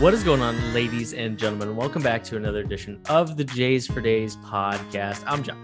What 0.00 0.14
is 0.14 0.22
going 0.22 0.40
on, 0.42 0.72
ladies 0.72 1.12
and 1.12 1.36
gentlemen? 1.36 1.74
Welcome 1.74 2.04
back 2.04 2.22
to 2.24 2.36
another 2.36 2.60
edition 2.60 3.02
of 3.08 3.36
the 3.36 3.42
Jays 3.42 3.84
for 3.84 4.00
Days 4.00 4.36
podcast. 4.36 5.24
I'm 5.26 5.42
Josh. 5.42 5.56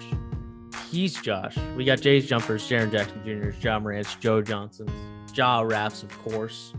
He's 0.91 1.15
Josh. 1.15 1.57
We 1.77 1.85
got 1.85 2.01
Jays 2.01 2.27
jumpers, 2.27 2.69
Jaren 2.69 2.91
Jackson 2.91 3.23
Jr., 3.25 3.51
John 3.61 3.85
Morantz, 3.85 4.19
Joe 4.19 4.43
Johnson, 4.43 4.89
Jaw 5.33 5.61
Raps, 5.61 6.03
of 6.03 6.11
course, 6.25 6.75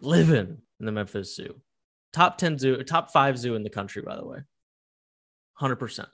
living 0.00 0.58
in 0.80 0.86
the 0.86 0.90
Memphis 0.90 1.36
Zoo. 1.36 1.54
Top 2.12 2.36
10 2.36 2.58
zoo, 2.58 2.82
top 2.82 3.12
five 3.12 3.38
zoo 3.38 3.54
in 3.54 3.62
the 3.62 3.70
country, 3.70 4.02
by 4.02 4.16
the 4.16 4.26
way. 4.26 4.38
100%. 5.60 6.06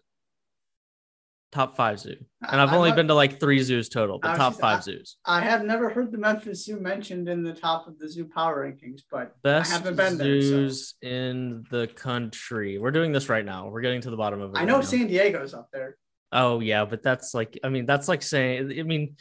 Top 1.50 1.76
five 1.76 1.98
zoo. 1.98 2.14
And 2.46 2.60
I've 2.60 2.68
I'm 2.68 2.74
only 2.74 2.90
not- 2.90 2.96
been 2.96 3.08
to 3.08 3.14
like 3.14 3.40
three 3.40 3.60
zoos 3.62 3.88
total, 3.88 4.20
I 4.22 4.28
but 4.32 4.36
top 4.36 4.52
just- 4.52 4.60
five 4.60 4.78
I- 4.78 4.82
zoos. 4.82 5.16
I 5.24 5.40
have 5.40 5.64
never 5.64 5.88
heard 5.88 6.12
the 6.12 6.18
Memphis 6.18 6.64
Zoo 6.66 6.78
mentioned 6.78 7.26
in 7.28 7.42
the 7.42 7.54
top 7.54 7.88
of 7.88 7.98
the 7.98 8.06
zoo 8.08 8.26
power 8.26 8.66
rankings, 8.66 9.00
but 9.10 9.34
Best 9.42 9.70
I 9.70 9.74
haven't 9.78 9.96
been 9.96 10.18
there. 10.18 10.42
So. 10.42 10.48
zoos 10.48 10.94
in 11.00 11.64
the 11.70 11.86
country. 11.86 12.76
We're 12.78 12.90
doing 12.90 13.12
this 13.12 13.28
right 13.30 13.44
now. 13.44 13.68
We're 13.68 13.80
getting 13.80 14.02
to 14.02 14.10
the 14.10 14.16
bottom 14.16 14.40
of 14.42 14.50
it. 14.50 14.56
I 14.56 14.60
right 14.60 14.68
know 14.68 14.76
now. 14.76 14.82
San 14.82 15.06
Diego's 15.06 15.54
up 15.54 15.68
there. 15.72 15.96
Oh 16.30 16.60
yeah, 16.60 16.84
but 16.84 17.02
that's 17.02 17.32
like 17.32 17.58
I 17.64 17.70
mean 17.70 17.86
that's 17.86 18.08
like 18.08 18.20
saying 18.22 18.78
I 18.78 18.82
mean 18.82 19.16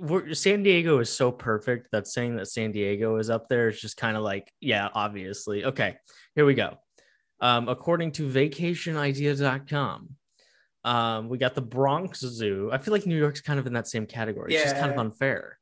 we're, 0.00 0.32
San 0.32 0.62
Diego 0.62 0.98
is 1.00 1.10
so 1.10 1.30
perfect 1.30 1.88
that 1.92 2.06
saying 2.06 2.36
that 2.36 2.46
San 2.48 2.72
Diego 2.72 3.18
is 3.18 3.28
up 3.28 3.48
there 3.50 3.68
is 3.68 3.78
just 3.80 3.98
kind 3.98 4.16
of 4.16 4.22
like 4.22 4.50
yeah 4.60 4.88
obviously 4.94 5.66
okay 5.66 5.98
here 6.34 6.46
we 6.46 6.54
go. 6.54 6.78
Um, 7.42 7.68
according 7.68 8.12
to 8.12 8.26
VacationIdea.com, 8.26 10.08
um, 10.86 11.28
we 11.28 11.36
got 11.36 11.54
the 11.54 11.60
Bronx 11.62 12.20
Zoo. 12.20 12.70
I 12.72 12.78
feel 12.78 12.92
like 12.92 13.04
New 13.06 13.18
York's 13.18 13.40
kind 13.40 13.58
of 13.58 13.66
in 13.66 13.72
that 13.74 13.88
same 13.88 14.06
category. 14.06 14.52
Yeah. 14.52 14.60
It's 14.60 14.70
just 14.70 14.80
kind 14.80 14.92
of 14.92 14.98
unfair. 14.98 15.58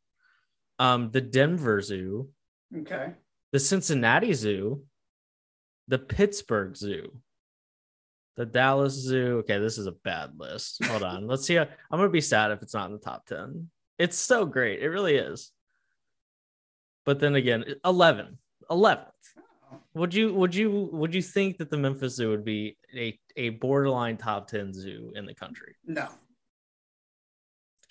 Um, 0.79 1.11
the 1.11 1.21
Denver 1.21 1.81
Zoo, 1.81 2.29
Okay. 2.77 3.13
the 3.53 3.59
Cincinnati 3.59 4.35
Zoo, 4.35 4.85
the 5.89 5.99
Pittsburgh 5.99 6.77
Zoo, 6.77 7.11
the 8.37 8.45
Dallas 8.45 8.93
Zoo. 8.95 9.39
Okay, 9.39 9.59
this 9.59 9.79
is 9.79 9.87
a 9.87 9.93
bad 9.93 10.33
list. 10.39 10.85
Hold 10.85 11.03
on. 11.03 11.27
Let's 11.29 11.47
see. 11.47 11.59
I'm 11.59 11.69
going 11.91 12.03
to 12.03 12.09
be 12.11 12.21
sad 12.21 12.51
if 12.51 12.61
it's 12.63 12.75
not 12.75 12.87
in 12.87 12.93
the 12.93 12.99
top 12.99 13.25
10. 13.27 13.71
It's 13.99 14.17
so 14.19 14.45
great. 14.45 14.83
It 14.83 14.89
really 14.89 15.17
is. 15.17 15.53
But 17.07 17.21
then 17.21 17.35
again, 17.35 17.65
11. 17.85 18.39
11th. 18.71 19.07
Would 19.95 20.15
you 20.15 20.35
would 20.35 20.55
you 20.55 20.89
would 20.93 21.15
you 21.15 21.23
think 21.23 21.59
that 21.59 21.71
the 21.71 21.77
Memphis 21.77 22.17
Zoo 22.17 22.31
would 22.31 22.45
be 22.45 22.77
a, 22.97 23.19
a 23.37 23.51
borderline 23.51 24.17
top 24.17 24.49
10 24.49 24.73
zoo 24.73 25.13
in 25.15 25.27
the 25.27 25.35
country? 25.35 25.75
No. 25.87 26.09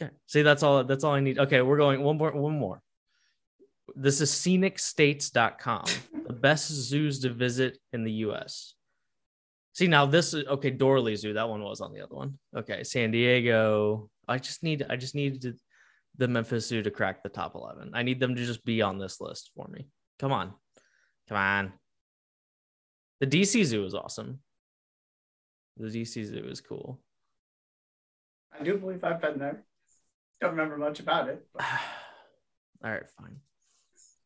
Okay. 0.02 0.12
See, 0.28 0.42
that's 0.42 0.64
all 0.64 0.84
that's 0.84 1.04
all 1.04 1.14
I 1.14 1.20
need. 1.20 1.40
Okay, 1.40 1.62
we're 1.62 1.78
going 1.78 2.02
one 2.02 2.18
more 2.18 2.32
one 2.32 2.58
more. 2.58 2.82
This 3.96 4.22
is 4.22 4.32
scenicstates.com. 4.32 5.86
the 6.28 6.34
best 6.34 6.70
zoos 6.72 7.20
to 7.20 7.30
visit 7.30 7.78
in 7.92 8.04
the 8.04 8.12
US. 8.28 8.76
See, 9.74 9.88
now 9.88 10.06
this 10.06 10.34
is 10.34 10.46
okay, 10.46 10.70
Doorly 10.70 11.16
Zoo. 11.16 11.34
That 11.34 11.50
one 11.50 11.64
was 11.64 11.82
on 11.82 11.94
the 11.94 12.02
other 12.02 12.16
one. 12.16 12.38
Okay, 12.56 12.84
San 12.84 13.12
Diego. 13.12 14.10
I 14.28 14.38
just 14.38 14.64
need 14.64 14.86
I 14.90 14.96
just 14.96 15.16
needed 15.16 15.60
the 16.18 16.28
Memphis 16.28 16.68
Zoo 16.68 16.84
to 16.84 16.92
crack 16.92 17.24
the 17.24 17.30
top 17.30 17.56
11. 17.56 17.92
I 17.94 18.04
need 18.04 18.20
them 18.20 18.36
to 18.36 18.46
just 18.46 18.64
be 18.66 18.82
on 18.82 19.00
this 19.00 19.20
list 19.20 19.52
for 19.56 19.68
me. 19.68 19.88
Come 20.20 20.32
on. 20.32 20.54
Come 21.30 21.38
on. 21.38 21.74
The 23.20 23.28
DC 23.28 23.64
Zoo 23.66 23.86
is 23.86 23.94
awesome. 23.94 24.40
The 25.78 25.88
DC 25.88 26.26
Zoo 26.26 26.46
is 26.50 26.62
cool. 26.62 27.00
I 28.58 28.64
do 28.64 28.78
believe 28.78 29.04
I've 29.04 29.22
been 29.22 29.40
there. 29.40 29.64
Don't 30.42 30.52
remember 30.52 30.78
much 30.78 31.00
about 31.00 31.30
it. 31.30 31.46
but- 31.54 31.64
All 32.84 32.92
right, 32.92 33.10
fine. 33.18 33.38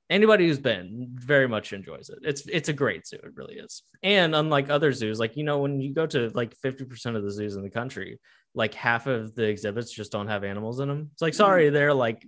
Anybody 0.09 0.47
who's 0.47 0.57
been 0.57 1.09
very 1.13 1.47
much 1.47 1.73
enjoys 1.73 2.09
it. 2.09 2.19
It's 2.23 2.47
it's 2.47 2.69
a 2.69 2.73
great 2.73 3.05
zoo. 3.05 3.17
It 3.21 3.35
really 3.35 3.55
is. 3.55 3.83
And 4.03 4.33
unlike 4.33 4.69
other 4.69 4.93
zoos, 4.93 5.19
like 5.19 5.35
you 5.35 5.43
know, 5.43 5.59
when 5.59 5.81
you 5.81 5.93
go 5.93 6.05
to 6.07 6.29
like 6.33 6.55
50% 6.65 7.15
of 7.17 7.23
the 7.23 7.29
zoos 7.31 7.55
in 7.57 7.61
the 7.61 7.69
country, 7.69 8.19
like 8.55 8.73
half 8.73 9.05
of 9.05 9.35
the 9.35 9.43
exhibits 9.43 9.91
just 9.91 10.11
don't 10.13 10.29
have 10.29 10.45
animals 10.45 10.79
in 10.79 10.87
them. 10.87 11.09
It's 11.11 11.21
like, 11.21 11.33
sorry, 11.33 11.69
they're 11.69 11.93
like 11.93 12.25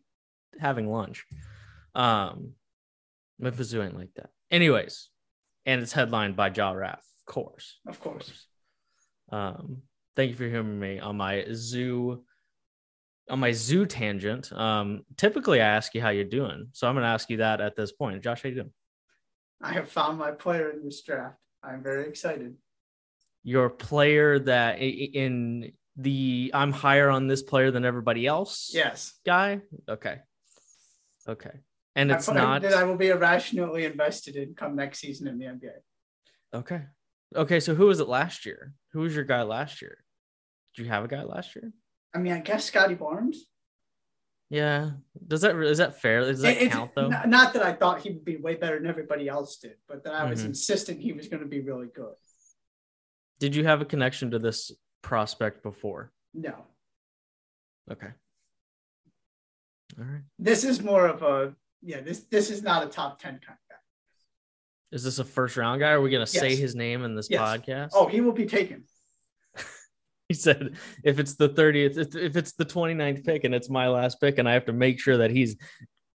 having 0.60 0.92
lunch. 0.92 1.26
Um 1.96 2.52
Memphis 3.40 3.70
Zoo 3.70 3.82
ain't 3.82 3.96
like 3.98 4.14
that. 4.18 4.30
Anyways, 4.52 5.10
and 5.66 5.82
it's 5.82 5.92
headlined 5.92 6.36
by 6.36 6.50
Ja 6.50 6.72
Raff, 6.72 7.06
of 7.20 7.34
course. 7.34 7.80
Of 7.88 8.00
course. 8.00 8.46
Um, 9.32 9.84
thank 10.16 10.32
you 10.32 10.36
for 10.36 10.46
hearing 10.46 10.80
me 10.80 11.00
on 11.00 11.18
my 11.18 11.46
zoo 11.54 12.24
on 13.30 13.40
my 13.40 13.52
zoo 13.52 13.86
tangent. 13.86 14.52
Um, 14.52 15.04
typically 15.16 15.62
I 15.62 15.68
ask 15.68 15.94
you 15.94 16.02
how 16.02 16.10
you're 16.10 16.24
doing, 16.24 16.70
so 16.74 16.88
I'm 16.88 16.96
gonna 16.96 17.08
ask 17.08 17.30
you 17.30 17.38
that 17.38 17.62
at 17.62 17.76
this 17.76 17.92
point. 17.92 18.22
Josh, 18.24 18.42
how 18.44 18.50
you 18.50 18.56
doing? 18.56 18.74
I 19.62 19.74
have 19.74 19.90
found 19.90 20.18
my 20.18 20.32
player 20.32 20.72
in 20.72 20.84
this 20.84 21.02
draft. 21.02 21.38
I'm 21.64 21.84
very 21.84 22.08
excited. 22.08 22.56
Your 23.44 23.70
player 23.70 24.40
that 24.40 24.80
in 24.80 25.74
the 25.96 26.52
I'm 26.54 26.72
higher 26.72 27.10
on 27.10 27.28
this 27.28 27.44
player 27.44 27.72
than 27.72 27.86
everybody 27.86 28.26
else. 28.26 28.72
Yes. 28.74 29.14
guy. 29.26 29.62
Okay, 29.88 30.20
okay, 31.28 31.52
and 31.96 32.12
it's 32.12 32.30
not 32.30 32.62
that 32.62 32.74
I 32.74 32.84
will 32.84 32.96
be 32.98 33.10
irrationally 33.10 33.86
invested 33.86 34.36
in 34.36 34.54
come 34.56 34.76
next 34.76 35.00
season 35.00 35.28
in 35.28 35.38
the 35.38 35.46
NBA. 35.46 35.72
okay. 36.54 36.84
Okay, 37.36 37.60
so 37.60 37.76
who 37.76 37.86
was 37.86 38.00
it 38.00 38.08
last 38.08 38.44
year? 38.48 38.74
Who 38.94 39.02
was 39.02 39.14
your 39.16 39.24
guy 39.24 39.44
last 39.44 39.84
year? 39.84 40.04
Did 40.76 40.84
you 40.86 40.90
have 40.90 41.04
a 41.04 41.08
guy 41.08 41.22
last 41.22 41.56
year? 41.56 41.72
I 42.14 42.18
mean, 42.18 42.34
I 42.34 42.40
guess 42.40 42.66
Scotty 42.66 42.96
Barnes. 42.96 43.46
Yeah. 44.50 44.92
Does 45.28 45.42
that 45.42 45.56
is 45.58 45.78
that 45.78 46.02
fair? 46.02 46.22
Does 46.22 46.42
that 46.42 46.58
It- 46.60 46.72
count 46.72 46.96
though? 46.96 47.08
n- 47.10 47.30
Not 47.30 47.54
that 47.54 47.62
I 47.62 47.74
thought 47.74 48.02
he 48.02 48.10
would 48.10 48.26
be 48.26 48.38
way 48.38 48.56
better 48.56 48.80
than 48.80 48.88
everybody 48.88 49.28
else 49.28 49.58
did, 49.58 49.76
but 49.88 50.04
that 50.06 50.16
I 50.16 50.28
was 50.28 50.42
Mhm. 50.42 50.48
insistent 50.48 51.00
he 51.02 51.14
was 51.14 51.28
going 51.28 51.44
to 51.44 51.48
be 51.48 51.60
really 51.62 51.86
good. 51.94 52.16
Did 53.38 53.56
you 53.56 53.64
have 53.66 53.80
a 53.82 53.86
connection 53.86 54.32
to 54.32 54.40
this 54.40 54.72
prospect 55.04 55.62
before? 55.62 56.12
No, 56.34 56.66
Okay. 57.92 58.10
All 60.00 60.06
right. 60.06 60.24
this 60.40 60.64
is 60.64 60.82
more 60.82 61.06
of 61.08 61.22
a 61.22 61.56
yeah. 61.82 62.02
This 62.02 62.20
this 62.32 62.50
is 62.50 62.62
not 62.64 62.84
a 62.86 62.88
top 62.90 63.20
ten 63.20 63.34
kind 63.34 63.58
of 63.58 63.70
guy. 63.70 63.76
Is 64.92 65.04
this 65.04 65.20
a 65.20 65.24
first 65.24 65.58
round 65.58 65.80
guy? 65.80 65.92
Are 65.92 66.02
we 66.02 66.10
gonna 66.10 66.26
say 66.28 66.56
his 66.56 66.76
name 66.76 67.04
in 67.04 67.16
this 67.16 67.30
Yes. 67.30 67.42
podcast? 67.42 67.90
Oh, 67.94 68.08
he 68.08 68.22
will 68.22 68.32
be 68.34 68.46
taken. 68.46 68.84
he 70.28 70.34
said 70.34 70.76
if 71.04 71.20
it's 71.20 71.36
the 71.36 71.50
30th, 71.50 71.98
if- 71.98 72.16
if 72.16 72.36
it's 72.36 72.54
the 72.54 72.66
29th 72.66 73.24
pick 73.24 73.44
and 73.44 73.54
it's 73.54 73.70
my 73.70 73.88
last 73.88 74.20
pick, 74.20 74.38
and 74.40 74.48
I 74.50 74.54
have 74.54 74.66
to 74.66 74.74
make 74.74 75.00
sure 75.00 75.18
that 75.18 75.32
he's 75.32 75.56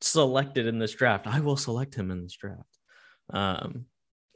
selected 0.00 0.66
in 0.66 0.78
this 0.78 0.92
draft, 0.94 1.26
I 1.26 1.40
will 1.40 1.56
select 1.56 1.94
him 1.94 2.10
in 2.10 2.22
this 2.22 2.36
draft. 2.36 2.78
Um, 3.30 3.86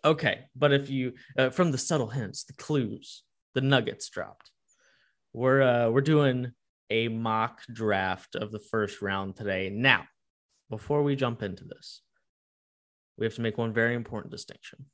okay, 0.04 0.44
but 0.54 0.72
if 0.72 0.90
you 0.90 1.14
uh, 1.38 1.50
from 1.50 1.72
the 1.72 1.78
subtle 1.78 2.08
hints, 2.08 2.44
the 2.44 2.52
clues, 2.54 3.22
the 3.54 3.60
nuggets 3.62 4.08
dropped. 4.08 4.50
We're 5.32 5.62
uh, 5.62 5.90
we're 5.90 6.00
doing 6.02 6.52
a 6.90 7.08
mock 7.08 7.62
draft 7.72 8.36
of 8.36 8.52
the 8.52 8.60
first 8.60 9.02
round 9.02 9.36
today. 9.36 9.70
Now, 9.70 10.04
before 10.70 11.02
we 11.02 11.16
jump 11.16 11.42
into 11.42 11.64
this, 11.64 12.02
we 13.16 13.26
have 13.26 13.34
to 13.34 13.42
make 13.42 13.58
one 13.58 13.72
very 13.72 13.94
important 13.94 14.30
distinction. 14.30 14.86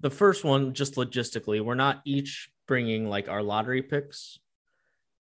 The 0.00 0.10
first 0.10 0.44
one, 0.44 0.74
just 0.74 0.96
logistically, 0.96 1.60
we're 1.60 1.74
not 1.74 2.02
each 2.04 2.50
bringing 2.66 3.08
like 3.08 3.28
our 3.28 3.42
lottery 3.42 3.82
picks. 3.82 4.38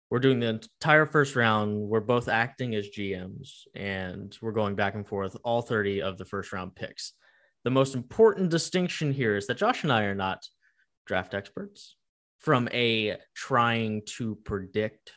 We're 0.10 0.20
doing 0.20 0.40
the 0.40 0.48
entire 0.48 1.06
first 1.06 1.36
round. 1.36 1.90
We're 1.90 2.00
both 2.00 2.28
acting 2.28 2.76
as 2.76 2.90
GMs 2.90 3.62
and 3.76 4.38
we're 4.42 4.52
going 4.52 4.76
back 4.76 4.96
and 4.96 5.08
forth 5.08 5.36
all 5.44 5.62
30 5.62 6.02
of 6.02 6.18
the 6.18 6.26
first 6.26 6.54
round 6.54 6.76
picks. 6.76 7.14
The 7.64 7.72
most 7.72 7.96
important 7.96 8.50
distinction 8.50 9.12
here 9.12 9.38
is 9.38 9.48
that 9.48 9.58
Josh 9.58 9.84
and 9.84 9.92
I 9.92 10.04
are 10.04 10.16
not 10.16 10.46
draft 11.08 11.34
experts 11.34 11.96
from 12.40 12.68
a 12.74 13.18
trying 13.34 14.02
to 14.18 14.36
predict 14.44 15.14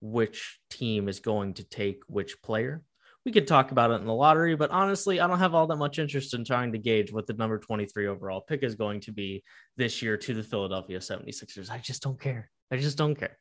which 0.00 0.60
team 0.70 1.08
is 1.08 1.20
going 1.20 1.54
to 1.54 1.64
take 1.64 2.02
which 2.06 2.40
player. 2.42 2.84
We 3.28 3.32
could 3.32 3.46
talk 3.46 3.72
about 3.72 3.90
it 3.90 4.00
in 4.00 4.06
the 4.06 4.14
lottery, 4.14 4.56
but 4.56 4.70
honestly, 4.70 5.20
I 5.20 5.26
don't 5.26 5.38
have 5.38 5.54
all 5.54 5.66
that 5.66 5.76
much 5.76 5.98
interest 5.98 6.32
in 6.32 6.46
trying 6.46 6.72
to 6.72 6.78
gauge 6.78 7.12
what 7.12 7.26
the 7.26 7.34
number 7.34 7.58
23 7.58 8.06
overall 8.06 8.40
pick 8.40 8.62
is 8.62 8.74
going 8.74 9.00
to 9.00 9.12
be 9.12 9.44
this 9.76 10.00
year 10.00 10.16
to 10.16 10.32
the 10.32 10.42
Philadelphia 10.42 10.98
76ers. 10.98 11.70
I 11.70 11.76
just 11.76 12.02
don't 12.02 12.18
care. 12.18 12.50
I 12.70 12.78
just 12.78 12.96
don't 12.96 13.14
care. 13.14 13.36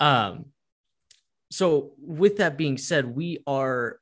Um, 0.00 0.46
so, 1.48 1.92
with 1.96 2.38
that 2.38 2.58
being 2.58 2.76
said, 2.76 3.06
we 3.06 3.38
are 3.46 4.00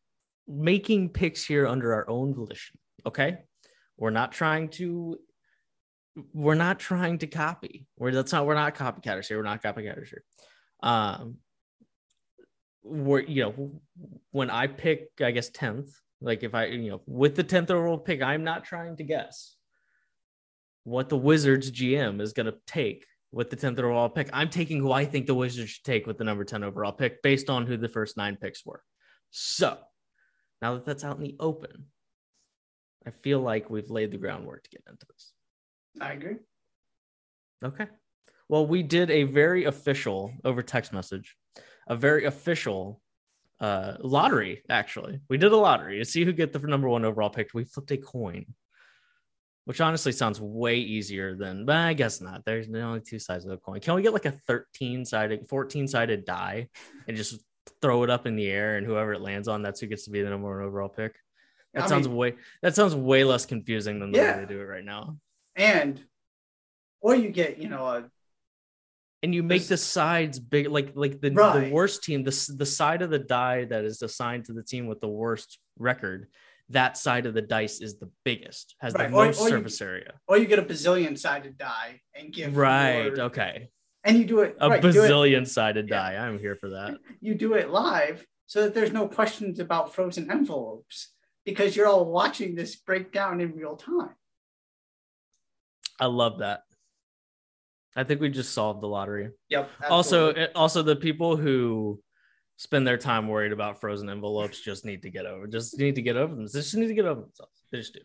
making 0.48 1.10
picks 1.10 1.44
here 1.44 1.66
under 1.66 1.92
our 1.92 2.08
own 2.08 2.34
volition. 2.34 2.78
Okay. 3.04 3.36
We're 3.98 4.08
not 4.08 4.32
trying 4.32 4.70
to. 4.70 5.18
We're 6.32 6.54
not 6.54 6.78
trying 6.78 7.18
to 7.18 7.26
copy. 7.26 7.84
We're 7.98 8.12
that's 8.12 8.32
not. 8.32 8.46
We're 8.46 8.54
not 8.54 8.76
copycatters 8.76 9.26
here. 9.26 9.36
We're 9.36 9.42
not 9.42 9.62
copycatters 9.62 10.08
here. 10.08 10.24
Um, 10.82 11.36
we're 12.82 13.20
you 13.20 13.42
know 13.42 13.80
when 14.30 14.50
I 14.50 14.66
pick, 14.66 15.08
I 15.20 15.30
guess 15.30 15.50
tenth. 15.50 15.90
Like 16.20 16.42
if 16.42 16.54
I 16.54 16.66
you 16.66 16.90
know 16.90 17.02
with 17.06 17.34
the 17.34 17.42
tenth 17.42 17.70
overall 17.70 17.98
pick, 17.98 18.22
I'm 18.22 18.44
not 18.44 18.64
trying 18.64 18.96
to 18.96 19.04
guess 19.04 19.56
what 20.84 21.08
the 21.08 21.16
Wizards 21.16 21.70
GM 21.70 22.20
is 22.20 22.32
going 22.32 22.46
to 22.46 22.56
take 22.66 23.06
with 23.30 23.50
the 23.50 23.56
10th 23.56 23.78
overall 23.78 24.08
pick. 24.08 24.28
I'm 24.32 24.50
taking 24.50 24.78
who 24.78 24.92
I 24.92 25.04
think 25.04 25.26
the 25.26 25.34
Wizards 25.34 25.70
should 25.70 25.84
take 25.84 26.06
with 26.06 26.18
the 26.18 26.24
number 26.24 26.44
10 26.44 26.62
overall 26.62 26.92
pick 26.92 27.22
based 27.22 27.48
on 27.48 27.66
who 27.66 27.76
the 27.76 27.88
first 27.88 28.16
nine 28.16 28.36
picks 28.36 28.64
were. 28.64 28.82
So 29.30 29.78
now 30.60 30.74
that 30.74 30.84
that's 30.84 31.04
out 31.04 31.16
in 31.16 31.22
the 31.22 31.36
open, 31.40 31.86
I 33.06 33.10
feel 33.10 33.40
like 33.40 33.70
we've 33.70 33.90
laid 33.90 34.12
the 34.12 34.18
groundwork 34.18 34.64
to 34.64 34.70
get 34.70 34.82
into 34.88 35.06
this. 35.06 35.32
I 36.00 36.12
agree. 36.12 36.36
Okay. 37.64 37.86
Well, 38.48 38.66
we 38.66 38.82
did 38.82 39.10
a 39.10 39.24
very 39.24 39.64
official 39.64 40.32
over 40.44 40.62
text 40.62 40.92
message, 40.92 41.36
a 41.86 41.96
very 41.96 42.24
official 42.24 43.00
uh, 43.60 43.94
lottery. 44.00 44.62
Actually, 44.68 45.20
we 45.28 45.36
did 45.38 45.52
a 45.52 45.56
lottery 45.56 45.98
to 45.98 46.04
see 46.04 46.24
who 46.24 46.32
get 46.32 46.52
the 46.52 46.58
number 46.60 46.88
one 46.88 47.04
overall 47.04 47.30
pick. 47.30 47.50
We 47.54 47.64
flipped 47.64 47.90
a 47.92 47.96
coin, 47.96 48.46
which 49.64 49.80
honestly 49.80 50.12
sounds 50.12 50.40
way 50.40 50.76
easier 50.78 51.36
than. 51.36 51.64
But 51.64 51.76
I 51.76 51.92
guess 51.94 52.20
not. 52.20 52.44
There's 52.44 52.68
only 52.74 53.00
two 53.00 53.18
sides 53.18 53.44
of 53.44 53.50
the 53.50 53.56
coin. 53.58 53.80
Can 53.80 53.94
we 53.94 54.02
get 54.02 54.12
like 54.12 54.24
a 54.26 54.32
13 54.32 55.04
sided, 55.04 55.48
14 55.48 55.86
sided 55.88 56.24
die 56.24 56.68
and 57.06 57.16
just 57.16 57.40
throw 57.80 58.02
it 58.02 58.10
up 58.10 58.26
in 58.26 58.34
the 58.36 58.48
air, 58.48 58.76
and 58.76 58.86
whoever 58.86 59.12
it 59.12 59.20
lands 59.20 59.46
on, 59.48 59.62
that's 59.62 59.80
who 59.80 59.86
gets 59.86 60.04
to 60.04 60.10
be 60.10 60.22
the 60.22 60.30
number 60.30 60.48
one 60.48 60.66
overall 60.66 60.88
pick? 60.88 61.14
That 61.74 61.84
I 61.84 61.86
sounds 61.86 62.08
mean- 62.08 62.16
way. 62.16 62.34
That 62.62 62.74
sounds 62.74 62.94
way 62.94 63.24
less 63.24 63.46
confusing 63.46 64.00
than 64.00 64.10
the 64.12 64.18
Yeah. 64.18 64.36
way 64.38 64.44
they 64.44 64.54
do 64.54 64.60
it 64.60 64.64
right 64.64 64.84
now. 64.84 65.16
And 65.54 66.00
or 67.00 67.14
you 67.14 67.30
get, 67.30 67.58
you 67.58 67.68
know, 67.68 67.86
a 67.86 68.10
and 69.22 69.34
you 69.34 69.42
make 69.42 69.66
the 69.68 69.76
sides 69.76 70.38
big 70.38 70.68
like 70.68 70.92
like 70.94 71.20
the, 71.20 71.30
the 71.30 71.70
worst 71.72 72.02
team 72.02 72.24
the, 72.24 72.54
the 72.56 72.66
side 72.66 73.02
of 73.02 73.10
the 73.10 73.18
die 73.18 73.64
that 73.66 73.84
is 73.84 74.02
assigned 74.02 74.44
to 74.46 74.52
the 74.52 74.62
team 74.62 74.86
with 74.86 75.00
the 75.00 75.08
worst 75.08 75.58
record 75.78 76.26
that 76.70 76.96
side 76.96 77.26
of 77.26 77.34
the 77.34 77.42
dice 77.42 77.80
is 77.80 77.98
the 77.98 78.10
biggest 78.24 78.74
has 78.80 78.94
Right, 78.94 79.04
the 79.10 79.10
most 79.10 79.40
or 79.40 79.44
you- 79.44 79.50
surface 79.50 79.80
area. 79.80 80.12
or 80.26 80.38
you 80.38 80.46
get 80.46 80.58
a 80.58 80.62
bazillion 80.62 81.18
sided 81.18 81.58
die 81.58 82.00
and 82.14 82.32
give 82.32 82.56
right. 82.56 83.06
Your- 83.16 83.20
okay. 83.22 83.68
And 84.04 84.16
you 84.18 84.24
do 84.24 84.40
it 84.40 84.56
a 84.60 84.68
right, 84.70 84.82
you 84.82 84.90
bazillion 84.90 85.46
sided 85.46 85.88
Yeah. 85.88 85.96
die. 85.96 86.14
I'm 86.16 86.38
here 86.38 86.56
for 86.56 86.70
that. 86.70 86.98
You 87.20 87.34
do 87.34 87.54
it 87.54 87.70
live 87.70 88.26
so 88.46 88.62
that 88.62 88.74
there's 88.74 88.92
no 88.92 89.06
questions 89.06 89.58
about 89.60 89.94
frozen 89.94 90.30
envelopes 90.30 91.12
because 91.44 91.76
you're 91.76 91.86
all 91.86 92.04
watching 92.06 92.54
this 92.54 92.74
breakdown 92.76 93.40
in 93.40 93.52
real 93.54 93.76
time. 93.76 94.14
i 96.00 96.06
love 96.06 96.38
that 96.38 96.62
i 97.96 98.04
think 98.04 98.20
we 98.20 98.28
just 98.28 98.52
solved 98.52 98.82
the 98.82 98.86
lottery 98.86 99.30
Yep. 99.50 99.70
also 99.90 100.28
absolutely. 100.28 100.42
it- 100.42 100.52
also 100.54 100.82
the 100.82 100.96
people 100.96 101.36
who 101.36 102.00
spend 102.56 102.86
their 102.86 102.98
time 102.98 103.28
worried 103.28 103.52
about 103.52 103.80
frozen 103.80 104.08
envelopes 104.08 104.60
just 104.60 104.84
need 104.84 105.02
to 105.02 105.10
get 105.10 105.26
over 105.26 105.46
just 105.46 105.78
need 105.78 105.94
to 105.96 106.02
get 106.02 106.16
over 106.16 106.34
them 106.34 106.46
just 106.46 106.74
need 106.76 106.86
to 106.88 106.94
get 106.94 107.06
over 107.06 107.20
themselves 107.22 107.52
they 107.70 107.78
just 107.78 107.94
do 107.94 108.00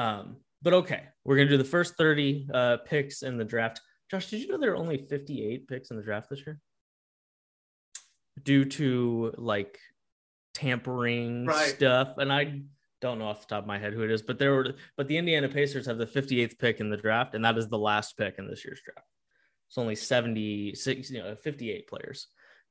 um 0.00 0.36
but 0.62 0.72
okay 0.74 1.04
we're 1.24 1.36
gonna 1.36 1.48
do 1.48 1.56
the 1.58 1.64
first 1.64 1.96
30 1.96 2.48
uh 2.54 2.76
picks 2.86 3.22
in 3.22 3.36
the 3.36 3.44
draft 3.44 3.80
josh 4.10 4.30
did 4.30 4.40
you 4.40 4.48
know 4.48 4.58
there 4.58 4.72
are 4.72 4.76
only 4.76 4.98
58 4.98 5.66
picks 5.66 5.90
in 5.90 5.96
the 5.96 6.02
draft 6.02 6.28
this 6.30 6.46
year 6.46 6.60
due 8.42 8.64
to 8.64 9.32
like 9.38 9.78
tampering 10.52 11.46
Right. 11.46 11.70
stuff 11.70 12.18
and 12.18 12.32
i 12.32 12.62
don't 13.04 13.18
know 13.18 13.26
off 13.26 13.42
the 13.42 13.54
top 13.54 13.62
of 13.62 13.68
my 13.68 13.78
head 13.78 13.92
who 13.92 14.02
it 14.02 14.10
is 14.10 14.22
but 14.22 14.38
there 14.38 14.52
were 14.52 14.74
but 14.96 15.06
the 15.08 15.16
indiana 15.16 15.48
pacers 15.48 15.86
have 15.86 15.98
the 15.98 16.06
58th 16.06 16.58
pick 16.58 16.80
in 16.80 16.90
the 16.90 16.96
draft 16.96 17.34
and 17.34 17.44
that 17.44 17.56
is 17.56 17.68
the 17.68 17.78
last 17.78 18.16
pick 18.16 18.34
in 18.38 18.48
this 18.48 18.64
year's 18.64 18.80
draft 18.84 19.06
it's 19.74 19.78
only 19.78 19.96
76, 19.96 21.10
you 21.10 21.20
know, 21.20 21.34
58 21.34 21.88
players 21.88 22.28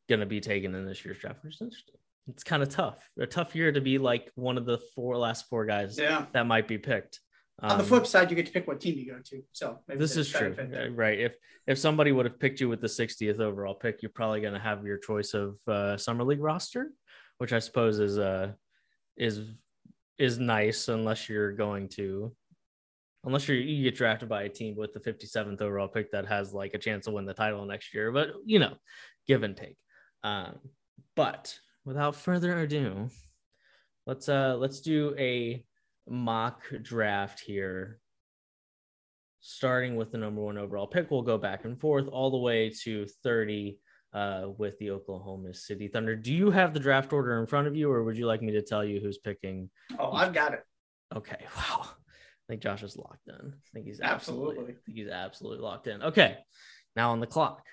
going 0.07 0.21
to 0.21 0.25
be 0.25 0.39
taken 0.39 0.74
in 0.74 0.85
this 0.85 1.03
year's 1.03 1.18
draft, 1.19 1.44
which 1.44 1.56
is 1.56 1.62
interesting. 1.62 1.95
It's 2.30 2.45
kind 2.45 2.63
of 2.63 2.69
tough. 2.69 3.09
A 3.19 3.25
tough 3.25 3.56
year 3.56 3.74
to 3.74 3.81
be 3.81 3.97
like 3.97 4.31
one 4.35 4.57
of 4.57 4.65
the 4.65 4.77
four 4.95 5.18
last 5.18 5.50
four 5.50 5.65
guys 5.65 5.97
yeah. 6.00 6.27
that 6.31 6.47
might 6.47 6.65
be 6.65 6.77
picked. 6.77 7.19
On 7.59 7.77
the 7.77 7.83
Um, 7.83 7.89
flip 7.89 8.07
side, 8.07 8.29
you 8.29 8.38
get 8.38 8.45
to 8.45 8.53
pick 8.53 8.68
what 8.68 8.79
team 8.79 8.97
you 8.97 9.12
go 9.12 9.19
to. 9.19 9.41
So 9.51 9.79
maybe 9.86 10.00
this 10.00 10.15
is 10.15 10.29
true. 10.29 10.56
Uh, 10.57 10.91
right? 10.91 11.19
If 11.19 11.36
if 11.68 11.77
somebody 11.77 12.13
would 12.13 12.25
have 12.25 12.39
picked 12.39 12.62
you 12.62 12.69
with 12.69 12.79
the 12.79 12.88
60th 12.88 13.39
overall 13.39 13.75
pick, 13.75 14.01
you're 14.01 14.09
probably 14.09 14.39
going 14.39 14.53
to 14.53 14.59
have 14.59 14.86
your 14.86 14.97
choice 14.97 15.33
of 15.33 15.57
uh, 15.68 15.97
summer 15.97 16.24
league 16.24 16.41
roster, 16.41 16.91
which 17.38 17.51
I 17.51 17.59
suppose 17.59 18.00
is 18.00 18.18
uh 18.18 18.53
is 19.18 19.41
is 20.18 20.39
nice 20.39 20.88
unless 20.88 21.27
you're 21.27 21.51
going 21.51 21.89
to 21.89 22.31
unless 23.25 23.48
you're, 23.48 23.57
you 23.57 23.83
get 23.83 23.95
drafted 23.95 24.30
by 24.30 24.44
a 24.44 24.50
team 24.50 24.75
with 24.75 24.94
the 24.94 25.00
57th 25.00 25.62
overall 25.62 25.88
pick 25.88 26.12
that 26.12 26.27
has 26.27 26.54
like 26.54 26.74
a 26.74 26.80
chance 26.80 27.06
to 27.06 27.12
win 27.12 27.25
the 27.25 27.33
title 27.33 27.65
next 27.65 27.94
year. 27.94 28.12
But 28.12 28.31
you 28.45 28.60
know, 28.60 28.75
give 29.27 29.44
and 29.44 29.56
take. 29.56 29.77
Um, 30.24 30.60
but 31.15 31.57
without 31.86 32.15
further 32.15 32.60
ado, 32.60 33.10
let's 34.06 34.30
uh 34.30 34.56
let's 34.57 34.81
do 34.81 35.15
a 35.18 35.63
mock 36.07 36.63
draft 36.81 37.39
here 37.39 38.00
starting 39.39 39.95
with 39.95 40.12
the 40.12 40.18
number 40.18 40.42
one 40.42 40.57
overall 40.57 40.88
pick. 40.88 41.12
We'll 41.12 41.21
go 41.21 41.38
back 41.38 41.65
and 41.65 41.80
forth 41.80 42.07
all 42.07 42.31
the 42.31 42.38
way 42.38 42.71
to 42.83 43.06
30 43.24 43.77
uh, 44.13 44.45
with 44.57 44.77
the 44.80 44.92
Oklahoma 44.92 45.54
City 45.54 45.88
Thunder. 45.88 46.15
Do 46.15 46.33
you 46.33 46.51
have 46.51 46.74
the 46.74 46.80
draft 46.80 47.12
order 47.13 47.39
in 47.39 47.48
front 47.48 47.68
of 47.68 47.75
you, 47.75 47.92
or 47.92 48.04
would 48.04 48.18
you 48.18 48.25
like 48.27 48.42
me 48.42 48.51
to 48.54 48.62
tell 48.62 48.83
you 48.83 49.00
who's 49.00 49.18
picking? 49.18 49.69
Oh, 50.00 50.12
I've 50.12 50.33
got 50.33 50.54
it. 50.54 50.63
Okay, 51.15 51.45
wow. 51.57 51.81
I 51.86 52.45
think 52.50 52.62
Josh 52.62 52.83
is 52.83 52.98
locked 52.98 53.27
in. 53.27 53.36
I 53.36 53.69
think 53.74 53.86
he's 53.86 54.01
absolutely, 54.01 54.50
Absolutely. 54.50 54.63
I 54.63 54.75
think 54.86 54.98
he's 54.98 55.07
absolutely 55.10 55.63
locked 55.63 55.88
in. 55.88 56.04
Okay, 56.04 56.38
now 56.95 57.12
on 57.12 57.19
the 57.19 57.27
clock, 57.27 57.63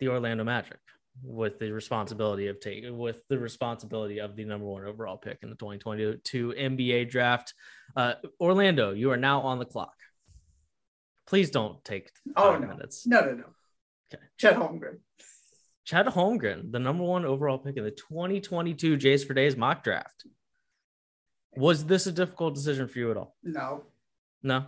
the 0.00 0.08
Orlando 0.08 0.44
Magic 0.44 0.78
with 1.22 1.58
the 1.58 1.70
responsibility 1.70 2.46
of 2.46 2.60
taking 2.60 2.96
with 2.96 3.20
the 3.28 3.38
responsibility 3.38 4.20
of 4.20 4.36
the 4.36 4.44
number 4.44 4.64
one 4.64 4.84
overall 4.84 5.16
pick 5.18 5.38
in 5.42 5.50
the 5.50 5.56
2022 5.56 6.54
NBA 6.56 7.10
draft. 7.10 7.52
Uh, 7.96 8.14
Orlando, 8.40 8.92
you 8.92 9.10
are 9.10 9.16
now 9.16 9.40
on 9.42 9.58
the 9.58 9.64
clock. 9.66 9.92
Please 11.26 11.50
don't 11.50 11.84
take 11.84 12.10
Oh, 12.36 12.56
no. 12.56 12.66
minutes. 12.68 13.06
No, 13.06 13.20
no, 13.20 13.32
no. 13.32 13.44
Okay. 14.12 14.22
Chet 14.38 14.56
Holmgren. 14.56 14.98
Chet 15.84 16.06
Holmgren, 16.06 16.70
the 16.72 16.78
number 16.78 17.04
one 17.04 17.24
overall 17.24 17.58
pick 17.58 17.76
in 17.76 17.84
the 17.84 17.90
2022 17.90 18.96
Jays 18.96 19.24
for 19.24 19.34
Days 19.34 19.56
mock 19.56 19.82
draft. 19.82 20.26
Was 21.56 21.84
this 21.84 22.06
a 22.06 22.12
difficult 22.12 22.54
decision 22.54 22.86
for 22.86 22.98
you 22.98 23.10
at 23.10 23.16
all? 23.16 23.36
No. 23.42 23.84
No. 24.42 24.66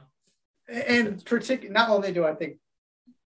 And 0.69 1.25
particular, 1.25 1.73
not 1.73 1.91
only 1.91 2.13
do 2.13 2.25
I 2.25 2.35
think, 2.35 2.57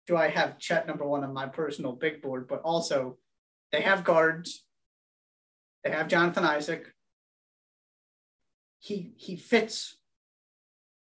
do 0.06 0.16
I 0.16 0.28
have 0.28 0.58
Chet 0.58 0.86
number 0.86 1.06
one 1.06 1.24
on 1.24 1.32
my 1.32 1.46
personal 1.46 1.92
big 1.92 2.22
board, 2.22 2.48
but 2.48 2.62
also 2.62 3.18
they 3.72 3.82
have 3.82 4.04
guards. 4.04 4.64
They 5.84 5.90
have 5.90 6.08
Jonathan 6.08 6.44
Isaac. 6.44 6.86
He 8.78 9.12
he 9.16 9.36
fits, 9.36 9.96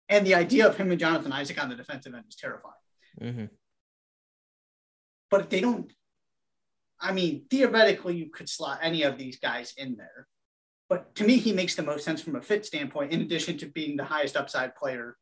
and 0.09 0.25
the 0.25 0.35
idea 0.35 0.67
of 0.67 0.75
him 0.75 0.91
and 0.91 0.99
Jonathan 0.99 1.31
Isaac 1.31 1.61
on 1.61 1.69
the 1.69 1.75
defensive 1.75 2.13
end 2.13 2.25
is 2.27 2.35
terrifying. 2.35 2.73
hmm 3.21 3.45
But 5.29 5.49
they 5.49 5.61
don't. 5.61 5.91
I 6.99 7.13
mean, 7.13 7.45
theoretically, 7.49 8.15
you 8.15 8.29
could 8.29 8.49
slot 8.49 8.79
any 8.81 9.03
of 9.03 9.17
these 9.17 9.39
guys 9.39 9.73
in 9.77 9.95
there. 9.95 10.27
But 10.89 11.15
to 11.15 11.23
me, 11.23 11.37
he 11.37 11.53
makes 11.53 11.75
the 11.75 11.83
most 11.83 12.03
sense 12.03 12.21
from 12.21 12.35
a 12.35 12.41
fit 12.41 12.65
standpoint, 12.65 13.11
in 13.11 13.21
addition 13.21 13.57
to 13.59 13.67
being 13.67 13.95
the 13.95 14.03
highest 14.03 14.35
upside 14.35 14.75
player 14.75 15.15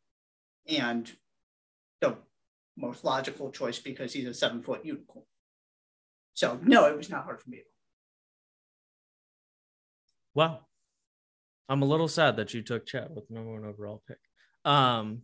and 0.67 1.11
the 2.01 2.17
most 2.77 3.03
logical 3.03 3.51
choice 3.51 3.79
because 3.79 4.13
he's 4.13 4.27
a 4.27 4.33
seven 4.33 4.63
foot 4.63 4.85
unicorn. 4.85 5.25
So, 6.33 6.59
no, 6.63 6.85
it 6.85 6.95
was 6.95 7.09
not 7.09 7.25
hard 7.25 7.41
for 7.41 7.49
me. 7.49 7.63
Well, 10.33 10.67
I'm 11.67 11.81
a 11.81 11.85
little 11.85 12.07
sad 12.07 12.37
that 12.37 12.53
you 12.53 12.61
took 12.61 12.85
Chet 12.85 13.11
with 13.11 13.29
number 13.29 13.51
one 13.51 13.65
overall 13.65 14.03
pick. 14.07 14.19
Um, 14.63 15.23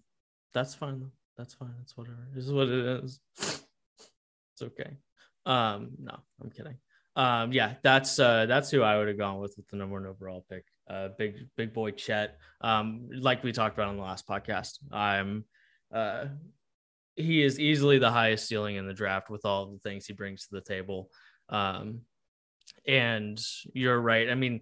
that's 0.53 0.75
fine. 0.75 0.99
though. 0.99 1.11
That's 1.37 1.53
fine. 1.53 1.73
That's 1.77 1.95
whatever. 1.95 2.27
This 2.33 2.45
is 2.45 2.51
what 2.51 2.67
it 2.67 3.03
is. 3.03 3.19
It's 4.53 4.61
okay. 4.61 4.97
Um, 5.45 5.91
no, 5.99 6.15
I'm 6.41 6.49
kidding. 6.49 6.77
Um, 7.15 7.51
yeah, 7.51 7.75
that's 7.83 8.17
uh, 8.19 8.45
that's 8.47 8.71
who 8.71 8.81
I 8.81 8.97
would 8.97 9.07
have 9.07 9.17
gone 9.17 9.39
with 9.39 9.53
with 9.57 9.67
the 9.67 9.77
number 9.77 9.93
one 9.93 10.07
overall 10.07 10.45
pick. 10.49 10.65
Uh, 10.89 11.09
big 11.17 11.35
big 11.55 11.73
boy 11.73 11.91
Chet. 11.91 12.37
Um, 12.61 13.09
like 13.11 13.43
we 13.43 13.51
talked 13.51 13.75
about 13.77 13.89
on 13.89 13.97
the 13.97 14.03
last 14.03 14.27
podcast, 14.27 14.79
I'm 14.91 15.45
uh, 15.93 16.25
he 17.15 17.43
is 17.43 17.59
easily 17.59 17.99
the 17.99 18.11
highest 18.11 18.47
ceiling 18.47 18.75
in 18.75 18.87
the 18.87 18.93
draft 18.93 19.29
with 19.29 19.45
all 19.45 19.67
the 19.67 19.79
things 19.79 20.05
he 20.05 20.13
brings 20.13 20.47
to 20.47 20.55
the 20.55 20.61
table. 20.61 21.09
Um, 21.49 22.01
and 22.87 23.39
you're 23.73 23.99
right. 23.99 24.29
I 24.29 24.35
mean, 24.35 24.61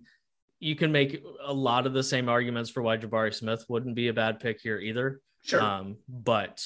you 0.59 0.75
can 0.75 0.91
make 0.91 1.23
a 1.45 1.53
lot 1.53 1.87
of 1.87 1.93
the 1.93 2.03
same 2.03 2.27
arguments 2.27 2.69
for 2.69 2.81
why 2.81 2.97
Jabari 2.97 3.33
Smith 3.33 3.65
wouldn't 3.69 3.95
be 3.95 4.09
a 4.09 4.13
bad 4.13 4.39
pick 4.39 4.59
here 4.61 4.79
either. 4.79 5.21
Sure. 5.43 5.61
Um, 5.61 5.97
but 6.07 6.63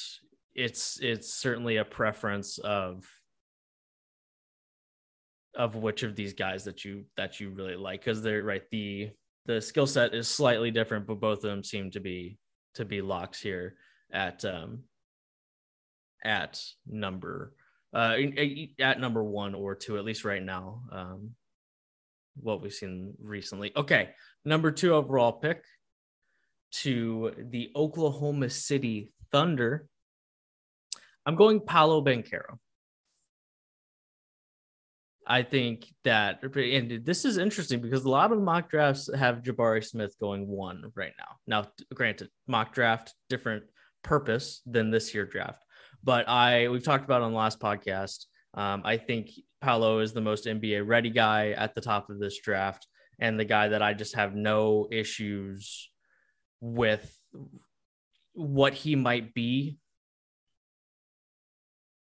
it's 0.55 0.99
it's 1.01 1.33
certainly 1.33 1.77
a 1.77 1.85
preference 1.85 2.57
of 2.59 3.05
of 5.53 5.75
which 5.75 6.03
of 6.03 6.15
these 6.15 6.33
guys 6.33 6.63
that 6.63 6.83
you 6.83 7.05
that 7.17 7.39
you 7.39 7.49
really 7.49 7.75
like 7.75 8.01
because 8.01 8.21
they're 8.21 8.43
right 8.43 8.63
the 8.71 9.09
the 9.45 9.61
skill 9.61 9.85
set 9.85 10.13
is 10.13 10.27
slightly 10.27 10.71
different 10.71 11.05
but 11.05 11.19
both 11.19 11.39
of 11.39 11.49
them 11.49 11.63
seem 11.63 11.91
to 11.91 11.99
be 11.99 12.37
to 12.73 12.85
be 12.85 13.01
locks 13.01 13.41
here 13.41 13.75
at 14.11 14.43
um 14.45 14.79
at 16.23 16.59
number 16.87 17.53
uh 17.93 18.15
at 18.79 18.99
number 18.99 19.23
one 19.23 19.53
or 19.53 19.75
two 19.75 19.97
at 19.97 20.05
least 20.05 20.25
right 20.25 20.43
now 20.43 20.81
um 20.91 21.31
what 22.37 22.61
we've 22.61 22.73
seen 22.73 23.13
recently. 23.21 23.71
Okay 23.77 24.09
number 24.43 24.71
two 24.71 24.93
overall 24.93 25.31
pick 25.31 25.63
to 26.71 27.31
the 27.49 27.71
oklahoma 27.75 28.49
city 28.49 29.13
thunder 29.31 29.87
i'm 31.25 31.35
going 31.35 31.59
paolo 31.59 32.03
Banchero. 32.03 32.57
I 35.27 35.41
think 35.41 35.87
that, 36.03 36.43
and 36.43 37.03
this 37.03 37.25
is 37.25 37.37
interesting 37.37 37.81
because 37.81 38.03
a 38.03 38.09
lot 38.09 38.31
of 38.31 38.39
mock 38.39 38.69
drafts 38.69 39.09
have 39.13 39.41
Jabari 39.41 39.83
Smith 39.83 40.15
going 40.19 40.47
one 40.47 40.91
right 40.93 41.13
now. 41.17 41.37
Now, 41.47 41.69
granted, 41.93 42.29
mock 42.47 42.73
draft 42.73 43.13
different 43.27 43.63
purpose 44.03 44.61
than 44.67 44.91
this 44.91 45.15
year 45.15 45.25
draft, 45.25 45.63
but 46.03 46.29
I 46.29 46.67
we've 46.67 46.83
talked 46.83 47.05
about 47.05 47.23
on 47.23 47.31
the 47.31 47.37
last 47.37 47.59
podcast. 47.59 48.25
Um, 48.53 48.83
I 48.85 48.97
think 48.97 49.31
Paolo 49.61 49.99
is 49.99 50.13
the 50.13 50.21
most 50.21 50.45
NBA 50.45 50.87
ready 50.87 51.09
guy 51.09 51.51
at 51.51 51.73
the 51.73 51.81
top 51.81 52.11
of 52.11 52.19
this 52.19 52.39
draft, 52.39 52.87
and 53.19 53.39
the 53.39 53.45
guy 53.45 53.69
that 53.69 53.81
I 53.81 53.95
just 53.95 54.15
have 54.15 54.35
no 54.35 54.87
issues 54.91 55.89
with 56.61 57.17
what 58.33 58.73
he 58.75 58.95
might 58.95 59.33
be 59.33 59.79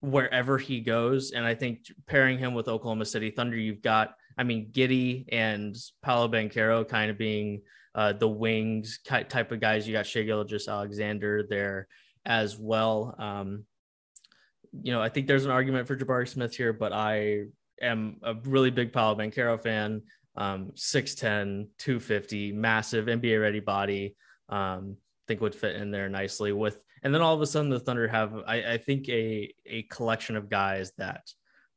wherever 0.01 0.59
he 0.59 0.81
goes. 0.81 1.33
And 1.33 1.45
I 1.45 1.55
think 1.55 1.81
pairing 2.07 2.39
him 2.39 2.55
with 2.55 2.69
Oklahoma 2.69 3.05
City 3.05 3.31
Thunder, 3.31 3.57
you've 3.57 3.83
got, 3.83 4.15
I 4.37 4.45
mean, 4.45 4.71
Giddey 4.73 5.25
and 5.33 5.77
Paolo 6.03 6.29
Banchero 6.29 6.89
kind 6.89 7.11
of 7.11 7.19
being 7.19 7.63
uh, 7.95 8.13
the 8.13 8.29
wings 8.29 9.01
type 9.05 9.53
of 9.53 9.61
guys. 9.61 9.87
You 9.87 9.93
got 9.93 10.07
Shai 10.07 10.23
Gilgeous-Alexander 10.23 11.47
there 11.49 11.89
as 12.25 12.57
well. 12.57 13.15
Um, 13.19 13.65
you 14.83 14.93
know, 14.93 15.03
I 15.03 15.09
think 15.09 15.27
there's 15.27 15.45
an 15.45 15.51
argument 15.51 15.89
for 15.89 15.97
Jabari 15.97 16.29
Smith 16.29 16.55
here, 16.55 16.73
but 16.73 16.93
I 16.93 17.47
am 17.81 18.19
a 18.23 18.35
really 18.45 18.71
big 18.71 18.93
Paolo 18.93 19.17
Banchero 19.17 19.61
fan. 19.61 20.03
Um, 20.37 20.71
6'10, 20.77 21.69
250, 21.79 22.53
massive 22.53 23.07
NBA 23.07 23.41
ready 23.41 23.59
body. 23.59 24.15
Um, 24.49 24.97
think 25.29 25.41
would 25.41 25.55
fit 25.55 25.77
in 25.77 25.91
there 25.91 26.09
nicely 26.09 26.53
with 26.53 26.83
and 27.03 27.15
then 27.15 27.23
all 27.23 27.35
of 27.35 27.41
a 27.41 27.47
sudden 27.47 27.71
the 27.71 27.81
thunder 27.81 28.09
have 28.09 28.35
i, 28.47 28.75
I 28.75 28.79
think 28.79 29.09
a 29.09 29.53
a 29.67 29.83
collection 29.85 30.37
of 30.37 30.49
guys 30.49 30.93
that 30.99 31.23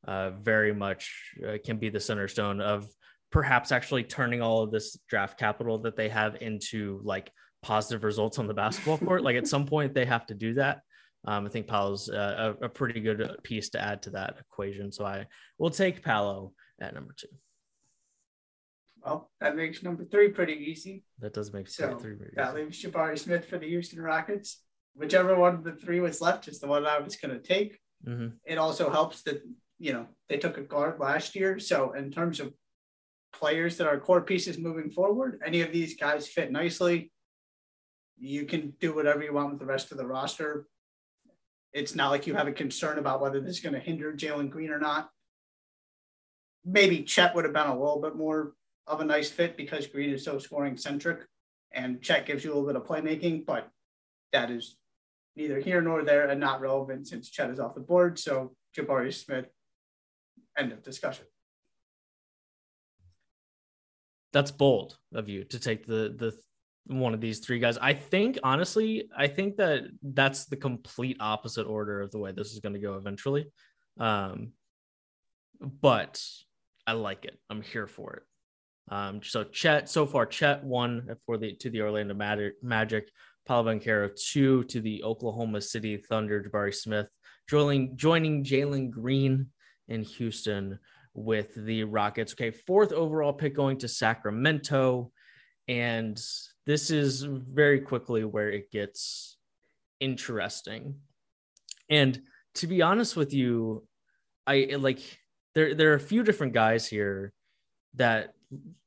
uh, 0.07 0.31
very 0.31 0.73
much 0.73 1.35
uh, 1.47 1.57
can 1.63 1.77
be 1.77 1.89
the 1.89 1.99
center 1.99 2.27
stone 2.27 2.59
of 2.59 2.87
perhaps 3.31 3.71
actually 3.71 4.03
turning 4.03 4.41
all 4.41 4.63
of 4.63 4.71
this 4.71 4.97
draft 5.07 5.37
capital 5.37 5.77
that 5.79 5.95
they 5.95 6.09
have 6.09 6.41
into 6.41 6.99
like 7.03 7.31
positive 7.61 8.03
results 8.03 8.39
on 8.39 8.47
the 8.47 8.53
basketball 8.53 8.97
court 9.05 9.23
like 9.23 9.35
at 9.35 9.47
some 9.47 9.65
point 9.65 9.93
they 9.93 10.05
have 10.05 10.25
to 10.25 10.33
do 10.33 10.55
that 10.55 10.81
um, 11.25 11.45
i 11.45 11.49
think 11.49 11.67
Paolo's 11.67 12.09
uh, 12.09 12.55
a, 12.61 12.65
a 12.65 12.69
pretty 12.69 12.99
good 12.99 13.37
piece 13.43 13.69
to 13.69 13.81
add 13.81 14.01
to 14.01 14.09
that 14.11 14.35
equation 14.39 14.91
so 14.91 15.05
i 15.05 15.25
will 15.59 15.69
take 15.69 16.03
Paolo 16.03 16.53
at 16.81 16.93
number 16.93 17.13
two 17.15 17.27
well, 19.03 19.31
that 19.39 19.55
makes 19.55 19.81
number 19.81 20.05
three 20.05 20.29
pretty 20.29 20.53
easy. 20.53 21.03
That 21.19 21.33
does 21.33 21.51
make 21.51 21.67
so 21.67 21.97
three 21.97 22.15
very 22.15 22.33
that 22.35 22.53
easy. 22.53 22.63
leaves 22.63 22.83
Jabari 22.83 23.17
Smith 23.17 23.45
for 23.45 23.57
the 23.57 23.67
Houston 23.67 23.99
Rockets. 23.99 24.61
Whichever 24.93 25.35
one 25.35 25.55
of 25.55 25.63
the 25.63 25.73
three 25.73 25.99
was 25.99 26.21
left 26.21 26.47
is 26.47 26.59
the 26.59 26.67
one 26.67 26.85
I 26.85 26.99
was 26.99 27.15
going 27.15 27.33
to 27.33 27.41
take. 27.41 27.79
Mm-hmm. 28.05 28.35
It 28.45 28.57
also 28.57 28.89
helps 28.89 29.23
that 29.23 29.41
you 29.79 29.93
know 29.93 30.07
they 30.29 30.37
took 30.37 30.57
a 30.57 30.61
guard 30.61 30.99
last 30.99 31.35
year, 31.35 31.59
so 31.59 31.93
in 31.93 32.11
terms 32.11 32.39
of 32.39 32.53
players 33.33 33.77
that 33.77 33.87
are 33.87 33.99
core 33.99 34.21
pieces 34.21 34.57
moving 34.57 34.91
forward, 34.91 35.41
any 35.45 35.61
of 35.61 35.71
these 35.71 35.95
guys 35.95 36.27
fit 36.27 36.51
nicely. 36.51 37.11
You 38.17 38.45
can 38.45 38.73
do 38.79 38.93
whatever 38.93 39.23
you 39.23 39.33
want 39.33 39.51
with 39.51 39.59
the 39.59 39.65
rest 39.65 39.91
of 39.91 39.97
the 39.97 40.05
roster. 40.05 40.67
It's 41.73 41.95
not 41.95 42.11
like 42.11 42.27
you 42.27 42.35
have 42.35 42.47
a 42.47 42.51
concern 42.51 42.99
about 42.99 43.21
whether 43.21 43.39
this 43.39 43.55
is 43.55 43.59
going 43.61 43.73
to 43.73 43.79
hinder 43.79 44.13
Jalen 44.13 44.49
Green 44.49 44.69
or 44.71 44.79
not. 44.79 45.09
Maybe 46.65 47.03
Chet 47.03 47.33
would 47.33 47.45
have 47.45 47.53
been 47.53 47.67
a 47.67 47.79
little 47.79 48.01
bit 48.01 48.15
more 48.15 48.53
of 48.85 48.99
a 48.99 49.05
nice 49.05 49.29
fit 49.29 49.57
because 49.57 49.87
Green 49.87 50.11
is 50.11 50.25
so 50.25 50.37
scoring 50.37 50.77
centric 50.77 51.21
and 51.71 52.01
Chet 52.01 52.25
gives 52.25 52.43
you 52.43 52.51
a 52.51 52.53
little 52.53 52.67
bit 52.67 52.75
of 52.75 52.85
playmaking, 52.85 53.45
but 53.45 53.69
that 54.33 54.51
is 54.51 54.75
neither 55.35 55.59
here 55.59 55.81
nor 55.81 56.03
there 56.03 56.27
and 56.27 56.39
not 56.39 56.61
relevant 56.61 57.07
since 57.07 57.29
Chet 57.29 57.49
is 57.49 57.59
off 57.59 57.75
the 57.75 57.81
board. 57.81 58.19
So 58.19 58.55
Jabari 58.77 59.13
Smith, 59.13 59.45
end 60.57 60.71
of 60.71 60.83
discussion. 60.83 61.25
That's 64.33 64.51
bold 64.51 64.97
of 65.13 65.27
you 65.27 65.43
to 65.45 65.59
take 65.59 65.85
the 65.85 66.15
the 66.17 66.33
one 66.85 67.13
of 67.13 67.21
these 67.21 67.39
three 67.39 67.59
guys. 67.59 67.77
I 67.77 67.93
think 67.93 68.39
honestly, 68.43 69.09
I 69.15 69.27
think 69.27 69.57
that 69.57 69.83
that's 70.01 70.45
the 70.45 70.55
complete 70.55 71.17
opposite 71.19 71.65
order 71.67 72.01
of 72.01 72.11
the 72.11 72.17
way 72.17 72.31
this 72.31 72.51
is 72.53 72.59
going 72.59 72.73
to 72.73 72.79
go 72.79 72.95
eventually. 72.95 73.47
Um, 73.99 74.53
but 75.59 76.23
I 76.87 76.93
like 76.93 77.25
it. 77.25 77.37
I'm 77.49 77.61
here 77.61 77.87
for 77.87 78.13
it. 78.13 78.23
Um, 78.93 79.21
so 79.23 79.43
Chet 79.43 79.89
so 79.89 80.05
far, 80.05 80.25
Chet 80.25 80.63
one 80.63 81.15
for 81.25 81.37
the 81.37 81.53
to 81.57 81.69
the 81.69 81.81
Orlando 81.81 82.13
Magic, 82.13 83.09
Paolo 83.45 83.73
Banchero 83.73 84.09
two 84.15 84.63
to 84.65 84.81
the 84.81 85.03
Oklahoma 85.03 85.61
City 85.61 85.97
Thunder, 85.97 86.43
Jabari 86.43 86.73
Smith 86.73 87.07
joining 87.51 87.97
joining 87.97 88.43
Jalen 88.43 88.89
Green 88.89 89.47
in 89.87 90.03
Houston 90.03 90.79
with 91.13 91.53
the 91.55 91.83
Rockets. 91.83 92.33
Okay, 92.33 92.51
fourth 92.51 92.93
overall 92.93 93.33
pick 93.33 93.53
going 93.53 93.77
to 93.79 93.87
Sacramento, 93.87 95.11
and 95.67 96.21
this 96.65 96.91
is 96.91 97.23
very 97.23 97.81
quickly 97.81 98.23
where 98.23 98.49
it 98.49 98.71
gets 98.71 99.37
interesting. 99.99 100.95
And 101.89 102.21
to 102.55 102.67
be 102.67 102.81
honest 102.81 103.17
with 103.17 103.33
you, 103.33 103.85
I 104.47 104.75
like 104.79 104.99
there 105.53 105.75
there 105.75 105.91
are 105.91 105.95
a 105.95 105.99
few 105.99 106.23
different 106.23 106.53
guys 106.53 106.87
here 106.87 107.33
that 107.95 108.33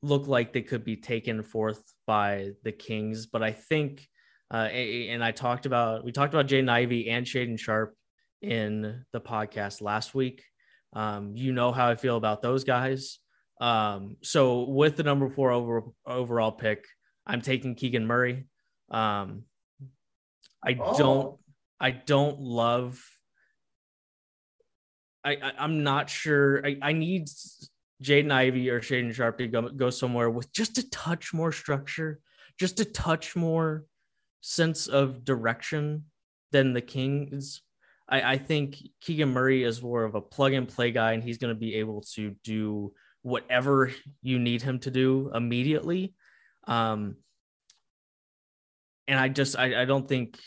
look 0.01 0.27
like 0.27 0.53
they 0.53 0.61
could 0.61 0.83
be 0.83 0.95
taken 0.95 1.43
forth 1.43 1.81
by 2.07 2.51
the 2.63 2.71
Kings. 2.71 3.27
But 3.27 3.43
I 3.43 3.51
think, 3.51 4.07
uh, 4.55 4.69
and 4.69 5.21
I 5.21 5.31
talked 5.31 5.65
about, 5.65 6.05
we 6.05 6.13
talked 6.13 6.33
about 6.33 6.47
Jaden 6.47 6.69
Ivey 6.69 7.09
and 7.09 7.25
Shaedon 7.25 7.59
Sharpe 7.59 7.93
in 8.41 9.03
the 9.11 9.19
podcast 9.19 9.81
last 9.81 10.15
week. 10.15 10.43
Um, 10.93 11.35
you 11.35 11.51
know 11.51 11.73
how 11.73 11.89
I 11.89 11.95
feel 11.95 12.15
about 12.15 12.41
those 12.41 12.63
guys. 12.63 13.19
Um, 13.59 14.15
so 14.23 14.63
with 14.63 14.95
the 14.95 15.03
number 15.03 15.29
four 15.29 15.51
over, 15.51 15.83
overall 16.05 16.53
pick, 16.53 16.85
I'm 17.27 17.41
taking 17.41 17.75
Keegan 17.75 18.07
Murray. 18.07 18.47
Um, 18.89 19.43
I 20.65 20.77
oh. 20.79 20.97
don't, 20.97 21.37
I 21.77 21.91
don't 21.91 22.39
love. 22.39 23.03
I, 25.25 25.35
I 25.35 25.65
am 25.65 25.83
not 25.83 26.09
sure. 26.09 26.65
I, 26.65 26.77
I 26.81 26.93
need 26.93 27.27
Jaden 28.01 28.31
Ivey 28.31 28.69
or 28.69 28.79
Shaedon 28.79 29.13
Sharpe 29.13 29.39
to 29.39 29.47
go, 29.47 29.67
go 29.67 29.89
somewhere 29.89 30.29
with 30.29 30.49
just 30.53 30.77
a 30.77 30.89
touch 30.91 31.33
more 31.33 31.51
structure, 31.51 32.21
just 32.57 32.79
a 32.79 32.85
touch 32.85 33.35
more 33.35 33.83
sense 34.45 34.85
of 34.85 35.25
direction 35.25 36.05
than 36.51 36.73
the 36.73 36.81
Kings. 36.81 37.61
I, 38.07 38.33
I 38.33 38.37
think 38.37 38.77
Keegan 39.01 39.29
Murray 39.29 39.63
is 39.63 39.81
more 39.81 40.03
of 40.03 40.13
a 40.13 40.21
plug 40.21 40.53
and 40.53 40.67
play 40.67 40.91
guy, 40.91 41.13
and 41.13 41.23
he's 41.23 41.39
going 41.39 41.53
to 41.53 41.59
be 41.59 41.75
able 41.75 42.01
to 42.13 42.35
do 42.43 42.93
whatever 43.23 43.91
you 44.21 44.37
need 44.37 44.61
him 44.61 44.77
to 44.79 44.91
do 44.91 45.31
immediately. 45.33 46.13
Um, 46.67 47.15
and 49.07 49.19
I 49.19 49.29
just 49.29 49.57
I, 49.57 49.81
I 49.81 49.85
don't 49.85 50.07
think 50.07 50.39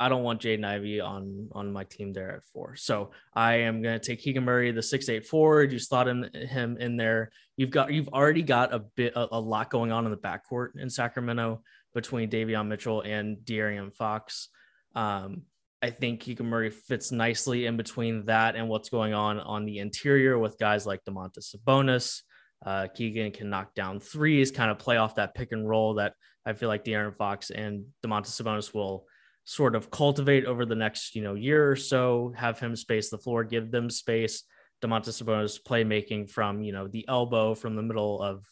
I 0.00 0.08
don't 0.08 0.24
want 0.24 0.42
Jaden 0.42 0.64
Ivey 0.64 1.00
on 1.00 1.48
on 1.52 1.72
my 1.72 1.84
team 1.84 2.12
there 2.12 2.34
at 2.34 2.44
four. 2.52 2.74
So 2.74 3.12
I 3.32 3.54
am 3.60 3.80
going 3.80 3.98
to 3.98 4.04
take 4.04 4.20
Keegan 4.20 4.44
Murray, 4.44 4.72
the 4.72 4.82
six 4.82 5.08
eight 5.08 5.26
forward. 5.26 5.72
You 5.72 5.78
slot 5.78 6.08
him 6.08 6.24
him 6.34 6.76
in 6.78 6.96
there. 6.96 7.30
You've 7.56 7.70
got 7.70 7.92
you've 7.92 8.08
already 8.08 8.42
got 8.42 8.74
a 8.74 8.80
bit 8.80 9.12
a, 9.14 9.36
a 9.36 9.40
lot 9.40 9.70
going 9.70 9.92
on 9.92 10.04
in 10.04 10.10
the 10.10 10.16
backcourt 10.16 10.70
in 10.78 10.90
Sacramento 10.90 11.62
between 11.96 12.30
Davion 12.30 12.68
Mitchell 12.68 13.00
and 13.00 13.38
De'Aaron 13.38 13.92
Fox. 13.92 14.50
Um, 14.94 15.42
I 15.82 15.90
think 15.90 16.20
Keegan 16.20 16.46
Murray 16.46 16.70
fits 16.70 17.10
nicely 17.10 17.66
in 17.66 17.76
between 17.76 18.26
that 18.26 18.54
and 18.54 18.68
what's 18.68 18.90
going 18.90 19.14
on 19.14 19.40
on 19.40 19.64
the 19.64 19.78
interior 19.78 20.38
with 20.38 20.58
guys 20.58 20.86
like 20.86 21.02
Domantas 21.04 21.56
Sabonis. 21.56 22.20
Uh, 22.64 22.86
Keegan 22.94 23.32
can 23.32 23.50
knock 23.50 23.74
down 23.74 23.98
threes, 23.98 24.50
kind 24.50 24.70
of 24.70 24.78
play 24.78 24.98
off 24.98 25.16
that 25.16 25.34
pick 25.34 25.52
and 25.52 25.68
roll 25.68 25.94
that 25.94 26.12
I 26.44 26.52
feel 26.52 26.68
like 26.68 26.84
De'Aaron 26.84 27.16
Fox 27.16 27.50
and 27.50 27.86
Domantas 28.04 28.40
Sabonis 28.40 28.74
will 28.74 29.06
sort 29.44 29.74
of 29.74 29.90
cultivate 29.90 30.44
over 30.44 30.66
the 30.66 30.74
next 30.74 31.14
you 31.14 31.22
know 31.22 31.34
year 31.34 31.70
or 31.70 31.76
so. 31.76 32.32
Have 32.36 32.58
him 32.58 32.76
space 32.76 33.08
the 33.08 33.18
floor, 33.18 33.42
give 33.42 33.70
them 33.70 33.88
space. 33.88 34.42
Domantas 34.82 35.22
Sabonis 35.22 35.58
playmaking 35.66 36.28
from 36.30 36.62
you 36.62 36.72
know 36.72 36.88
the 36.88 37.06
elbow, 37.08 37.54
from 37.54 37.74
the 37.74 37.82
middle 37.82 38.20
of 38.22 38.44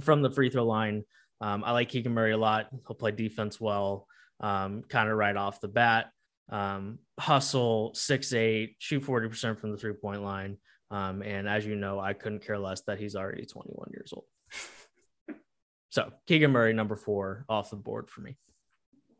from 0.00 0.22
the 0.22 0.30
free 0.30 0.50
throw 0.50 0.64
line. 0.64 1.04
Um, 1.40 1.62
I 1.64 1.72
like 1.72 1.88
Keegan 1.88 2.12
Murray 2.12 2.32
a 2.32 2.36
lot. 2.36 2.68
He'll 2.86 2.96
play 2.96 3.12
defense 3.12 3.60
well, 3.60 4.06
um, 4.40 4.82
kind 4.88 5.08
of 5.08 5.16
right 5.16 5.36
off 5.36 5.60
the 5.60 5.68
bat. 5.68 6.10
Um, 6.50 6.98
hustle, 7.18 7.92
six 7.94 8.32
eight, 8.32 8.76
shoot 8.78 9.04
40% 9.04 9.58
from 9.58 9.70
the 9.70 9.76
three 9.76 9.92
point 9.92 10.22
line. 10.22 10.56
Um, 10.90 11.22
and 11.22 11.48
as 11.48 11.66
you 11.66 11.76
know, 11.76 12.00
I 12.00 12.14
couldn't 12.14 12.44
care 12.44 12.58
less 12.58 12.80
that 12.82 12.98
he's 12.98 13.14
already 13.14 13.44
21 13.44 13.90
years 13.92 14.12
old. 14.12 14.24
so 15.90 16.10
Keegan 16.26 16.50
Murray, 16.50 16.72
number 16.72 16.96
four, 16.96 17.44
off 17.48 17.70
the 17.70 17.76
board 17.76 18.08
for 18.08 18.22
me. 18.22 18.36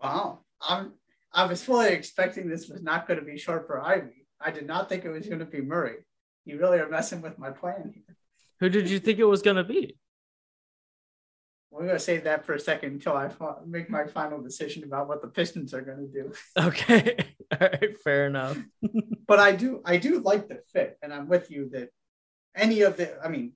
Wow. 0.03 0.41
I'm 0.67 0.93
I 1.33 1.45
was 1.47 1.63
fully 1.63 1.91
expecting 1.91 2.49
this 2.49 2.69
was 2.69 2.83
not 2.83 3.07
going 3.07 3.21
to 3.21 3.25
be 3.25 3.37
Sharpe 3.37 3.69
or 3.69 3.81
Ivey. 3.81 4.27
I 4.41 4.51
did 4.51 4.67
not 4.67 4.89
think 4.89 5.05
it 5.05 5.11
was 5.11 5.27
going 5.27 5.41
to 5.41 5.45
be 5.45 5.61
Murray. 5.61 5.97
You 6.45 6.59
really 6.59 6.79
are 6.79 6.89
messing 6.89 7.21
with 7.21 7.39
my 7.39 7.51
plan 7.51 7.93
here. 7.93 8.17
Who 8.61 8.69
did 8.69 8.89
you 8.89 8.99
think 8.99 9.19
it 9.19 9.25
was 9.25 9.43
going 9.43 9.57
to 9.57 9.65
be? 9.65 9.97
We're 11.71 11.87
gonna 11.87 11.99
save 11.99 12.25
that 12.25 12.47
for 12.47 12.55
a 12.55 12.61
second 12.61 12.93
until 12.95 13.17
I 13.17 13.31
make 13.67 13.91
my 13.91 14.07
final 14.07 14.41
decision 14.43 14.85
about 14.85 15.07
what 15.07 15.21
the 15.21 15.29
Pistons 15.29 15.75
are 15.75 15.83
gonna 15.83 16.07
do. 16.07 16.33
Okay, 16.59 17.17
all 17.53 17.69
right, 17.69 18.01
fair 18.01 18.27
enough. 18.27 18.59
but 19.27 19.39
I 19.39 19.53
do, 19.53 19.83
I 19.85 19.99
do 19.99 20.21
like 20.21 20.49
the 20.49 20.61
fit, 20.73 20.99
and 21.03 21.13
I'm 21.13 21.29
with 21.29 21.51
you 21.51 21.69
that 21.73 21.91
any 22.57 22.83
of 22.83 22.97
the, 22.97 23.23
I 23.23 23.29
mean, 23.29 23.53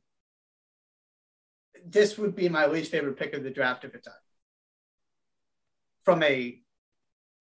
this 1.86 2.18
would 2.18 2.36
be 2.36 2.48
my 2.48 2.66
least 2.66 2.90
favorite 2.90 3.18
pick 3.18 3.32
of 3.32 3.42
the 3.42 3.50
draft 3.50 3.84
if 3.84 3.94
it's 3.94 4.06
out. 4.06 4.14
From 6.04 6.22
a, 6.22 6.58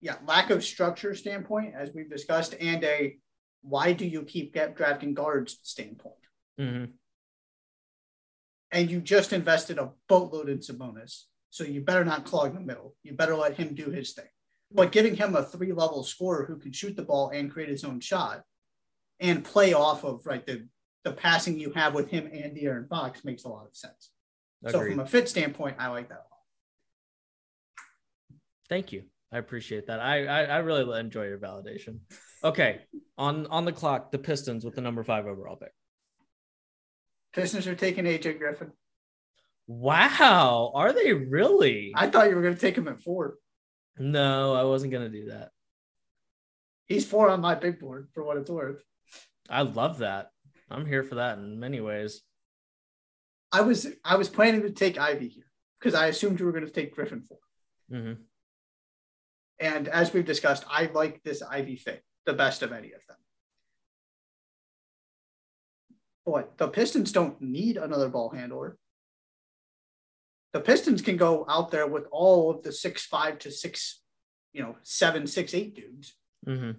yeah, 0.00 0.16
lack 0.26 0.50
of 0.50 0.64
structure 0.64 1.14
standpoint, 1.14 1.74
as 1.76 1.92
we've 1.94 2.10
discussed, 2.10 2.54
and 2.58 2.82
a 2.82 3.16
why 3.60 3.92
do 3.92 4.06
you 4.06 4.22
keep 4.22 4.54
get 4.54 4.74
drafting 4.74 5.14
guards 5.14 5.58
standpoint. 5.62 6.16
Mm-hmm 6.58 6.92
and 8.72 8.90
you 8.90 9.00
just 9.00 9.32
invested 9.32 9.78
a 9.78 9.90
boatload 10.08 10.48
in 10.48 10.58
Sabonis. 10.58 11.24
So 11.50 11.64
you 11.64 11.82
better 11.82 12.04
not 12.04 12.24
clog 12.24 12.54
the 12.54 12.60
middle. 12.60 12.96
You 13.02 13.12
better 13.12 13.36
let 13.36 13.54
him 13.54 13.74
do 13.74 13.90
his 13.90 14.12
thing. 14.12 14.24
But 14.72 14.90
giving 14.90 15.14
him 15.14 15.36
a 15.36 15.42
three 15.42 15.72
level 15.72 16.02
scorer 16.02 16.46
who 16.46 16.58
can 16.58 16.72
shoot 16.72 16.96
the 16.96 17.02
ball 17.02 17.28
and 17.28 17.50
create 17.50 17.68
his 17.68 17.84
own 17.84 18.00
shot 18.00 18.42
and 19.20 19.44
play 19.44 19.74
off 19.74 20.02
of 20.02 20.24
right 20.24 20.44
the, 20.46 20.66
the 21.04 21.12
passing 21.12 21.58
you 21.58 21.70
have 21.72 21.94
with 21.94 22.08
him 22.08 22.26
and 22.32 22.56
De'Aaron 22.56 22.88
Fox 22.88 23.22
makes 23.22 23.44
a 23.44 23.48
lot 23.48 23.66
of 23.66 23.76
sense. 23.76 24.10
Agreed. 24.64 24.72
So 24.72 24.90
from 24.90 25.00
a 25.00 25.06
fit 25.06 25.28
standpoint, 25.28 25.76
I 25.78 25.88
like 25.88 26.08
that 26.08 26.14
a 26.14 26.16
lot. 26.16 26.28
Thank 28.70 28.92
you. 28.92 29.04
I 29.30 29.38
appreciate 29.38 29.86
that. 29.88 30.00
I, 30.00 30.26
I, 30.26 30.42
I 30.44 30.56
really 30.58 30.98
enjoy 30.98 31.26
your 31.26 31.38
validation. 31.38 31.98
Okay, 32.44 32.80
on 33.16 33.46
on 33.46 33.64
the 33.64 33.72
clock, 33.72 34.10
the 34.10 34.18
Pistons 34.18 34.64
with 34.64 34.74
the 34.74 34.80
number 34.80 35.02
five 35.04 35.26
overall 35.26 35.56
pick. 35.56 35.72
Pistons 37.32 37.66
are 37.66 37.74
taking 37.74 38.04
AJ 38.04 38.38
Griffin. 38.38 38.72
Wow, 39.66 40.72
are 40.74 40.92
they 40.92 41.12
really? 41.12 41.92
I 41.94 42.08
thought 42.08 42.28
you 42.28 42.36
were 42.36 42.42
going 42.42 42.54
to 42.54 42.60
take 42.60 42.76
him 42.76 42.88
at 42.88 43.02
four. 43.02 43.36
No, 43.98 44.54
I 44.54 44.64
wasn't 44.64 44.92
going 44.92 45.10
to 45.10 45.20
do 45.20 45.30
that. 45.30 45.50
He's 46.86 47.06
four 47.06 47.30
on 47.30 47.40
my 47.40 47.54
big 47.54 47.78
board 47.78 48.08
for 48.12 48.24
what 48.24 48.36
it's 48.36 48.50
worth. 48.50 48.82
I 49.48 49.62
love 49.62 49.98
that. 49.98 50.28
I'm 50.70 50.86
here 50.86 51.02
for 51.02 51.16
that 51.16 51.38
in 51.38 51.60
many 51.60 51.80
ways. 51.80 52.22
I 53.52 53.60
was 53.60 53.86
I 54.04 54.16
was 54.16 54.28
planning 54.28 54.62
to 54.62 54.70
take 54.70 54.98
Ivey 54.98 55.28
here 55.28 55.50
because 55.78 55.94
I 55.94 56.06
assumed 56.06 56.40
you 56.40 56.46
were 56.46 56.52
going 56.52 56.66
to 56.66 56.70
take 56.70 56.94
Griffin 56.94 57.22
4 57.22 57.38
mm-hmm. 57.92 58.22
And 59.60 59.88
as 59.88 60.12
we've 60.12 60.24
discussed, 60.24 60.64
I 60.68 60.90
like 60.92 61.22
this 61.22 61.42
Ivey 61.42 61.76
fit 61.76 62.02
the 62.24 62.32
best 62.32 62.62
of 62.62 62.72
any 62.72 62.92
of 62.92 63.00
them. 63.06 63.18
But 66.24 66.56
the 66.56 66.68
Pistons 66.68 67.12
don't 67.12 67.40
need 67.40 67.76
another 67.76 68.08
ball 68.08 68.30
handler. 68.30 68.76
The 70.52 70.60
Pistons 70.60 71.02
can 71.02 71.16
go 71.16 71.44
out 71.48 71.70
there 71.70 71.86
with 71.86 72.06
all 72.10 72.50
of 72.50 72.62
the 72.62 72.72
six 72.72 73.04
five 73.04 73.38
to 73.40 73.50
six, 73.50 74.00
you 74.52 74.62
know, 74.62 74.76
seven, 74.82 75.26
six, 75.26 75.54
eight 75.54 75.74
dudes 75.74 76.14
mm-hmm. 76.46 76.72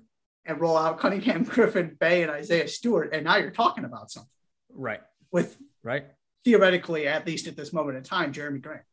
and 0.45 0.61
roll 0.61 0.77
out 0.77 0.99
Cunningham, 0.99 1.43
Griffin, 1.43 1.97
Bey, 1.99 2.21
and 2.21 2.31
Isaiah 2.31 2.67
Stewart. 2.67 3.13
And 3.13 3.25
now 3.25 3.37
you're 3.37 3.51
talking 3.51 3.83
about 3.83 4.11
something. 4.11 4.29
Right. 4.71 5.01
With 5.31 5.57
right. 5.83 6.05
Theoretically, 6.45 7.07
at 7.07 7.25
least 7.25 7.47
at 7.47 7.55
this 7.57 7.73
moment 7.73 7.97
in 7.97 8.03
time, 8.03 8.31
Jerami 8.31 8.61
Grant. 8.61 8.83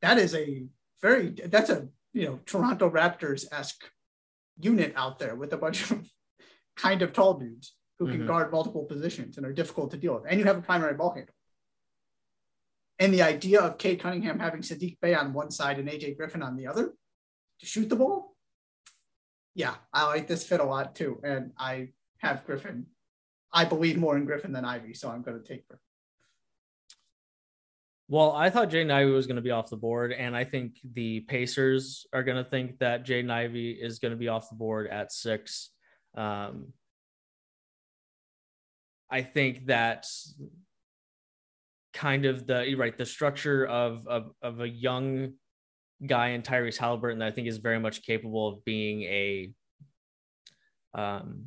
That 0.00 0.18
is 0.18 0.34
a 0.34 0.66
very 1.02 1.30
that's 1.30 1.70
a 1.70 1.88
you 2.12 2.26
know 2.26 2.40
Toronto 2.46 2.90
Raptors 2.90 3.44
esque 3.52 3.84
unit 4.58 4.92
out 4.96 5.18
there 5.18 5.34
with 5.34 5.52
a 5.52 5.56
bunch 5.56 5.90
of 5.90 6.08
kind 6.76 7.02
of 7.02 7.12
tall 7.12 7.34
dudes 7.34 7.74
who 8.04 8.12
can 8.12 8.20
mm-hmm. 8.20 8.28
guard 8.28 8.52
multiple 8.52 8.84
positions 8.84 9.36
and 9.36 9.46
are 9.46 9.52
difficult 9.52 9.90
to 9.92 9.96
deal 9.96 10.14
with. 10.14 10.24
And 10.28 10.38
you 10.38 10.46
have 10.46 10.58
a 10.58 10.62
primary 10.62 10.94
ball 10.94 11.14
handler. 11.14 11.32
And 12.98 13.12
the 13.12 13.22
idea 13.22 13.60
of 13.60 13.78
Cade 13.78 14.00
Cunningham 14.00 14.38
having 14.38 14.60
Sadiq 14.60 14.98
Bey 15.00 15.14
on 15.14 15.32
one 15.32 15.50
side 15.50 15.78
and 15.78 15.88
AJ 15.88 16.16
Griffin 16.16 16.42
on 16.42 16.56
the 16.56 16.66
other 16.66 16.92
to 17.60 17.66
shoot 17.66 17.88
the 17.88 17.96
ball. 17.96 18.36
Yeah, 19.54 19.74
I 19.92 20.06
like 20.06 20.26
this 20.26 20.46
fit 20.46 20.60
a 20.60 20.64
lot 20.64 20.94
too. 20.94 21.20
And 21.24 21.52
I 21.58 21.90
have 22.18 22.44
Griffin. 22.44 22.86
I 23.52 23.64
believe 23.64 23.96
more 23.96 24.16
in 24.16 24.24
Griffin 24.24 24.52
than 24.52 24.64
Ivey, 24.64 24.94
so 24.94 25.08
I'm 25.08 25.22
going 25.22 25.40
to 25.40 25.46
take 25.46 25.66
Griffin. 25.66 25.80
Well, 28.08 28.32
I 28.32 28.50
thought 28.50 28.70
Jaden 28.70 28.92
Ivey 28.92 29.10
was 29.10 29.26
going 29.26 29.36
to 29.36 29.42
be 29.42 29.50
off 29.50 29.70
the 29.70 29.76
board, 29.76 30.12
and 30.12 30.36
I 30.36 30.44
think 30.44 30.74
the 30.92 31.20
Pacers 31.20 32.06
are 32.12 32.22
going 32.22 32.42
to 32.42 32.48
think 32.48 32.78
that 32.80 33.06
Jaden 33.06 33.30
Ivey 33.30 33.70
is 33.70 33.98
going 33.98 34.12
to 34.12 34.18
be 34.18 34.28
off 34.28 34.50
the 34.50 34.56
board 34.56 34.88
at 34.88 35.10
six. 35.10 35.70
Um, 36.14 36.72
I 39.14 39.22
think 39.22 39.66
that 39.66 40.06
kind 41.92 42.24
of 42.24 42.48
the 42.48 42.74
right 42.74 42.98
the 42.98 43.06
structure 43.06 43.64
of 43.64 44.08
of, 44.08 44.32
of 44.42 44.60
a 44.60 44.68
young 44.68 45.34
guy 46.04 46.30
in 46.30 46.42
Tyrese 46.42 46.76
Haliburton 46.76 47.20
that 47.20 47.28
I 47.28 47.30
think 47.30 47.46
is 47.46 47.58
very 47.58 47.78
much 47.78 48.02
capable 48.02 48.48
of 48.48 48.64
being 48.64 49.02
a 49.02 49.52
um 50.94 51.46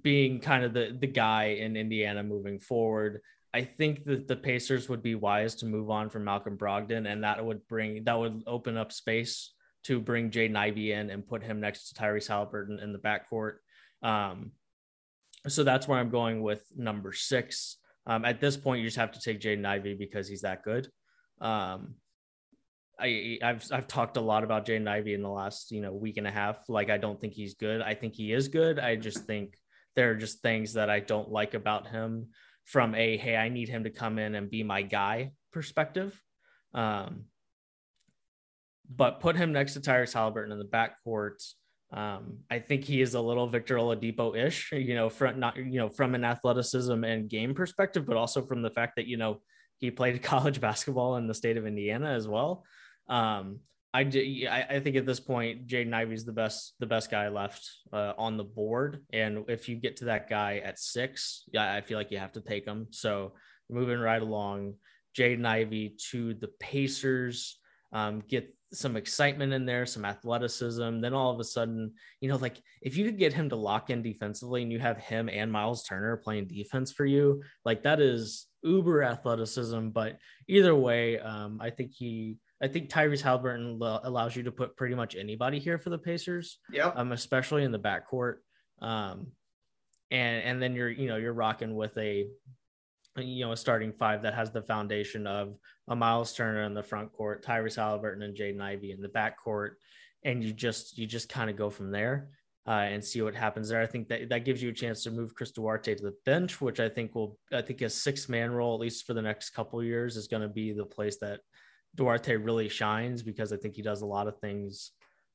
being 0.00 0.40
kind 0.40 0.64
of 0.64 0.72
the 0.72 0.96
the 0.98 1.06
guy 1.06 1.58
in 1.60 1.76
Indiana 1.76 2.22
moving 2.22 2.60
forward. 2.60 3.20
I 3.52 3.64
think 3.64 4.06
that 4.06 4.26
the 4.26 4.36
Pacers 4.36 4.88
would 4.88 5.02
be 5.02 5.16
wise 5.16 5.54
to 5.56 5.66
move 5.66 5.90
on 5.90 6.08
from 6.08 6.24
Malcolm 6.24 6.56
Brogdon, 6.56 7.06
and 7.06 7.24
that 7.24 7.44
would 7.44 7.68
bring 7.68 8.04
that 8.04 8.18
would 8.18 8.42
open 8.46 8.78
up 8.78 8.90
space 8.90 9.52
to 9.84 10.00
bring 10.00 10.30
Jaden 10.30 10.56
Ivey 10.56 10.92
in 10.92 11.10
and 11.10 11.28
put 11.28 11.42
him 11.42 11.60
next 11.60 11.90
to 11.90 11.94
Tyrese 11.94 12.30
Haliburton 12.30 12.82
in 12.82 12.94
the 12.94 12.98
backcourt. 12.98 13.56
Um, 14.02 14.52
so 15.48 15.64
that's 15.64 15.86
where 15.86 15.98
I'm 15.98 16.10
going 16.10 16.42
with 16.42 16.62
number 16.76 17.12
six. 17.12 17.76
Um, 18.06 18.24
at 18.24 18.40
this 18.40 18.56
point, 18.56 18.80
you 18.80 18.86
just 18.86 18.98
have 18.98 19.12
to 19.12 19.20
take 19.20 19.40
Jaden 19.40 19.66
Ivey 19.66 19.94
because 19.94 20.28
he's 20.28 20.42
that 20.42 20.62
good. 20.62 20.88
Um, 21.40 21.94
I, 22.98 23.38
have 23.42 23.64
I've 23.72 23.88
talked 23.88 24.16
a 24.16 24.20
lot 24.20 24.44
about 24.44 24.66
Jaden 24.66 24.88
Ivey 24.88 25.14
in 25.14 25.22
the 25.22 25.28
last 25.28 25.70
you 25.70 25.82
know 25.82 25.92
week 25.92 26.16
and 26.16 26.26
a 26.26 26.30
half. 26.30 26.68
Like 26.68 26.90
I 26.90 26.98
don't 26.98 27.20
think 27.20 27.34
he's 27.34 27.54
good. 27.54 27.82
I 27.82 27.94
think 27.94 28.14
he 28.14 28.32
is 28.32 28.48
good. 28.48 28.78
I 28.78 28.96
just 28.96 29.24
think 29.24 29.56
there 29.94 30.10
are 30.10 30.16
just 30.16 30.40
things 30.40 30.74
that 30.74 30.88
I 30.88 31.00
don't 31.00 31.30
like 31.30 31.54
about 31.54 31.88
him 31.88 32.28
from 32.64 32.94
a 32.94 33.16
hey 33.16 33.36
I 33.36 33.48
need 33.48 33.68
him 33.68 33.84
to 33.84 33.90
come 33.90 34.18
in 34.18 34.34
and 34.34 34.50
be 34.50 34.62
my 34.62 34.82
guy 34.82 35.32
perspective. 35.52 36.20
Um, 36.74 37.24
but 38.88 39.20
put 39.20 39.36
him 39.36 39.52
next 39.52 39.74
to 39.74 39.80
Tyrese 39.80 40.14
Haliburton 40.14 40.52
in 40.52 40.58
the 40.58 40.64
backcourt. 40.64 41.42
Um, 41.92 42.38
I 42.50 42.58
think 42.58 42.84
he 42.84 43.00
is 43.00 43.14
a 43.14 43.20
little 43.20 43.48
Victor 43.48 43.76
Oladipo-ish, 43.76 44.72
you 44.72 44.94
know, 44.94 45.08
from 45.08 45.38
not 45.38 45.56
you 45.56 45.78
know 45.78 45.88
from 45.88 46.14
an 46.14 46.24
athleticism 46.24 47.04
and 47.04 47.28
game 47.28 47.54
perspective, 47.54 48.06
but 48.06 48.16
also 48.16 48.44
from 48.44 48.62
the 48.62 48.70
fact 48.70 48.96
that 48.96 49.06
you 49.06 49.16
know 49.16 49.40
he 49.78 49.90
played 49.90 50.22
college 50.22 50.60
basketball 50.60 51.16
in 51.16 51.26
the 51.26 51.34
state 51.34 51.56
of 51.56 51.66
Indiana 51.66 52.10
as 52.10 52.26
well. 52.26 52.64
Um, 53.08 53.60
I, 53.94 54.66
I 54.68 54.80
think 54.80 54.96
at 54.96 55.06
this 55.06 55.20
point, 55.20 55.68
Jaden 55.68 55.94
Ivey's 55.94 56.26
the 56.26 56.32
best 56.32 56.74
the 56.80 56.86
best 56.86 57.10
guy 57.10 57.28
left 57.28 57.66
uh, 57.92 58.12
on 58.18 58.36
the 58.36 58.44
board, 58.44 59.04
and 59.12 59.44
if 59.48 59.68
you 59.68 59.76
get 59.76 59.96
to 59.98 60.06
that 60.06 60.28
guy 60.28 60.58
at 60.58 60.78
six, 60.78 61.44
yeah, 61.52 61.72
I 61.72 61.80
feel 61.80 61.96
like 61.96 62.10
you 62.10 62.18
have 62.18 62.32
to 62.32 62.42
take 62.42 62.66
him. 62.66 62.88
So 62.90 63.34
moving 63.70 63.98
right 63.98 64.20
along, 64.20 64.74
Jaden 65.16 65.46
Ivey 65.46 65.96
to 66.10 66.34
the 66.34 66.48
Pacers. 66.60 67.58
Um, 67.92 68.22
get 68.28 68.54
some 68.72 68.96
excitement 68.96 69.52
in 69.52 69.66
there, 69.66 69.86
some 69.86 70.04
athleticism. 70.04 71.00
Then 71.00 71.14
all 71.14 71.32
of 71.32 71.40
a 71.40 71.44
sudden, 71.44 71.92
you 72.20 72.28
know, 72.28 72.36
like 72.36 72.60
if 72.82 72.96
you 72.96 73.04
could 73.04 73.18
get 73.18 73.32
him 73.32 73.48
to 73.50 73.56
lock 73.56 73.90
in 73.90 74.02
defensively 74.02 74.62
and 74.62 74.72
you 74.72 74.78
have 74.78 74.98
him 74.98 75.28
and 75.28 75.50
Miles 75.52 75.84
Turner 75.84 76.16
playing 76.16 76.48
defense 76.48 76.92
for 76.92 77.04
you, 77.04 77.42
like 77.64 77.82
that 77.84 78.00
is 78.00 78.46
uber 78.62 79.02
athleticism. 79.02 79.88
But 79.88 80.18
either 80.48 80.74
way, 80.74 81.18
um, 81.18 81.60
I 81.60 81.70
think 81.70 81.92
he, 81.94 82.38
I 82.60 82.68
think 82.68 82.90
Tyrese 82.90 83.22
Haliburton 83.22 83.78
allows 84.04 84.34
you 84.34 84.44
to 84.44 84.52
put 84.52 84.76
pretty 84.76 84.94
much 84.94 85.14
anybody 85.14 85.58
here 85.58 85.78
for 85.78 85.90
the 85.90 85.98
Pacers. 85.98 86.58
Yeah. 86.72 86.88
Um, 86.88 87.12
especially 87.12 87.64
in 87.64 87.72
the 87.72 87.78
backcourt. 87.78 88.36
Um, 88.80 89.28
and 90.10 90.42
and 90.44 90.62
then 90.62 90.74
you're 90.74 90.90
you 90.90 91.08
know 91.08 91.16
you're 91.16 91.32
rocking 91.32 91.74
with 91.74 91.96
a 91.98 92.28
you 93.16 93.44
know, 93.44 93.52
a 93.52 93.56
starting 93.56 93.92
five 93.92 94.22
that 94.22 94.34
has 94.34 94.50
the 94.50 94.62
foundation 94.62 95.26
of 95.26 95.56
a 95.88 95.96
Miles 95.96 96.32
Turner 96.34 96.64
in 96.64 96.74
the 96.74 96.82
front 96.82 97.12
court, 97.12 97.44
Tyrese 97.44 97.78
Haliburton 97.78 98.24
and 98.24 98.36
Jaden 98.36 98.60
Ivey 98.60 98.92
in 98.92 99.00
the 99.00 99.08
back 99.08 99.38
court, 99.38 99.78
and 100.24 100.42
you 100.42 100.52
just 100.52 100.98
you 100.98 101.06
just 101.06 101.28
kind 101.28 101.50
of 101.50 101.56
go 101.56 101.70
from 101.70 101.90
there 101.90 102.30
uh, 102.66 102.70
and 102.70 103.04
see 103.04 103.22
what 103.22 103.34
happens 103.34 103.68
there. 103.68 103.80
I 103.80 103.86
think 103.86 104.08
that 104.08 104.28
that 104.28 104.44
gives 104.44 104.62
you 104.62 104.70
a 104.70 104.74
chance 104.74 105.02
to 105.04 105.10
move 105.10 105.34
Chris 105.34 105.52
Duarte 105.52 105.94
to 105.94 106.02
the 106.02 106.16
bench, 106.24 106.60
which 106.60 106.80
I 106.80 106.88
think 106.88 107.14
will 107.14 107.38
I 107.52 107.62
think 107.62 107.80
a 107.82 107.90
six 107.90 108.28
man 108.28 108.50
role 108.50 108.74
at 108.74 108.80
least 108.80 109.06
for 109.06 109.14
the 109.14 109.22
next 109.22 109.50
couple 109.50 109.82
years 109.82 110.16
is 110.16 110.28
going 110.28 110.42
to 110.42 110.48
be 110.48 110.72
the 110.72 110.84
place 110.84 111.16
that 111.18 111.40
Duarte 111.94 112.36
really 112.36 112.68
shines 112.68 113.22
because 113.22 113.52
I 113.52 113.56
think 113.56 113.76
he 113.76 113.82
does 113.82 114.02
a 114.02 114.06
lot 114.06 114.26
of 114.26 114.38
things 114.40 114.92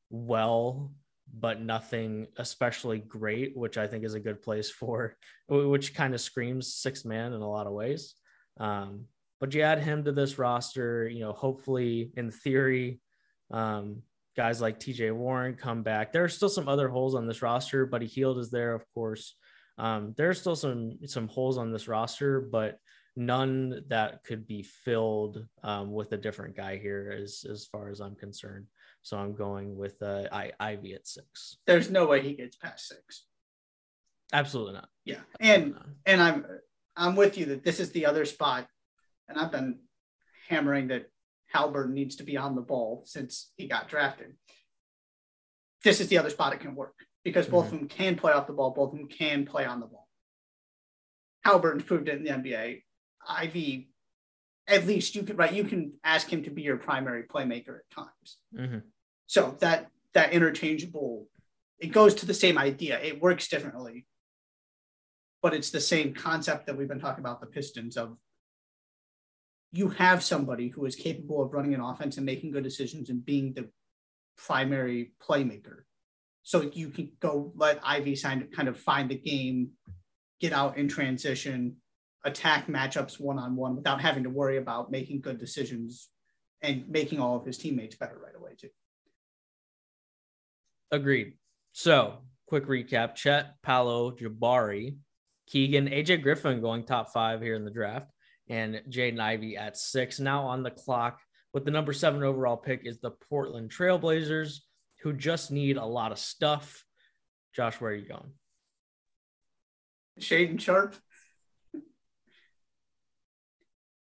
well 0.09 0.91
but 1.33 1.61
nothing 1.61 2.27
especially 2.37 2.99
great, 2.99 3.55
which 3.55 3.77
I 3.77 3.87
think 3.87 4.03
is 4.03 4.13
a 4.13 4.19
good 4.19 4.41
place 4.41 4.69
for, 4.69 5.15
which 5.47 5.93
kind 5.93 6.13
of 6.13 6.21
screams 6.21 6.73
six 6.73 7.05
man 7.05 7.33
in 7.33 7.41
a 7.41 7.49
lot 7.49 7.67
of 7.67 7.73
ways. 7.73 8.15
Um, 8.59 9.05
but 9.39 9.53
you 9.53 9.61
add 9.61 9.79
him 9.79 10.03
to 10.03 10.11
this 10.11 10.37
roster, 10.37 11.07
you 11.07 11.21
know, 11.21 11.31
hopefully 11.31 12.11
in 12.15 12.31
theory, 12.31 12.99
um, 13.49 14.03
guys 14.35 14.61
like 14.61 14.79
TJ 14.79 15.13
Warren 15.13 15.55
come 15.55 15.83
back. 15.83 16.11
There 16.11 16.23
are 16.23 16.29
still 16.29 16.49
some 16.49 16.67
other 16.67 16.89
holes 16.89 17.15
on 17.15 17.27
this 17.27 17.41
roster. 17.41 17.85
Buddy 17.85 18.07
Hield 18.07 18.37
is 18.37 18.51
there, 18.51 18.73
of 18.73 18.83
course. 18.93 19.35
Um, 19.77 20.13
there 20.17 20.29
are 20.29 20.33
still 20.33 20.55
some 20.55 20.99
some 21.05 21.27
holes 21.27 21.57
on 21.57 21.71
this 21.71 21.87
roster, 21.87 22.39
but 22.41 22.77
none 23.15 23.83
that 23.87 24.23
could 24.23 24.47
be 24.47 24.63
filled 24.63 25.45
um, 25.63 25.91
with 25.91 26.11
a 26.11 26.17
different 26.17 26.55
guy 26.55 26.77
here, 26.77 27.17
as 27.21 27.45
as 27.49 27.65
far 27.65 27.89
as 27.89 27.99
I'm 27.99 28.15
concerned. 28.15 28.67
So 29.03 29.17
I'm 29.17 29.33
going 29.33 29.77
with 29.77 30.01
uh, 30.01 30.27
I, 30.31 30.51
Ivey 30.59 30.93
at 30.93 31.07
six. 31.07 31.57
There's 31.65 31.89
no 31.89 32.05
way 32.05 32.21
he 32.21 32.33
gets 32.33 32.55
past 32.55 32.87
six. 32.87 33.25
Absolutely 34.33 34.73
not. 34.73 34.89
Yeah, 35.05 35.21
and 35.39 35.75
and 36.05 36.21
I'm 36.21 36.45
I'm 36.95 37.15
with 37.15 37.37
you 37.37 37.45
that 37.47 37.63
this 37.63 37.79
is 37.79 37.91
the 37.91 38.05
other 38.05 38.25
spot, 38.25 38.67
and 39.27 39.37
I've 39.37 39.51
been 39.51 39.79
hammering 40.47 40.89
that 40.89 41.07
Halbert 41.47 41.91
needs 41.91 42.17
to 42.17 42.23
be 42.23 42.37
on 42.37 42.55
the 42.55 42.61
ball 42.61 43.03
since 43.05 43.51
he 43.57 43.67
got 43.67 43.89
drafted. 43.89 44.33
This 45.83 45.99
is 45.99 46.07
the 46.07 46.17
other 46.17 46.29
spot 46.29 46.53
it 46.53 46.59
can 46.59 46.75
work 46.75 46.93
because 47.23 47.47
both 47.47 47.65
mm-hmm. 47.65 47.75
of 47.75 47.79
them 47.81 47.89
can 47.89 48.15
play 48.15 48.31
off 48.31 48.47
the 48.47 48.53
ball, 48.53 48.71
both 48.71 48.93
of 48.93 48.99
them 48.99 49.07
can 49.07 49.45
play 49.45 49.65
on 49.65 49.79
the 49.79 49.87
ball. 49.87 50.07
Haliburton's 51.45 51.83
proved 51.83 52.07
it 52.07 52.17
in 52.17 52.23
the 52.23 52.29
NBA. 52.29 52.83
Ivey, 53.27 53.89
at 54.67 54.85
least 54.85 55.15
you 55.15 55.23
could 55.23 55.37
right, 55.37 55.53
you 55.53 55.63
can 55.63 55.93
ask 56.03 56.31
him 56.31 56.43
to 56.43 56.49
be 56.49 56.61
your 56.61 56.77
primary 56.77 57.23
playmaker 57.23 57.79
at 57.79 57.95
times. 57.95 58.37
Mm-hmm. 58.55 58.79
So 59.31 59.55
that 59.61 59.87
that 60.13 60.33
interchangeable, 60.33 61.25
it 61.79 61.93
goes 61.93 62.13
to 62.15 62.25
the 62.25 62.33
same 62.33 62.57
idea. 62.57 62.99
It 62.99 63.21
works 63.21 63.47
differently, 63.47 64.05
but 65.41 65.53
it's 65.53 65.69
the 65.69 65.79
same 65.79 66.13
concept 66.13 66.65
that 66.65 66.75
we've 66.75 66.89
been 66.89 66.99
talking 66.99 67.23
about 67.23 67.39
the 67.39 67.47
Pistons 67.47 67.95
of 67.95 68.17
you 69.71 69.87
have 69.87 70.21
somebody 70.21 70.67
who 70.67 70.83
is 70.83 70.97
capable 70.97 71.41
of 71.41 71.53
running 71.53 71.73
an 71.73 71.79
offense 71.79 72.17
and 72.17 72.25
making 72.25 72.51
good 72.51 72.65
decisions 72.65 73.09
and 73.09 73.23
being 73.23 73.53
the 73.53 73.69
primary 74.37 75.13
playmaker. 75.25 75.83
So 76.43 76.69
you 76.73 76.89
can 76.89 77.13
go 77.21 77.53
let 77.55 77.79
Ivey 77.85 78.17
sign 78.17 78.45
kind 78.53 78.67
of 78.67 78.77
find 78.77 79.09
the 79.09 79.15
game, 79.15 79.69
get 80.41 80.51
out 80.51 80.77
in 80.77 80.89
transition, 80.89 81.77
attack 82.25 82.67
matchups 82.67 83.17
one 83.17 83.39
on 83.39 83.55
one 83.55 83.77
without 83.77 84.01
having 84.01 84.23
to 84.23 84.29
worry 84.29 84.57
about 84.57 84.91
making 84.91 85.21
good 85.21 85.37
decisions 85.37 86.09
and 86.61 86.85
making 86.89 87.21
all 87.21 87.37
of 87.37 87.45
his 87.45 87.57
teammates 87.57 87.95
better 87.95 88.19
right 88.21 88.35
away 88.35 88.55
too. 88.59 88.67
Agreed. 90.91 91.33
So 91.71 92.17
quick 92.47 92.67
recap: 92.67 93.15
Chet, 93.15 93.55
Paolo, 93.63 94.11
Jabari, 94.11 94.97
Keegan, 95.47 95.87
AJ 95.87 96.21
Griffin 96.21 96.61
going 96.61 96.83
top 96.83 97.11
five 97.11 97.41
here 97.41 97.55
in 97.55 97.65
the 97.65 97.71
draft 97.71 98.11
and 98.49 98.81
Jaden 98.89 99.19
Ivey 99.19 99.55
at 99.57 99.77
six. 99.77 100.19
Now 100.19 100.43
on 100.47 100.63
the 100.63 100.71
clock 100.71 101.19
with 101.53 101.65
the 101.65 101.71
number 101.71 101.93
seven 101.93 102.23
overall 102.23 102.57
pick 102.57 102.81
is 102.85 102.99
the 102.99 103.11
Portland 103.29 103.71
Trailblazers, 103.71 104.59
who 105.01 105.13
just 105.13 105.51
need 105.51 105.77
a 105.77 105.85
lot 105.85 106.11
of 106.11 106.19
stuff. 106.19 106.83
Josh, 107.55 107.79
where 107.79 107.91
are 107.91 107.95
you 107.95 108.07
going? 108.07 108.31
Shaedon 110.19 110.59
Sharpe. 110.59 110.95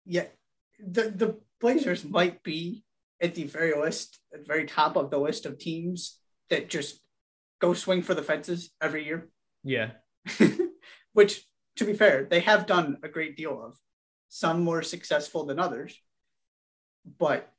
yeah, 0.05 0.27
the 0.79 1.11
the 1.11 1.41
Blazers 1.59 2.05
might 2.05 2.43
be 2.43 2.85
at 3.21 3.35
the 3.35 3.45
very 3.45 3.79
list, 3.79 4.19
at 4.33 4.41
the 4.41 4.47
very 4.47 4.67
top 4.67 4.97
of 4.97 5.11
the 5.11 5.19
list 5.19 5.47
of 5.47 5.59
teams 5.59 6.19
that 6.51 6.69
just 6.69 7.01
go 7.61 7.75
swing 7.75 8.03
for 8.03 8.15
the 8.15 8.23
fences 8.23 8.71
every 8.81 9.05
year. 9.05 9.29
Yeah. 9.65 9.91
Which, 11.13 11.45
to 11.77 11.85
be 11.85 11.95
fair, 11.95 12.27
they 12.29 12.41
have 12.41 12.67
done 12.67 12.99
a 13.03 13.09
great 13.09 13.37
deal 13.37 13.63
of 13.63 13.79
some 14.29 14.63
more 14.63 14.83
successful 14.83 15.45
than 15.45 15.59
others. 15.59 15.99
But 17.19 17.53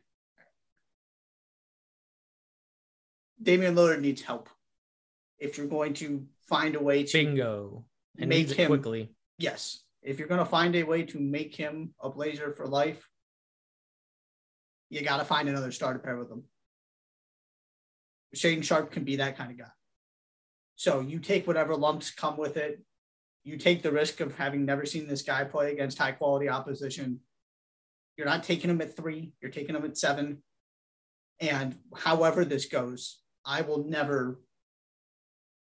Damian 3.41 3.75
Lillard 3.75 4.01
needs 4.01 4.21
help. 4.21 4.49
If 5.39 5.57
you're 5.57 5.67
going 5.67 5.93
to 5.95 6.27
find 6.47 6.75
a 6.75 6.81
way 6.81 7.03
to 7.03 7.13
bingo 7.13 7.85
and 8.17 8.29
make 8.29 8.49
him 8.49 8.67
quickly. 8.67 9.11
Yes. 9.37 9.83
If 10.01 10.19
you're 10.19 10.27
going 10.27 10.39
to 10.39 10.45
find 10.45 10.75
a 10.75 10.83
way 10.83 11.03
to 11.03 11.19
make 11.19 11.55
him 11.55 11.93
a 12.01 12.09
blazer 12.09 12.53
for 12.53 12.65
life, 12.67 13.07
you 14.89 15.01
got 15.01 15.17
to 15.17 15.25
find 15.25 15.49
another 15.49 15.71
star 15.71 15.93
to 15.93 15.99
pair 15.99 16.17
with 16.17 16.31
him. 16.31 16.43
Shaedon 18.37 18.63
Sharpe 18.63 18.91
can 18.91 19.03
be 19.03 19.17
that 19.17 19.37
kind 19.37 19.51
of 19.51 19.57
guy. 19.57 19.71
So 20.75 20.99
you 20.99 21.19
take 21.19 21.47
whatever 21.47 21.75
lumps 21.75 22.11
come 22.11 22.37
with 22.37 22.57
it 22.57 22.81
you 23.47 23.55
take 23.55 23.81
the 23.81 23.93
risk 23.93 24.19
of 24.19 24.35
having 24.35 24.65
never 24.65 24.85
seen 24.85 25.07
this 25.07 25.21
guy 25.21 25.45
play 25.45 25.71
against 25.71 25.97
high 25.97 26.11
quality 26.11 26.49
opposition. 26.49 27.21
You're 28.17 28.27
not 28.27 28.43
taking 28.43 28.69
him 28.69 28.81
at 28.81 28.97
three, 28.97 29.31
you're 29.41 29.51
taking 29.51 29.73
him 29.73 29.85
at 29.85 29.97
seven. 29.97 30.43
And 31.39 31.77
however 31.95 32.43
this 32.43 32.65
goes, 32.65 33.19
I 33.45 33.61
will 33.61 33.85
never, 33.85 34.41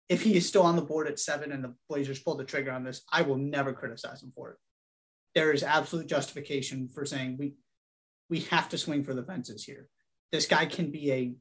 if 0.09 0.23
he 0.23 0.37
is 0.37 0.47
still 0.47 0.63
on 0.63 0.77
the 0.77 0.83
board 0.83 1.09
at 1.09 1.19
seven 1.19 1.51
and 1.51 1.65
the 1.65 1.75
Blazers 1.89 2.21
pull 2.21 2.37
the 2.37 2.45
trigger 2.45 2.71
on 2.71 2.85
this, 2.85 3.03
I 3.11 3.23
will 3.23 3.37
never 3.37 3.73
criticize 3.73 4.23
him 4.23 4.31
for 4.33 4.51
it. 4.51 4.59
There 5.35 5.51
is 5.51 5.65
absolute 5.65 6.07
justification 6.07 6.89
for 6.89 7.05
saying 7.05 7.37
we 7.37 7.55
we 8.31 8.41
have 8.53 8.69
to 8.69 8.79
swing 8.79 9.03
for 9.03 9.13
the 9.13 9.25
fences 9.25 9.65
here. 9.65 9.89
This 10.31 10.47
guy 10.47 10.67
can 10.67 10.93
be 10.93 11.11
a 11.11 11.35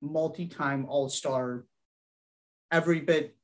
multi-time 0.00 0.86
all-star 0.86 1.64
every 2.70 3.00
bit 3.00 3.36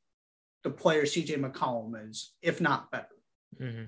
the 0.62 0.71
player 0.71 1.03
CJ 1.03 1.38
McCollum 1.38 2.09
is, 2.09 2.33
if 2.43 2.61
not 2.61 2.90
better. 2.90 3.07
Mm-hmm. 3.61 3.85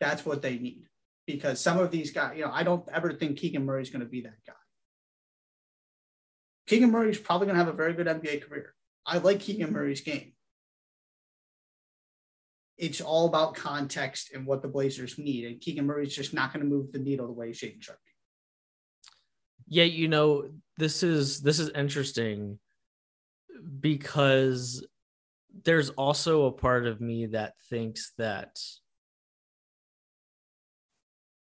That's 0.00 0.24
what 0.24 0.42
they 0.42 0.58
need 0.58 0.86
because 1.26 1.60
some 1.60 1.78
of 1.78 1.90
these 1.90 2.10
guys, 2.10 2.36
you 2.36 2.44
know, 2.44 2.50
I 2.52 2.62
don't 2.62 2.88
ever 2.92 3.12
think 3.12 3.38
Keegan 3.38 3.64
Murray 3.64 3.82
is 3.82 3.90
going 3.90 4.00
to 4.00 4.06
be 4.06 4.22
that 4.22 4.44
guy. 4.46 4.54
Keegan 6.66 6.90
Murray 6.90 7.10
is 7.10 7.18
probably 7.18 7.46
going 7.46 7.58
to 7.58 7.64
have 7.64 7.72
a 7.72 7.76
very 7.76 7.92
good 7.92 8.06
NBA 8.06 8.48
career. 8.48 8.74
I 9.04 9.18
like 9.18 9.40
Keegan 9.40 9.72
Murray's 9.72 10.00
game. 10.00 10.32
It's 12.78 13.00
all 13.00 13.26
about 13.26 13.54
context 13.54 14.30
and 14.34 14.46
what 14.46 14.62
the 14.62 14.68
Blazers 14.68 15.18
need, 15.18 15.44
and 15.44 15.60
Keegan 15.60 15.86
Murray's 15.86 16.14
just 16.14 16.32
not 16.32 16.52
going 16.52 16.64
to 16.64 16.70
move 16.70 16.92
the 16.92 16.98
needle 16.98 17.26
the 17.26 17.32
way 17.32 17.50
Shaedon 17.50 17.82
Sharpe. 17.82 17.98
Yeah, 19.68 19.84
you 19.84 20.08
know, 20.08 20.48
this 20.80 21.02
is 21.02 21.40
this 21.40 21.58
is 21.60 21.70
interesting 21.74 22.58
because 23.80 24.84
there's 25.64 25.90
also 25.90 26.46
a 26.46 26.52
part 26.52 26.86
of 26.86 27.00
me 27.00 27.26
that 27.26 27.52
thinks 27.68 28.12
that 28.16 28.58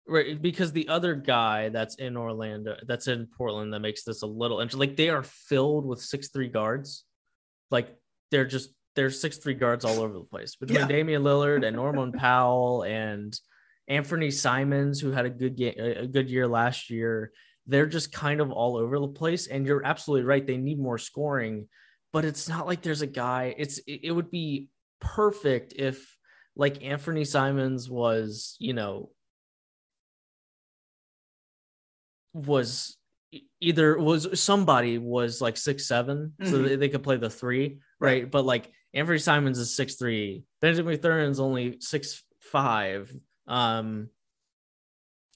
right 0.07 0.41
because 0.41 0.71
the 0.71 0.87
other 0.87 1.15
guy 1.15 1.69
that's 1.69 1.95
in 1.95 2.15
Orlando 2.15 2.77
that's 2.87 3.07
in 3.07 3.27
Portland 3.37 3.73
that 3.73 3.81
makes 3.81 4.03
this 4.03 4.21
a 4.21 4.27
little 4.27 4.59
interesting 4.59 4.87
like 4.87 4.95
they 4.95 5.09
are 5.09 5.23
filled 5.23 5.85
with 5.85 5.99
six 5.99 6.29
three 6.29 6.47
guards 6.47 7.03
like 7.71 7.93
they're 8.31 8.45
just 8.45 8.69
there's 8.95 9.19
six 9.19 9.37
three 9.37 9.53
guards 9.53 9.83
all 9.83 9.99
over 9.99 10.13
the 10.13 10.23
place 10.23 10.55
between 10.55 10.79
yeah. 10.79 10.87
Damian 10.87 11.23
Lillard 11.23 11.65
and 11.65 11.75
Norman 11.75 12.13
Powell 12.13 12.83
and 12.83 13.37
Anthony 13.89 14.31
Simons 14.31 15.01
who 15.01 15.11
had 15.11 15.25
a 15.25 15.29
good 15.29 15.57
game 15.57 15.75
a 15.77 16.07
good 16.07 16.29
year 16.29 16.47
last 16.47 16.89
year 16.89 17.31
they're 17.67 17.87
just 17.87 18.11
kind 18.11 18.41
of 18.41 18.51
all 18.51 18.77
over 18.77 18.99
the 18.99 19.07
place 19.07 19.47
and 19.47 19.65
you're 19.65 19.85
absolutely 19.85 20.25
right 20.25 20.45
they 20.45 20.57
need 20.57 20.79
more 20.79 20.97
scoring 20.97 21.67
but 22.15 22.23
it's 22.23 22.47
not 22.47 22.65
like 22.65 22.81
there's 22.81 23.01
a 23.01 23.07
guy. 23.07 23.53
It's 23.57 23.81
it 23.85 24.09
would 24.09 24.31
be 24.31 24.69
perfect 25.01 25.73
if 25.75 26.15
like 26.55 26.81
Anthony 26.81 27.25
Simons 27.25 27.89
was, 27.89 28.55
you 28.57 28.73
know, 28.73 29.09
was 32.31 32.95
either 33.59 33.97
was 33.97 34.39
somebody 34.39 34.97
was 34.97 35.41
like 35.41 35.57
six 35.57 35.89
seven, 35.89 36.31
mm-hmm. 36.41 36.49
so 36.49 36.59
they, 36.59 36.77
they 36.77 36.87
could 36.87 37.03
play 37.03 37.17
the 37.17 37.29
three, 37.29 37.79
right? 37.99 38.21
right? 38.21 38.31
But 38.31 38.45
like 38.45 38.71
Anthony 38.93 39.19
Simons 39.19 39.59
is 39.59 39.75
six 39.75 39.95
three, 39.95 40.45
Benjamin 40.61 40.93
Mathurin's 40.93 41.41
only 41.41 41.81
six 41.81 42.23
five. 42.39 43.13
Um, 43.45 44.07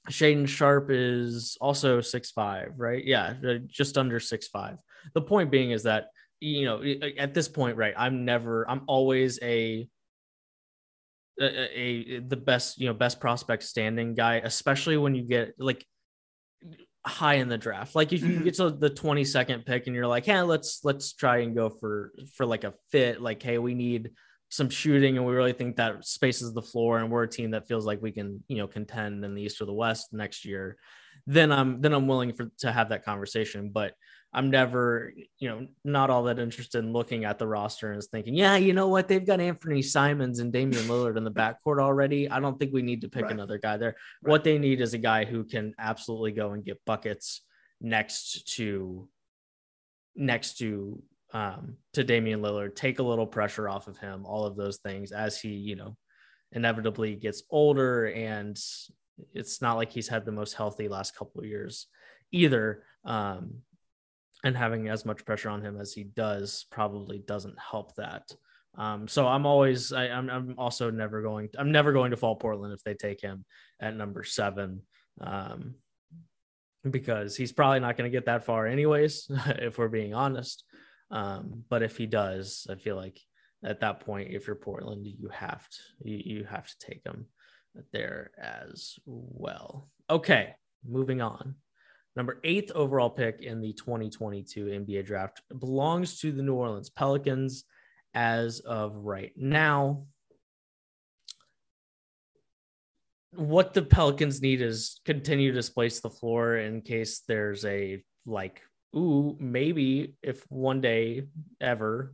Shaedon 0.09 0.47
Sharpe 0.47 0.89
is 0.91 1.57
also 1.61 2.01
six 2.01 2.31
five, 2.31 2.73
right? 2.77 3.03
Yeah, 3.03 3.33
just 3.67 3.97
under 3.97 4.19
six 4.19 4.47
five. 4.47 4.77
The 5.13 5.21
point 5.21 5.51
being 5.51 5.71
is 5.71 5.83
that 5.83 6.07
you 6.39 6.65
know, 6.65 6.81
at 7.17 7.33
this 7.33 7.47
point, 7.47 7.77
right? 7.77 7.93
I'm 7.97 8.25
never, 8.25 8.69
I'm 8.69 8.83
always 8.87 9.39
a, 9.41 9.87
a, 11.39 11.79
a 11.79 12.19
the 12.19 12.37
best, 12.37 12.79
you 12.79 12.87
know, 12.87 12.93
best 12.93 13.19
prospect 13.19 13.63
standing 13.63 14.13
guy, 14.13 14.35
especially 14.35 14.97
when 14.97 15.15
you 15.15 15.23
get 15.23 15.55
like 15.57 15.85
high 17.05 17.35
in 17.35 17.49
the 17.49 17.57
draft. 17.57 17.95
Like 17.95 18.13
if 18.13 18.21
you 18.21 18.35
mm-hmm. 18.35 18.43
get 18.43 18.55
to 18.55 18.71
the 18.71 18.89
22nd 18.89 19.65
pick 19.65 19.87
and 19.87 19.95
you're 19.95 20.07
like, 20.07 20.25
hey, 20.25 20.41
let's 20.41 20.81
let's 20.83 21.13
try 21.13 21.39
and 21.39 21.55
go 21.55 21.69
for 21.69 22.11
for 22.35 22.45
like 22.45 22.63
a 22.63 22.73
fit. 22.91 23.21
Like, 23.21 23.41
hey, 23.41 23.57
we 23.57 23.73
need 23.73 24.11
some 24.49 24.69
shooting 24.69 25.17
and 25.17 25.25
we 25.25 25.33
really 25.33 25.53
think 25.53 25.75
that 25.75 26.03
spaces 26.03 26.53
the 26.53 26.61
floor 26.61 26.97
and 26.97 27.11
we're 27.11 27.23
a 27.23 27.29
team 27.29 27.51
that 27.51 27.67
feels 27.67 27.85
like 27.85 28.01
we 28.01 28.11
can, 28.11 28.43
you 28.47 28.57
know, 28.57 28.67
contend 28.67 29.23
in 29.23 29.35
the 29.35 29.43
East 29.43 29.61
or 29.61 29.65
the 29.65 29.73
West 29.73 30.11
next 30.11 30.43
year. 30.43 30.77
Then 31.27 31.51
I'm 31.51 31.81
then 31.81 31.93
I'm 31.93 32.07
willing 32.07 32.33
for 32.33 32.51
to 32.59 32.71
have 32.71 32.89
that 32.89 33.05
conversation. 33.05 33.69
But 33.69 33.93
I'm 34.33 34.51
never, 34.51 35.11
you 35.39 35.49
know, 35.49 35.67
not 35.83 36.09
all 36.09 36.23
that 36.23 36.39
interested 36.39 36.79
in 36.79 36.93
looking 36.93 37.25
at 37.25 37.39
the 37.39 37.47
roster 37.47 37.91
and 37.91 38.03
thinking, 38.03 38.35
yeah, 38.35 38.57
you 38.57 38.73
know 38.73 38.87
what, 38.87 39.07
they've 39.07 39.25
got 39.25 39.39
Anthony 39.39 39.81
Simons 39.81 40.39
and 40.39 40.53
Damian 40.53 40.83
Lillard 40.83 41.17
in 41.17 41.23
the 41.23 41.31
backcourt 41.31 41.81
already. 41.81 42.29
I 42.29 42.39
don't 42.39 42.59
think 42.59 42.71
we 42.71 42.83
need 42.83 43.01
to 43.01 43.09
pick 43.09 43.23
right. 43.23 43.31
another 43.31 43.57
guy 43.57 43.77
there. 43.77 43.95
Right. 44.21 44.31
What 44.31 44.43
they 44.43 44.59
need 44.59 44.81
is 44.81 44.93
a 44.93 44.99
guy 44.99 45.25
who 45.25 45.43
can 45.43 45.73
absolutely 45.79 46.31
go 46.31 46.51
and 46.51 46.63
get 46.63 46.79
buckets 46.85 47.41
next 47.81 48.55
to 48.55 49.07
next 50.15 50.57
to 50.57 51.01
um 51.33 51.75
to 51.93 52.03
Damian 52.03 52.41
Lillard, 52.41 52.75
take 52.75 52.99
a 52.99 53.03
little 53.03 53.27
pressure 53.27 53.69
off 53.69 53.87
of 53.87 53.97
him, 53.97 54.25
all 54.25 54.45
of 54.45 54.55
those 54.55 54.77
things 54.77 55.11
as 55.11 55.39
he, 55.39 55.49
you 55.49 55.75
know, 55.75 55.95
inevitably 56.51 57.15
gets 57.15 57.43
older 57.49 58.05
and 58.07 58.59
it's 59.33 59.61
not 59.61 59.75
like 59.75 59.91
he's 59.91 60.07
had 60.07 60.25
the 60.25 60.31
most 60.31 60.53
healthy 60.53 60.87
last 60.87 61.15
couple 61.15 61.41
of 61.41 61.47
years 61.47 61.87
either. 62.31 62.83
Um, 63.05 63.61
and 64.43 64.55
having 64.55 64.87
as 64.87 65.05
much 65.05 65.25
pressure 65.25 65.49
on 65.49 65.61
him 65.61 65.79
as 65.79 65.91
he 65.91 66.03
does 66.03 66.65
probably 66.71 67.19
doesn't 67.19 67.57
help 67.59 67.95
that. 67.95 68.31
Um, 68.77 69.07
so 69.07 69.27
I'm 69.27 69.45
always 69.45 69.91
I, 69.91 70.05
am 70.05 70.29
I'm, 70.29 70.49
I'm 70.49 70.55
also 70.57 70.89
never 70.89 71.21
going 71.21 71.49
I'm 71.57 71.71
never 71.71 71.91
going 71.91 72.11
to 72.11 72.17
fall 72.17 72.35
Portland 72.35 72.73
if 72.73 72.83
they 72.83 72.93
take 72.93 73.19
him 73.19 73.43
at 73.79 73.95
number 73.95 74.23
seven. 74.23 74.83
Um, 75.19 75.75
because 76.89 77.35
he's 77.35 77.51
probably 77.51 77.81
not 77.81 77.97
going 77.97 78.09
to 78.09 78.15
get 78.15 78.27
that 78.27 78.45
far 78.45 78.65
anyways, 78.65 79.29
if 79.47 79.77
we're 79.77 79.89
being 79.89 80.13
honest. 80.13 80.63
Um, 81.11 81.63
but 81.69 81.83
if 81.83 81.97
he 81.97 82.05
does, 82.05 82.67
I 82.69 82.75
feel 82.75 82.95
like 82.95 83.19
at 83.63 83.81
that 83.81 84.01
point, 84.01 84.31
if 84.31 84.47
you're 84.47 84.55
Portland, 84.55 85.05
you 85.05 85.29
have 85.29 85.67
to 85.69 85.79
you, 86.03 86.37
you 86.37 86.43
have 86.45 86.67
to 86.67 86.77
take 86.79 87.01
him 87.05 87.25
there 87.91 88.31
as 88.41 88.95
well. 89.05 89.89
Okay, 90.09 90.55
moving 90.87 91.21
on. 91.21 91.55
Number 92.15 92.39
eighth 92.43 92.71
overall 92.71 93.09
pick 93.09 93.41
in 93.41 93.61
the 93.61 93.73
2022 93.73 94.65
NBA 94.65 95.05
draft 95.05 95.41
belongs 95.57 96.19
to 96.19 96.31
the 96.31 96.43
New 96.43 96.55
Orleans 96.55 96.89
Pelicans 96.89 97.65
as 98.13 98.59
of 98.61 98.95
right 98.95 99.31
now. 99.35 100.05
What 103.35 103.73
the 103.73 103.83
Pelicans 103.83 104.41
need 104.41 104.61
is 104.61 104.99
continue 105.05 105.53
to 105.53 105.61
space 105.61 105.99
the 105.99 106.09
floor 106.09 106.57
in 106.57 106.81
case 106.81 107.21
there's 107.27 107.63
a 107.63 108.03
like, 108.25 108.61
ooh, 108.95 109.37
maybe 109.39 110.15
if 110.21 110.43
one 110.49 110.81
day 110.81 111.23
ever 111.61 112.13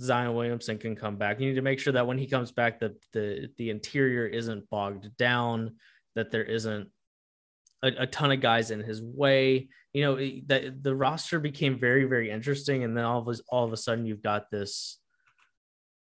Zion 0.00 0.34
Williamson 0.34 0.78
can 0.78 0.96
come 0.96 1.16
back. 1.16 1.40
You 1.40 1.48
need 1.48 1.56
to 1.56 1.62
make 1.62 1.78
sure 1.78 1.92
that 1.92 2.06
when 2.06 2.18
he 2.18 2.26
comes 2.26 2.52
back, 2.52 2.80
the 2.80 2.96
the 3.12 3.48
the 3.58 3.70
interior 3.70 4.26
isn't 4.26 4.70
bogged 4.70 5.16
down, 5.16 5.76
that 6.14 6.30
there 6.30 6.44
isn't 6.44 6.88
a, 7.82 7.88
a 7.98 8.06
ton 8.06 8.32
of 8.32 8.40
guys 8.40 8.70
in 8.70 8.80
his 8.80 9.02
way. 9.02 9.68
You 9.92 10.02
know, 10.02 10.16
that 10.46 10.82
the 10.82 10.94
roster 10.94 11.38
became 11.38 11.78
very, 11.78 12.04
very 12.04 12.30
interesting, 12.30 12.84
and 12.84 12.96
then 12.96 13.04
all 13.04 13.20
of 13.20 13.28
a, 13.28 13.40
all 13.48 13.64
of 13.64 13.72
a 13.72 13.76
sudden 13.76 14.06
you've 14.06 14.22
got 14.22 14.50
this 14.50 14.98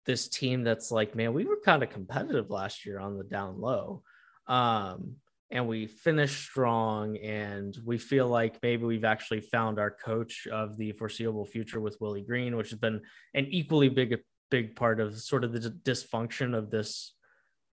this 0.07 0.29
team 0.29 0.65
that's 0.65 0.91
like, 0.91 1.15
man, 1.15 1.33
we 1.33 1.45
were 1.45 1.61
kind 1.65 1.83
of 1.83 1.91
competitive 1.91 2.51
last 2.51 2.85
year 2.85 2.99
on 2.99 3.17
the 3.17 3.25
down 3.25 3.61
low. 3.61 4.03
Um, 4.47 5.17
and 5.51 5.67
we 5.67 5.87
finish 5.87 6.45
strong 6.45 7.17
and 7.19 7.77
we 7.85 7.99
feel 7.99 8.29
like 8.29 8.59
maybe 8.63 8.85
we've 8.85 9.05
actually 9.05 9.41
found 9.41 9.79
our 9.79 9.91
coach 9.91 10.47
of 10.47 10.77
the 10.77 10.93
foreseeable 10.93 11.45
future 11.45 11.81
with 11.81 11.97
Willie 12.01 12.23
Green, 12.23 12.57
which 12.57 12.71
has 12.71 12.79
been 12.79 13.01
an 13.35 13.47
equally 13.49 13.89
big 13.89 14.19
big 14.51 14.75
part 14.75 15.01
of 15.01 15.19
sort 15.21 15.45
of 15.45 15.53
the 15.53 15.71
dysfunction 15.71 16.57
of 16.57 16.71
this 16.71 17.15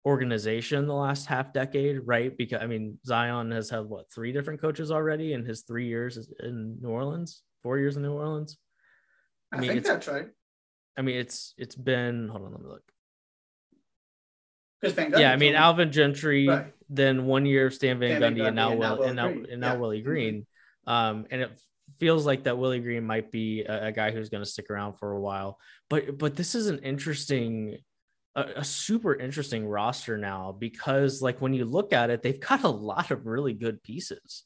organization 0.05 0.87
the 0.87 0.93
last 0.93 1.25
half 1.25 1.51
decade, 1.51 1.99
right? 2.05 2.35
Because 2.37 2.61
I 2.61 2.67
mean, 2.67 2.97
Zion 3.05 3.51
has 3.51 3.69
had 3.69 3.85
what 3.85 4.11
three 4.11 4.31
different 4.31 4.61
coaches 4.61 4.91
already 4.91 5.33
in 5.33 5.45
his 5.45 5.61
three 5.61 5.87
years 5.87 6.29
in 6.39 6.77
New 6.81 6.89
Orleans, 6.89 7.43
four 7.61 7.77
years 7.77 7.97
in 7.97 8.03
New 8.03 8.13
Orleans. 8.13 8.57
I, 9.51 9.57
I 9.57 9.59
mean, 9.59 9.71
think 9.71 9.85
that's 9.85 10.07
right. 10.07 10.27
I 10.97 11.01
mean, 11.01 11.17
it's 11.17 11.53
it's 11.57 11.75
been 11.75 12.27
hold 12.27 12.43
on, 12.45 12.51
let 12.51 12.61
me 12.61 12.67
look. 12.67 12.83
Because 14.81 14.95
Van 14.95 15.11
Gundy. 15.11 15.19
Yeah, 15.19 15.31
I 15.31 15.35
mean 15.35 15.55
Alvin 15.55 15.91
Gentry, 15.91 16.47
right. 16.47 16.73
Then 16.89 17.25
one 17.25 17.45
year 17.45 17.67
of 17.67 17.73
Stan 17.73 17.99
Van, 17.99 18.21
Gundy, 18.21 18.37
Gundy, 18.37 18.47
and 18.47 18.55
now 18.55 18.71
and 18.71 18.79
Will 18.79 19.03
and 19.03 19.15
now, 19.15 19.27
and 19.27 19.59
now 19.59 19.73
yeah. 19.73 19.79
Willie 19.79 20.01
Green. 20.01 20.45
Um, 20.85 21.25
and 21.31 21.41
it 21.41 21.59
feels 21.99 22.25
like 22.25 22.43
that 22.43 22.57
Willie 22.57 22.79
Green 22.79 23.05
might 23.05 23.31
be 23.31 23.63
a, 23.63 23.87
a 23.87 23.91
guy 23.91 24.11
who's 24.11 24.29
going 24.29 24.43
to 24.43 24.49
stick 24.49 24.69
around 24.69 24.93
for 24.93 25.11
a 25.11 25.19
while. 25.19 25.59
But 25.89 26.17
but 26.17 26.35
this 26.35 26.55
is 26.55 26.67
an 26.67 26.79
interesting 26.79 27.77
a, 28.35 28.45
a, 28.57 28.63
super 28.63 29.15
interesting 29.15 29.67
roster 29.67 30.17
now 30.17 30.55
because 30.57 31.21
like 31.21 31.41
when 31.41 31.53
you 31.53 31.65
look 31.65 31.91
at 31.91 32.09
it, 32.09 32.21
they've 32.21 32.39
got 32.39 32.63
a 32.63 32.69
lot 32.69 33.11
of 33.11 33.25
really 33.25 33.53
good 33.53 33.81
pieces 33.83 34.43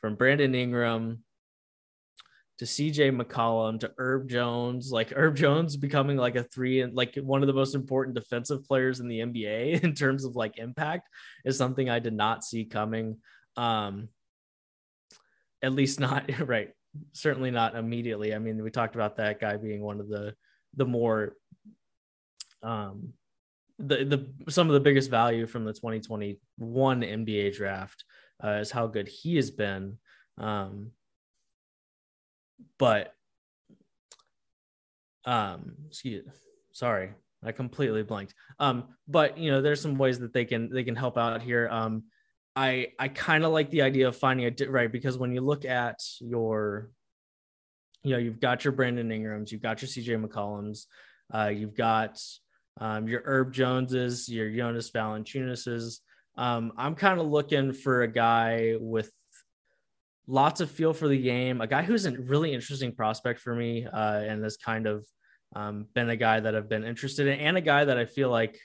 from 0.00 0.14
Brandon 0.14 0.54
Ingram 0.54 1.22
to 2.58 2.64
CJ 2.64 3.16
McCollum 3.16 3.78
to 3.80 3.92
Herb 3.98 4.28
Jones, 4.28 4.90
like 4.90 5.12
Herb 5.14 5.36
Jones 5.36 5.76
becoming 5.76 6.16
like 6.16 6.34
a 6.34 6.42
three 6.42 6.80
and 6.80 6.94
like 6.94 7.14
one 7.16 7.42
of 7.42 7.46
the 7.46 7.52
most 7.52 7.74
important 7.74 8.16
defensive 8.16 8.64
players 8.64 9.00
in 9.00 9.08
the 9.08 9.20
NBA 9.20 9.82
in 9.84 9.94
terms 9.94 10.24
of 10.24 10.34
like 10.36 10.58
impact 10.58 11.08
is 11.44 11.56
something 11.56 11.88
I 11.88 12.00
did 12.00 12.14
not 12.14 12.44
see 12.44 12.64
coming. 12.64 13.18
Um, 13.56 14.08
at 15.62 15.72
least 15.72 16.00
not 16.00 16.30
right. 16.46 16.70
Certainly 17.12 17.52
not 17.52 17.76
immediately. 17.76 18.34
I 18.34 18.38
mean, 18.38 18.62
we 18.62 18.70
talked 18.70 18.96
about 18.96 19.16
that 19.16 19.40
guy 19.40 19.56
being 19.56 19.82
one 19.82 20.00
of 20.00 20.08
the 20.08 20.34
the 20.76 20.84
more 20.84 21.34
um 22.62 23.14
the 23.78 24.04
the 24.04 24.50
some 24.50 24.66
of 24.66 24.74
the 24.74 24.80
biggest 24.80 25.10
value 25.10 25.46
from 25.46 25.64
the 25.64 25.72
2021 25.72 27.00
NBA 27.00 27.56
draft 27.56 28.04
uh, 28.42 28.58
is 28.60 28.70
how 28.70 28.86
good 28.88 29.06
he 29.06 29.36
has 29.36 29.50
been. 29.50 29.98
Um, 30.38 30.90
but 32.78 33.12
um 35.24 35.74
excuse 35.88 36.24
sorry 36.72 37.10
i 37.44 37.52
completely 37.52 38.02
blanked. 38.02 38.34
Um 38.58 38.88
but 39.06 39.38
you 39.38 39.50
know 39.50 39.62
there's 39.62 39.80
some 39.80 39.98
ways 39.98 40.18
that 40.20 40.32
they 40.32 40.44
can 40.44 40.70
they 40.70 40.84
can 40.84 40.96
help 40.96 41.16
out 41.16 41.42
here. 41.42 41.68
Um 41.70 42.04
i 42.58 42.88
i 42.98 43.06
kind 43.06 43.44
of 43.44 43.52
like 43.52 43.70
the 43.70 43.82
idea 43.82 44.08
of 44.08 44.16
finding 44.16 44.46
a 44.46 44.68
right 44.68 44.90
because 44.90 45.16
when 45.16 45.32
you 45.32 45.40
look 45.40 45.64
at 45.64 46.00
your 46.20 46.90
you 48.02 48.10
know 48.10 48.18
you've 48.18 48.40
got 48.40 48.64
your 48.64 48.72
brandon 48.72 49.10
ingrams 49.10 49.52
you've 49.52 49.62
got 49.62 49.80
your 49.80 49.88
cj 49.88 50.26
mccollums 50.26 50.86
uh 51.32 51.48
you've 51.48 51.76
got 51.76 52.20
um 52.80 53.06
your 53.06 53.22
herb 53.24 53.52
joneses 53.52 54.28
your 54.28 54.50
jonas 54.50 54.90
valanciunases 54.90 56.00
um 56.36 56.72
i'm 56.76 56.96
kind 56.96 57.20
of 57.20 57.26
looking 57.26 57.72
for 57.72 58.02
a 58.02 58.08
guy 58.08 58.74
with 58.80 59.12
lots 60.28 60.60
of 60.60 60.70
feel 60.70 60.92
for 60.92 61.08
the 61.08 61.20
game. 61.20 61.60
A 61.60 61.66
guy 61.66 61.82
who's 61.82 62.04
a 62.06 62.12
really 62.12 62.52
interesting 62.52 62.94
prospect 62.94 63.40
for 63.40 63.54
me, 63.54 63.86
uh, 63.86 64.20
and 64.20 64.44
has 64.44 64.58
kind 64.58 64.86
of 64.86 65.06
um, 65.56 65.86
been 65.94 66.10
a 66.10 66.16
guy 66.16 66.38
that 66.38 66.54
I've 66.54 66.68
been 66.68 66.84
interested 66.84 67.26
in, 67.26 67.40
and 67.40 67.56
a 67.56 67.62
guy 67.62 67.86
that 67.86 67.98
I 67.98 68.04
feel 68.04 68.30
like 68.30 68.60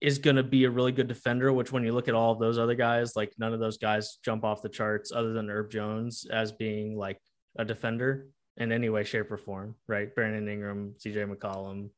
is 0.00 0.18
going 0.18 0.36
to 0.36 0.42
be 0.42 0.64
a 0.64 0.70
really 0.70 0.92
good 0.92 1.08
defender. 1.08 1.52
Which, 1.52 1.72
when 1.72 1.84
you 1.84 1.92
look 1.92 2.08
at 2.08 2.14
all 2.14 2.32
of 2.32 2.38
those 2.38 2.56
other 2.56 2.76
guys, 2.76 3.16
like 3.16 3.32
none 3.36 3.52
of 3.52 3.60
those 3.60 3.78
guys 3.78 4.18
jump 4.24 4.44
off 4.44 4.62
the 4.62 4.68
charts, 4.68 5.12
other 5.12 5.32
than 5.32 5.50
Herb 5.50 5.70
Jones 5.70 6.24
as 6.30 6.52
being 6.52 6.96
like 6.96 7.20
a 7.58 7.64
defender 7.64 8.28
in 8.56 8.70
any 8.70 8.88
way, 8.88 9.02
shape, 9.02 9.30
or 9.32 9.36
form. 9.36 9.74
Right? 9.88 10.14
Brandon 10.14 10.48
Ingram, 10.48 10.94
C.J. 10.98 11.24
McCollum. 11.24 11.90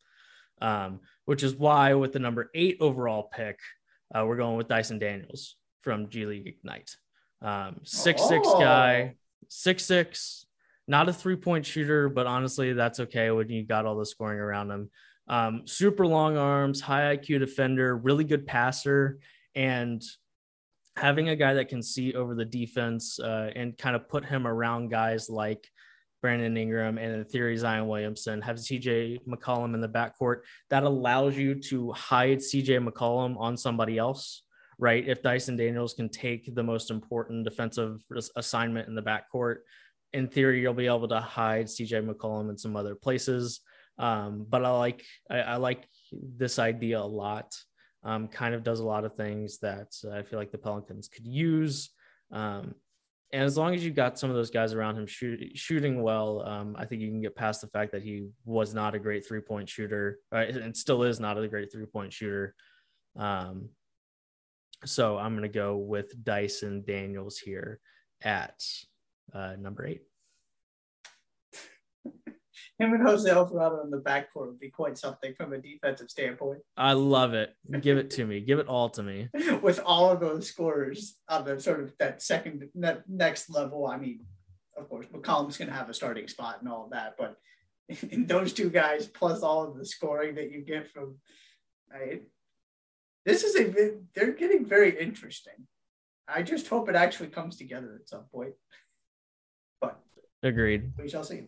Um, 0.63 1.01
which 1.27 1.43
is 1.43 1.55
why 1.55 1.93
with 1.93 2.15
the 2.15 2.19
number 2.19 2.51
eight 2.55 2.79
overall 2.81 3.25
pick, 3.31 3.59
uh, 4.15 4.25
we're 4.25 4.39
going 4.39 4.57
with 4.57 4.69
Dyson 4.69 4.99
Daniels 4.99 5.57
from 5.87 6.09
G 6.09 6.27
League 6.27 6.49
Ignite. 6.49 6.97
Um, 7.41 7.77
six 7.85 8.21
oh. 8.25 8.29
six 8.29 8.49
guy, 8.55 9.15
six 9.47 9.85
six, 9.85 10.47
not 10.89 11.09
a 11.09 11.13
three 11.13 11.37
point 11.37 11.65
shooter, 11.65 12.09
but 12.09 12.27
honestly, 12.27 12.73
that's 12.73 12.99
okay 12.99 13.31
when 13.31 13.49
you 13.51 13.65
got 13.65 13.87
all 13.87 13.97
the 13.97 14.05
scoring 14.05 14.41
around 14.41 14.73
him. 14.73 14.91
Um, 15.29 15.63
super 15.65 16.05
long 16.05 16.37
arms, 16.37 16.81
high 16.81 17.17
IQ 17.17 17.39
defender, 17.39 17.97
really 17.97 18.25
good 18.25 18.49
passer, 18.49 19.21
and 19.55 20.03
having 20.97 21.29
a 21.29 21.37
guy 21.37 21.55
that 21.55 21.69
can 21.69 21.85
see 21.85 22.15
over 22.15 22.35
the 22.35 22.45
defense 22.45 23.21
uh, 23.21 23.53
and 23.55 23.79
kind 23.79 23.95
of 23.95 24.09
put 24.09 24.25
him 24.25 24.45
around 24.45 24.89
guys 24.89 25.31
like 25.31 25.69
Brandon 26.21 26.57
Ingram 26.57 26.99
and 26.99 27.15
in 27.15 27.25
theory 27.27 27.57
Zion 27.57 27.87
Williamson, 27.87 28.43
have 28.43 28.57
CJ 28.57 29.21
McCollum 29.25 29.75
in 29.75 29.81
the 29.81 29.89
backcourt 29.89 30.41
that 30.69 30.83
allows 30.83 31.37
you 31.37 31.55
to 31.71 31.93
hide 31.93 32.39
CJ 32.39 32.85
McCollum 32.85 33.39
on 33.39 33.57
somebody 33.57 33.99
else 33.99 34.43
right? 34.79 35.07
If 35.07 35.23
Dyson 35.23 35.57
Daniels 35.57 35.95
can 35.95 36.09
take 36.09 36.55
the 36.55 36.63
most 36.63 36.91
important 36.91 37.45
defensive 37.45 38.03
assignment 38.37 38.89
in 38.89 38.95
the 38.95 39.03
backcourt, 39.03 39.59
in 40.13 40.29
theory, 40.29 40.61
you'll 40.61 40.75
be 40.75 40.87
able 40.87 41.09
to 41.09 41.21
hide 41.21 41.67
CJ 41.67 42.09
McCollum 42.09 42.51
in 42.51 42.59
some 42.59 42.77
other 42.77 42.95
places. 42.95 43.61
Um, 43.99 44.47
but 44.49 44.65
I 44.65 44.71
like 44.71 45.05
I, 45.31 45.39
I, 45.39 45.57
like 45.57 45.89
this 46.13 46.59
idea 46.59 47.01
a 47.01 47.03
lot. 47.03 47.55
Um, 48.05 48.29
kind 48.29 48.55
of 48.55 48.63
does 48.63 48.81
a 48.81 48.85
lot 48.85 49.05
of 49.05 49.15
things 49.15 49.59
that 49.61 49.89
I 50.13 50.23
feel 50.23 50.39
like 50.39 50.53
the 50.53 50.59
Pelicans 50.59 51.09
could 51.09 51.27
use. 51.27 51.91
Um, 52.31 52.75
and 53.33 53.43
as 53.43 53.57
long 53.59 53.75
as 53.75 53.85
you've 53.85 53.97
got 53.97 54.19
some 54.19 54.31
of 54.31 54.37
those 54.37 54.51
guys 54.51 54.73
around 54.73 54.97
him 54.97 55.07
shoot, 55.07 55.59
shooting 55.59 56.03
well, 56.03 56.47
um, 56.47 56.77
I 56.79 56.85
think 56.85 57.03
you 57.03 57.09
can 57.09 57.21
get 57.21 57.35
past 57.35 57.61
the 57.61 57.67
fact 57.69 57.93
that 57.93 58.03
he 58.03 58.29
was 58.45 58.73
not 58.73 58.95
a 58.95 58.99
great 58.99 59.27
three 59.27 59.41
point 59.41 59.69
shooter, 59.69 60.19
right? 60.31 60.49
and 60.49 60.77
still 60.77 61.03
is 61.03 61.19
not 61.19 61.37
a 61.37 61.49
great 61.49 61.73
three 61.73 61.87
point 61.87 62.13
shooter. 62.13 62.55
Um, 63.17 63.71
so 64.87 65.19
I'm 65.19 65.33
going 65.33 65.43
to 65.43 65.49
go 65.49 65.77
with 65.77 66.25
Dyson 66.25 66.85
Daniels 66.87 67.39
here 67.39 67.81
at 68.23 68.63
uh, 69.33 69.55
number 69.59 69.87
eight. 69.87 70.03
Him 72.79 72.93
and 72.93 73.07
Jose 73.07 73.29
Alvarado 73.29 73.83
in 73.83 73.91
the 73.91 74.01
backcourt 74.01 74.49
would 74.49 74.61
be 74.61 74.71
quite 74.71 74.99
something 74.99 75.35
from 75.35 75.53
a 75.53 75.59
defensive 75.59 76.11
standpoint. 76.11 76.59
I 76.77 76.93
love 76.93 77.35
it. 77.35 77.55
Give 77.81 77.97
it 77.99 78.11
to 78.13 78.27
me. 78.27 78.41
Give 78.41 78.59
it 78.59 78.69
all 78.69 78.91
to 78.91 79.03
me. 79.03 79.29
With 79.63 79.81
all 79.85 80.11
of 80.11 80.21
those 80.21 80.49
scorers 80.49 81.17
on 81.29 81.45
the 81.45 81.59
sort 81.59 81.81
of 81.81 81.95
that 81.99 82.23
second 82.23 82.69
that 82.77 83.09
next 83.09 83.51
level, 83.51 83.87
I 83.87 83.97
mean, 83.97 84.21
of 84.77 84.89
course, 84.89 85.07
McCollum's 85.07 85.57
going 85.57 85.69
to 85.69 85.75
have 85.75 85.89
a 85.89 85.95
starting 85.95 86.29
spot 86.29 86.59
and 86.61 86.69
all 86.69 86.85
of 86.85 86.91
that, 86.91 87.15
but 87.19 87.37
in 88.11 88.27
those 88.27 88.53
two 88.53 88.69
guys, 88.69 89.07
plus 89.07 89.43
all 89.43 89.65
of 89.65 89.77
the 89.77 89.87
scoring 89.87 90.35
that 90.35 90.51
you 90.51 90.63
get 90.63 90.91
from. 90.91 91.17
Right? 91.91 92.23
This 93.27 93.43
is 93.43 93.57
a 93.57 93.95
they're 94.15 94.33
getting 94.33 94.65
very 94.65 94.99
interesting. 94.99 95.67
I 96.29 96.43
just 96.43 96.69
hope 96.69 96.89
it 96.89 96.95
actually 96.95 97.29
comes 97.29 97.57
together 97.57 97.99
at 98.01 98.09
some 98.09 98.25
point. 98.33 98.55
But 99.81 99.99
agreed. 100.45 100.93
We 100.97 101.09
shall 101.09 101.25
see. 101.25 101.43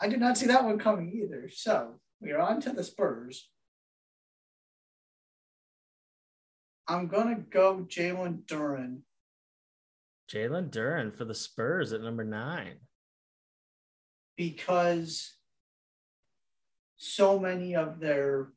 I 0.00 0.08
did 0.08 0.18
not 0.18 0.38
see 0.38 0.46
that 0.46 0.64
one 0.64 0.78
coming 0.78 1.12
either. 1.22 1.50
So 1.54 2.00
we 2.22 2.32
are 2.32 2.40
on 2.40 2.62
to 2.62 2.72
the 2.72 2.82
Spurs. 2.82 3.50
I'm 6.88 7.06
gonna 7.06 7.36
go 7.36 7.86
Jalen 7.86 8.46
Duren. 8.46 9.02
Jalen 10.32 10.70
Duren 10.70 11.14
for 11.14 11.26
the 11.26 11.34
Spurs 11.34 11.92
at 11.92 12.00
number 12.00 12.24
nine. 12.24 12.78
Because 14.38 15.34
so 17.02 17.36
many 17.36 17.74
of 17.74 17.98
their 17.98 18.52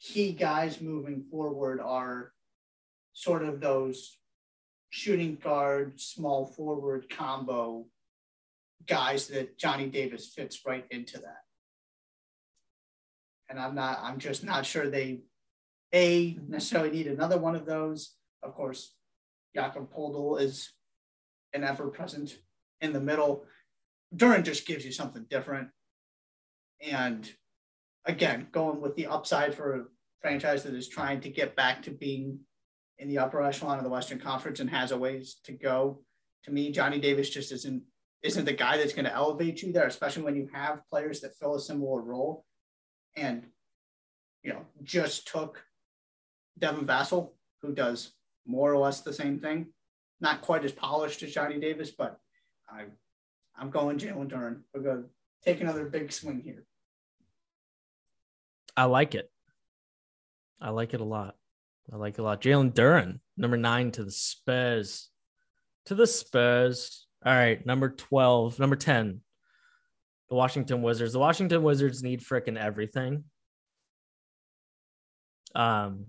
key 0.00 0.32
guys 0.32 0.80
moving 0.80 1.22
forward 1.30 1.80
are 1.80 2.32
sort 3.12 3.44
of 3.44 3.60
those 3.60 4.18
shooting 4.90 5.36
guard, 5.36 6.00
small 6.00 6.46
forward 6.46 7.08
combo 7.08 7.86
guys 8.88 9.28
that 9.28 9.56
Johnny 9.56 9.86
Davis 9.86 10.32
fits 10.34 10.62
right 10.66 10.84
into 10.90 11.18
that. 11.18 11.42
And 13.48 13.60
I'm 13.60 13.76
not, 13.76 14.00
I'm 14.02 14.18
just 14.18 14.42
not 14.42 14.66
sure 14.66 14.90
they 14.90 15.20
a 15.92 16.36
necessarily 16.48 16.90
need 16.90 17.06
another 17.06 17.38
one 17.38 17.54
of 17.54 17.66
those. 17.66 18.16
Of 18.42 18.56
course, 18.56 18.96
Jakob 19.54 19.94
Poeltl 19.94 20.40
is 20.40 20.72
an 21.52 21.62
ever 21.62 21.86
present 21.86 22.36
in 22.80 22.92
the 22.92 23.00
middle. 23.00 23.44
Duren 24.12 24.42
just 24.42 24.66
gives 24.66 24.84
you 24.84 24.90
something 24.90 25.24
different. 25.30 25.68
And 26.80 27.32
again, 28.06 28.48
going 28.52 28.80
with 28.80 28.94
the 28.96 29.06
upside 29.06 29.54
for 29.54 29.74
a 29.74 29.84
franchise 30.20 30.62
that 30.64 30.74
is 30.74 30.88
trying 30.88 31.20
to 31.20 31.28
get 31.28 31.56
back 31.56 31.82
to 31.82 31.90
being 31.90 32.38
in 32.98 33.08
the 33.08 33.18
upper 33.18 33.42
echelon 33.42 33.78
of 33.78 33.84
the 33.84 33.90
Western 33.90 34.18
Conference 34.18 34.60
and 34.60 34.70
has 34.70 34.90
a 34.90 34.98
ways 34.98 35.36
to 35.44 35.52
go. 35.52 36.00
To 36.44 36.50
me, 36.50 36.70
Johnny 36.72 36.98
Davis 36.98 37.30
just 37.30 37.52
isn't 37.52 37.82
isn't 38.22 38.46
the 38.46 38.52
guy 38.52 38.78
that's 38.78 38.94
going 38.94 39.04
to 39.04 39.12
elevate 39.12 39.60
you 39.60 39.70
there, 39.70 39.86
especially 39.86 40.22
when 40.22 40.34
you 40.34 40.48
have 40.54 40.80
players 40.88 41.20
that 41.20 41.36
fill 41.36 41.56
a 41.56 41.60
similar 41.60 42.00
role. 42.00 42.46
And 43.16 43.44
you 44.42 44.52
know, 44.52 44.62
just 44.82 45.28
took 45.28 45.62
Devin 46.58 46.86
Vassell, 46.86 47.32
who 47.62 47.72
does 47.72 48.12
more 48.46 48.72
or 48.72 48.78
less 48.78 49.00
the 49.00 49.12
same 49.12 49.40
thing. 49.40 49.66
Not 50.20 50.42
quite 50.42 50.64
as 50.64 50.72
polished 50.72 51.22
as 51.22 51.32
Johnny 51.32 51.58
Davis, 51.58 51.90
but 51.90 52.18
I, 52.68 52.84
I'm 53.58 53.70
going 53.70 53.98
Jalen 53.98 54.30
Duren. 54.30 54.60
We're 54.72 54.82
going 54.82 55.02
to 55.02 55.08
take 55.44 55.60
another 55.60 55.86
big 55.86 56.12
swing 56.12 56.40
here. 56.44 56.64
I 58.76 58.84
like 58.84 59.14
it. 59.14 59.30
I 60.60 60.70
like 60.70 60.94
it 60.94 61.00
a 61.00 61.04
lot. 61.04 61.36
I 61.92 61.96
like 61.96 62.14
it 62.14 62.20
a 62.20 62.24
lot. 62.24 62.40
Jalen 62.40 62.72
Duren, 62.72 63.20
number 63.36 63.56
nine 63.56 63.90
to 63.92 64.04
the 64.04 64.10
Spurs. 64.10 65.10
To 65.86 65.94
the 65.94 66.06
Spurs. 66.06 67.06
All 67.24 67.32
right, 67.32 67.64
number 67.64 67.90
12, 67.90 68.58
number 68.58 68.76
10, 68.76 69.20
the 70.28 70.34
Washington 70.34 70.82
Wizards. 70.82 71.14
The 71.14 71.18
Washington 71.18 71.62
Wizards 71.62 72.02
need 72.02 72.20
freaking 72.20 72.58
everything. 72.58 73.24
Um, 75.54 76.06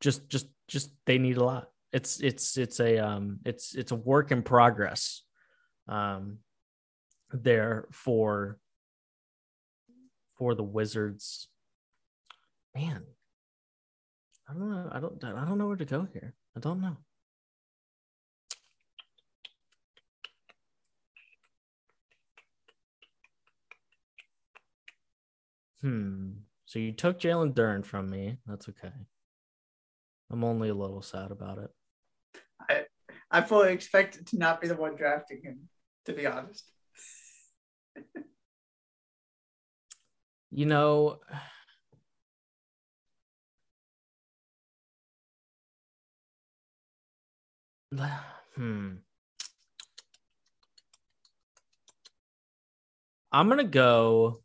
just 0.00 0.28
just 0.28 0.46
just 0.68 0.90
they 1.06 1.18
need 1.18 1.36
a 1.36 1.44
lot 1.44 1.68
it's 1.92 2.20
it's 2.20 2.58
it's 2.58 2.78
a 2.80 2.98
um 2.98 3.38
it's 3.44 3.74
it's 3.74 3.90
a 3.90 3.96
work 3.96 4.30
in 4.30 4.42
progress 4.42 5.22
um 5.88 6.38
there 7.32 7.86
for 7.90 8.58
for 10.36 10.54
the 10.54 10.62
wizards 10.62 11.48
man 12.74 13.02
i 14.48 14.52
don't 14.52 14.70
know 14.70 14.88
i 14.92 15.00
don't 15.00 15.24
i 15.24 15.44
don't 15.44 15.58
know 15.58 15.66
where 15.66 15.76
to 15.76 15.84
go 15.84 16.06
here 16.12 16.34
i 16.56 16.60
don't 16.60 16.80
know 16.80 16.96
hmm 25.82 26.30
so 26.66 26.80
you 26.80 26.92
took 26.92 27.20
Jalen 27.20 27.54
Duren 27.54 27.84
from 27.84 28.10
me. 28.10 28.38
That's 28.46 28.68
okay. 28.68 28.92
I'm 30.30 30.42
only 30.42 30.68
a 30.68 30.74
little 30.74 31.00
sad 31.00 31.30
about 31.30 31.58
it. 31.58 31.70
I 32.68 32.82
I 33.30 33.40
fully 33.40 33.72
expected 33.72 34.26
to 34.28 34.38
not 34.38 34.60
be 34.60 34.68
the 34.68 34.74
one 34.74 34.96
drafting 34.96 35.40
him, 35.42 35.68
to 36.06 36.12
be 36.12 36.26
honest. 36.26 36.64
You 40.56 40.64
know, 40.64 41.18
hmm. 48.56 48.94
I'm 53.30 53.48
gonna 53.50 53.64
go 53.64 54.40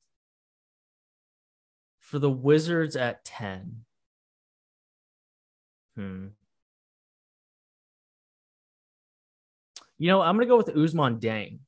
for 1.99 2.19
the 2.19 2.29
Wizards 2.29 2.97
at 2.97 3.23
10. 3.23 3.85
Hmm. 5.95 6.27
You 9.97 10.07
know, 10.07 10.21
I'm 10.21 10.35
going 10.35 10.45
to 10.47 10.49
go 10.49 10.57
with 10.57 10.75
Ousmane 10.75 11.21
Dieng 11.21 11.59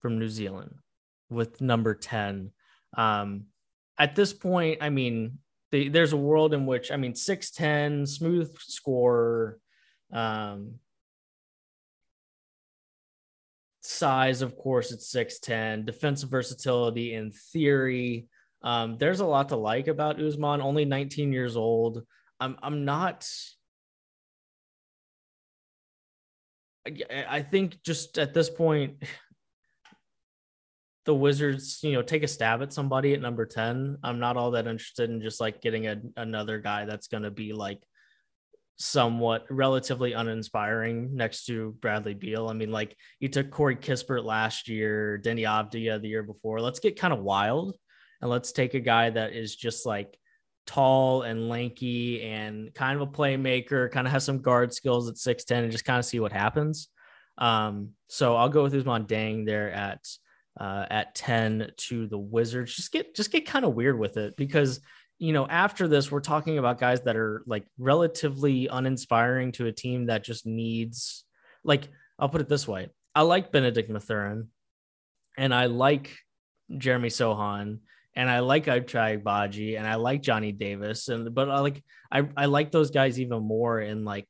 from 0.00 0.18
New 0.18 0.28
Zealand 0.28 0.74
with 1.28 1.60
number 1.60 1.94
10. 1.94 2.50
Um, 2.96 3.44
at 3.98 4.14
this 4.14 4.32
point, 4.32 4.78
I 4.80 4.90
mean, 4.90 5.38
the, 5.72 5.88
there's 5.88 6.12
a 6.12 6.16
world 6.16 6.54
in 6.54 6.66
which, 6.66 6.90
I 6.90 6.96
mean, 6.96 7.12
6'10, 7.12 8.06
smooth 8.08 8.56
scorer, 8.58 9.58
um, 10.12 10.74
size, 13.82 14.42
of 14.42 14.56
course, 14.56 14.92
it's 14.92 15.12
6'10, 15.12 15.86
defensive 15.86 16.30
versatility 16.30 17.14
in 17.14 17.32
theory. 17.32 18.26
Um, 18.62 18.98
there's 18.98 19.20
a 19.20 19.26
lot 19.26 19.48
to 19.50 19.56
like 19.56 19.88
about 19.88 20.18
Ousmane, 20.18 20.60
only 20.60 20.84
19 20.84 21.32
years 21.32 21.56
old. 21.56 22.02
I'm 22.38 22.56
I'm 22.62 22.84
not 22.84 23.26
I 27.10 27.42
think 27.42 27.82
just 27.82 28.18
at 28.18 28.34
this 28.34 28.48
point 28.48 29.02
the 31.06 31.14
Wizards, 31.14 31.80
you 31.82 31.92
know, 31.92 32.02
take 32.02 32.22
a 32.22 32.28
stab 32.28 32.62
at 32.62 32.72
somebody 32.72 33.14
at 33.14 33.20
number 33.20 33.46
10. 33.46 33.98
I'm 34.02 34.18
not 34.18 34.36
all 34.36 34.50
that 34.50 34.66
interested 34.66 35.08
in 35.08 35.22
just 35.22 35.40
like 35.40 35.62
getting 35.62 35.86
a, 35.86 36.00
another 36.16 36.58
guy 36.58 36.84
that's 36.84 37.08
going 37.08 37.22
to 37.22 37.30
be 37.30 37.52
like 37.52 37.80
somewhat 38.76 39.46
relatively 39.48 40.12
uninspiring 40.12 41.14
next 41.14 41.46
to 41.46 41.76
Bradley 41.80 42.14
Beal. 42.14 42.48
I 42.48 42.52
mean, 42.52 42.70
like 42.70 42.96
you 43.20 43.28
took 43.28 43.50
Corey 43.50 43.76
Kispert 43.76 44.24
last 44.24 44.68
year, 44.68 45.20
Deni 45.22 45.42
Avdija 45.42 46.02
the 46.02 46.08
year 46.08 46.22
before. 46.22 46.60
Let's 46.60 46.80
get 46.80 46.98
kind 46.98 47.14
of 47.14 47.20
wild 47.20 47.76
and 48.20 48.30
let's 48.30 48.52
take 48.52 48.74
a 48.74 48.80
guy 48.80 49.08
that 49.10 49.32
is 49.32 49.56
just 49.56 49.86
like 49.86 50.18
tall 50.66 51.22
and 51.22 51.48
lanky 51.48 52.22
and 52.22 52.74
kind 52.74 53.00
of 53.00 53.08
a 53.08 53.10
playmaker, 53.10 53.90
kind 53.90 54.06
of 54.06 54.12
has 54.12 54.24
some 54.24 54.42
guard 54.42 54.74
skills 54.74 55.08
at 55.08 55.14
6'10 55.14 55.62
and 55.62 55.72
just 55.72 55.84
kind 55.84 55.98
of 55.98 56.04
see 56.04 56.20
what 56.20 56.32
happens. 56.32 56.88
Um, 57.38 57.90
so 58.08 58.36
I'll 58.36 58.48
go 58.48 58.64
with 58.64 58.74
Ousmane 58.74 59.06
Dieng 59.06 59.46
there 59.46 59.70
at 59.70 60.00
uh, 60.58 60.86
at 60.90 61.14
10 61.14 61.70
to 61.76 62.06
the 62.06 62.18
Wizards. 62.18 62.74
Just 62.74 62.92
get 62.92 63.14
just 63.14 63.30
get 63.30 63.46
kind 63.46 63.64
of 63.64 63.74
weird 63.74 63.98
with 63.98 64.16
it 64.16 64.36
because 64.36 64.80
you 65.18 65.32
know 65.32 65.46
after 65.46 65.88
this 65.88 66.10
we're 66.10 66.20
talking 66.20 66.58
about 66.58 66.78
guys 66.78 67.02
that 67.02 67.16
are 67.16 67.42
like 67.46 67.64
relatively 67.78 68.68
uninspiring 68.70 69.52
to 69.52 69.66
a 69.66 69.72
team 69.72 70.06
that 70.06 70.24
just 70.24 70.46
needs 70.46 71.24
like 71.64 71.88
I'll 72.18 72.28
put 72.28 72.40
it 72.40 72.48
this 72.48 72.66
way. 72.66 72.88
I 73.14 73.22
like 73.22 73.52
Benedict 73.52 73.90
Mathurin 73.90 74.48
and 75.36 75.54
I 75.54 75.66
like 75.66 76.16
Jeremy 76.76 77.08
Sochan 77.08 77.78
and 78.14 78.30
I 78.30 78.40
like 78.40 78.64
Ochai 78.64 79.22
Agbaji 79.22 79.78
and 79.78 79.86
I 79.86 79.96
like 79.96 80.22
Johnny 80.22 80.52
Davis 80.52 81.08
and 81.08 81.34
but 81.34 81.50
I 81.50 81.60
like 81.60 81.82
I, 82.10 82.28
I 82.36 82.46
like 82.46 82.72
those 82.72 82.90
guys 82.90 83.20
even 83.20 83.42
more 83.42 83.80
in 83.80 84.04
like 84.04 84.28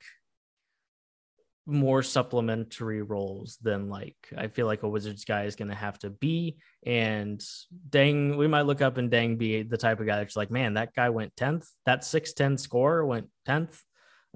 more 1.66 2.02
supplementary 2.02 3.02
roles 3.02 3.58
than 3.60 3.88
like 3.88 4.16
I 4.36 4.46
feel 4.46 4.66
like 4.66 4.84
a 4.84 4.88
Wizards 4.88 5.24
guy 5.24 5.44
is 5.44 5.56
gonna 5.56 5.74
have 5.74 5.98
to 6.00 6.10
be. 6.10 6.58
And 6.84 7.44
dang, 7.90 8.36
we 8.36 8.46
might 8.46 8.62
look 8.62 8.80
up 8.80 8.98
and 8.98 9.10
Dieng 9.10 9.36
be 9.36 9.62
the 9.62 9.76
type 9.76 9.98
of 9.98 10.06
guy 10.06 10.18
that's 10.18 10.36
like, 10.36 10.50
man, 10.50 10.74
that 10.74 10.94
guy 10.94 11.10
went 11.10 11.34
10th. 11.34 11.68
That 11.84 12.02
6'10 12.02 12.60
score 12.60 13.04
went 13.04 13.28
10th. 13.48 13.80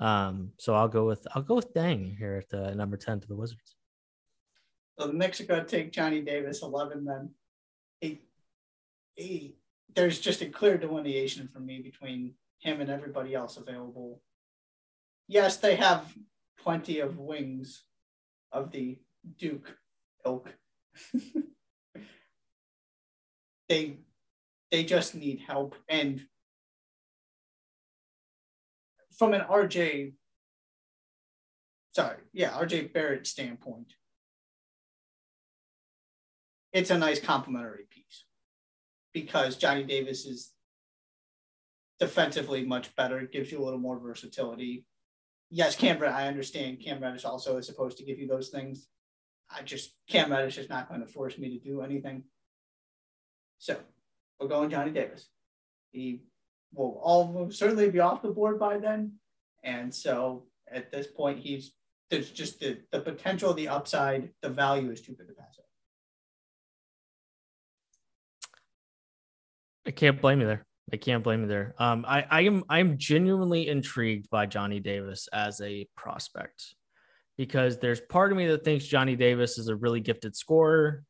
Um, 0.01 0.51
so 0.59 0.74
I'll 0.74 0.89
go 0.89 1.07
with 1.07 1.24
I'll 1.35 1.43
go 1.43 1.55
with 1.55 1.72
Dieng 1.72 2.16
here 2.18 2.43
at 2.43 2.49
the 2.49 2.74
number 2.74 2.97
10 2.97 3.20
to 3.20 3.28
the 3.28 3.37
Wizards. 3.37 3.76
So 4.99 5.07
the 5.07 5.12
Knicks 5.12 5.41
are 5.41 5.47
gonna 5.47 5.64
take 5.64 5.93
Johnny 5.93 6.20
Davis 6.20 6.62
11 6.62 7.05
then. 7.05 7.31
He, 8.01 8.22
he, 9.14 9.57
there's 9.95 10.18
just 10.18 10.43
a 10.43 10.47
clear 10.47 10.78
delineation 10.78 11.49
for 11.49 11.61
me 11.61 11.81
between 11.81 12.35
him 12.59 12.81
and 12.81 12.91
everybody 12.91 13.35
else 13.35 13.57
available. 13.57 14.20
Yes, 15.28 15.59
they 15.59 15.76
have 15.76 16.12
plenty 16.62 17.00
of 17.00 17.18
wings 17.18 17.84
of 18.52 18.70
the 18.70 18.98
Duke 19.38 19.76
ilk. 20.26 20.54
they 23.68 23.98
they 24.70 24.84
just 24.84 25.14
need 25.14 25.40
help 25.46 25.74
and 25.88 26.20
from 29.16 29.34
an 29.34 29.42
RJ 29.42 30.12
sorry, 31.92 32.18
yeah, 32.32 32.50
RJ 32.50 32.92
Barrett 32.92 33.26
standpoint, 33.26 33.94
it's 36.72 36.90
a 36.90 36.98
nice 36.98 37.20
complementary 37.20 37.84
piece 37.90 38.24
because 39.12 39.56
Johnny 39.56 39.84
Davis 39.84 40.24
is 40.24 40.52
defensively 41.98 42.64
much 42.64 42.94
better, 42.96 43.22
gives 43.22 43.50
you 43.50 43.61
a 43.61 43.64
little 43.64 43.80
more 43.80 43.98
versatility. 43.98 44.86
Yes, 45.51 45.74
Cam, 45.74 46.01
I 46.03 46.28
understand 46.28 46.80
Cam 46.80 47.03
Reddish 47.03 47.24
also 47.24 47.57
is 47.57 47.66
supposed 47.66 47.98
to 47.98 48.05
give 48.05 48.18
you 48.18 48.28
those 48.28 48.51
things. 48.51 48.86
I 49.51 49.62
just, 49.62 49.94
Cam 50.09 50.30
Reddish 50.30 50.59
is 50.59 50.68
not 50.68 50.88
going 50.88 51.01
to 51.01 51.07
force 51.07 51.36
me 51.38 51.51
to 51.51 51.59
do 51.59 51.82
anything. 51.82 52.22
So 53.59 53.76
we're 54.38 54.46
going 54.46 54.70
Johnny 54.70 54.92
Davis. 54.92 55.28
He 55.90 56.22
will 56.72 57.01
almost 57.03 57.59
certainly 57.59 57.90
be 57.90 57.98
off 57.98 58.22
the 58.22 58.28
board 58.28 58.61
by 58.61 58.78
then. 58.78 59.14
And 59.64 59.92
so 59.92 60.44
at 60.70 60.92
this 60.92 61.09
point, 61.09 61.40
he's 61.40 61.72
there's 62.11 62.30
just 62.30 62.61
the, 62.61 62.78
the 62.90 63.01
potential, 63.01 63.55
the 63.55 63.68
upside, 63.68 64.30
the 64.42 64.48
value 64.48 64.90
is 64.90 65.01
too 65.01 65.12
good 65.12 65.28
to 65.28 65.34
pass 65.34 65.59
up. 65.59 65.64
I 69.86 69.92
can't 69.92 70.20
blame 70.20 70.40
you 70.40 70.46
there. 70.46 70.66
I 70.93 70.97
can't 70.97 71.22
blame 71.22 71.43
you 71.43 71.47
there. 71.47 71.74
Um, 71.78 72.05
I, 72.07 72.26
I 72.28 72.41
am 72.43 72.64
I'm 72.68 72.99
genuinely 72.99 73.68
intrigued 73.68 74.28
by 74.30 74.47
Johnny 74.47 74.80
Davis 74.80 75.28
as 75.32 75.61
a 75.61 75.86
prospect 75.97 76.74
because 77.36 77.78
there's 77.78 78.01
part 78.01 78.32
of 78.32 78.38
me 78.38 78.49
that 78.49 78.64
thinks 78.64 78.84
Johnny 78.84 79.16
Davis 79.16 79.57
is 79.57 79.68
a 79.68 79.76
really 79.76 80.01
gifted 80.01 80.36
scorer. 80.36 81.05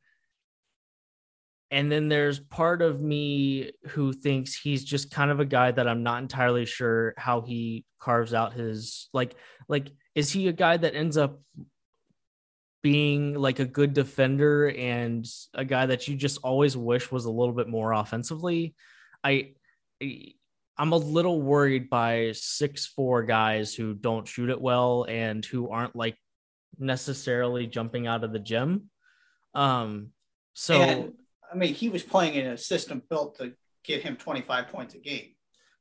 And 1.72 1.91
then 1.91 2.09
there's 2.09 2.41
part 2.41 2.83
of 2.83 3.01
me 3.01 3.72
who 3.89 4.12
thinks 4.12 4.57
he's 4.57 4.85
just 4.85 5.11
kind 5.11 5.31
of 5.31 5.41
a 5.41 5.45
guy 5.45 5.70
that 5.70 5.89
I'm 5.89 6.03
not 6.03 6.20
entirely 6.20 6.66
sure 6.66 7.14
how 7.16 7.43
he 7.43 7.85
carves 8.01 8.35
out 8.35 8.55
his 8.55 9.09
like 9.12 9.37
like 9.68 9.91
is 10.14 10.31
he 10.31 10.49
a 10.49 10.53
guy 10.53 10.76
that 10.76 10.95
ends 10.95 11.16
up 11.16 11.41
being 12.83 13.35
like 13.35 13.59
a 13.59 13.64
good 13.64 13.93
defender 13.95 14.70
and 14.70 15.26
a 15.55 15.64
guy 15.64 15.87
that 15.87 16.09
you 16.09 16.16
just 16.16 16.39
always 16.43 16.76
wish 16.76 17.12
was 17.12 17.24
a 17.24 17.31
little 17.31 17.55
bit 17.55 17.68
more 17.68 17.93
offensively? 17.93 18.74
I 19.22 19.53
I'm 20.01 20.92
a 20.92 20.96
little 20.96 21.42
worried 21.42 21.90
by 21.90 22.32
six 22.32 22.86
four 22.86 23.22
guys 23.22 23.74
who 23.74 23.94
don't 23.94 24.26
shoot 24.26 24.48
it 24.48 24.61
well 24.61 25.05
and 25.09 25.44
who 25.44 25.68
aren't 25.68 25.94
like 25.94 26.16
necessarily 26.78 27.66
jumping 27.66 28.07
out 28.07 28.24
of 28.24 28.32
the 28.32 28.38
gym. 28.38 28.90
Um, 29.55 30.09
so 30.55 30.80
and, 30.80 31.12
I 31.53 31.57
mean, 31.57 31.74
he 31.74 31.88
was 31.88 32.03
playing 32.03 32.34
in 32.34 32.46
a 32.46 32.57
system 32.57 33.03
built 33.11 33.38
to 33.38 33.53
get 33.84 34.03
him 34.03 34.16
25 34.16 34.68
points 34.68 34.94
a 34.94 34.98
game. 34.98 35.34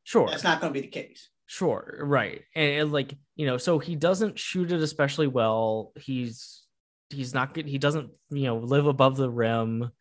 Sure, 0.03 0.27
that's 0.27 0.43
not 0.43 0.59
going 0.59 0.73
to 0.73 0.79
be 0.79 0.85
the 0.85 0.91
case. 0.91 1.29
Sure, 1.45 1.99
right, 2.01 2.41
and, 2.55 2.81
and, 2.81 2.91
like 2.91 3.15
you 3.35 3.45
know, 3.45 3.57
so 3.57 3.79
he 3.79 3.95
doesn't 3.95 4.37
shoot 4.37 4.71
it 4.71 4.81
especially 4.81 5.27
well. 5.27 5.91
He's 5.97 6.63
he's 7.09 7.33
not 7.33 7.53
good. 7.53 7.67
He 7.67 7.77
doesn't 7.77 8.09
you 8.29 8.43
know 8.43 8.57
live 8.57 8.87
above 8.87 9.17
the 9.17 9.29
rim. 9.29 9.91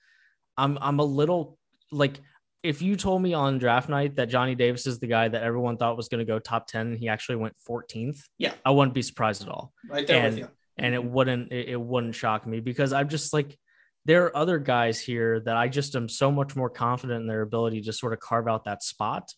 I'm 0.57 0.79
I'm 0.81 0.99
a 0.99 1.05
little 1.05 1.59
like 1.93 2.21
if 2.69 2.83
you 2.83 2.97
told 2.97 3.23
me 3.23 3.33
on 3.33 3.57
draft 3.57 3.89
night 3.89 4.17
that 4.17 4.29
Johnny 4.29 4.55
Davis 4.55 4.87
is 4.87 4.99
the 4.99 5.07
guy 5.07 5.27
that 5.27 5.43
everyone 5.43 5.79
thought 5.79 5.97
was 5.97 6.11
going 6.11 6.19
to 6.19 6.31
go 6.31 6.39
top 6.39 6.67
10 6.67 6.89
and 6.89 6.99
he 6.99 7.09
actually 7.09 7.37
went 7.37 7.57
14th, 7.67 8.21
yeah, 8.37 8.53
I 8.63 8.73
wouldn't 8.73 8.93
be 8.93 9.01
surprised 9.01 9.41
at 9.41 9.49
all. 9.49 9.73
Right 9.89 10.07
there 10.07 10.27
and, 10.27 10.35
with 10.35 10.39
you. 10.39 10.49
And 10.77 10.95
it 10.95 11.03
wouldn't 11.03 11.51
it, 11.51 11.71
it 11.71 11.81
wouldn't 11.81 12.15
shock 12.15 12.47
me 12.47 12.61
because 12.61 12.93
I'm 12.93 13.09
just 13.09 13.33
like 13.33 13.59
there 14.05 14.27
are 14.27 14.37
other 14.37 14.59
guys 14.59 15.01
here 15.01 15.41
that 15.41 15.57
I 15.57 15.69
just 15.69 15.97
am 15.97 16.11
so 16.11 16.31
much 16.31 16.57
more 16.57 16.69
confident 16.69 17.23
in 17.23 17.27
their 17.27 17.41
ability 17.41 17.81
to 17.83 17.93
sort 17.95 18.13
of 18.13 18.21
carve 18.21 18.49
out 18.49 18.65
that 18.67 18.83
spot 18.83 19.33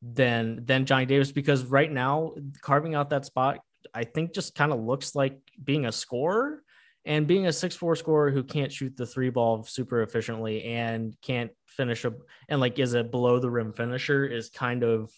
than 0.00 0.64
than 0.64 0.86
Johnny 0.86 1.06
Davis 1.06 1.32
because 1.32 1.64
right 1.64 1.90
now 1.90 2.34
carving 2.62 2.94
out 2.94 3.10
that 3.10 3.24
spot 3.24 3.58
I 3.94 4.04
think 4.04 4.32
just 4.32 4.54
kind 4.54 4.72
of 4.72 4.78
looks 4.78 5.16
like 5.16 5.40
being 5.62 5.86
a 5.86 5.92
scorer 5.92 6.62
and 7.04 7.26
being 7.26 7.48
a 7.48 7.52
six 7.52 7.74
four 7.74 7.96
scorer 7.96 8.30
who 8.30 8.44
can't 8.44 8.70
shoot 8.70 8.96
the 8.96 9.06
three 9.06 9.30
ball 9.30 9.64
super 9.64 10.02
efficiently 10.02 10.62
and 10.62 11.16
can't 11.20 11.50
finish 11.76 12.04
a 12.04 12.12
and 12.48 12.60
like 12.60 12.78
is 12.78 12.94
a 12.94 13.04
below 13.04 13.38
the 13.38 13.50
rim 13.50 13.72
finisher 13.72 14.24
is 14.24 14.48
kind 14.48 14.82
of 14.82 15.10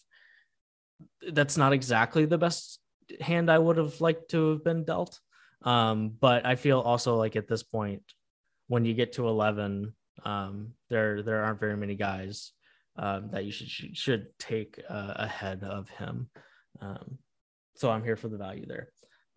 that's 1.31 1.57
not 1.57 1.73
exactly 1.73 2.25
the 2.25 2.39
best 2.39 2.81
hand 3.21 3.51
I 3.51 3.59
would 3.59 3.77
have 3.77 4.01
liked 4.01 4.31
to 4.31 4.51
have 4.51 4.65
been 4.65 4.85
dealt. 4.85 5.21
Um, 5.63 6.13
but 6.21 6.47
I 6.47 6.57
feel 6.57 6.81
also 6.81 7.17
like 7.17 7.37
at 7.37 7.49
this 7.49 7.63
point, 7.63 8.03
when 8.69 8.85
you 8.85 8.95
get 8.95 9.15
to 9.15 9.27
11, 9.29 9.93
um, 10.25 10.73
there 10.91 11.23
there 11.23 11.43
aren't 11.45 11.61
very 11.61 11.77
many 11.77 11.95
guys 11.95 12.53
um, 12.97 13.31
that 13.33 13.45
you 13.45 13.53
should 13.53 13.97
should 13.97 14.27
take 14.39 14.81
uh, 14.89 15.15
ahead 15.17 15.65
of 15.65 15.89
him. 15.91 16.29
Um, 16.81 17.19
so 17.77 17.91
I'm 17.91 18.05
here 18.05 18.17
for 18.17 18.29
the 18.29 18.37
value 18.37 18.67
there. 18.67 18.89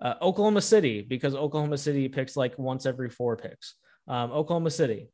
Uh, 0.01 0.15
Oklahoma 0.21 0.61
City, 0.61 1.01
because 1.01 1.35
Oklahoma 1.35 1.77
City 1.77 2.09
picks 2.09 2.35
like 2.35 2.57
once 2.57 2.87
every 2.87 3.09
four 3.09 3.37
picks. 3.37 3.75
Um, 4.07 4.31
Oklahoma 4.31 4.71
City, 4.71 5.09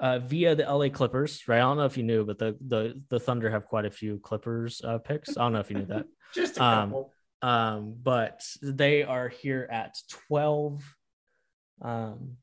uh, 0.00 0.18
via 0.18 0.54
the 0.54 0.64
LA 0.64 0.88
Clippers, 0.88 1.46
right? 1.46 1.58
I 1.58 1.60
don't 1.60 1.76
know 1.76 1.84
if 1.84 1.96
you 1.96 2.02
knew, 2.02 2.24
but 2.24 2.38
the 2.38 2.56
the 2.66 3.00
the 3.10 3.20
Thunder 3.20 3.50
have 3.50 3.66
quite 3.66 3.84
a 3.84 3.90
few 3.90 4.18
Clippers 4.18 4.80
uh, 4.82 4.98
picks. 4.98 5.36
I 5.36 5.42
don't 5.42 5.52
know 5.52 5.60
if 5.60 5.70
you 5.70 5.76
knew 5.78 5.86
that. 5.86 6.06
Just 6.34 6.56
a 6.56 6.60
couple. 6.60 7.12
Um, 7.42 7.48
um, 7.48 7.96
but 8.02 8.42
they 8.62 9.02
are 9.02 9.28
here 9.28 9.68
at 9.70 9.94
twelve. 10.28 10.82
Um, 11.82 12.36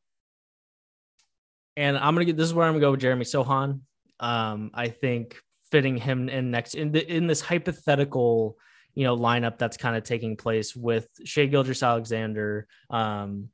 and 1.75 1.97
I'm 1.97 2.13
gonna 2.13 2.25
get 2.25 2.37
this 2.37 2.47
is 2.47 2.53
where 2.53 2.67
I'm 2.67 2.73
gonna 2.73 2.81
go 2.81 2.91
with 2.91 3.01
Jeremy 3.01 3.25
Sochan. 3.25 3.81
Um, 4.19 4.71
I 4.73 4.89
think 4.89 5.37
fitting 5.71 5.97
him 5.97 6.29
in 6.29 6.51
next 6.51 6.75
in 6.75 6.91
the 6.91 7.11
in 7.11 7.27
this 7.27 7.41
hypothetical, 7.41 8.57
you 8.93 9.03
know, 9.03 9.17
lineup 9.17 9.57
that's 9.57 9.77
kind 9.77 9.95
of 9.95 10.03
taking 10.03 10.37
place 10.37 10.75
with 10.75 11.07
Shai 11.23 11.47
Gilgeous-Alexander, 11.47 12.67
um, 12.89 13.49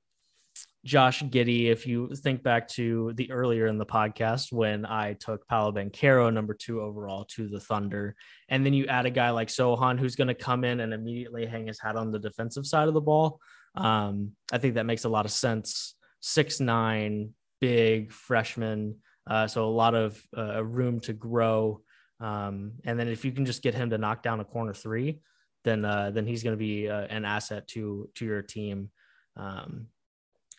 Josh 0.85 1.23
Giddey, 1.23 1.71
If 1.71 1.87
you 1.87 2.09
think 2.13 2.43
back 2.43 2.67
to 2.69 3.13
the 3.15 3.31
earlier 3.31 3.67
in 3.67 3.77
the 3.77 3.85
podcast 3.85 4.51
when 4.51 4.85
I 4.85 5.13
took 5.13 5.47
Paolo 5.47 5.71
Banchero 5.71 6.33
number 6.33 6.53
two 6.53 6.81
overall 6.81 7.25
to 7.35 7.47
the 7.47 7.59
Thunder, 7.59 8.15
and 8.49 8.65
then 8.65 8.73
you 8.73 8.85
add 8.87 9.05
a 9.05 9.11
guy 9.11 9.29
like 9.29 9.47
Sochan 9.47 9.97
who's 9.97 10.15
going 10.15 10.27
to 10.27 10.33
come 10.33 10.63
in 10.63 10.81
and 10.81 10.93
immediately 10.93 11.45
hang 11.45 11.67
his 11.67 11.79
hat 11.79 11.95
on 11.95 12.11
the 12.11 12.19
defensive 12.19 12.65
side 12.65 12.87
of 12.87 12.93
the 12.93 13.01
ball. 13.01 13.39
Um, 13.75 14.33
I 14.51 14.57
think 14.57 14.75
that 14.75 14.85
makes 14.85 15.05
a 15.05 15.09
lot 15.09 15.25
of 15.25 15.31
sense. 15.31 15.95
Six 16.19 16.59
nine, 16.59 17.31
big 17.59 18.11
freshman 18.11 18.95
uh, 19.29 19.47
so 19.47 19.65
a 19.65 19.69
lot 19.69 19.95
of 19.95 20.21
uh, 20.37 20.63
room 20.63 20.99
to 21.01 21.13
grow. 21.13 21.81
Um, 22.19 22.73
and 22.85 22.99
then 22.99 23.07
if 23.07 23.25
you 23.25 23.31
can 23.31 23.45
just 23.45 23.61
get 23.61 23.73
him 23.73 23.89
to 23.89 23.97
knock 23.97 24.23
down 24.23 24.39
a 24.39 24.45
corner 24.45 24.73
three, 24.73 25.19
then 25.63 25.85
uh, 25.85 26.11
then 26.11 26.25
he's 26.25 26.43
going 26.43 26.53
to 26.53 26.57
be 26.57 26.89
uh, 26.89 27.05
an 27.09 27.25
asset 27.25 27.67
to 27.69 28.09
to 28.15 28.25
your 28.25 28.41
team. 28.41 28.89
Um, 29.37 29.87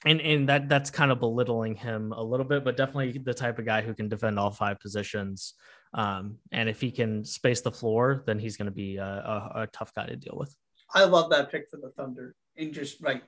and 0.04 0.20
and 0.20 0.48
that 0.48 0.68
that's 0.68 0.90
kind 0.90 1.10
of 1.10 1.20
belittling 1.20 1.74
him 1.76 2.12
a 2.12 2.22
little 2.22 2.46
bit, 2.46 2.64
but 2.64 2.76
definitely 2.76 3.18
the 3.18 3.34
type 3.34 3.58
of 3.58 3.64
guy 3.64 3.82
who 3.82 3.94
can 3.94 4.08
defend 4.08 4.38
all 4.38 4.50
five 4.50 4.78
positions. 4.80 5.54
Um, 5.94 6.38
and 6.50 6.68
if 6.68 6.80
he 6.80 6.90
can 6.90 7.24
space 7.24 7.60
the 7.60 7.70
floor, 7.70 8.24
then 8.26 8.38
he's 8.38 8.56
going 8.56 8.66
to 8.66 8.72
be 8.72 8.96
a, 8.96 9.04
a, 9.04 9.62
a 9.62 9.66
tough 9.68 9.94
guy 9.94 10.06
to 10.06 10.16
deal 10.16 10.36
with. 10.36 10.54
I 10.92 11.04
love 11.04 11.30
that 11.30 11.50
pick 11.50 11.68
for 11.70 11.76
the 11.76 11.90
Thunder. 11.90 12.34
And 12.56 12.72
just 12.72 13.02
like 13.02 13.22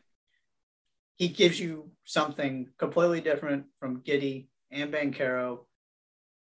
he 1.16 1.28
gives 1.28 1.58
you 1.58 1.90
something 2.04 2.68
completely 2.78 3.20
different 3.20 3.66
from 3.80 4.02
Giddey 4.02 4.48
and 4.70 4.92
Banchero. 4.92 5.60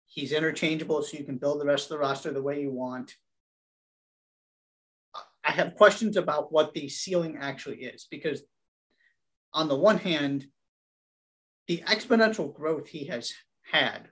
He's 0.08 0.32
interchangeable, 0.32 1.02
so 1.02 1.18
you 1.18 1.24
can 1.24 1.38
build 1.38 1.60
the 1.60 1.66
rest 1.66 1.86
of 1.86 1.90
the 1.90 2.00
roster 2.00 2.32
the 2.32 2.42
way 2.42 2.62
you 2.62 2.72
want. 2.72 3.16
I 5.44 5.52
have 5.52 5.76
questions 5.76 6.18
about 6.18 6.52
what 6.52 6.74
the 6.74 6.90
ceiling 6.90 7.38
actually 7.40 7.78
is 7.78 8.08
because, 8.10 8.42
on 9.56 9.70
the 9.70 9.76
one 9.76 9.98
hand, 9.98 10.46
the 11.68 11.82
exponential 11.88 12.54
growth 12.54 12.90
he 12.90 13.06
has 13.06 13.34
had 13.72 14.10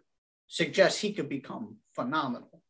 suggests 0.48 1.02
he 1.02 1.14
could 1.14 1.30
become 1.30 1.78
phenomenal. 1.94 2.62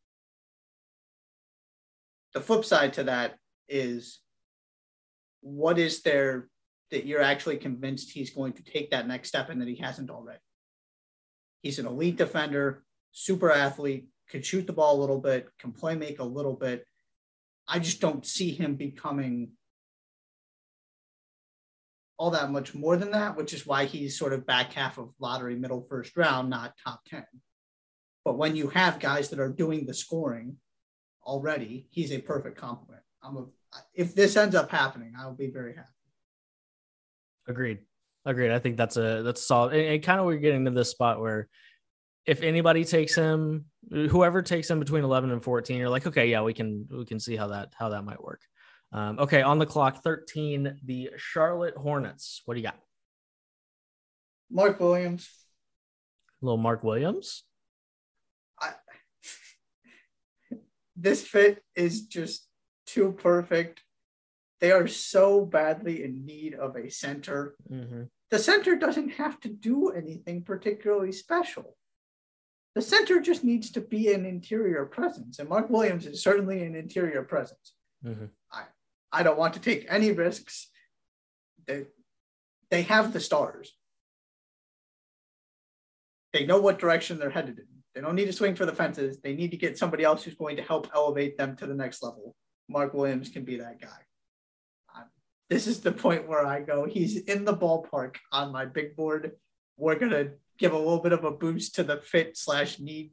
The 2.33 2.41
flip 2.41 2.65
side 2.65 2.93
to 2.93 3.03
that 3.05 3.35
is 3.69 4.19
what 5.41 5.77
is 5.77 6.01
there 6.01 6.49
that 6.89 7.05
you're 7.05 7.21
actually 7.21 7.57
convinced 7.57 8.11
he's 8.11 8.31
going 8.31 8.53
to 8.53 8.63
take 8.63 8.89
that 8.91 9.07
next 9.07 9.29
step 9.29 9.49
and 9.49 9.61
that 9.61 9.67
he 9.67 9.75
hasn't 9.75 10.09
already? 10.09 10.39
He's 11.61 11.79
an 11.79 11.85
elite 11.85 12.17
defender, 12.17 12.83
super 13.11 13.51
athlete, 13.51 14.07
could 14.29 14.45
shoot 14.45 14.65
the 14.65 14.73
ball 14.73 14.97
a 14.97 15.01
little 15.01 15.21
bit, 15.21 15.47
can 15.59 15.71
play 15.71 15.95
make 15.95 16.19
a 16.19 16.23
little 16.23 16.55
bit. 16.55 16.85
I 17.67 17.77
just 17.77 18.01
don't 18.01 18.25
see 18.25 18.51
him 18.51 18.75
becoming 18.75 19.51
all 22.17 22.31
that 22.31 22.51
much 22.51 22.73
more 22.73 22.95
than 22.95 23.11
that, 23.11 23.35
which 23.35 23.53
is 23.53 23.65
why 23.65 23.85
he's 23.85 24.17
sort 24.17 24.33
of 24.33 24.45
back 24.45 24.73
half 24.73 24.97
of 24.97 25.09
lottery, 25.19 25.55
middle 25.55 25.85
first 25.89 26.15
round, 26.15 26.49
not 26.49 26.73
top 26.83 27.01
10. 27.07 27.25
But 28.23 28.37
when 28.37 28.55
you 28.55 28.69
have 28.69 28.99
guys 28.99 29.29
that 29.29 29.39
are 29.39 29.49
doing 29.49 29.85
the 29.85 29.93
scoring 29.93 30.57
already, 31.25 31.87
he's 31.89 32.11
a 32.11 32.19
perfect 32.19 32.57
complement. 32.57 33.01
I'm 33.21 33.37
a, 33.37 33.45
if 33.93 34.15
this 34.15 34.37
ends 34.37 34.55
up 34.55 34.69
happening, 34.69 35.13
I'll 35.17 35.33
be 35.35 35.49
very 35.49 35.75
happy. 35.75 35.87
Agreed. 37.47 37.79
agreed. 38.25 38.51
I 38.51 38.59
think 38.59 38.77
that's 38.77 38.95
a 38.95 39.23
that's 39.23 39.45
solid. 39.45 39.73
And, 39.73 39.95
and 39.95 40.03
kind 40.03 40.19
of 40.19 40.25
we're 40.25 40.37
getting 40.37 40.65
to 40.65 40.71
this 40.71 40.89
spot 40.89 41.19
where 41.19 41.49
if 42.25 42.41
anybody 42.41 42.85
takes 42.85 43.15
him, 43.15 43.65
whoever 43.89 44.41
takes 44.41 44.69
him 44.69 44.79
between 44.79 45.03
11 45.03 45.31
and 45.31 45.43
14, 45.43 45.77
you're 45.77 45.89
like, 45.89 46.07
okay, 46.07 46.27
yeah, 46.27 46.41
we 46.41 46.53
can 46.53 46.87
we 46.89 47.05
can 47.05 47.19
see 47.19 47.35
how 47.35 47.47
that 47.47 47.73
how 47.77 47.89
that 47.89 48.03
might 48.03 48.23
work. 48.23 48.41
Um, 48.93 49.17
okay, 49.19 49.41
on 49.41 49.57
the 49.57 49.65
clock, 49.65 50.03
13, 50.03 50.79
the 50.85 51.09
Charlotte 51.17 51.75
Hornets. 51.75 52.43
What 52.45 52.53
do 52.53 52.59
you 52.59 52.67
got? 52.67 52.77
Mark 54.51 54.79
Williams. 54.79 55.27
Little 56.41 56.57
Mark 56.57 56.83
Williams. 56.83 57.43
I, 58.61 58.73
this 60.95 61.25
fit 61.25 61.63
is 61.75 62.05
just 62.05 62.47
too 62.85 63.13
perfect. 63.13 63.81
They 64.61 64.71
are 64.71 64.87
so 64.87 65.43
badly 65.43 66.03
in 66.03 66.25
need 66.25 66.53
of 66.53 66.75
a 66.75 66.89
center. 66.89 67.55
Mm-hmm. 67.71 68.03
The 68.29 68.39
center 68.39 68.75
doesn't 68.75 69.09
have 69.09 69.39
to 69.41 69.49
do 69.49 69.89
anything 69.89 70.43
particularly 70.43 71.11
special. 71.11 71.75
The 72.75 72.81
center 72.81 73.19
just 73.19 73.43
needs 73.43 73.71
to 73.71 73.81
be 73.81 74.13
an 74.13 74.25
interior 74.25 74.85
presence, 74.85 75.39
and 75.39 75.49
Mark 75.49 75.69
Williams 75.69 76.05
is 76.05 76.23
certainly 76.23 76.63
an 76.63 76.75
interior 76.75 77.23
presence. 77.23 77.73
Mm-hmm. 78.05 78.25
I, 79.13 79.23
don't 79.23 79.37
want 79.37 79.53
to 79.53 79.59
take 79.59 79.85
any 79.89 80.11
risks. 80.11 80.69
They, 81.67 81.85
they 82.71 82.81
have 82.83 83.13
the 83.13 83.19
stars. 83.19 83.73
They 86.33 86.45
know 86.45 86.59
what 86.59 86.79
direction 86.79 87.19
they're 87.19 87.29
headed 87.29 87.59
in. 87.59 87.65
They 87.93 88.01
don't 88.01 88.15
need 88.15 88.25
to 88.25 88.33
swing 88.33 88.55
for 88.55 88.65
the 88.65 88.73
fences. 88.73 89.19
They 89.21 89.35
need 89.35 89.51
to 89.51 89.57
get 89.57 89.77
somebody 89.77 90.03
else 90.03 90.23
who's 90.23 90.35
going 90.35 90.57
to 90.57 90.63
help 90.63 90.89
elevate 90.95 91.37
them 91.37 91.55
to 91.57 91.67
the 91.67 91.75
next 91.75 92.01
level. 92.01 92.35
Mark 92.67 92.93
Williams 92.93 93.29
can 93.29 93.45
be 93.45 93.57
that 93.57 93.79
guy 93.79 93.89
this 95.53 95.67
is 95.67 95.81
the 95.81 95.91
point 95.91 96.27
where 96.27 96.45
I 96.45 96.61
go, 96.61 96.85
he's 96.85 97.17
in 97.17 97.45
the 97.45 97.55
ballpark 97.55 98.15
on 98.31 98.51
my 98.51 98.65
big 98.65 98.95
board. 98.95 99.33
We're 99.77 99.99
gonna 99.99 100.31
give 100.57 100.73
a 100.73 100.77
little 100.77 100.99
bit 100.99 101.13
of 101.13 101.23
a 101.23 101.31
boost 101.31 101.75
to 101.75 101.83
the 101.83 101.97
fit 101.97 102.35
slash 102.35 102.79
need 102.79 103.11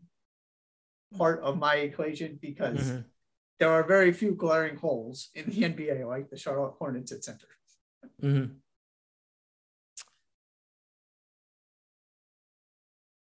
part 1.18 1.42
of 1.42 1.58
my 1.58 1.76
equation 1.76 2.38
because 2.40 2.80
mm-hmm. 2.80 3.00
There 3.60 3.70
are 3.70 3.86
very 3.86 4.10
few 4.12 4.32
glaring 4.32 4.76
holes 4.76 5.28
in 5.34 5.44
the 5.50 5.62
NBA 5.62 6.08
like 6.08 6.30
the 6.30 6.36
Charlotte 6.38 6.74
Hornets 6.78 7.12
at 7.12 7.22
center. 7.22 7.46
Mm-hmm. 8.22 8.54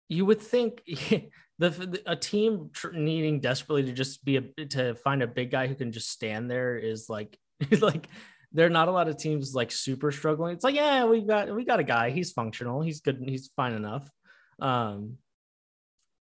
You 0.08 0.26
would 0.26 0.40
think 0.40 0.82
the, 1.58 2.02
a 2.06 2.16
team 2.16 2.70
needing 2.92 3.40
desperately 3.40 3.82
to 3.84 3.92
just 3.92 4.24
be 4.24 4.36
a 4.36 4.42
to 4.66 4.94
find 4.94 5.22
a 5.22 5.26
big 5.26 5.50
guy 5.50 5.66
who 5.66 5.74
can 5.74 5.90
just 5.92 6.10
stand 6.10 6.48
there 6.48 6.78
is 6.78 7.08
like 7.08 7.36
like 7.80 8.08
there 8.52 8.66
are 8.66 8.70
not 8.70 8.88
a 8.88 8.92
lot 8.92 9.08
of 9.08 9.16
teams 9.16 9.54
like 9.54 9.72
super 9.72 10.12
struggling. 10.12 10.54
It's 10.54 10.64
like, 10.64 10.74
yeah, 10.74 11.04
we 11.04 11.22
got 11.22 11.54
we 11.54 11.64
got 11.64 11.80
a 11.80 11.84
guy. 11.84 12.10
He's 12.10 12.30
functional. 12.30 12.82
He's 12.82 13.00
good. 13.00 13.22
He's 13.26 13.50
fine 13.56 13.72
enough. 13.72 14.08
Um, 14.60 15.18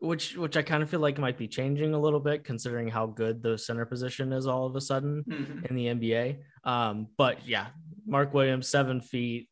which 0.03 0.35
which 0.35 0.57
I 0.57 0.61
kind 0.61 0.83
of 0.83 0.89
feel 0.89 0.99
like 0.99 1.17
might 1.17 1.37
be 1.37 1.47
changing 1.47 1.93
a 1.93 1.99
little 1.99 2.19
bit 2.19 2.43
considering 2.43 2.89
how 2.89 3.05
good 3.05 3.41
the 3.41 3.57
center 3.57 3.85
position 3.85 4.33
is 4.33 4.47
all 4.47 4.65
of 4.65 4.75
a 4.75 4.81
sudden 4.81 5.23
mm-hmm. 5.27 5.65
in 5.65 5.75
the 5.75 5.85
NBA. 5.85 6.39
Um, 6.65 7.07
but 7.17 7.47
yeah, 7.47 7.67
Mark 8.05 8.33
Williams, 8.33 8.67
seven 8.67 8.99
feet, 8.99 9.47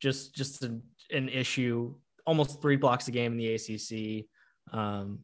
just 0.00 0.34
just 0.34 0.64
an, 0.64 0.82
an 1.12 1.28
issue. 1.28 1.94
Almost 2.26 2.60
three 2.60 2.74
blocks 2.74 3.06
a 3.06 3.12
game 3.12 3.32
in 3.32 3.38
the 3.38 3.54
ACC. 3.54 4.26
Um, 4.76 5.20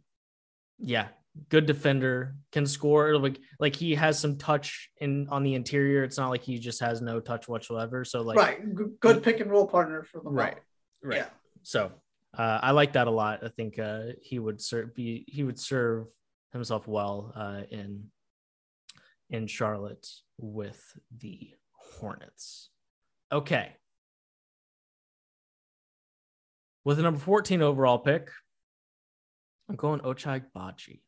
yeah, 0.79 1.09
good 1.49 1.67
defender, 1.67 2.37
can 2.53 2.65
score. 2.65 3.19
Like 3.19 3.41
like 3.59 3.75
he 3.75 3.97
has 3.97 4.21
some 4.21 4.39
touch 4.39 4.89
in 5.01 5.27
on 5.31 5.43
the 5.43 5.55
interior. 5.55 6.05
It's 6.05 6.17
not 6.17 6.31
like 6.31 6.43
he 6.43 6.61
just 6.61 6.81
has 6.81 7.03
no 7.03 7.19
touch 7.19 7.49
whatsoever. 7.49 8.05
So 8.05 8.23
like 8.23 8.39
right, 8.39 9.01
good 9.01 9.25
pick 9.25 9.41
and 9.41 9.51
roll 9.51 9.67
partner 9.67 10.05
for 10.05 10.21
the 10.21 10.31
right, 10.31 10.59
right. 11.03 11.17
Yeah. 11.17 11.27
So 11.65 11.91
uh, 12.37 12.61
I 12.63 12.73
like 12.73 12.93
that 12.95 13.07
a 13.07 13.11
lot. 13.11 13.45
I 13.45 13.49
think 13.49 13.79
uh, 13.79 14.13
he 14.21 14.39
would 14.39 14.61
serve 14.61 14.95
be 14.95 15.25
he 15.27 15.43
would 15.43 15.59
serve 15.59 16.07
himself 16.53 16.87
well 16.87 17.33
uh, 17.35 17.63
in 17.71 18.05
in 19.31 19.47
Charlotte 19.47 20.07
with 20.39 20.81
the 21.17 21.51
Hornets. 21.73 22.71
Okay. 23.33 23.73
With 26.85 26.99
the 26.99 27.03
number 27.03 27.19
14 27.19 27.63
overall 27.63 27.99
pick, 27.99 28.31
I'm 29.69 29.75
going 29.75 30.01
Ochai 30.01 30.45
Agbaji 30.45 31.01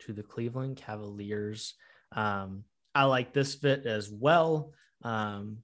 to 0.00 0.12
the 0.12 0.22
Cleveland 0.22 0.76
Cavaliers. 0.76 1.74
Um, 2.14 2.62
I 2.94 3.04
like 3.04 3.32
this 3.32 3.56
fit 3.56 3.86
as 3.86 4.10
well. 4.10 4.72
Um, 5.02 5.58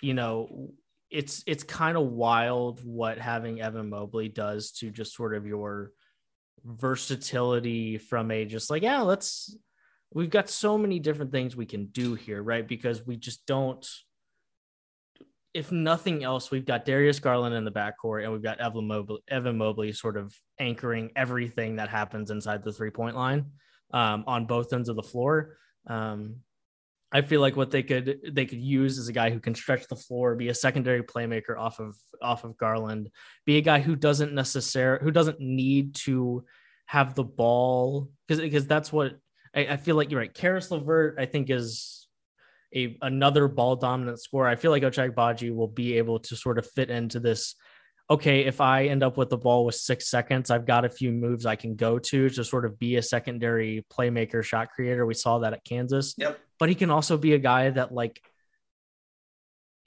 you 0.00 0.14
know, 0.14 0.72
it's 1.12 1.44
it's 1.46 1.62
kind 1.62 1.96
of 1.96 2.06
wild 2.06 2.80
what 2.84 3.18
having 3.18 3.60
Evan 3.60 3.90
Mobley 3.90 4.28
does 4.28 4.72
to 4.72 4.90
just 4.90 5.14
sort 5.14 5.34
of 5.34 5.46
your 5.46 5.92
versatility 6.64 7.98
from 7.98 8.30
a 8.30 8.44
just 8.46 8.70
like 8.70 8.82
yeah 8.82 9.02
let's 9.02 9.56
we've 10.12 10.30
got 10.30 10.48
so 10.48 10.78
many 10.78 10.98
different 10.98 11.30
things 11.30 11.54
we 11.54 11.66
can 11.66 11.86
do 11.86 12.14
here 12.14 12.42
right 12.42 12.66
because 12.66 13.06
we 13.06 13.16
just 13.16 13.44
don't 13.46 13.86
if 15.52 15.70
nothing 15.70 16.24
else 16.24 16.50
we've 16.50 16.64
got 16.64 16.86
Darius 16.86 17.18
Garland 17.18 17.54
in 17.54 17.64
the 17.64 17.70
backcourt 17.70 18.22
and 18.22 18.32
we've 18.32 18.42
got 18.42 18.58
Evan 18.58 18.86
Mobley, 18.86 19.18
Evan 19.28 19.58
Mobley 19.58 19.92
sort 19.92 20.16
of 20.16 20.34
anchoring 20.58 21.10
everything 21.14 21.76
that 21.76 21.90
happens 21.90 22.30
inside 22.30 22.64
the 22.64 22.72
three 22.72 22.90
point 22.90 23.16
line 23.16 23.50
um, 23.92 24.24
on 24.26 24.46
both 24.46 24.72
ends 24.72 24.88
of 24.88 24.96
the 24.96 25.02
floor. 25.02 25.58
Um, 25.86 26.36
I 27.12 27.20
feel 27.20 27.40
like 27.40 27.56
what 27.56 27.70
they 27.70 27.82
could 27.82 28.20
they 28.32 28.46
could 28.46 28.60
use 28.60 28.96
is 28.96 29.08
a 29.08 29.12
guy 29.12 29.30
who 29.30 29.40
can 29.40 29.54
stretch 29.54 29.86
the 29.88 29.96
floor, 29.96 30.34
be 30.34 30.48
a 30.48 30.54
secondary 30.54 31.02
playmaker 31.02 31.58
off 31.58 31.78
of 31.78 31.96
off 32.22 32.44
of 32.44 32.56
Garland, 32.56 33.10
be 33.44 33.58
a 33.58 33.62
guy 33.62 33.80
who 33.80 33.96
doesn't 33.96 34.32
necessarily 34.32 35.04
who 35.04 35.10
doesn't 35.10 35.40
need 35.40 35.94
to 35.94 36.44
have 36.86 37.14
the 37.14 37.24
ball 37.24 38.08
because 38.26 38.40
because 38.40 38.66
that's 38.66 38.92
what 38.92 39.18
I, 39.54 39.66
I, 39.66 39.76
feel 39.76 39.96
like 39.96 40.10
you're 40.10 40.20
right. 40.20 40.32
Caris 40.32 40.70
LeVert, 40.70 41.16
I 41.18 41.26
think, 41.26 41.50
is 41.50 42.08
a 42.74 42.96
another 43.02 43.46
ball 43.46 43.76
dominant 43.76 44.20
scorer. 44.20 44.48
I 44.48 44.56
feel 44.56 44.70
like 44.70 44.82
Ochai 44.82 45.12
Agbaji 45.12 45.54
will 45.54 45.68
be 45.68 45.98
able 45.98 46.18
to 46.20 46.36
sort 46.36 46.58
of 46.58 46.66
fit 46.70 46.90
into 46.90 47.20
this 47.20 47.54
okay, 48.10 48.44
if 48.44 48.60
I 48.60 48.86
end 48.86 49.02
up 49.02 49.16
with 49.16 49.30
the 49.30 49.38
ball 49.38 49.64
with 49.64 49.74
six 49.74 50.10
seconds, 50.10 50.50
I've 50.50 50.66
got 50.66 50.84
a 50.84 50.90
few 50.90 51.12
moves 51.12 51.46
I 51.46 51.56
can 51.56 51.76
go 51.76 51.98
to 51.98 52.28
to 52.28 52.44
sort 52.44 52.66
of 52.66 52.78
be 52.78 52.96
a 52.96 53.02
secondary 53.02 53.86
playmaker, 53.90 54.44
shot 54.44 54.68
creator. 54.70 55.06
We 55.06 55.14
saw 55.14 55.38
that 55.38 55.54
at 55.54 55.64
Kansas. 55.64 56.14
Yep. 56.18 56.38
But 56.62 56.68
he 56.68 56.76
can 56.76 56.92
also 56.92 57.18
be 57.18 57.32
a 57.32 57.40
guy 57.40 57.70
that 57.70 57.90
like 57.90 58.22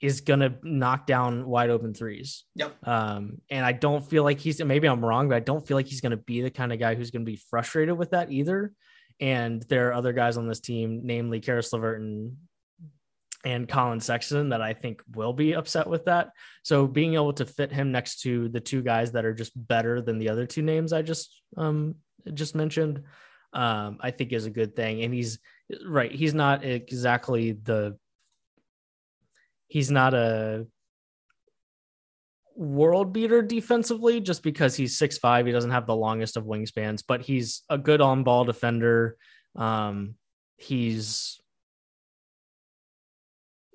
is 0.02 0.20
gonna 0.20 0.58
knock 0.62 1.06
down 1.06 1.46
wide 1.46 1.70
open 1.70 1.94
threes. 1.94 2.44
Yep. 2.54 2.86
Um, 2.86 3.40
and 3.48 3.64
I 3.64 3.72
don't 3.72 4.04
feel 4.04 4.24
like 4.24 4.40
he's 4.40 4.62
maybe 4.62 4.86
I'm 4.86 5.02
wrong, 5.02 5.30
but 5.30 5.36
I 5.36 5.40
don't 5.40 5.66
feel 5.66 5.78
like 5.78 5.86
he's 5.86 6.02
gonna 6.02 6.18
be 6.18 6.42
the 6.42 6.50
kind 6.50 6.74
of 6.74 6.78
guy 6.78 6.94
who's 6.94 7.10
gonna 7.10 7.24
be 7.24 7.40
frustrated 7.48 7.96
with 7.96 8.10
that 8.10 8.30
either. 8.30 8.74
And 9.20 9.62
there 9.70 9.88
are 9.88 9.94
other 9.94 10.12
guys 10.12 10.36
on 10.36 10.48
this 10.48 10.60
team, 10.60 11.00
namely 11.04 11.40
Caris 11.40 11.72
LeVert 11.72 11.98
and 11.98 12.36
and 13.42 13.66
Collin 13.66 14.00
Sexton 14.00 14.50
that 14.50 14.60
I 14.60 14.74
think 14.74 15.00
will 15.14 15.32
be 15.32 15.54
upset 15.54 15.86
with 15.86 16.04
that. 16.04 16.28
So 16.62 16.86
being 16.86 17.14
able 17.14 17.32
to 17.32 17.46
fit 17.46 17.72
him 17.72 17.90
next 17.90 18.20
to 18.24 18.50
the 18.50 18.60
two 18.60 18.82
guys 18.82 19.12
that 19.12 19.24
are 19.24 19.32
just 19.32 19.52
better 19.56 20.02
than 20.02 20.18
the 20.18 20.28
other 20.28 20.44
two 20.44 20.60
names 20.60 20.92
I 20.92 21.00
just 21.00 21.40
um 21.56 21.94
just 22.34 22.54
mentioned, 22.54 23.02
um, 23.56 23.98
I 24.00 24.10
think 24.10 24.32
is 24.32 24.46
a 24.46 24.50
good 24.50 24.76
thing. 24.76 25.02
And 25.02 25.12
he's 25.12 25.38
right, 25.84 26.12
he's 26.12 26.34
not 26.34 26.64
exactly 26.64 27.52
the 27.52 27.98
he's 29.68 29.90
not 29.90 30.14
a 30.14 30.66
world 32.54 33.12
beater 33.12 33.42
defensively 33.42 34.20
just 34.20 34.42
because 34.42 34.76
he's 34.76 34.96
six 34.96 35.18
five. 35.18 35.46
He 35.46 35.52
doesn't 35.52 35.70
have 35.70 35.86
the 35.86 35.96
longest 35.96 36.36
of 36.36 36.44
wingspans, 36.44 37.02
but 37.06 37.22
he's 37.22 37.62
a 37.68 37.78
good 37.78 38.00
on 38.00 38.22
ball 38.22 38.44
defender. 38.44 39.16
Um, 39.56 40.16
he's 40.58 41.40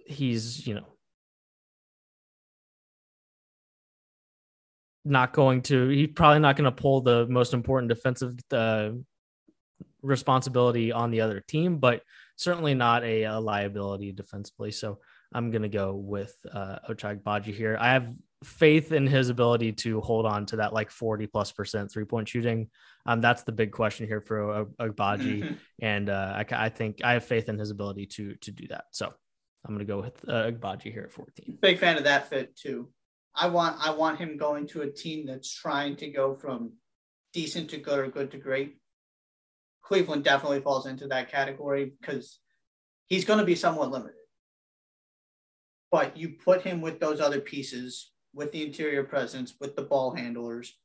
he's, 0.05 0.67
you 0.67 0.75
know, 0.75 0.85
not 5.03 5.33
going 5.33 5.63
to, 5.63 5.87
he's 5.87 6.09
probably 6.13 6.39
not 6.39 6.55
going 6.55 6.65
to 6.65 6.71
pull 6.71 7.01
the 7.01 7.25
most 7.27 7.53
important 7.53 7.89
defensive 7.89 8.35
uh, 8.51 8.91
responsibility 10.01 10.91
on 10.91 11.11
the 11.11 11.21
other 11.21 11.39
team, 11.39 11.77
but 11.77 12.01
certainly 12.35 12.73
not 12.73 13.03
a, 13.03 13.23
a 13.23 13.39
liability 13.39 14.11
defensively. 14.11 14.71
So 14.71 14.99
I'm 15.33 15.51
going 15.51 15.61
to 15.61 15.69
go 15.69 15.93
with 15.93 16.35
uh, 16.51 16.77
Ochai 16.89 17.19
Agbaji 17.19 17.53
here. 17.53 17.77
I 17.79 17.93
have 17.93 18.13
faith 18.43 18.91
in 18.91 19.05
his 19.05 19.29
ability 19.29 19.71
to 19.71 20.01
hold 20.01 20.25
on 20.25 20.45
to 20.47 20.55
that 20.57 20.73
like 20.73 20.89
40 20.89 21.27
plus 21.27 21.51
percent 21.51 21.91
three 21.91 22.05
point 22.05 22.27
shooting. 22.27 22.69
Um, 23.05 23.21
that's 23.21 23.43
the 23.43 23.51
big 23.51 23.71
question 23.71 24.07
here 24.07 24.21
for 24.21 24.65
Agbaji. 24.79 25.43
Mm-hmm. 25.43 25.53
And 25.81 26.09
uh, 26.09 26.33
I, 26.35 26.45
I 26.51 26.69
think 26.69 27.01
I 27.03 27.13
have 27.13 27.23
faith 27.23 27.49
in 27.49 27.57
his 27.57 27.69
ability 27.69 28.07
to, 28.07 28.35
to 28.35 28.51
do 28.51 28.67
that. 28.67 28.85
So 28.91 29.13
I'm 29.65 29.75
going 29.75 29.85
to 29.85 29.91
go 29.91 30.01
with 30.01 30.17
uh, 30.27 30.51
Agbaji 30.51 30.91
here 30.91 31.03
at 31.03 31.11
14. 31.11 31.59
Big 31.61 31.79
fan 31.79 31.97
of 31.97 32.03
that 32.05 32.29
fit 32.29 32.55
too. 32.55 32.89
I 33.33 33.47
want 33.47 33.77
I 33.79 33.91
want 33.91 34.19
him 34.19 34.37
going 34.37 34.67
to 34.67 34.81
a 34.81 34.91
team 34.91 35.25
that's 35.25 35.53
trying 35.53 35.95
to 35.97 36.09
go 36.09 36.35
from 36.35 36.73
decent 37.33 37.69
to 37.69 37.77
good 37.77 37.99
or 37.99 38.07
good 38.07 38.31
to 38.31 38.37
great. 38.37 38.77
Cleveland 39.91 40.23
definitely 40.23 40.61
falls 40.61 40.85
into 40.85 41.05
that 41.07 41.29
category 41.29 41.91
because 41.99 42.39
he's 43.07 43.25
going 43.25 43.39
to 43.39 43.45
be 43.45 43.55
somewhat 43.55 43.91
limited. 43.91 44.15
but 45.91 46.15
you 46.15 46.29
put 46.29 46.61
him 46.61 46.79
with 46.79 47.01
those 47.01 47.19
other 47.19 47.41
pieces, 47.41 48.13
with 48.33 48.53
the 48.53 48.65
interior 48.65 49.03
presence, 49.03 49.55
with 49.59 49.75
the 49.75 49.81
ball 49.81 50.15
handlers, 50.15 50.77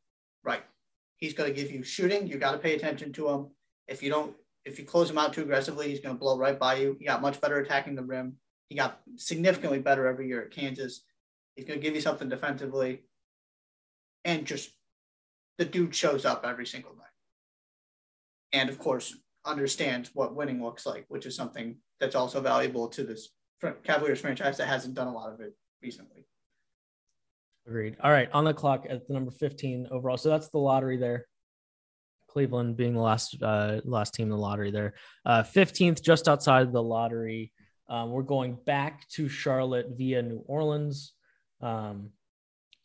right? 0.42 0.64
He's 1.18 1.34
going 1.34 1.48
to 1.48 1.54
give 1.54 1.70
you 1.70 1.84
shooting. 1.84 2.26
You 2.26 2.36
got 2.36 2.50
to 2.50 2.58
pay 2.58 2.74
attention 2.74 3.12
to 3.12 3.28
him. 3.28 3.46
If 3.86 4.02
you 4.02 4.10
don't, 4.10 4.34
if 4.64 4.76
you 4.76 4.84
close 4.84 5.08
him 5.08 5.18
out 5.18 5.32
too 5.32 5.42
aggressively, 5.42 5.88
he's 5.88 6.00
going 6.00 6.16
to 6.16 6.18
blow 6.18 6.36
right 6.36 6.58
by 6.58 6.74
you. 6.74 6.96
He 6.98 7.06
got 7.06 7.22
much 7.22 7.40
better 7.40 7.60
attacking 7.60 7.94
the 7.94 8.02
rim. 8.02 8.38
He 8.70 8.74
got 8.74 9.02
significantly 9.14 9.78
better 9.78 10.08
every 10.08 10.26
year 10.26 10.42
at 10.42 10.50
Kansas. 10.50 11.04
He's 11.54 11.64
going 11.64 11.78
to 11.78 11.84
give 11.84 11.94
you 11.94 12.00
something 12.00 12.28
defensively. 12.28 13.04
And 14.24 14.44
just 14.44 14.72
the 15.58 15.64
dude 15.64 15.94
shows 15.94 16.24
up 16.24 16.44
every 16.44 16.66
single 16.66 16.96
night. 16.96 17.06
And 18.56 18.70
of 18.70 18.78
course, 18.78 19.14
understands 19.44 20.10
what 20.14 20.34
winning 20.34 20.62
looks 20.62 20.86
like, 20.86 21.04
which 21.08 21.26
is 21.26 21.36
something 21.36 21.76
that's 22.00 22.14
also 22.14 22.40
valuable 22.40 22.88
to 22.88 23.04
this 23.04 23.28
Cavaliers 23.84 24.20
franchise 24.20 24.56
that 24.56 24.66
hasn't 24.66 24.94
done 24.94 25.08
a 25.08 25.12
lot 25.12 25.32
of 25.32 25.40
it 25.40 25.54
recently. 25.82 26.26
Agreed. 27.66 27.96
All 28.02 28.10
right, 28.10 28.30
on 28.32 28.44
the 28.44 28.54
clock 28.54 28.86
at 28.88 29.06
the 29.06 29.14
number 29.14 29.30
15 29.30 29.88
overall. 29.90 30.16
So 30.16 30.30
that's 30.30 30.48
the 30.48 30.58
lottery 30.58 30.96
there. 30.96 31.26
Cleveland 32.30 32.76
being 32.76 32.94
the 32.94 33.00
last 33.00 33.42
uh, 33.42 33.80
last 33.84 34.14
team 34.14 34.24
in 34.24 34.30
the 34.30 34.38
lottery 34.38 34.70
there. 34.70 34.94
Uh, 35.24 35.42
15th, 35.42 36.02
just 36.02 36.28
outside 36.28 36.72
the 36.72 36.82
lottery. 36.82 37.52
Um, 37.88 38.10
we're 38.10 38.22
going 38.22 38.58
back 38.66 39.06
to 39.10 39.28
Charlotte 39.28 39.88
via 39.96 40.22
New 40.22 40.42
Orleans. 40.46 41.12
Um, 41.60 42.10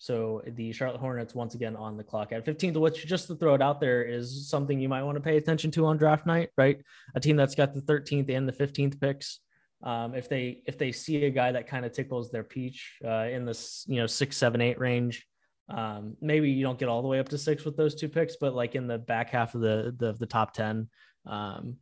so 0.02 0.42
the 0.56 0.72
Charlotte 0.72 1.00
Hornets 1.00 1.36
once 1.36 1.54
again 1.54 1.76
on 1.76 1.96
the 1.96 2.04
clock 2.04 2.32
at 2.32 2.44
15th, 2.44 2.76
which 2.78 3.06
just 3.06 3.28
to 3.28 3.36
throw 3.36 3.54
it 3.54 3.62
out 3.62 3.80
there 3.80 4.02
is 4.02 4.50
something 4.50 4.80
you 4.80 4.90
might 4.90 5.04
want 5.04 5.16
to 5.16 5.22
pay 5.22 5.38
attention 5.38 5.70
to 5.70 5.86
on 5.86 5.98
draft 5.98 6.26
night, 6.26 6.50
right? 6.58 6.82
A 7.14 7.20
team 7.20 7.36
that's 7.36 7.54
got 7.54 7.76
the 7.76 7.82
13th 7.82 8.28
and 8.36 8.50
the 8.50 8.52
15th 8.52 9.00
picks. 9.00 9.42
Um, 9.84 10.16
if 10.16 10.28
they 10.28 10.64
if 10.66 10.80
they 10.80 10.92
see 10.92 11.26
a 11.26 11.30
guy 11.30 11.52
that 11.52 11.68
kind 11.68 11.86
of 11.86 11.92
tickles 11.92 12.32
their 12.32 12.44
peach 12.44 12.98
uh, 13.06 13.28
in 13.30 13.46
this 13.46 13.86
you 13.88 13.98
know 13.98 14.08
six 14.08 14.38
seven 14.38 14.60
eight 14.60 14.80
range, 14.80 15.24
um, 15.70 16.18
maybe 16.20 16.50
you 16.50 16.64
don't 16.64 16.80
get 16.80 16.90
all 16.90 17.04
the 17.04 17.08
way 17.08 17.20
up 17.20 17.30
to 17.30 17.38
six 17.38 17.64
with 17.64 17.78
those 17.78 17.94
two 17.94 18.10
picks, 18.10 18.38
but 18.38 18.56
like 18.56 18.74
in 18.74 18.88
the 18.88 18.98
back 18.98 19.30
half 19.30 19.54
of 19.54 19.62
the 19.62 19.96
the, 20.00 20.14
the 20.14 20.26
top 20.26 20.54
ten, 20.54 20.90
um, 21.28 21.78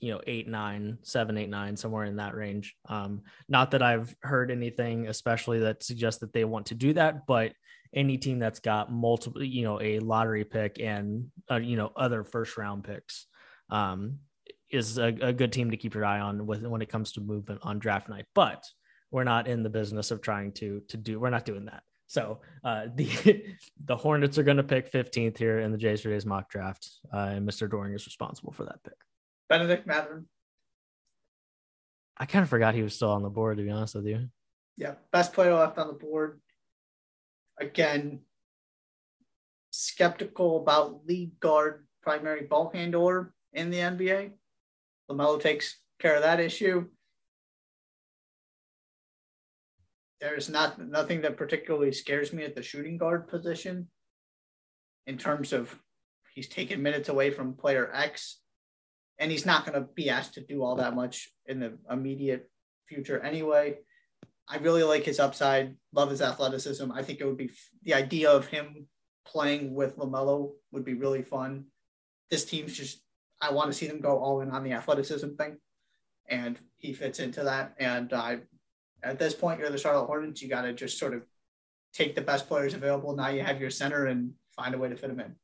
you 0.00 0.12
know 0.12 0.20
eight 0.26 0.48
nine 0.48 0.98
seven 1.02 1.36
eight 1.36 1.50
nine 1.50 1.76
somewhere 1.76 2.04
in 2.04 2.16
that 2.16 2.34
range. 2.34 2.74
Um, 2.88 3.22
not 3.48 3.72
that 3.72 3.82
I've 3.82 4.14
heard 4.22 4.50
anything 4.50 5.08
especially 5.08 5.60
that 5.60 5.82
suggests 5.82 6.20
that 6.20 6.32
they 6.32 6.44
want 6.44 6.66
to 6.66 6.74
do 6.74 6.92
that, 6.94 7.26
but 7.26 7.52
any 7.94 8.18
team 8.18 8.38
that's 8.38 8.60
got 8.60 8.92
multiple 8.92 9.42
you 9.42 9.64
know 9.64 9.80
a 9.80 9.98
lottery 10.00 10.44
pick 10.44 10.78
and 10.80 11.30
uh, 11.50 11.56
you 11.56 11.76
know 11.76 11.90
other 11.96 12.24
first 12.24 12.56
round 12.56 12.84
picks 12.84 13.26
um, 13.70 14.18
is 14.70 14.98
a, 14.98 15.06
a, 15.22 15.32
good 15.32 15.52
team 15.52 15.70
to 15.70 15.76
keep 15.76 15.94
your 15.94 16.04
eye 16.04 16.20
on 16.20 16.46
with 16.46 16.62
when 16.62 16.82
it 16.82 16.88
comes 16.88 17.12
to 17.12 17.20
movement 17.20 17.60
on 17.62 17.78
draft 17.78 18.08
night. 18.08 18.26
But 18.34 18.64
we're 19.10 19.24
not 19.24 19.48
in 19.48 19.62
the 19.62 19.70
business 19.70 20.10
of 20.10 20.20
trying 20.20 20.52
to 20.52 20.82
to 20.88 20.96
do. 20.96 21.18
We're 21.18 21.30
not 21.30 21.44
doing 21.44 21.66
that. 21.66 21.82
So 22.06 22.40
uh, 22.64 22.86
the 22.94 23.44
the 23.84 23.96
Hornets 23.96 24.38
are 24.38 24.42
going 24.42 24.56
to 24.56 24.62
pick 24.62 24.92
15th 24.92 25.38
here 25.38 25.60
in 25.60 25.72
the 25.72 25.78
Jays 25.78 26.02
today's 26.02 26.26
mock 26.26 26.50
draft, 26.50 26.88
uh, 27.12 27.30
and 27.32 27.48
Mr. 27.48 27.70
Doorly 27.70 27.94
is 27.94 28.06
responsible 28.06 28.52
for 28.52 28.64
that 28.64 28.82
pick. 28.82 28.97
Benedict 29.48 29.86
Mathurin. 29.86 30.26
I 32.16 32.26
kind 32.26 32.42
of 32.42 32.48
forgot 32.48 32.74
he 32.74 32.82
was 32.82 32.94
still 32.94 33.10
on 33.10 33.22
the 33.22 33.30
board. 33.30 33.58
To 33.58 33.62
be 33.62 33.70
honest 33.70 33.94
with 33.94 34.06
you. 34.06 34.28
Yeah, 34.76 34.94
best 35.12 35.32
player 35.32 35.54
left 35.54 35.78
on 35.78 35.88
the 35.88 35.92
board. 35.92 36.40
Again, 37.60 38.20
skeptical 39.70 40.58
about 40.58 41.06
lead 41.06 41.32
guard 41.40 41.86
primary 42.02 42.46
ball 42.46 42.70
handler 42.72 43.32
in 43.52 43.70
the 43.70 43.78
NBA. 43.78 44.32
LaMelo 45.10 45.40
takes 45.40 45.78
care 45.98 46.16
of 46.16 46.22
that 46.22 46.40
issue. 46.40 46.86
There's 50.20 50.48
not 50.48 50.80
nothing 50.80 51.22
that 51.22 51.36
particularly 51.36 51.92
scares 51.92 52.32
me 52.32 52.44
at 52.44 52.54
the 52.54 52.62
shooting 52.62 52.98
guard 52.98 53.28
position 53.28 53.88
in 55.06 55.16
terms 55.16 55.52
of 55.52 55.78
he's 56.34 56.48
taking 56.48 56.82
minutes 56.82 57.08
away 57.08 57.30
from 57.30 57.54
player 57.54 57.90
X, 57.92 58.38
and 59.18 59.30
he's 59.30 59.46
not 59.46 59.66
going 59.66 59.80
to 59.80 59.88
be 59.94 60.10
asked 60.10 60.34
to 60.34 60.40
do 60.40 60.62
all 60.62 60.76
that 60.76 60.94
much 60.94 61.30
in 61.46 61.60
the 61.60 61.78
immediate 61.90 62.50
future 62.86 63.20
anyway. 63.20 63.76
I 64.48 64.58
really 64.58 64.82
like 64.82 65.04
his 65.04 65.20
upside, 65.20 65.76
love 65.92 66.10
his 66.10 66.22
athleticism. 66.22 66.90
I 66.92 67.02
think 67.02 67.20
it 67.20 67.26
would 67.26 67.36
be 67.36 67.50
the 67.82 67.94
idea 67.94 68.30
of 68.30 68.46
him 68.46 68.86
playing 69.26 69.74
with 69.74 69.98
LaMelo 69.98 70.52
would 70.72 70.84
be 70.84 70.94
really 70.94 71.22
fun. 71.22 71.66
This 72.30 72.44
team's 72.44 72.72
just 72.72 73.02
I 73.40 73.52
want 73.52 73.70
to 73.70 73.76
see 73.76 73.86
them 73.86 74.00
go 74.00 74.18
all 74.18 74.40
in 74.40 74.50
on 74.50 74.64
the 74.64 74.72
athleticism 74.72 75.34
thing, 75.36 75.58
and 76.28 76.58
he 76.76 76.92
fits 76.92 77.20
into 77.20 77.44
that. 77.44 77.74
And 77.78 78.12
I, 78.12 78.38
at 79.02 79.18
this 79.18 79.34
point, 79.34 79.60
you're 79.60 79.70
the 79.70 79.78
Charlotte 79.78 80.06
Hornets. 80.06 80.42
You 80.42 80.48
got 80.48 80.62
to 80.62 80.72
just 80.72 80.98
sort 80.98 81.14
of 81.14 81.22
take 81.92 82.14
the 82.14 82.20
best 82.20 82.48
players 82.48 82.74
available. 82.74 83.14
Now 83.14 83.28
you 83.28 83.42
have 83.42 83.60
your 83.60 83.70
center 83.70 84.06
and 84.06 84.32
find 84.56 84.74
a 84.74 84.78
way 84.78 84.88
to 84.88 84.96
fit 84.96 85.08
them 85.08 85.20
in. 85.20 85.36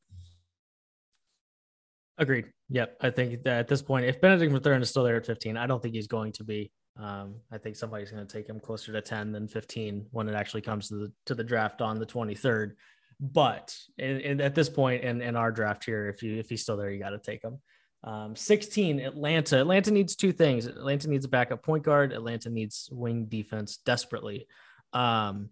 Agreed. 2.17 2.45
Yep. 2.69 2.97
I 3.01 3.09
think 3.11 3.43
that 3.43 3.59
at 3.59 3.67
this 3.67 3.81
point, 3.81 4.05
if 4.05 4.19
Benedict 4.19 4.51
Mathurin 4.51 4.81
is 4.81 4.89
still 4.89 5.03
there 5.03 5.17
at 5.17 5.25
15, 5.25 5.57
I 5.57 5.67
don't 5.67 5.81
think 5.81 5.93
he's 5.93 6.07
going 6.07 6.31
to 6.33 6.43
be. 6.43 6.71
Um, 6.97 7.35
I 7.51 7.57
think 7.57 7.75
somebody's 7.75 8.11
going 8.11 8.25
to 8.25 8.33
take 8.37 8.47
him 8.47 8.59
closer 8.59 8.93
to 8.93 9.01
10 9.01 9.31
than 9.31 9.47
15 9.47 10.07
when 10.11 10.29
it 10.29 10.35
actually 10.35 10.61
comes 10.61 10.87
to 10.89 10.95
the 10.95 11.11
to 11.25 11.35
the 11.35 11.43
draft 11.43 11.81
on 11.81 11.99
the 11.99 12.05
23rd. 12.05 12.71
But 13.19 13.77
in, 13.97 14.19
in, 14.21 14.41
at 14.41 14.55
this 14.55 14.69
point 14.69 15.03
in, 15.03 15.21
in 15.21 15.35
our 15.35 15.51
draft 15.51 15.85
here, 15.85 16.09
if 16.09 16.23
you 16.23 16.37
if 16.37 16.49
he's 16.49 16.61
still 16.61 16.77
there, 16.77 16.89
you 16.89 16.99
got 16.99 17.09
to 17.09 17.19
take 17.19 17.43
him. 17.43 17.59
Um, 18.03 18.35
16, 18.35 18.99
Atlanta. 18.99 19.59
Atlanta 19.59 19.91
needs 19.91 20.15
two 20.15 20.31
things. 20.31 20.67
Atlanta 20.67 21.09
needs 21.09 21.25
a 21.25 21.29
backup 21.29 21.63
point 21.63 21.83
guard. 21.83 22.13
Atlanta 22.13 22.49
needs 22.49 22.87
wing 22.91 23.25
defense 23.25 23.77
desperately. 23.77 24.47
Um, 24.93 25.49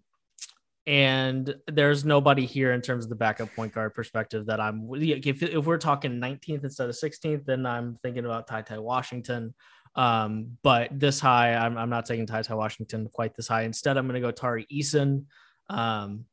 and 0.86 1.54
there's 1.66 2.04
nobody 2.04 2.44
here 2.44 2.72
in 2.72 2.82
terms 2.82 3.04
of 3.04 3.08
the 3.08 3.16
backup 3.16 3.54
point 3.54 3.72
guard 3.72 3.94
perspective 3.94 4.46
that 4.46 4.60
I'm. 4.60 4.88
If, 4.92 5.42
if 5.42 5.64
we're 5.64 5.78
talking 5.78 6.12
19th 6.12 6.64
instead 6.64 6.88
of 6.88 6.94
16th, 6.94 7.46
then 7.46 7.64
I'm 7.64 7.96
thinking 7.96 8.24
about 8.24 8.46
Ty 8.46 8.62
Ty 8.62 8.78
Washington. 8.78 9.54
Um, 9.96 10.58
but 10.62 10.98
this 10.98 11.20
high, 11.20 11.54
I'm, 11.54 11.78
I'm 11.78 11.90
not 11.90 12.04
taking 12.04 12.26
Ty 12.26 12.42
Ty 12.42 12.54
Washington 12.54 13.08
quite 13.12 13.34
this 13.34 13.48
high. 13.48 13.62
Instead, 13.62 13.96
I'm 13.96 14.06
going 14.06 14.20
to 14.20 14.26
go 14.26 14.30
Tari 14.30 14.66
Eason. 14.72 15.24
Um, 15.70 16.26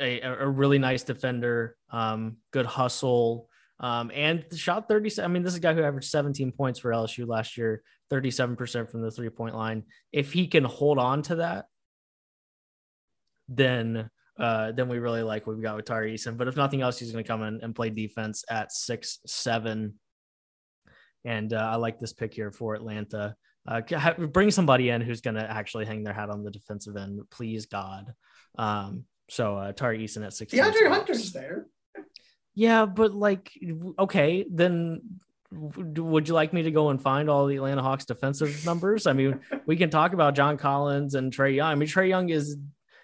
a, 0.00 0.20
a 0.20 0.48
really 0.48 0.78
nice 0.78 1.02
defender, 1.02 1.76
um, 1.90 2.36
good 2.50 2.66
hustle, 2.66 3.48
um, 3.80 4.10
and 4.14 4.44
shot 4.54 4.88
30. 4.88 5.22
I 5.22 5.28
mean, 5.28 5.42
this 5.42 5.52
is 5.52 5.58
a 5.58 5.60
guy 5.60 5.74
who 5.74 5.82
averaged 5.82 6.10
17 6.10 6.52
points 6.52 6.78
for 6.78 6.90
LSU 6.90 7.26
last 7.26 7.56
year, 7.56 7.82
37% 8.12 8.90
from 8.90 9.02
the 9.02 9.10
three 9.10 9.30
point 9.30 9.56
line. 9.56 9.84
If 10.12 10.32
he 10.32 10.46
can 10.46 10.64
hold 10.64 10.98
on 10.98 11.22
to 11.22 11.36
that, 11.36 11.66
then 13.48 14.10
uh, 14.38 14.72
then 14.72 14.88
we 14.88 14.98
really 14.98 15.22
like 15.22 15.46
what 15.46 15.56
we 15.56 15.62
got 15.62 15.76
with 15.76 15.84
Tari 15.84 16.14
Eason. 16.14 16.36
But 16.36 16.48
if 16.48 16.56
nothing 16.56 16.80
else, 16.80 16.98
he's 16.98 17.12
going 17.12 17.22
to 17.22 17.28
come 17.28 17.42
in 17.42 17.60
and 17.62 17.74
play 17.74 17.90
defense 17.90 18.44
at 18.48 18.72
six 18.72 19.18
seven. 19.26 19.94
And 21.24 21.52
uh, 21.52 21.70
I 21.72 21.76
like 21.76 22.00
this 22.00 22.12
pick 22.12 22.34
here 22.34 22.50
for 22.50 22.74
Atlanta. 22.74 23.36
Uh, 23.66 23.80
bring 24.18 24.50
somebody 24.50 24.88
in 24.88 25.00
who's 25.00 25.20
going 25.20 25.36
to 25.36 25.48
actually 25.48 25.84
hang 25.84 26.02
their 26.02 26.14
hat 26.14 26.30
on 26.30 26.42
the 26.42 26.50
defensive 26.50 26.96
end, 26.96 27.20
please 27.30 27.66
God. 27.66 28.12
Um, 28.58 29.04
so 29.28 29.56
uh, 29.56 29.72
Tari 29.72 30.04
Eason 30.04 30.26
at 30.26 30.32
six. 30.32 30.52
DeAndre 30.52 30.88
Hunter's 30.88 31.32
there. 31.32 31.66
Yeah, 32.54 32.86
but 32.86 33.14
like, 33.14 33.50
okay, 33.98 34.44
then 34.50 35.00
would 35.52 36.28
you 36.28 36.34
like 36.34 36.52
me 36.52 36.62
to 36.62 36.70
go 36.70 36.88
and 36.88 37.00
find 37.00 37.30
all 37.30 37.46
the 37.46 37.56
Atlanta 37.56 37.82
Hawks 37.82 38.04
defensive 38.04 38.64
numbers? 38.66 39.06
I 39.06 39.12
mean, 39.12 39.40
we 39.64 39.76
can 39.76 39.90
talk 39.90 40.12
about 40.12 40.34
John 40.34 40.56
Collins 40.56 41.14
and 41.14 41.32
Trae 41.32 41.54
Young. 41.56 41.70
I 41.70 41.74
mean, 41.74 41.88
Trae 41.88 42.08
Young 42.08 42.30
is 42.30 42.56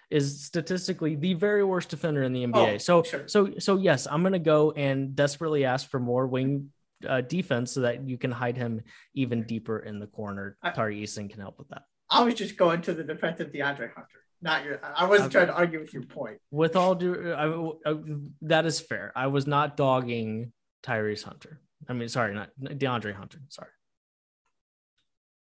is 0.09 0.43
statistically 0.43 1.15
the 1.15 1.33
very 1.35 1.63
worst 1.63 1.89
defender 1.89 2.23
in 2.23 2.33
the 2.33 2.45
NBA. 2.45 2.75
Oh, 2.75 2.77
so 2.77 3.03
sure. 3.03 3.27
so 3.27 3.53
so 3.59 3.77
yes, 3.77 4.07
I'm 4.09 4.21
going 4.21 4.33
to 4.33 4.39
go 4.39 4.71
and 4.71 5.15
desperately 5.15 5.65
ask 5.65 5.89
for 5.89 5.99
more 5.99 6.27
wing 6.27 6.69
uh, 7.07 7.21
defense 7.21 7.71
so 7.71 7.81
that 7.81 8.07
you 8.07 8.17
can 8.17 8.31
hide 8.31 8.57
him 8.57 8.81
even 9.13 9.43
deeper 9.43 9.79
in 9.79 9.99
the 9.99 10.07
corner. 10.07 10.57
Tari 10.73 11.01
Eason 11.03 11.29
can 11.29 11.39
help 11.39 11.59
with 11.59 11.69
that. 11.69 11.83
I 12.09 12.23
was 12.23 12.33
just 12.33 12.57
going 12.57 12.81
to 12.83 12.93
the 12.93 13.03
defense 13.03 13.39
of 13.39 13.51
DeAndre 13.51 13.93
Hunter 13.93 14.19
not 14.41 14.63
your. 14.65 14.79
I 14.83 15.05
wasn't 15.05 15.31
trying 15.31 15.47
to 15.47 15.53
argue 15.53 15.79
with 15.79 15.93
your 15.93 16.03
point. 16.03 16.37
With 16.51 16.75
all 16.75 16.95
due, 16.95 17.33
I, 17.33 17.89
I, 17.89 17.95
that 18.43 18.65
is 18.65 18.79
fair. 18.79 19.11
I 19.15 19.27
was 19.27 19.47
not 19.47 19.75
dogging 19.75 20.53
Tyrese 20.83 21.23
Hunter. 21.23 21.59
I 21.87 21.93
mean, 21.93 22.09
sorry, 22.09 22.33
not 22.33 22.49
DeAndre 22.61 23.13
Hunter. 23.13 23.39
Sorry. 23.49 23.69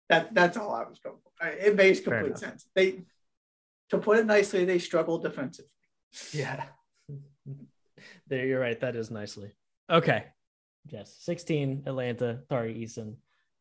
That 0.09 0.33
that's 0.33 0.57
all 0.57 0.73
I 0.73 0.87
was 0.89 0.99
going 0.99 1.17
for. 1.23 1.47
It 1.47 1.75
makes 1.75 1.99
complete 1.99 2.37
sense. 2.37 2.65
They, 2.73 3.01
to 3.89 3.97
put 3.97 4.19
it 4.19 4.25
nicely, 4.25 4.65
they 4.65 4.79
struggle 4.79 5.17
defensively. 5.17 5.71
Yeah. 6.33 6.65
there, 8.27 8.45
you're 8.45 8.59
right. 8.59 8.79
That 8.79 8.95
is 8.95 9.11
nicely. 9.11 9.51
Okay. 9.89 10.25
Yes, 10.87 11.15
16 11.19 11.83
Atlanta, 11.85 12.39
Tari 12.49 12.75
Eason. 12.75 13.15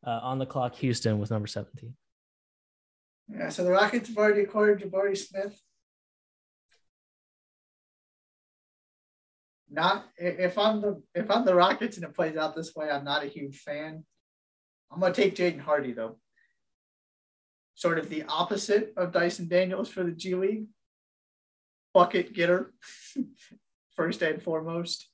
Uh, 0.07 0.20
on 0.22 0.39
the 0.39 0.47
clock, 0.47 0.76
Houston 0.76 1.18
with 1.18 1.31
number 1.31 1.49
17. 1.49 1.93
Yeah, 3.29 3.49
so 3.49 3.64
the 3.64 3.70
Rockets 3.70 4.09
have 4.09 4.16
already 4.16 4.43
acquired 4.43 4.81
Jabari 4.81 5.16
Smith. 5.16 5.61
Not 9.70 10.07
if 10.16 10.57
I'm 10.57 10.81
the 10.81 11.03
if 11.14 11.31
I'm 11.31 11.45
the 11.45 11.55
Rockets 11.55 11.97
and 11.99 12.07
it 12.07 12.14
plays 12.14 12.37
out 12.37 12.57
this 12.57 12.74
way, 12.74 12.89
I'm 12.91 13.05
not 13.05 13.22
a 13.22 13.26
huge 13.26 13.59
fan. 13.59 14.05
I'm 14.91 15.01
gonna 15.01 15.12
take 15.12 15.35
Jaden 15.35 15.61
Hardy 15.61 15.93
though. 15.93 16.18
Sort 17.79 17.97
of 17.97 18.09
the 18.09 18.24
opposite 18.24 18.93
of 18.97 19.12
Dyson 19.12 19.47
Daniels 19.47 19.89
for 19.89 20.03
the 20.03 20.11
G 20.11 20.35
League. 20.35 20.66
Bucket 21.95 22.35
getter, 22.35 22.74
first 23.97 24.20
and 24.20 24.43
foremost. 24.43 25.09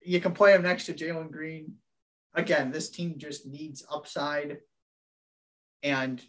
You 0.00 0.20
can 0.20 0.32
play 0.32 0.54
him 0.54 0.62
next 0.62 0.86
to 0.86 0.94
Jalen 0.94 1.32
Green. 1.32 1.74
Again, 2.34 2.70
this 2.70 2.88
team 2.88 3.16
just 3.18 3.46
needs 3.46 3.84
upside. 3.92 4.58
And 5.82 6.22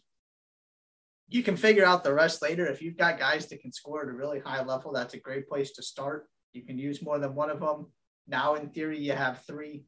you 1.27 1.43
can 1.43 1.55
figure 1.55 1.85
out 1.85 2.03
the 2.03 2.13
rest 2.13 2.41
later. 2.41 2.65
If 2.65 2.81
you've 2.81 2.97
got 2.97 3.19
guys 3.19 3.45
that 3.47 3.61
can 3.61 3.71
score 3.71 4.01
at 4.01 4.09
a 4.09 4.11
really 4.11 4.39
high 4.39 4.63
level, 4.63 4.91
that's 4.91 5.13
a 5.13 5.19
great 5.19 5.47
place 5.47 5.71
to 5.73 5.83
start. 5.83 6.27
You 6.53 6.63
can 6.63 6.79
use 6.79 7.03
more 7.03 7.19
than 7.19 7.35
one 7.35 7.51
of 7.51 7.59
them. 7.59 7.91
Now, 8.27 8.55
in 8.55 8.69
theory, 8.69 8.99
you 8.99 9.11
have 9.11 9.43
three. 9.45 9.85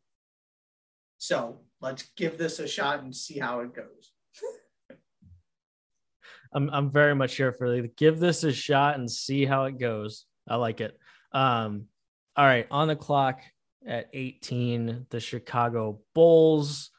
So 1.18 1.62
let's 1.82 2.04
give 2.16 2.38
this 2.38 2.60
a 2.60 2.68
shot 2.68 3.02
and 3.04 3.16
see 3.16 3.40
how 3.40 3.62
it 3.62 3.74
goes. 3.74 4.12
I'm 6.54 6.70
I'm 6.70 6.92
very 6.92 7.16
much 7.16 7.36
here 7.36 7.52
for 7.52 7.70
the 7.70 7.88
give 7.88 8.20
this 8.20 8.44
a 8.44 8.52
shot 8.52 8.98
and 8.98 9.10
see 9.10 9.46
how 9.46 9.66
it 9.66 9.80
goes. 9.80 10.26
I 10.48 10.56
like 10.56 10.82
it. 10.82 10.98
Um, 11.32 11.86
all 12.36 12.46
right, 12.46 12.68
on 12.72 12.88
the 12.88 12.96
clock 12.96 13.42
at 13.86 14.10
18, 14.14 15.08
the 15.10 15.20
Chicago 15.20 16.00
Bulls. 16.14 16.92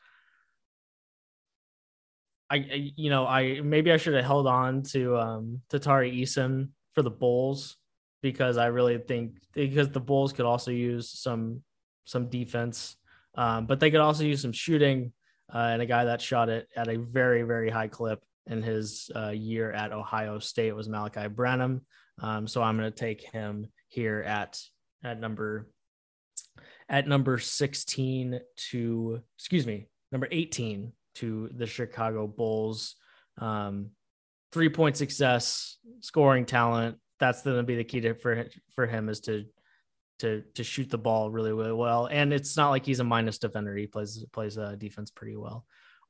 I, 2.51 2.93
you 2.97 3.09
know 3.09 3.27
I 3.27 3.63
maybe 3.63 3.91
I 3.91 3.97
should 3.97 4.13
have 4.13 4.27
held 4.27 4.47
on 4.47 4.83
to 4.93 5.17
um 5.17 5.63
to 5.71 5.79
Tari 5.79 6.13
Eason 6.13 6.69
for 6.95 7.01
the 7.01 7.11
Bulls 7.11 7.79
because 8.21 8.59
I 8.59 8.67
really 8.67 8.99
think 8.99 9.39
because 9.55 9.89
the 9.89 10.01
Bulls 10.01 10.35
could 10.35 10.45
also 10.45 10.71
use 10.71 11.09
some 11.09 11.63
some 12.05 12.29
defense, 12.29 12.97
um, 13.35 13.67
but 13.67 13.81
they 13.81 13.91
could 13.91 14.01
also 14.01 14.25
use 14.25 14.43
some 14.43 14.53
shooting. 14.53 15.13
Uh, 15.53 15.69
and 15.73 15.83
a 15.83 15.87
guy 15.87 16.07
that 16.07 16.23
shot 16.23 16.49
it 16.49 16.67
at 16.75 16.89
a 16.89 16.97
very 16.97 17.43
very 17.43 17.69
high 17.69 17.89
clip 17.89 18.23
in 18.47 18.63
his 18.63 19.11
uh, 19.15 19.31
year 19.31 19.71
at 19.73 19.93
Ohio 19.93 20.39
State 20.39 20.75
was 20.75 20.89
Malaki 20.89 21.35
Branham. 21.35 21.83
Um, 22.21 22.47
so 22.47 22.63
I'm 22.63 22.79
going 22.79 22.91
to 22.91 22.99
take 22.99 23.23
him 23.31 23.67
here 23.89 24.23
at 24.23 24.59
at 25.05 25.21
number 25.21 25.69
at 26.89 27.07
number 27.07 27.39
16 27.39 28.41
to 28.71 29.21
excuse 29.39 29.67
me 29.67 29.89
number 30.11 30.29
18 30.31 30.93
to 31.17 31.51
the 31.55 31.67
Chicago 31.67 32.27
Bulls. 32.27 32.97
Um, 33.39 33.91
three 34.53 34.69
point 34.69 34.97
success, 34.97 35.79
scoring 36.01 36.47
talent. 36.47 36.97
That's 37.19 37.43
going 37.43 37.57
to 37.57 37.63
be 37.63 37.77
the 37.77 37.85
key 37.85 38.01
to, 38.03 38.15
for 38.15 38.47
for 38.75 38.87
him 38.87 39.09
is 39.09 39.21
to 39.21 39.45
to 40.23 40.43
to 40.55 40.63
shoot 40.63 40.89
the 40.89 40.99
ball 40.99 41.31
really 41.31 41.53
really 41.53 41.73
well. 41.73 42.07
And 42.07 42.33
it's 42.33 42.57
not 42.57 42.71
like 42.71 42.87
he's 42.87 43.01
a 43.01 43.05
minus 43.05 43.39
defender. 43.39 43.77
He 43.77 43.87
plays 43.87 44.25
plays 44.33 44.57
uh, 44.57 44.77
defense 44.79 45.11
pretty 45.11 45.37
well. 45.37 45.67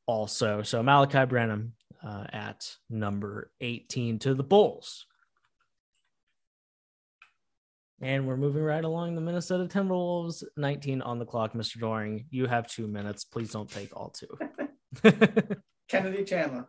Also, 0.07 0.63
so 0.63 0.83
Malaki 0.83 1.29
Branham 1.29 1.73
uh, 2.05 2.25
at 2.33 2.77
number 2.91 3.51
18 3.61 4.19
to 4.21 4.35
the 4.35 4.43
Bulls. 4.43 5.07
And 8.01 8.27
we're 8.27 8.37
moving 8.37 8.63
right 8.63 8.85
along 8.85 9.15
the 9.15 9.21
Minnesota 9.21 9.65
Timberwolves. 9.65 10.43
19 10.57 11.03
on 11.03 11.21
the 11.21 11.25
clock, 11.25 11.53
Mr. 11.53 11.79
Doorly. 11.79 12.27
You 12.31 12.47
have 12.47 12.67
two 12.67 12.89
minutes. 12.89 13.25
Please 13.25 13.53
don't 13.53 13.71
take 13.71 13.97
all 13.97 14.11
two. 14.11 14.37
Kennedy 15.89 16.25
Chandler. 16.25 16.69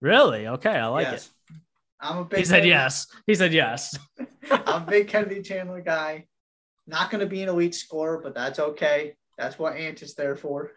Really? 0.00 0.46
Okay, 0.46 0.70
I 0.70 0.86
like 0.86 1.08
yes. 1.08 1.26
it. 1.50 1.56
I'm 2.00 2.18
a 2.18 2.24
big. 2.24 2.38
He 2.38 2.44
said 2.44 2.56
Kennedy- 2.58 2.68
yes. 2.68 3.06
He 3.26 3.34
said 3.34 3.52
yes. 3.52 3.98
I'm 4.50 4.82
a 4.82 4.86
big 4.88 5.08
Kennedy 5.08 5.42
Chandler 5.42 5.80
guy. 5.80 6.26
Not 6.86 7.10
going 7.10 7.20
to 7.20 7.26
be 7.26 7.42
an 7.42 7.48
elite 7.48 7.74
scorer, 7.74 8.20
but 8.22 8.34
that's 8.34 8.58
okay. 8.58 9.14
That's 9.38 9.58
what 9.58 9.76
Ant 9.76 10.02
is 10.02 10.14
there 10.14 10.36
for. 10.36 10.72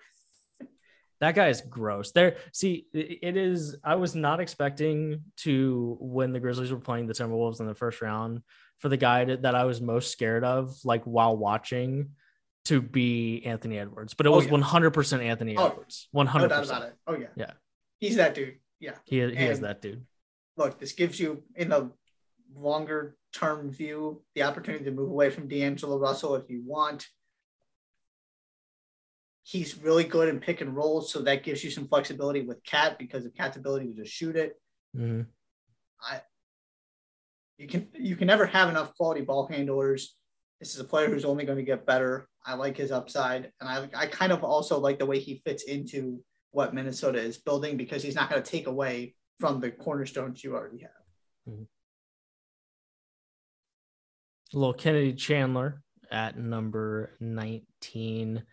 That 1.19 1.33
guy 1.33 1.49
is 1.49 1.61
gross. 1.61 2.11
There, 2.11 2.37
see, 2.53 2.85
it 2.93 3.35
is. 3.35 3.75
I 3.83 3.95
was 3.95 4.13
not 4.15 4.39
expecting 4.39 5.23
to 5.37 5.97
when 5.99 6.31
the 6.31 6.39
Grizzlies 6.39 6.71
were 6.71 6.79
playing 6.79 7.07
the 7.07 7.13
Timberwolves 7.13 7.59
in 7.59 7.65
the 7.65 7.73
first 7.73 8.01
round 8.01 8.41
for 8.77 8.89
the 8.89 8.97
guy 8.97 9.25
that, 9.25 9.55
I 9.55 9.65
was 9.65 9.81
most 9.81 10.11
scared 10.11 10.43
of, 10.43 10.77
like 10.83 11.03
while 11.05 11.35
watching, 11.35 12.11
to 12.65 12.81
be 12.81 13.41
Anthony 13.45 13.79
Edwards. 13.79 14.13
But 14.13 14.27
it 14.27 14.29
Oh, 14.29 14.35
was 14.35 14.45
100% 14.45 15.23
Anthony 15.23 15.57
Oh, 15.57 15.67
Edwards. 15.69 16.07
100%. 16.15 16.33
No 16.39 16.47
doubt 16.47 16.83
it. 16.83 16.93
Oh 17.07 17.15
yeah. 17.15 17.27
Yeah. 17.35 17.51
He's 17.99 18.17
that 18.17 18.35
dude. 18.35 18.59
Yeah. 18.79 18.93
He, 19.05 19.17
he 19.17 19.45
is 19.45 19.61
that 19.61 19.81
dude. 19.81 20.05
Look, 20.55 20.79
this 20.79 20.91
gives 20.91 21.19
you 21.19 21.43
in 21.55 21.69
the 21.69 21.89
longer 22.57 23.15
term 23.33 23.71
view 23.71 24.23
the 24.35 24.43
opportunity 24.43 24.83
to 24.85 24.91
move 24.91 25.09
away 25.09 25.29
from 25.29 25.47
D'Angelo 25.47 25.97
Russell 25.97 26.35
if 26.35 26.49
you 26.49 26.63
want. 26.65 27.07
He's 29.43 29.77
really 29.77 30.03
good 30.03 30.27
in 30.27 30.39
pick 30.39 30.59
and 30.59 30.75
rolls, 30.75 31.11
so 31.11 31.21
that 31.21 31.43
gives 31.43 31.63
you 31.63 31.71
some 31.71 31.87
flexibility 31.87 32.41
with 32.41 32.63
KAT 32.65 32.99
because 32.99 33.25
of 33.25 33.33
KAT's 33.33 33.57
ability 33.57 33.87
to 33.87 33.93
just 33.93 34.11
shoot 34.11 34.35
it. 34.35 34.59
Mhm. 34.95 35.27
You 37.57 37.67
can 37.67 37.87
you 37.93 38.15
can 38.15 38.27
never 38.27 38.45
have 38.45 38.69
enough 38.69 38.93
quality 38.95 39.21
ball 39.21 39.47
handlers. 39.47 40.15
This 40.59 40.73
is 40.73 40.79
a 40.79 40.83
player 40.83 41.07
who's 41.09 41.25
only 41.25 41.45
going 41.45 41.57
to 41.57 41.63
get 41.63 41.85
better. 41.85 42.27
I 42.45 42.53
like 42.55 42.77
his 42.77 42.91
upside, 42.91 43.51
and 43.59 43.69
I 43.69 43.89
I 43.95 44.07
kind 44.07 44.31
of 44.31 44.43
also 44.43 44.79
like 44.79 44.99
the 44.99 45.05
way 45.05 45.19
he 45.19 45.41
fits 45.45 45.63
into 45.63 46.23
what 46.51 46.73
Minnesota 46.73 47.19
is 47.19 47.37
building 47.37 47.77
because 47.77 48.03
he's 48.03 48.15
not 48.15 48.29
going 48.29 48.41
to 48.41 48.51
take 48.51 48.67
away 48.67 49.15
from 49.39 49.59
the 49.59 49.71
cornerstones 49.71 50.43
you 50.43 50.55
already 50.55 50.79
have. 50.81 50.91
Little 54.53 54.73
Kennedy 54.73 55.13
Chandler 55.13 55.81
at 56.11 56.37
number 56.37 57.11
19. 57.19 58.43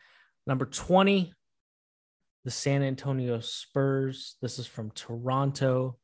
Number 0.47 0.67
20, 0.67 1.33
the 2.45 2.51
San 2.51 2.83
Antonio 2.83 3.41
Spurs. 3.41 4.37
This 4.43 4.59
is 4.59 4.67
from 4.67 4.91
Toronto. 4.91 5.97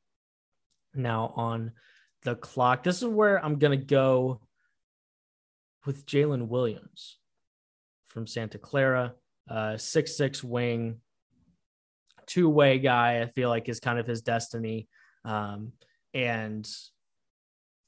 Now 0.95 1.33
on 1.37 1.73
the 2.23 2.35
clock. 2.35 2.83
This 2.83 3.03
is 3.03 3.09
where 3.09 3.45
I'm 3.45 3.59
going 3.59 3.79
to 3.79 3.85
go 3.85 4.41
with 5.87 6.07
Jalen 6.07 6.49
Williams 6.49 7.19
from 8.09 8.27
Santa 8.27 8.59
Clara, 8.59 9.15
uh, 9.49 9.77
six 9.77 10.17
six 10.17 10.43
wing, 10.43 11.01
two 12.27 12.49
way 12.49 12.79
guy. 12.79 13.23
I 13.23 13.27
feel 13.27 13.49
like 13.49 13.69
is 13.69 13.81
kind 13.81 13.99
of 13.99 14.07
his 14.07 14.23
destiny, 14.23 14.89
um, 15.25 15.73
and 16.13 16.69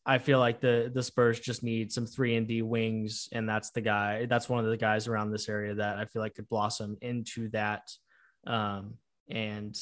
I 0.04 0.18
feel 0.18 0.40
like 0.40 0.60
the 0.60 0.90
the 0.92 1.02
Spurs 1.02 1.38
just 1.38 1.62
need 1.62 1.92
some 1.92 2.06
three 2.06 2.34
and 2.36 2.46
D 2.48 2.62
wings, 2.62 3.28
and 3.32 3.48
that's 3.48 3.70
the 3.70 3.80
guy. 3.80 4.26
That's 4.26 4.48
one 4.48 4.64
of 4.64 4.70
the 4.70 4.76
guys 4.76 5.06
around 5.06 5.30
this 5.30 5.48
area 5.48 5.74
that 5.74 5.98
I 5.98 6.06
feel 6.06 6.22
like 6.22 6.34
could 6.34 6.48
blossom 6.48 6.96
into 7.00 7.48
that. 7.50 7.88
Um, 8.46 8.94
and 9.30 9.78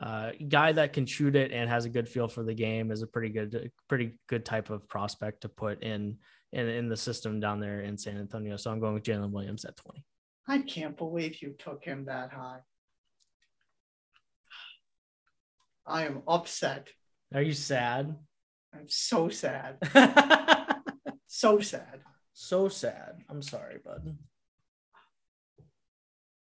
uh, 0.00 0.32
guy 0.48 0.72
that 0.72 0.92
can 0.92 1.06
shoot 1.06 1.36
it 1.36 1.52
and 1.52 1.70
has 1.70 1.84
a 1.84 1.90
good 1.90 2.08
feel 2.08 2.26
for 2.26 2.42
the 2.42 2.54
game 2.54 2.90
is 2.90 3.02
a 3.02 3.06
pretty 3.06 3.28
good, 3.28 3.70
pretty 3.88 4.18
good 4.28 4.44
type 4.44 4.70
of 4.70 4.88
prospect 4.88 5.42
to 5.42 5.48
put 5.48 5.82
in 5.82 6.16
in 6.52 6.68
in 6.68 6.88
the 6.88 6.96
system 6.96 7.38
down 7.38 7.60
there 7.60 7.82
in 7.82 7.96
San 7.96 8.18
Antonio. 8.18 8.56
So 8.56 8.70
I'm 8.70 8.80
going 8.80 8.94
with 8.94 9.04
Jalen 9.04 9.30
Williams 9.30 9.64
at 9.64 9.76
20. 9.76 10.04
I 10.48 10.58
can't 10.58 10.96
believe 10.96 11.40
you 11.40 11.54
took 11.56 11.84
him 11.84 12.06
that 12.06 12.32
high. 12.32 12.58
I 15.86 16.04
am 16.06 16.22
upset. 16.26 16.88
Are 17.32 17.42
you 17.42 17.52
sad? 17.52 18.16
I'm 18.74 18.88
so 18.88 19.28
sad. 19.28 19.78
So 21.34 21.60
sad. 21.60 22.00
so 22.34 22.68
sad. 22.68 23.22
I'm 23.30 23.40
sorry, 23.40 23.78
bud. 23.82 24.16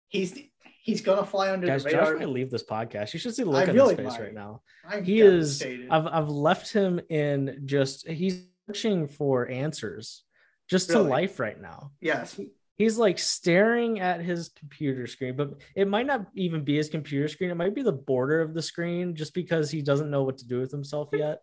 He's 0.09 0.37
he's 0.81 1.01
gonna 1.01 1.25
fly 1.25 1.51
under 1.51 1.65
Guys, 1.65 1.83
the 1.85 1.91
Josh 1.91 2.19
might 2.19 2.29
leave 2.29 2.51
this 2.51 2.65
podcast. 2.65 3.13
You 3.13 3.19
should 3.19 3.33
see 3.33 3.43
the 3.43 3.49
I 3.51 3.61
look 3.61 3.69
on 3.69 3.75
really 3.75 3.95
his 3.95 4.05
face 4.05 4.13
might. 4.13 4.21
right 4.21 4.33
now. 4.33 4.61
I'm 4.87 5.03
He 5.03 5.21
is. 5.21 5.63
I've 5.89 6.05
I've 6.07 6.27
left 6.29 6.73
him 6.73 6.99
in 7.09 7.61
just. 7.65 8.07
He's 8.07 8.45
searching 8.67 9.07
for 9.07 9.49
answers, 9.49 10.23
just 10.69 10.89
to 10.91 10.99
life 10.99 11.39
right 11.39 11.59
now. 11.59 11.91
yes. 12.01 12.39
He's 12.75 12.97
like 12.97 13.19
staring 13.19 13.99
at 13.99 14.19
his 14.19 14.49
computer 14.49 15.05
screen, 15.07 15.35
but 15.35 15.61
it 15.75 15.87
might 15.87 16.07
not 16.07 16.25
even 16.35 16.63
be 16.63 16.75
his 16.75 16.89
computer 16.89 17.27
screen. 17.27 17.51
It 17.51 17.55
might 17.55 17.75
be 17.75 17.83
the 17.83 17.91
border 17.91 18.41
of 18.41 18.53
the 18.53 18.61
screen, 18.63 19.15
just 19.15 19.33
because 19.33 19.69
he 19.71 19.81
doesn't 19.81 20.09
know 20.11 20.23
what 20.23 20.39
to 20.39 20.47
do 20.47 20.59
with 20.59 20.71
himself 20.71 21.09
yet. 21.13 21.39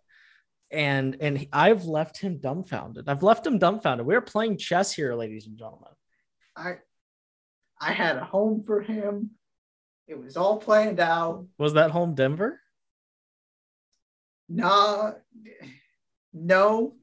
And 0.71 1.17
and 1.21 1.47
I've 1.53 1.85
left 1.85 2.19
him 2.19 2.39
dumbfounded. 2.39 3.09
I've 3.09 3.23
left 3.23 3.47
him 3.47 3.59
dumbfounded. 3.59 4.07
We're 4.07 4.21
playing 4.21 4.59
chess 4.59 4.93
here, 4.93 5.15
ladies 5.15 5.47
and 5.47 5.59
gentlemen. 5.59 5.91
I 6.57 6.77
I 7.81 7.93
had 7.93 8.17
a 8.17 8.25
home 8.25 8.63
for 8.63 8.81
him. 8.81 9.31
It 10.07 10.23
was 10.23 10.37
all 10.37 10.59
planned 10.59 11.01
out. 11.01 11.47
Was 11.59 11.75
that 11.75 11.91
home 11.91 12.15
Denver? 12.15 12.61
Nah, 14.49 15.13
no, 16.33 16.95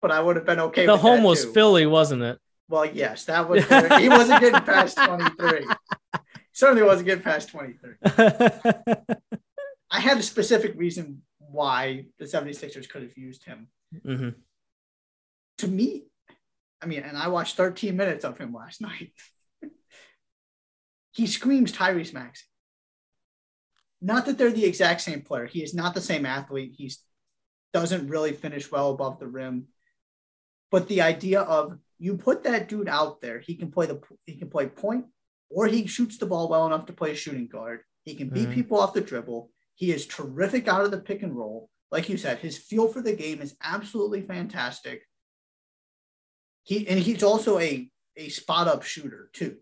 but 0.00 0.12
I 0.12 0.20
would 0.20 0.36
have 0.36 0.46
been 0.46 0.60
okay. 0.60 0.86
the 0.86 0.96
home 0.96 1.24
was 1.24 1.44
too. 1.44 1.52
Philly, 1.52 1.86
wasn't 1.86 2.22
it? 2.22 2.38
Well, 2.68 2.86
yes, 2.86 3.24
that 3.24 3.48
was. 3.48 3.64
He 4.00 4.08
wasn't 4.08 4.40
getting 4.40 4.60
past 4.60 4.96
twenty 4.96 5.28
three. 5.38 5.66
Certainly 6.52 6.82
wasn't 6.84 7.06
getting 7.06 7.24
past 7.24 7.50
twenty 7.50 7.74
three. 7.74 7.94
I 9.90 10.00
had 10.00 10.18
a 10.18 10.22
specific 10.22 10.74
reason 10.76 11.22
why 11.56 12.06
the 12.18 12.26
76ers 12.26 12.88
could 12.88 13.02
have 13.02 13.16
used 13.16 13.44
him. 13.44 13.68
Mhm. 13.94 14.34
To 15.58 15.68
me, 15.68 16.06
I 16.82 16.86
mean, 16.86 17.02
and 17.02 17.16
I 17.16 17.28
watched 17.28 17.56
13 17.56 17.96
minutes 17.96 18.24
of 18.24 18.38
him 18.38 18.52
last 18.52 18.80
night. 18.88 19.12
he 21.12 21.26
screams 21.26 21.72
Tyrese 21.72 22.12
Maxey. 22.12 22.44
not 24.02 24.26
that 24.26 24.36
they're 24.36 24.52
the 24.52 24.66
exact 24.66 25.00
same 25.00 25.22
player. 25.22 25.46
He 25.46 25.62
is 25.62 25.74
not 25.74 25.94
the 25.94 26.00
same 26.02 26.26
athlete. 26.26 26.74
He 26.76 26.92
doesn't 27.72 28.08
really 28.08 28.32
finish 28.32 28.70
well 28.70 28.90
above 28.90 29.18
the 29.18 29.26
rim. 29.26 29.68
But 30.70 30.86
the 30.88 31.00
idea 31.00 31.40
of 31.40 31.78
you 31.98 32.16
put 32.16 32.44
that 32.44 32.68
dude 32.68 32.88
out 32.88 33.20
there, 33.22 33.40
he 33.40 33.54
can 33.54 33.70
play 33.70 33.86
the 33.86 33.98
he 34.26 34.36
can 34.36 34.50
play 34.50 34.66
point, 34.66 35.06
or 35.48 35.66
he 35.66 35.86
shoots 35.86 36.18
the 36.18 36.26
ball 36.26 36.48
well 36.48 36.66
enough 36.66 36.86
to 36.86 36.92
play 36.92 37.12
a 37.12 37.14
shooting 37.14 37.48
guard. 37.48 37.80
He 38.04 38.14
can 38.14 38.28
beat 38.28 38.44
mm-hmm. 38.44 38.54
people 38.54 38.78
off 38.80 38.92
the 38.92 39.00
dribble. 39.00 39.50
He 39.76 39.92
is 39.92 40.06
terrific 40.06 40.66
out 40.66 40.84
of 40.84 40.90
the 40.90 40.98
pick 40.98 41.22
and 41.22 41.36
roll. 41.36 41.70
Like 41.92 42.08
you 42.08 42.16
said, 42.16 42.38
his 42.38 42.58
feel 42.58 42.88
for 42.88 43.00
the 43.00 43.14
game 43.14 43.40
is 43.40 43.56
absolutely 43.62 44.22
fantastic. 44.22 45.02
He 46.64 46.88
and 46.88 46.98
he's 46.98 47.22
also 47.22 47.60
a 47.60 47.88
a 48.16 48.28
spot 48.30 48.66
up 48.66 48.82
shooter 48.82 49.30
too. 49.32 49.58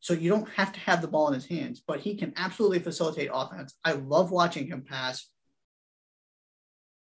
So 0.00 0.14
you 0.14 0.30
don't 0.30 0.48
have 0.50 0.72
to 0.72 0.80
have 0.80 1.02
the 1.02 1.08
ball 1.08 1.28
in 1.28 1.34
his 1.34 1.46
hands, 1.46 1.82
but 1.86 2.00
he 2.00 2.16
can 2.16 2.32
absolutely 2.36 2.78
facilitate 2.78 3.30
offense. 3.32 3.74
I 3.84 3.92
love 3.92 4.30
watching 4.30 4.66
him 4.66 4.82
pass. 4.82 5.28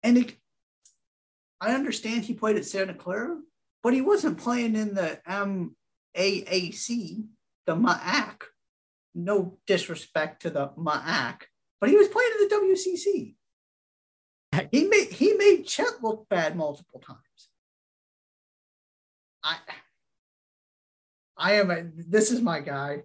And 0.04 0.18
it, 0.18 0.36
I 1.60 1.74
understand 1.74 2.24
he 2.24 2.34
played 2.34 2.56
at 2.56 2.66
Santa 2.66 2.94
Clara, 2.94 3.40
but 3.84 3.94
he 3.94 4.02
wasn't 4.02 4.38
playing 4.38 4.76
in 4.76 4.94
the 4.94 5.20
MAAC, 5.28 5.70
the 7.66 7.76
MAAC. 7.76 8.42
No 9.14 9.58
disrespect 9.66 10.44
to 10.44 10.50
the 10.50 10.70
MAAC, 10.78 11.42
but 11.80 11.90
he 11.90 11.96
was 11.96 12.08
playing 12.08 12.32
in 12.40 12.48
the 12.48 12.56
WCC. 12.56 13.36
He 14.72 14.86
made 14.86 15.10
he 15.10 15.34
made 15.34 15.64
Chet 15.64 16.02
look 16.02 16.28
bad 16.30 16.56
multiple 16.56 17.00
times. 17.00 17.20
I 19.44 19.58
I 21.38 21.54
am 21.54 21.70
a, 21.70 21.84
this 21.96 22.32
is 22.32 22.42
my 22.42 22.60
guy. 22.60 23.04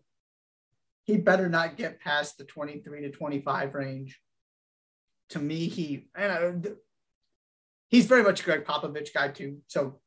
He 1.05 1.19
better 1.19 1.49
not 1.49 1.77
get 1.77 2.01
past 2.01 2.39
the 2.39 2.45
23 2.45 3.03
to 3.03 3.11
25 3.11 3.75
range. 3.75 4.21
To 5.31 5.39
me, 5.39 5.69
he 5.69 6.09
and 6.15 6.75
he's 7.89 8.07
very 8.07 8.23
much 8.23 8.41
a 8.41 8.45
Gregg 8.45 8.65
Popovich 8.65 9.13
guy 9.13 9.29
too. 9.29 9.59
So 9.67 10.01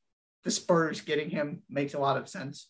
the 0.43 0.51
Spurs 0.51 1.01
getting 1.01 1.29
him 1.29 1.63
makes 1.69 1.93
a 1.93 1.99
lot 1.99 2.17
of 2.17 2.29
sense. 2.29 2.69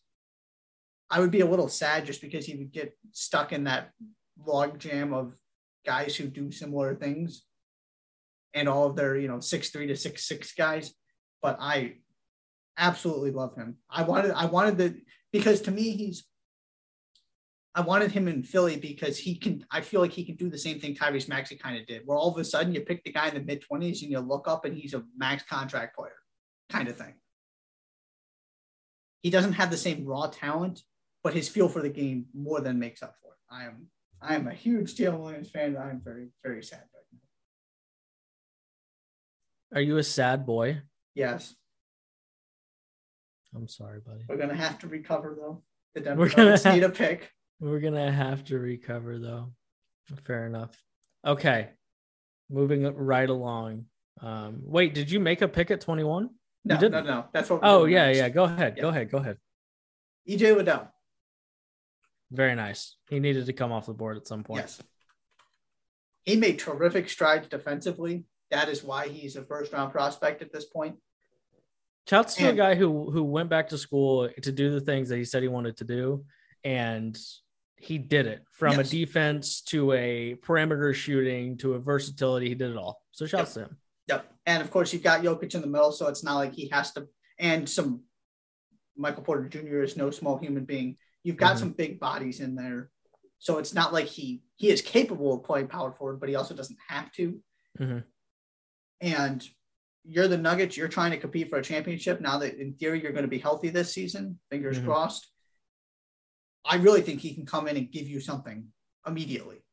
I 1.09 1.19
would 1.19 1.31
be 1.31 1.41
a 1.41 1.45
little 1.45 1.69
sad 1.69 2.05
just 2.05 2.21
because 2.21 2.45
he 2.45 2.55
would 2.55 2.71
get 2.71 2.97
stuck 3.11 3.53
in 3.53 3.65
that 3.65 3.91
log 4.43 4.79
jam 4.79 5.13
of 5.13 5.35
guys 5.85 6.15
who 6.15 6.27
do 6.27 6.51
similar 6.51 6.95
things 6.95 7.43
and 8.53 8.67
all 8.67 8.87
of 8.87 8.95
their, 8.95 9.17
you 9.17 9.27
know, 9.27 9.39
six 9.39 9.69
three 9.69 9.87
to 9.87 9.95
six 9.95 10.27
six 10.27 10.53
guys. 10.53 10.93
But 11.41 11.57
I 11.59 11.97
absolutely 12.77 13.31
love 13.31 13.55
him. 13.55 13.77
I 13.89 14.03
wanted 14.03 14.31
I 14.31 14.45
wanted 14.45 14.77
the 14.77 14.95
because 15.31 15.61
to 15.61 15.71
me 15.71 15.91
he's 15.91 16.25
I 17.75 17.81
wanted 17.81 18.11
him 18.11 18.29
in 18.29 18.41
Philly 18.41 18.77
because 18.77 19.17
he 19.17 19.35
can. 19.35 19.65
I 19.69 19.81
feel 19.81 19.99
like 19.99 20.13
he 20.13 20.23
can 20.23 20.37
do 20.37 20.49
the 20.49 20.57
same 20.57 20.79
thing 20.79 20.95
Tyrese 20.95 21.27
Maxey 21.27 21.57
kind 21.57 21.77
of 21.77 21.85
did, 21.85 22.03
where 22.05 22.17
all 22.17 22.31
of 22.31 22.37
a 22.37 22.45
sudden 22.45 22.73
you 22.73 22.79
pick 22.79 23.03
the 23.03 23.11
guy 23.11 23.27
in 23.27 23.33
the 23.33 23.41
mid 23.41 23.61
twenties 23.61 24.01
and 24.01 24.09
you 24.09 24.19
look 24.19 24.47
up 24.47 24.63
and 24.63 24.73
he's 24.73 24.93
a 24.93 25.03
max 25.17 25.43
contract 25.43 25.97
player, 25.97 26.15
kind 26.69 26.87
of 26.87 26.95
thing. 26.95 27.15
He 29.21 29.29
doesn't 29.29 29.53
have 29.53 29.71
the 29.71 29.77
same 29.77 30.05
raw 30.05 30.27
talent, 30.27 30.83
but 31.21 31.33
his 31.33 31.49
feel 31.49 31.67
for 31.67 31.81
the 31.81 31.89
game 31.89 32.27
more 32.33 32.61
than 32.61 32.79
makes 32.79 33.03
up 33.03 33.15
for 33.21 33.33
it. 33.33 33.53
I 33.53 33.65
am 33.65 33.87
I 34.21 34.35
am 34.35 34.47
a 34.47 34.53
huge 34.53 34.95
Jalen 34.95 35.19
Williams 35.19 35.49
fan. 35.49 35.77
I'm 35.77 36.01
very 36.03 36.27
very 36.43 36.63
sad 36.63 36.83
right 36.93 37.03
now. 37.13 37.19
Are 39.77 39.81
you 39.81 39.97
a 39.97 40.03
sad 40.03 40.45
boy? 40.45 40.81
Yes. 41.13 41.55
I'm 43.55 43.67
sorry, 43.67 43.99
buddy. 44.05 44.25
We're 44.27 44.37
gonna 44.37 44.55
have 44.55 44.79
to 44.79 44.87
recover 44.87 45.35
though. 45.39 45.63
The 45.93 46.01
Denver 46.01 46.23
We're 46.23 46.29
gonna 46.29 46.57
have, 46.57 46.73
need 46.75 46.83
a 46.83 46.89
pick. 46.89 47.31
We're 47.59 47.79
gonna 47.79 48.11
have 48.11 48.43
to 48.45 48.59
recover 48.59 49.17
though. 49.17 49.53
Fair 50.25 50.45
enough. 50.45 50.77
Okay, 51.25 51.69
moving 52.49 52.83
right 52.83 53.29
along. 53.29 53.85
Um, 54.21 54.59
wait, 54.63 54.93
did 54.93 55.09
you 55.09 55.19
make 55.19 55.41
a 55.41 55.47
pick 55.47 55.71
at 55.71 55.81
21? 55.81 56.29
No, 56.65 56.79
no, 56.79 57.01
no. 57.01 57.25
That's 57.33 57.49
what. 57.49 57.61
oh 57.63 57.85
yeah, 57.85 58.07
next. 58.07 58.17
yeah. 58.17 58.29
Go 58.29 58.43
ahead. 58.43 58.73
Yeah. 58.75 58.81
Go 58.83 58.89
ahead. 58.89 59.11
Go 59.11 59.17
ahead. 59.19 59.37
EJ 60.27 60.55
Liddell. 60.55 60.91
Very 62.31 62.55
nice. 62.55 62.95
He 63.09 63.19
needed 63.19 63.45
to 63.45 63.53
come 63.53 63.71
off 63.71 63.85
the 63.85 63.93
board 63.93 64.17
at 64.17 64.27
some 64.27 64.43
point. 64.43 64.61
Yes. 64.61 64.81
He 66.23 66.35
made 66.35 66.57
terrific 66.57 67.09
strides 67.09 67.47
defensively. 67.47 68.25
That 68.51 68.69
is 68.69 68.83
why 68.83 69.07
he's 69.07 69.35
a 69.35 69.43
first 69.43 69.73
round 69.73 69.91
prospect 69.91 70.41
at 70.41 70.51
this 70.51 70.65
point. 70.65 70.95
Shouts 72.07 72.35
to 72.35 72.49
a 72.49 72.53
guy 72.53 72.75
who 72.75 73.09
who 73.09 73.23
went 73.23 73.49
back 73.49 73.69
to 73.69 73.77
school 73.77 74.29
to 74.41 74.51
do 74.51 74.71
the 74.71 74.81
things 74.81 75.09
that 75.09 75.17
he 75.17 75.25
said 75.25 75.41
he 75.41 75.49
wanted 75.49 75.77
to 75.77 75.83
do, 75.83 76.23
and 76.63 77.17
he 77.77 77.97
did 77.97 78.27
it 78.27 78.43
from 78.51 78.77
yes. 78.77 78.87
a 78.87 78.91
defense 78.91 79.61
to 79.61 79.91
a 79.93 80.35
perimeter 80.35 80.93
shooting 80.93 81.57
to 81.57 81.73
a 81.73 81.79
versatility. 81.79 82.49
He 82.49 82.55
did 82.55 82.71
it 82.71 82.77
all. 82.77 83.01
So 83.11 83.25
shouts 83.25 83.55
yep. 83.55 83.65
to 83.65 83.71
him. 83.71 83.77
Yep. 84.07 84.33
And 84.45 84.61
of 84.61 84.71
course, 84.71 84.93
you've 84.93 85.03
got 85.03 85.23
Jokic 85.23 85.55
in 85.55 85.61
the 85.61 85.67
middle, 85.67 85.91
so 85.91 86.07
it's 86.07 86.23
not 86.23 86.35
like 86.35 86.53
he 86.53 86.69
has 86.69 86.91
to. 86.93 87.07
And 87.39 87.67
some 87.67 88.03
Michael 88.95 89.23
Porter 89.23 89.49
Jr. 89.49 89.81
is 89.81 89.97
no 89.97 90.11
small 90.11 90.37
human 90.37 90.65
being. 90.65 90.97
You've 91.25 91.37
got 91.37 91.53
mm-hmm. 91.53 91.59
some 91.59 91.71
big 91.71 91.99
bodies 91.99 92.39
in 92.39 92.53
there, 92.53 92.91
so 93.39 93.57
it's 93.57 93.73
not 93.73 93.91
like 93.91 94.05
he 94.05 94.43
he 94.57 94.69
is 94.69 94.83
capable 94.83 95.33
of 95.33 95.43
playing 95.43 95.69
power 95.69 95.91
forward, 95.91 96.19
but 96.19 96.29
he 96.29 96.35
also 96.35 96.53
doesn't 96.53 96.77
have 96.87 97.11
to. 97.13 97.39
Mm-hmm. 97.79 97.97
And 99.01 99.47
you're 100.03 100.27
the 100.27 100.37
Nuggets. 100.37 100.77
You're 100.77 100.87
trying 100.87 101.09
to 101.11 101.17
compete 101.17 101.49
for 101.49 101.57
a 101.57 101.63
championship 101.63 102.21
now 102.21 102.37
that 102.37 102.59
in 102.59 102.75
theory 102.75 103.01
you're 103.01 103.11
going 103.11 103.23
to 103.23 103.27
be 103.27 103.39
healthy 103.39 103.69
this 103.69 103.91
season. 103.91 104.37
Fingers 104.51 104.77
mm-hmm. 104.77 104.85
crossed. 104.85 105.27
I 106.63 106.75
really 106.75 107.01
think 107.01 107.21
he 107.21 107.33
can 107.33 107.47
come 107.47 107.67
in 107.67 107.75
and 107.75 107.91
give 107.91 108.07
you 108.07 108.19
something 108.19 108.67
immediately. 109.07 109.63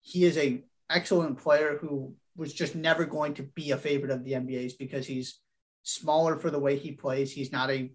He 0.00 0.24
is 0.24 0.36
a 0.36 0.64
excellent 0.90 1.38
player 1.38 1.78
who 1.80 2.16
was 2.36 2.52
just 2.52 2.74
never 2.74 3.04
going 3.04 3.34
to 3.34 3.44
be 3.44 3.70
a 3.70 3.76
favorite 3.76 4.10
of 4.10 4.24
the 4.24 4.32
NBA's 4.32 4.72
because 4.72 5.06
he's 5.06 5.38
smaller 5.84 6.36
for 6.36 6.50
the 6.50 6.58
way 6.58 6.76
he 6.76 6.90
plays. 6.90 7.30
He's 7.30 7.52
not 7.52 7.70
a 7.70 7.92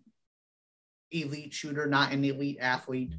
elite 1.12 1.54
shooter, 1.54 1.88
not 1.88 2.12
an 2.12 2.24
elite 2.24 2.58
athlete, 2.60 3.14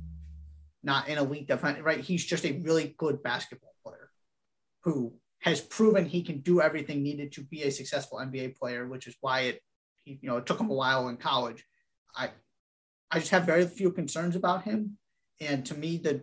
not 0.83 1.09
an 1.09 1.19
elite 1.19 1.49
defender, 1.49 1.83
right? 1.83 2.01
He's 2.01 2.25
just 2.25 2.45
a 2.45 2.61
really 2.63 2.95
good 2.99 3.23
basketball 3.23 3.75
player 3.85 4.11
who 4.83 5.15
has 5.41 5.61
proven 5.61 6.07
he 6.07 6.23
can 6.23 6.41
do 6.41 6.61
everything 6.61 7.03
needed 7.03 7.33
to 7.33 7.43
be 7.43 7.63
a 7.63 7.71
successful 7.71 8.19
NBA 8.19 8.57
player, 8.57 8.87
which 8.87 9.07
is 9.07 9.17
why 9.21 9.41
it, 9.41 9.63
you 10.05 10.19
know, 10.23 10.37
it 10.37 10.47
took 10.47 10.61
him 10.61 10.71
a 10.71 10.75
while 10.75 11.09
in 11.09 11.17
college. 11.17 11.65
I, 12.15 12.31
I 13.11 13.19
just 13.19 13.31
have 13.31 13.45
very 13.45 13.67
few 13.67 13.93
concerns 13.93 14.37
about 14.37 14.65
him, 14.65 14.99
and 15.41 15.65
to 15.67 15.75
me, 15.75 15.99
the 15.99 16.23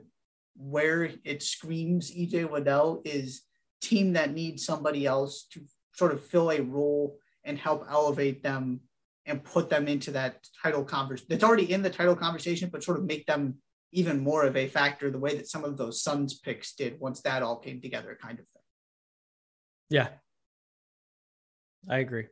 where 0.56 1.10
it 1.24 1.42
screams 1.42 2.12
EJ 2.12 2.52
Liddell 2.52 3.02
is 3.06 3.44
team 3.82 4.14
that 4.14 4.34
needs 4.34 4.66
somebody 4.66 5.06
else 5.06 5.46
to 5.52 5.62
sort 5.94 6.14
of 6.14 6.26
fill 6.26 6.52
a 6.52 6.62
role 6.62 7.18
and 7.44 7.58
help 7.58 7.86
elevate 7.90 8.44
them 8.44 8.80
and 9.26 9.44
put 9.44 9.70
them 9.70 9.88
into 9.88 10.12
that 10.12 10.46
title 10.62 10.84
conversation. 10.84 11.28
That's 11.30 11.44
already 11.44 11.72
in 11.72 11.82
the 11.82 11.90
title 11.90 12.16
conversation, 12.16 12.70
but 12.72 12.84
sort 12.84 12.98
of 12.98 13.06
make 13.06 13.26
them 13.26 13.56
even 13.92 14.20
more 14.20 14.44
of 14.44 14.58
a 14.58 14.68
factor 14.68 15.12
the 15.12 15.20
way 15.20 15.36
that 15.36 15.48
some 15.48 15.64
of 15.64 15.78
those 15.78 16.02
Suns 16.02 16.40
picks 16.40 16.74
did 16.74 17.00
once 17.00 17.22
that 17.22 17.44
all 17.44 17.58
came 17.58 17.80
together, 17.82 18.18
kind 18.20 18.40
of 18.40 18.46
thing. 18.48 18.62
Yeah. 19.90 20.08
I 21.90 22.00
agree. 22.00 22.26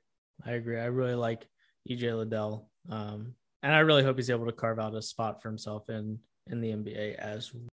I 0.45 0.51
agree. 0.51 0.79
I 0.79 0.85
really 0.85 1.15
like 1.15 1.47
EJ 1.89 2.17
Liddell. 2.17 2.69
Um, 2.89 3.35
and 3.63 3.73
I 3.73 3.79
really 3.79 4.03
hope 4.03 4.17
he's 4.17 4.29
able 4.29 4.47
to 4.47 4.51
carve 4.51 4.79
out 4.79 4.95
a 4.95 5.01
spot 5.01 5.41
for 5.41 5.49
himself 5.49 5.89
in 5.89 6.19
in 6.49 6.59
the 6.59 6.71
NBA 6.71 7.15
as 7.15 7.53
well. 7.53 7.71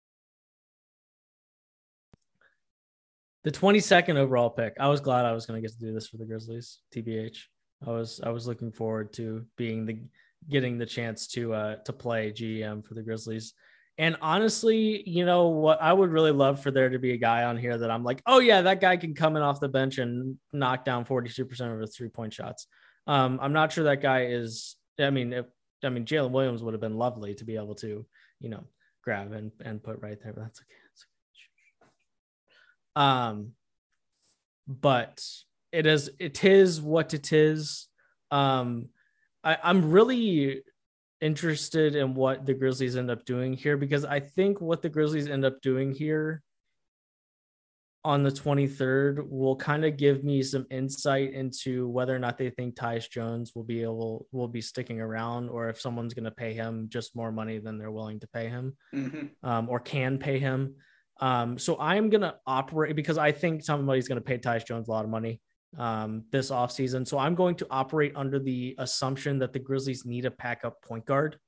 the 3.43 3.51
22nd 3.51 4.15
overall 4.15 4.49
pick. 4.49 4.73
I 4.79 4.87
was 4.87 5.01
glad 5.01 5.25
I 5.25 5.33
was 5.33 5.45
going 5.45 5.61
to 5.61 5.67
get 5.67 5.77
to 5.77 5.85
do 5.85 5.93
this 5.93 6.07
for 6.07 6.17
the 6.17 6.25
Grizzlies, 6.25 6.79
TBH. 6.95 7.37
I 7.85 7.91
was 7.91 8.21
I 8.23 8.29
was 8.29 8.47
looking 8.47 8.71
forward 8.71 9.13
to 9.13 9.45
being 9.57 9.85
the 9.85 9.99
getting 10.49 10.77
the 10.77 10.85
chance 10.85 11.27
to 11.27 11.53
uh 11.53 11.75
to 11.85 11.93
play 11.93 12.31
GM 12.31 12.85
for 12.85 12.93
the 12.93 13.03
Grizzlies. 13.03 13.53
And 13.97 14.17
honestly, 14.21 15.07
you 15.07 15.23
know 15.23 15.49
what? 15.49 15.79
I 15.81 15.93
would 15.93 16.09
really 16.09 16.31
love 16.31 16.61
for 16.61 16.71
there 16.71 16.89
to 16.89 16.97
be 16.97 17.11
a 17.11 17.17
guy 17.17 17.43
on 17.43 17.57
here 17.57 17.77
that 17.77 17.91
I'm 17.91 18.03
like, 18.03 18.23
oh 18.25 18.39
yeah, 18.39 18.61
that 18.63 18.81
guy 18.81 18.97
can 18.97 19.13
come 19.13 19.35
in 19.35 19.43
off 19.43 19.59
the 19.59 19.69
bench 19.69 19.99
and 19.99 20.37
knock 20.51 20.83
down 20.83 21.05
42% 21.05 21.73
of 21.73 21.79
his 21.79 21.95
three 21.95 22.09
point 22.09 22.33
shots. 22.33 22.65
Um, 23.05 23.39
I'm 23.41 23.53
not 23.53 23.71
sure 23.71 23.83
that 23.83 24.01
guy 24.01 24.25
is. 24.25 24.75
I 24.99 25.11
mean, 25.11 25.33
if, 25.33 25.45
I 25.83 25.89
mean, 25.89 26.05
Jalen 26.05 26.31
Williams 26.31 26.63
would 26.63 26.73
have 26.73 26.81
been 26.81 26.97
lovely 26.97 27.35
to 27.35 27.45
be 27.45 27.55
able 27.55 27.75
to, 27.75 28.05
you 28.39 28.49
know, 28.49 28.63
grab 29.03 29.31
and, 29.31 29.51
and 29.63 29.83
put 29.83 30.01
right 30.01 30.17
there. 30.23 30.33
But 30.33 30.41
that's 30.41 30.59
okay. 30.59 30.75
That's 30.89 31.05
okay. 31.83 33.05
Um, 33.05 33.51
but 34.67 35.23
it 35.73 35.87
is 35.87 36.09
it 36.19 36.45
is 36.45 36.79
what 36.79 37.13
it 37.13 37.33
is. 37.33 37.89
Um, 38.31 38.89
I, 39.43 39.57
I'm 39.61 39.91
really 39.91 40.61
interested 41.19 41.95
in 41.95 42.13
what 42.13 42.45
the 42.45 42.53
Grizzlies 42.53 42.95
end 42.95 43.09
up 43.09 43.25
doing 43.25 43.53
here 43.53 43.75
because 43.75 44.05
I 44.05 44.19
think 44.19 44.61
what 44.61 44.81
the 44.81 44.89
Grizzlies 44.89 45.27
end 45.27 45.43
up 45.43 45.61
doing 45.61 45.91
here 45.91 46.43
on 48.05 48.21
the 48.21 48.29
23rd 48.29 49.29
will 49.29 49.55
kind 49.55 49.85
of 49.85 49.95
give 49.95 50.23
me 50.23 50.43
some 50.43 50.65
insight 50.69 51.33
into 51.33 51.87
whether 51.87 52.13
or 52.13 52.19
not 52.19 52.37
they 52.37 52.49
think 52.49 52.75
Tyus 52.75 53.09
Jones 53.09 53.53
will 53.55 53.63
be 53.63 53.81
able 53.81 54.27
will 54.31 54.49
be 54.49 54.61
sticking 54.61 55.01
around 55.01 55.49
or 55.49 55.69
if 55.69 55.81
someone's 55.81 56.13
going 56.13 56.25
to 56.25 56.31
pay 56.31 56.53
him 56.53 56.87
just 56.89 57.15
more 57.15 57.31
money 57.31 57.57
than 57.57 57.77
they're 57.79 57.91
willing 57.91 58.19
to 58.19 58.27
pay 58.27 58.47
him 58.47 58.75
mm-hmm. 58.93 59.49
um, 59.49 59.69
or 59.69 59.79
can 59.79 60.17
pay 60.19 60.37
him. 60.37 60.75
Um, 61.19 61.57
so 61.57 61.79
I'm 61.79 62.09
gonna 62.09 62.35
operate 62.45 62.95
because 62.95 63.17
I 63.17 63.31
think 63.31 63.63
somebody's 63.63 64.07
gonna 64.07 64.19
pay 64.19 64.37
Tyus 64.37 64.65
Jones 64.65 64.87
a 64.87 64.91
lot 64.91 65.05
of 65.05 65.11
money 65.11 65.39
um, 65.77 66.23
this 66.31 66.51
offseason. 66.51 67.07
So 67.07 67.17
I'm 67.17 67.35
going 67.35 67.55
to 67.55 67.67
operate 67.69 68.13
under 68.15 68.39
the 68.39 68.75
assumption 68.77 69.39
that 69.39 69.53
the 69.53 69.59
Grizzlies 69.59 70.05
need 70.05 70.25
a 70.25 70.31
pack 70.31 70.63
up 70.63 70.81
point 70.81 71.05
guard, 71.05 71.39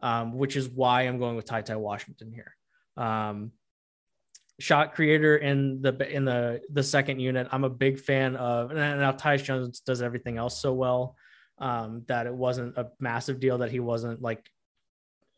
um, 0.00 0.36
which 0.36 0.56
is 0.56 0.68
why 0.68 1.02
I'm 1.02 1.18
going 1.18 1.36
with 1.36 1.44
Ty 1.44 1.62
Ty 1.62 1.76
Washington 1.76 2.32
here. 2.32 2.56
Um, 2.96 3.52
shot 4.60 4.94
creator 4.94 5.36
in 5.36 5.80
the 5.82 6.10
in 6.10 6.24
the 6.24 6.60
the 6.72 6.82
second 6.82 7.20
unit. 7.20 7.48
I'm 7.52 7.64
a 7.64 7.70
big 7.70 8.00
fan 8.00 8.36
of, 8.36 8.70
and 8.70 8.78
now 8.78 9.12
Tyus 9.12 9.44
Jones 9.44 9.80
does 9.80 10.02
everything 10.02 10.36
else 10.36 10.60
so 10.60 10.72
well 10.72 11.16
um, 11.58 12.02
that 12.08 12.26
it 12.26 12.34
wasn't 12.34 12.76
a 12.76 12.88
massive 12.98 13.40
deal 13.40 13.58
that 13.58 13.70
he 13.70 13.80
wasn't 13.80 14.20
like 14.20 14.48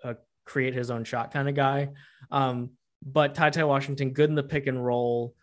a 0.04 0.16
create 0.44 0.74
his 0.74 0.90
own 0.90 1.04
shot 1.04 1.32
kind 1.32 1.48
of 1.48 1.54
guy. 1.54 1.90
Um, 2.30 2.70
but 3.04 3.34
Ty 3.34 3.50
Ty 3.50 3.64
Washington, 3.64 4.10
good 4.10 4.30
in 4.30 4.36
the 4.36 4.42
pick 4.42 4.66
and 4.66 4.84
roll, 4.84 5.34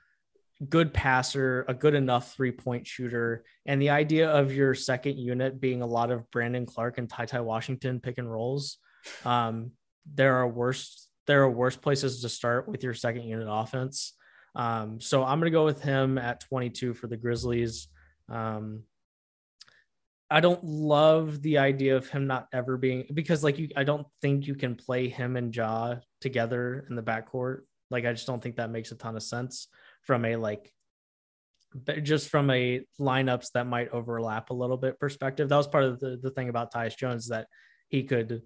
good 0.70 0.94
passer, 0.94 1.66
a 1.68 1.74
good 1.74 1.94
enough 1.94 2.34
three 2.34 2.52
point 2.52 2.88
shooter. 2.88 3.44
And 3.66 3.82
the 3.82 3.92
idea 3.92 4.30
of 4.30 4.54
your 4.54 4.74
second 4.74 5.18
unit 5.18 5.60
being 5.60 5.82
a 5.82 5.88
lot 5.88 6.12
of 6.12 6.30
Brandon 6.32 6.66
Clarke 6.66 6.98
and 6.98 7.10
Ty 7.10 7.26
Ty 7.26 7.42
Washington 7.42 8.00
pick 8.00 8.18
and 8.18 8.32
rolls. 8.32 8.78
Um, 9.26 9.72
there 10.12 10.38
are 10.38 10.48
worse, 10.48 11.08
there 11.28 11.44
are 11.44 11.50
worse 11.50 11.76
places 11.76 12.22
to 12.22 12.30
start 12.30 12.68
with 12.68 12.84
your 12.84 12.94
second 12.94 13.24
unit 13.24 13.48
offense. 13.50 14.14
Um, 14.56 15.00
so 15.00 15.24
I'm 15.24 15.40
going 15.40 15.52
to 15.52 15.56
go 15.56 15.66
with 15.66 15.82
him 15.82 16.18
at 16.18 16.42
22 16.42 16.96
for 16.96 17.08
the 17.08 17.18
Grizzlies. 17.18 17.88
Um, 18.30 18.84
I 20.30 20.42
don't 20.42 20.64
love 20.64 21.42
the 21.42 21.60
idea 21.60 21.96
of 21.96 22.10
him 22.10 22.28
not 22.28 22.48
ever 22.52 22.78
being 22.78 23.06
because 23.14 23.44
like 23.44 23.58
you 23.58 23.70
I 23.78 23.86
don't 23.86 24.06
think 24.22 24.46
you 24.46 24.56
can 24.56 24.76
play 24.76 25.08
him 25.08 25.38
and 25.38 25.56
Ja 25.56 25.96
together 26.20 26.86
in 26.90 26.96
the 26.96 27.04
backcourt. 27.04 27.62
Like 27.90 28.06
I 28.06 28.12
just 28.12 28.28
don't 28.28 28.44
think 28.44 28.58
that 28.58 28.70
makes 28.70 28.92
a 28.92 28.96
ton 28.96 29.16
of 29.16 29.24
sense 29.24 29.68
from 30.08 30.26
a 30.26 30.38
like 30.38 30.72
just 32.02 32.30
from 32.30 32.50
a 32.50 32.82
lineups 33.00 33.52
that 33.54 33.68
might 33.68 33.90
overlap 33.90 34.50
a 34.50 34.54
little 34.54 34.78
bit 34.78 35.00
perspective. 35.00 35.50
That 35.50 35.58
was 35.58 35.68
part 35.68 35.84
of 35.84 36.00
the, 36.00 36.18
the 36.22 36.32
thing 36.32 36.50
about 36.50 36.74
Tyus 36.74 36.98
Jones 36.98 37.28
that 37.28 37.48
he 37.90 38.04
could 38.04 38.42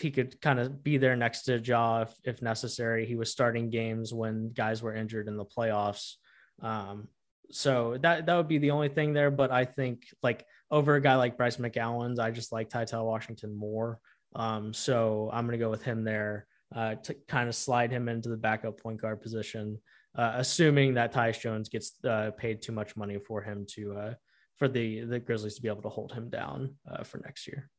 he 0.00 0.10
could 0.10 0.40
kind 0.40 0.58
of 0.58 0.82
be 0.82 0.98
there 0.98 1.16
next 1.16 1.42
to 1.42 1.58
Ja 1.58 2.02
if, 2.02 2.14
if 2.24 2.42
necessary. 2.42 3.06
He 3.06 3.16
was 3.16 3.30
starting 3.30 3.70
games 3.70 4.12
when 4.12 4.52
guys 4.52 4.82
were 4.82 4.94
injured 4.94 5.26
in 5.26 5.36
the 5.36 5.44
playoffs. 5.44 6.14
Um, 6.60 7.08
so 7.50 7.96
that 8.02 8.26
that 8.26 8.36
would 8.36 8.48
be 8.48 8.58
the 8.58 8.72
only 8.72 8.88
thing 8.88 9.12
there. 9.12 9.30
But 9.30 9.50
I 9.50 9.64
think 9.64 10.02
like 10.22 10.44
over 10.70 10.94
a 10.94 11.00
guy 11.00 11.16
like 11.16 11.36
Bryce 11.36 11.56
McGowens, 11.56 12.18
I 12.18 12.30
just 12.30 12.52
like 12.52 12.68
Ty 12.68 12.84
Ty 12.84 13.00
Washington 13.00 13.56
more. 13.56 13.98
Um, 14.34 14.72
so 14.72 15.30
I'm 15.32 15.46
gonna 15.46 15.58
go 15.58 15.70
with 15.70 15.82
him 15.82 16.04
there 16.04 16.46
uh, 16.74 16.96
to 16.96 17.14
kind 17.28 17.48
of 17.48 17.54
slide 17.54 17.90
him 17.90 18.08
into 18.08 18.28
the 18.28 18.36
backup 18.36 18.80
point 18.80 19.00
guard 19.00 19.20
position, 19.20 19.80
uh, 20.16 20.32
assuming 20.36 20.94
that 20.94 21.12
Tyus 21.12 21.40
Jones 21.40 21.68
gets 21.68 21.92
uh, 22.04 22.30
paid 22.36 22.62
too 22.62 22.72
much 22.72 22.96
money 22.96 23.18
for 23.18 23.42
him 23.42 23.66
to 23.70 23.96
uh, 23.96 24.14
for 24.56 24.68
the 24.68 25.00
the 25.00 25.20
Grizzlies 25.20 25.56
to 25.56 25.62
be 25.62 25.68
able 25.68 25.82
to 25.82 25.88
hold 25.88 26.12
him 26.12 26.30
down 26.30 26.74
uh, 26.90 27.04
for 27.04 27.18
next 27.18 27.46
year. 27.46 27.70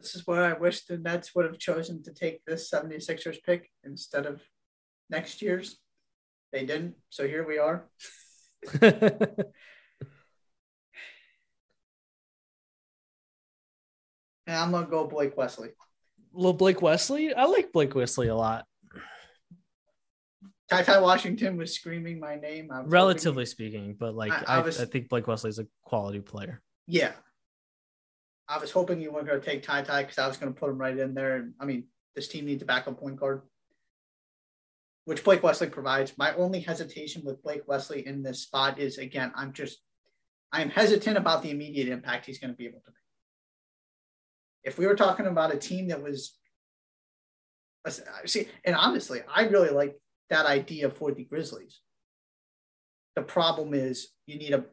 This 0.00 0.14
is 0.14 0.26
where 0.26 0.44
I 0.44 0.54
wish 0.54 0.84
the 0.84 0.96
Nets 0.96 1.34
would 1.34 1.44
have 1.44 1.58
chosen 1.58 2.02
to 2.04 2.14
take 2.14 2.42
this 2.46 2.70
76ers 2.70 3.36
pick 3.44 3.70
instead 3.84 4.24
of 4.24 4.40
next 5.10 5.42
year's. 5.42 5.76
They 6.52 6.64
didn't. 6.64 6.94
So 7.10 7.28
here 7.28 7.46
we 7.46 7.58
are. 7.58 7.86
and 8.80 9.44
I'm 14.46 14.70
gonna 14.70 14.86
go 14.86 15.06
Blake 15.06 15.36
Wesley. 15.36 15.70
Little 16.32 16.54
Blake 16.54 16.80
Wesley. 16.80 17.34
I 17.34 17.44
like 17.44 17.72
Blake 17.72 17.94
Wesley 17.94 18.28
a 18.28 18.34
lot. 18.34 18.64
Ty 20.70 20.82
Ty 20.82 21.00
Washington 21.00 21.56
was 21.56 21.74
screaming 21.74 22.20
my 22.20 22.36
name. 22.36 22.70
Relatively 22.86 23.42
hoping, 23.42 23.46
speaking, 23.46 23.96
but 23.98 24.14
like 24.14 24.32
I, 24.32 24.56
I, 24.56 24.58
I, 24.58 24.60
was, 24.60 24.80
I 24.80 24.84
think 24.84 25.08
Blake 25.08 25.26
Wesley 25.26 25.50
is 25.50 25.58
a 25.58 25.66
quality 25.82 26.20
player. 26.20 26.62
Yeah. 26.86 27.12
I 28.48 28.58
was 28.58 28.70
hoping 28.70 29.00
you 29.00 29.12
weren't 29.12 29.26
going 29.26 29.40
to 29.40 29.46
take 29.46 29.62
Ty 29.62 29.82
Ty 29.82 30.02
because 30.02 30.18
I 30.18 30.26
was 30.26 30.36
going 30.36 30.52
to 30.52 30.58
put 30.58 30.70
him 30.70 30.78
right 30.78 30.96
in 30.96 31.14
there. 31.14 31.50
I 31.60 31.64
mean, 31.64 31.84
this 32.14 32.28
team 32.28 32.46
needs 32.46 32.62
a 32.62 32.66
backup 32.66 32.98
point 32.98 33.16
guard 33.16 33.42
which 35.10 35.24
Blake 35.24 35.42
Wesley 35.42 35.68
provides. 35.68 36.16
My 36.16 36.32
only 36.34 36.60
hesitation 36.60 37.22
with 37.24 37.42
Blake 37.42 37.66
Wesley 37.66 38.06
in 38.06 38.22
this 38.22 38.42
spot 38.42 38.78
is 38.78 38.96
again, 38.98 39.32
I'm 39.34 39.52
just 39.52 39.80
I'm 40.52 40.70
hesitant 40.70 41.16
about 41.16 41.42
the 41.42 41.50
immediate 41.50 41.88
impact 41.88 42.26
he's 42.26 42.38
going 42.38 42.52
to 42.52 42.56
be 42.56 42.66
able 42.66 42.78
to 42.80 42.90
make. 42.90 42.94
If 44.62 44.78
we 44.78 44.86
were 44.86 44.94
talking 44.94 45.26
about 45.26 45.52
a 45.52 45.58
team 45.58 45.88
that 45.88 46.00
was 46.00 46.38
see, 48.26 48.46
and 48.64 48.76
honestly, 48.76 49.22
I 49.34 49.48
really 49.48 49.70
like 49.70 49.96
that 50.30 50.46
idea 50.46 50.88
for 50.88 51.12
the 51.12 51.24
Grizzlies. 51.24 51.80
The 53.16 53.22
problem 53.22 53.74
is 53.74 54.08
you 54.26 54.36
need 54.38 54.54
a 54.54 54.64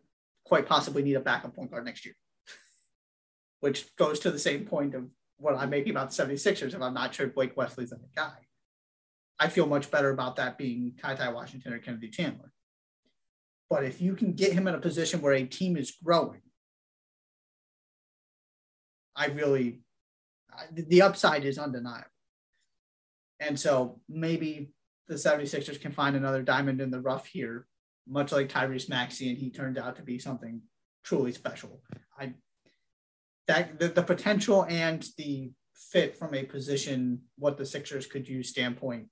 quite 0.45 0.67
possibly 0.67 1.03
need 1.03 1.15
a 1.15 1.19
backup 1.19 1.55
point 1.55 1.71
guard 1.71 1.83
next 1.83 2.05
year, 2.05 2.15
which 3.59 3.93
goes 3.97 4.19
to 4.21 4.31
the 4.31 4.39
same 4.39 4.65
point 4.65 4.95
of 4.95 5.05
what 5.37 5.55
I'm 5.55 5.69
making 5.69 5.91
about 5.91 6.11
the 6.11 6.23
76ers 6.23 6.73
if 6.73 6.81
I'm 6.81 6.93
not 6.93 7.13
sure 7.13 7.27
Blake 7.27 7.57
Wesley's 7.57 7.89
the 7.89 7.99
guy. 8.15 8.33
I 9.39 9.49
feel 9.49 9.67
much 9.67 9.91
better 9.91 10.09
about 10.09 10.37
that 10.37 10.57
being 10.57 10.93
Ty 11.01 11.15
Ty 11.15 11.33
Washington 11.33 11.73
or 11.73 11.79
Kennedy 11.79 12.09
Chandler. 12.09 12.51
But 13.69 13.83
if 13.83 14.01
you 14.01 14.15
can 14.15 14.33
get 14.33 14.53
him 14.53 14.67
in 14.67 14.75
a 14.75 14.79
position 14.79 15.21
where 15.21 15.33
a 15.33 15.43
team 15.43 15.75
is 15.75 15.93
growing, 16.03 16.41
I 19.15 19.27
really, 19.27 19.81
the 20.71 21.01
upside 21.01 21.43
is 21.43 21.57
undeniable. 21.57 22.07
And 23.39 23.59
so 23.59 23.99
maybe 24.07 24.71
the 25.07 25.15
76ers 25.15 25.79
can 25.79 25.91
find 25.91 26.15
another 26.15 26.41
diamond 26.41 26.81
in 26.81 26.91
the 26.91 26.99
rough 26.99 27.27
here, 27.27 27.67
much 28.07 28.31
like 28.31 28.49
Tyrese 28.49 28.89
Maxey, 28.89 29.29
and 29.29 29.37
he 29.37 29.49
turned 29.49 29.77
out 29.77 29.95
to 29.95 30.01
be 30.01 30.19
something 30.19 30.61
truly 31.03 31.31
special. 31.31 31.81
I 32.19 32.33
that 33.47 33.79
the, 33.79 33.87
the 33.87 34.03
potential 34.03 34.65
and 34.65 35.07
the 35.17 35.51
fit 35.73 36.17
from 36.17 36.33
a 36.33 36.43
position 36.43 37.21
what 37.37 37.57
the 37.57 37.65
Sixers 37.65 38.05
could 38.05 38.27
use 38.27 38.49
standpoint 38.49 39.07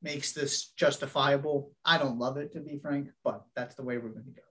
makes 0.00 0.32
this 0.32 0.68
justifiable. 0.76 1.72
I 1.84 1.98
don't 1.98 2.18
love 2.18 2.36
it 2.36 2.52
to 2.52 2.60
be 2.60 2.78
frank, 2.80 3.08
but 3.24 3.42
that's 3.56 3.74
the 3.74 3.82
way 3.82 3.98
we're 3.98 4.10
going 4.10 4.26
to 4.26 4.30
go. 4.30 4.42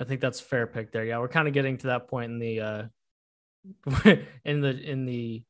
I 0.00 0.04
think 0.04 0.20
that's 0.20 0.40
fair 0.40 0.66
pick 0.66 0.92
there. 0.92 1.04
Yeah, 1.04 1.18
we're 1.18 1.28
kind 1.28 1.46
of 1.46 1.54
getting 1.54 1.76
to 1.78 1.88
that 1.88 2.08
point 2.08 2.32
in 2.32 2.38
the 2.38 2.60
uh 2.60 2.82
in 4.44 4.60
the 4.60 4.70
in 4.70 5.04
the 5.04 5.42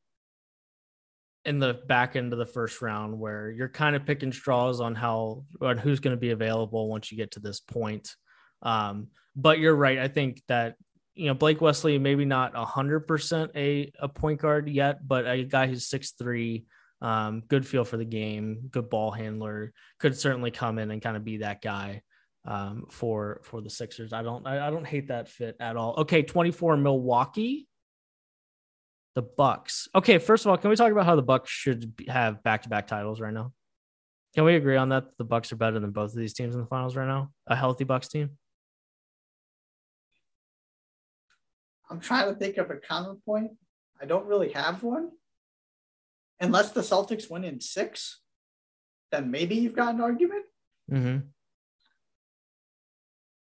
in 1.45 1.59
the 1.59 1.73
back 1.87 2.15
end 2.15 2.33
of 2.33 2.39
the 2.39 2.45
first 2.45 2.81
round 2.81 3.17
where 3.17 3.49
you're 3.49 3.69
kind 3.69 3.95
of 3.95 4.05
picking 4.05 4.31
straws 4.31 4.81
on 4.81 4.93
how 4.93 5.43
on 5.61 5.77
who's 5.77 5.99
going 5.99 6.15
to 6.15 6.19
be 6.19 6.31
available 6.31 6.89
once 6.89 7.11
you 7.11 7.17
get 7.17 7.31
to 7.31 7.39
this 7.39 7.59
point. 7.59 8.15
Um, 8.61 9.07
but 9.35 9.59
you're 9.59 9.75
right. 9.75 9.99
I 9.99 10.09
think 10.09 10.41
that 10.47 10.75
you 11.15 11.27
know, 11.27 11.33
Blake 11.33 11.59
Wesley, 11.59 11.97
maybe 11.97 12.25
not 12.25 12.53
a 12.55 12.65
hundred 12.65 13.01
percent 13.01 13.51
a 13.55 13.91
a 13.99 14.07
point 14.07 14.41
guard 14.41 14.69
yet, 14.69 15.05
but 15.07 15.27
a 15.27 15.43
guy 15.43 15.67
who's 15.67 15.87
six 15.87 16.11
three, 16.11 16.65
um, 17.01 17.43
good 17.47 17.65
feel 17.65 17.83
for 17.83 17.97
the 17.97 18.05
game, 18.05 18.69
good 18.71 18.89
ball 18.89 19.11
handler, 19.11 19.73
could 19.99 20.17
certainly 20.17 20.51
come 20.51 20.77
in 20.77 20.91
and 20.91 21.01
kind 21.01 21.17
of 21.17 21.25
be 21.25 21.37
that 21.37 21.61
guy 21.61 22.01
um, 22.45 22.85
for 22.89 23.41
for 23.43 23.61
the 23.61 23.69
Sixers. 23.69 24.13
I 24.13 24.23
don't 24.23 24.45
I, 24.45 24.67
I 24.67 24.69
don't 24.69 24.87
hate 24.87 25.07
that 25.07 25.29
fit 25.29 25.55
at 25.59 25.77
all. 25.77 25.95
Okay, 25.99 26.23
twenty 26.23 26.51
four 26.51 26.75
Milwaukee. 26.77 27.67
The 29.15 29.21
Bucks. 29.23 29.87
Okay, 29.95 30.17
first 30.17 30.45
of 30.45 30.51
all, 30.51 30.57
can 30.57 30.69
we 30.69 30.75
talk 30.75 30.91
about 30.91 31.05
how 31.05 31.15
the 31.15 31.21
Bucks 31.21 31.49
should 31.49 31.93
have 32.07 32.43
back 32.43 32.63
to 32.63 32.69
back 32.69 32.87
titles 32.87 33.19
right 33.19 33.33
now? 33.33 33.53
Can 34.35 34.43
we 34.43 34.55
agree 34.55 34.77
on 34.77 34.89
that? 34.89 35.05
The 35.17 35.23
Bucks 35.23 35.51
are 35.51 35.55
better 35.55 35.79
than 35.79 35.91
both 35.91 36.11
of 36.11 36.17
these 36.17 36.33
teams 36.33 36.53
in 36.53 36.61
the 36.61 36.67
finals 36.67 36.95
right 36.95 37.07
now. 37.07 37.31
A 37.47 37.55
healthy 37.55 37.83
Bucks 37.83 38.07
team. 38.07 38.37
I'm 41.89 41.99
trying 41.99 42.31
to 42.31 42.39
think 42.39 42.57
of 42.57 42.69
a 42.69 42.75
counterpoint. 42.75 43.51
I 43.99 44.05
don't 44.05 44.27
really 44.27 44.51
have 44.51 44.83
one. 44.83 45.09
Unless 46.39 46.71
the 46.71 46.81
Celtics 46.81 47.29
win 47.29 47.43
in 47.43 47.59
six, 47.59 48.19
then 49.11 49.31
maybe 49.31 49.55
you've 49.55 49.75
got 49.75 49.95
an 49.95 50.01
argument. 50.01 50.45
Mm-hmm. 50.91 51.17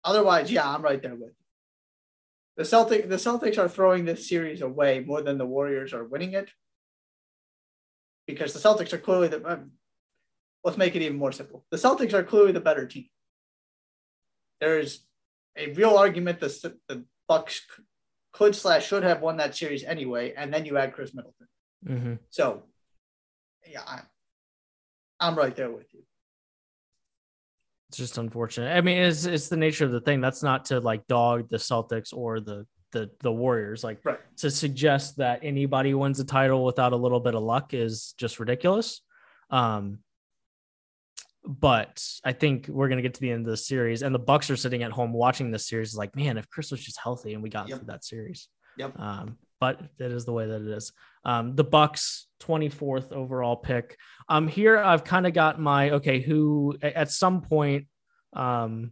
Otherwise, 0.03 0.51
yeah, 0.51 0.67
I'm 0.67 0.81
right 0.81 1.01
there 1.01 1.13
with 1.13 1.29
you. 1.29 1.40
The 2.57 2.65
Celtic 2.65 3.09
the 3.09 3.15
Celtics 3.15 3.57
are 3.57 3.69
throwing 3.69 4.05
this 4.05 4.27
series 4.27 4.61
away 4.61 4.99
more 4.99 5.21
than 5.21 5.37
the 5.37 5.45
Warriors 5.45 5.93
are 5.93 6.03
winning 6.03 6.33
it. 6.33 6.49
Because 8.27 8.53
the 8.53 8.59
Celtics 8.59 8.93
are 8.93 8.97
clearly 8.97 9.27
the 9.27 9.43
um, 9.45 9.71
let's 10.63 10.77
make 10.77 10.95
it 10.95 11.01
even 11.01 11.17
more 11.17 11.31
simple. 11.31 11.65
The 11.71 11.77
Celtics 11.77 12.13
are 12.13 12.23
clearly 12.23 12.51
the 12.51 12.59
better 12.61 12.85
team. 12.85 13.07
There's 14.59 15.05
a 15.57 15.73
real 15.73 15.97
argument 15.97 16.39
that 16.39 16.73
the 16.87 17.05
Bucks 17.27 17.61
could 18.31 18.55
slash 18.55 18.87
should 18.87 19.03
have 19.03 19.21
won 19.21 19.37
that 19.37 19.55
series 19.55 19.83
anyway, 19.83 20.33
and 20.35 20.53
then 20.53 20.65
you 20.65 20.77
add 20.77 20.93
Khris 20.93 21.13
Middleton. 21.13 21.47
Mm-hmm. 21.85 22.13
So, 22.29 22.63
yeah, 23.67 23.81
I, 23.85 24.01
I'm 25.19 25.35
right 25.35 25.55
there 25.55 25.71
with 25.71 25.90
you. 25.90 25.90
It's 27.91 27.97
just 27.97 28.17
unfortunate. 28.17 28.73
I 28.73 28.79
mean, 28.79 28.97
it's 28.99 29.25
it's 29.25 29.49
the 29.49 29.57
nature 29.57 29.83
of 29.83 29.91
the 29.91 29.99
thing. 29.99 30.21
That's 30.21 30.41
not 30.41 30.63
to 30.67 30.79
like 30.79 31.07
dog 31.07 31.49
the 31.49 31.57
Celtics 31.57 32.13
or 32.13 32.39
the 32.39 32.65
the 32.93 33.11
the 33.19 33.29
Warriors. 33.33 33.83
Like 33.83 33.99
Right. 34.05 34.17
to 34.37 34.49
suggest 34.49 35.17
that 35.17 35.41
anybody 35.43 35.93
wins 35.93 36.17
a 36.21 36.23
title 36.23 36.63
without 36.63 36.93
a 36.93 36.95
little 36.95 37.19
bit 37.19 37.35
of 37.35 37.43
luck 37.43 37.73
is 37.73 38.13
just 38.17 38.39
ridiculous. 38.39 39.01
Um, 39.49 39.99
but 41.43 42.01
I 42.23 42.31
think 42.31 42.69
we're 42.69 42.87
gonna 42.87 43.01
get 43.01 43.15
to 43.15 43.19
the 43.19 43.31
end 43.31 43.45
of 43.45 43.51
the 43.51 43.57
series, 43.57 44.03
and 44.03 44.15
the 44.15 44.19
Bucks 44.19 44.49
are 44.49 44.55
sitting 44.55 44.83
at 44.83 44.91
home 44.93 45.11
watching 45.11 45.51
this 45.51 45.67
series. 45.67 45.93
Like, 45.93 46.15
man, 46.15 46.37
if 46.37 46.49
Khris 46.49 46.71
was 46.71 46.79
just 46.81 46.97
healthy 46.97 47.33
and 47.33 47.43
we 47.43 47.49
got 47.49 47.67
Yep. 47.67 47.79
through 47.79 47.87
that 47.87 48.05
series. 48.05 48.47
Yep. 48.77 48.97
Um, 48.97 49.37
but 49.59 49.81
that 49.97 50.11
is 50.11 50.23
the 50.23 50.31
way 50.31 50.47
that 50.47 50.61
it 50.61 50.67
is. 50.69 50.93
Um, 51.23 51.55
the 51.55 51.63
Bucks 51.63 52.27
24th 52.41 53.11
overall 53.11 53.55
pick. 53.55 53.97
Um, 54.27 54.47
here 54.47 54.77
I've 54.77 55.03
kind 55.03 55.27
of 55.27 55.33
got 55.33 55.59
my 55.59 55.91
okay. 55.91 56.19
Who 56.19 56.77
at 56.81 57.11
some 57.11 57.41
point, 57.41 57.87
um, 58.33 58.91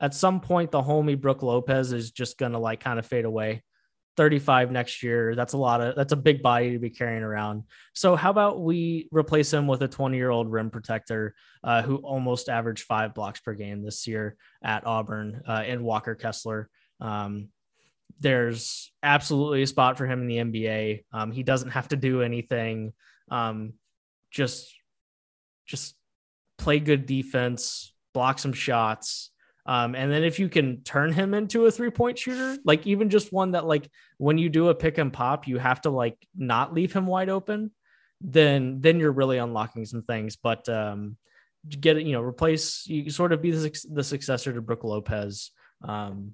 at 0.00 0.14
some 0.14 0.40
point 0.40 0.70
the 0.70 0.82
homie 0.82 1.20
Brook 1.20 1.42
Lopez 1.42 1.92
is 1.92 2.10
just 2.10 2.38
gonna 2.38 2.58
like 2.58 2.80
kind 2.80 2.98
of 2.98 3.06
fade 3.06 3.24
away. 3.24 3.62
35 4.16 4.70
next 4.70 5.02
year. 5.02 5.34
That's 5.34 5.52
a 5.52 5.56
lot 5.58 5.80
of 5.80 5.96
that's 5.96 6.12
a 6.12 6.16
big 6.16 6.42
body 6.42 6.72
to 6.72 6.78
be 6.78 6.90
carrying 6.90 7.22
around. 7.22 7.64
So 7.94 8.16
how 8.16 8.30
about 8.30 8.60
we 8.60 9.08
replace 9.12 9.52
him 9.52 9.66
with 9.66 9.82
a 9.82 9.88
20 9.88 10.16
year 10.16 10.30
old 10.30 10.50
rim 10.50 10.70
protector 10.70 11.34
uh, 11.64 11.82
who 11.82 11.96
almost 11.96 12.48
averaged 12.48 12.84
five 12.84 13.14
blocks 13.14 13.40
per 13.40 13.54
game 13.54 13.82
this 13.82 14.06
year 14.06 14.36
at 14.62 14.86
Auburn 14.86 15.42
uh, 15.48 15.62
and 15.64 15.82
Walker 15.82 16.14
Kessler. 16.14 16.68
Um, 17.00 17.48
there's 18.18 18.92
absolutely 19.02 19.62
a 19.62 19.66
spot 19.66 19.96
for 19.96 20.06
him 20.06 20.20
in 20.22 20.26
the 20.26 20.36
NBA. 20.38 21.04
Um, 21.12 21.32
he 21.32 21.42
doesn't 21.42 21.70
have 21.70 21.88
to 21.88 21.96
do 21.96 22.22
anything. 22.22 22.92
Um, 23.30 23.74
just 24.30 24.74
just 25.66 25.94
play 26.58 26.80
good 26.80 27.06
defense, 27.06 27.92
block 28.12 28.38
some 28.38 28.52
shots. 28.52 29.30
Um, 29.66 29.94
and 29.94 30.10
then 30.10 30.24
if 30.24 30.38
you 30.38 30.48
can 30.48 30.82
turn 30.82 31.12
him 31.12 31.34
into 31.34 31.66
a 31.66 31.70
three 31.70 31.90
point 31.90 32.18
shooter, 32.18 32.58
like 32.64 32.86
even 32.86 33.10
just 33.10 33.32
one 33.32 33.52
that 33.52 33.66
like 33.66 33.88
when 34.18 34.38
you 34.38 34.48
do 34.48 34.68
a 34.68 34.74
pick 34.74 34.98
and 34.98 35.12
pop, 35.12 35.46
you 35.46 35.58
have 35.58 35.80
to 35.82 35.90
like 35.90 36.16
not 36.36 36.74
leave 36.74 36.92
him 36.92 37.06
wide 37.06 37.28
open, 37.28 37.70
then 38.20 38.80
then 38.80 38.98
you're 38.98 39.12
really 39.12 39.38
unlocking 39.38 39.84
some 39.84 40.02
things. 40.02 40.36
But 40.36 40.68
um, 40.68 41.16
get 41.68 41.96
it, 41.96 42.06
you 42.06 42.12
know, 42.12 42.22
replace 42.22 42.86
you 42.86 43.10
sort 43.10 43.32
of 43.32 43.42
be 43.42 43.50
the, 43.50 43.86
the 43.92 44.04
successor 44.04 44.52
to 44.52 44.62
Brook 44.62 44.84
Lopez. 44.84 45.50
Um, 45.86 46.32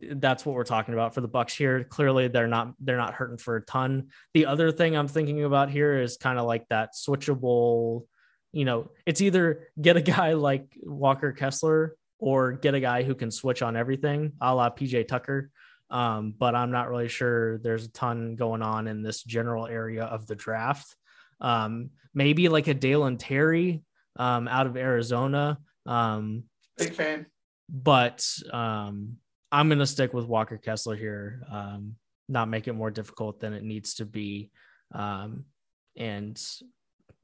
that's 0.00 0.44
what 0.44 0.54
we're 0.54 0.64
talking 0.64 0.94
about 0.94 1.14
for 1.14 1.20
the 1.20 1.28
Bucks 1.28 1.54
here. 1.54 1.84
Clearly, 1.84 2.28
they're 2.28 2.46
not 2.46 2.74
they're 2.80 2.96
not 2.96 3.14
hurting 3.14 3.38
for 3.38 3.56
a 3.56 3.62
ton. 3.62 4.08
The 4.34 4.46
other 4.46 4.72
thing 4.72 4.96
I'm 4.96 5.08
thinking 5.08 5.44
about 5.44 5.70
here 5.70 6.00
is 6.00 6.16
kind 6.16 6.38
of 6.38 6.46
like 6.46 6.68
that 6.68 6.90
switchable. 6.94 8.06
You 8.52 8.64
know, 8.64 8.90
it's 9.06 9.20
either 9.20 9.68
get 9.80 9.96
a 9.96 10.02
guy 10.02 10.32
like 10.34 10.76
Walker 10.82 11.32
Kessler 11.32 11.96
or 12.18 12.52
get 12.52 12.74
a 12.74 12.80
guy 12.80 13.02
who 13.02 13.14
can 13.14 13.30
switch 13.30 13.62
on 13.62 13.76
everything, 13.76 14.32
a 14.40 14.54
la 14.54 14.70
PJ 14.70 15.08
Tucker. 15.08 15.50
Um, 15.90 16.34
but 16.38 16.54
I'm 16.54 16.70
not 16.70 16.88
really 16.88 17.08
sure 17.08 17.58
there's 17.58 17.84
a 17.84 17.90
ton 17.90 18.34
going 18.34 18.62
on 18.62 18.86
in 18.88 19.02
this 19.02 19.22
general 19.22 19.66
area 19.66 20.04
of 20.04 20.26
the 20.26 20.34
draft. 20.34 20.96
Um, 21.40 21.90
maybe 22.14 22.48
like 22.48 22.68
a 22.68 22.74
Dalen 22.74 23.18
Terry 23.18 23.82
um, 24.16 24.48
out 24.48 24.66
of 24.66 24.76
Arizona. 24.76 25.58
Um, 25.84 26.44
Big 26.78 26.94
fan. 26.94 27.26
but 27.68 28.26
um, 28.52 29.16
I'm 29.52 29.68
going 29.68 29.78
to 29.78 29.86
stick 29.86 30.14
with 30.14 30.26
Walker 30.26 30.56
Kessler 30.56 30.96
here, 30.96 31.42
um, 31.52 31.96
not 32.28 32.48
make 32.48 32.66
it 32.66 32.72
more 32.72 32.90
difficult 32.90 33.38
than 33.38 33.52
it 33.52 33.62
needs 33.62 33.94
to 33.94 34.06
be, 34.06 34.50
um, 34.94 35.44
and 35.96 36.42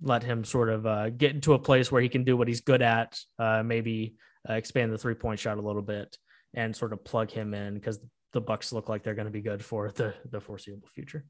let 0.03 0.23
him 0.23 0.45
sort 0.45 0.69
of 0.69 0.87
uh, 0.87 1.09
get 1.09 1.35
into 1.35 1.55
a 1.55 1.59
place 1.59 1.91
where 1.91 2.03
he 2.03 2.09
can 2.09 2.25
do 2.25 2.37
what 2.37 2.47
he's 2.47 2.61
good 2.61 2.83
at, 2.83 3.19
uh, 3.39 3.63
maybe 3.65 4.15
uh, 4.49 4.53
expand 4.53 4.93
the 4.93 4.99
three 4.99 5.15
point 5.15 5.41
shot 5.41 5.57
a 5.57 5.63
little 5.63 5.83
bit, 5.83 6.19
and 6.55 6.77
sort 6.77 6.93
of 6.93 7.03
plug 7.03 7.31
him 7.31 7.55
in 7.55 7.75
because 7.75 7.99
the 8.35 8.41
Bucks 8.41 8.73
look 8.73 8.91
like 8.91 9.03
they're 9.03 9.15
going 9.15 9.27
to 9.27 9.33
be 9.33 9.41
good 9.41 9.65
for 9.65 9.91
the 9.91 10.15
the 10.31 10.41
foreseeable 10.41 10.89
future. 10.89 11.25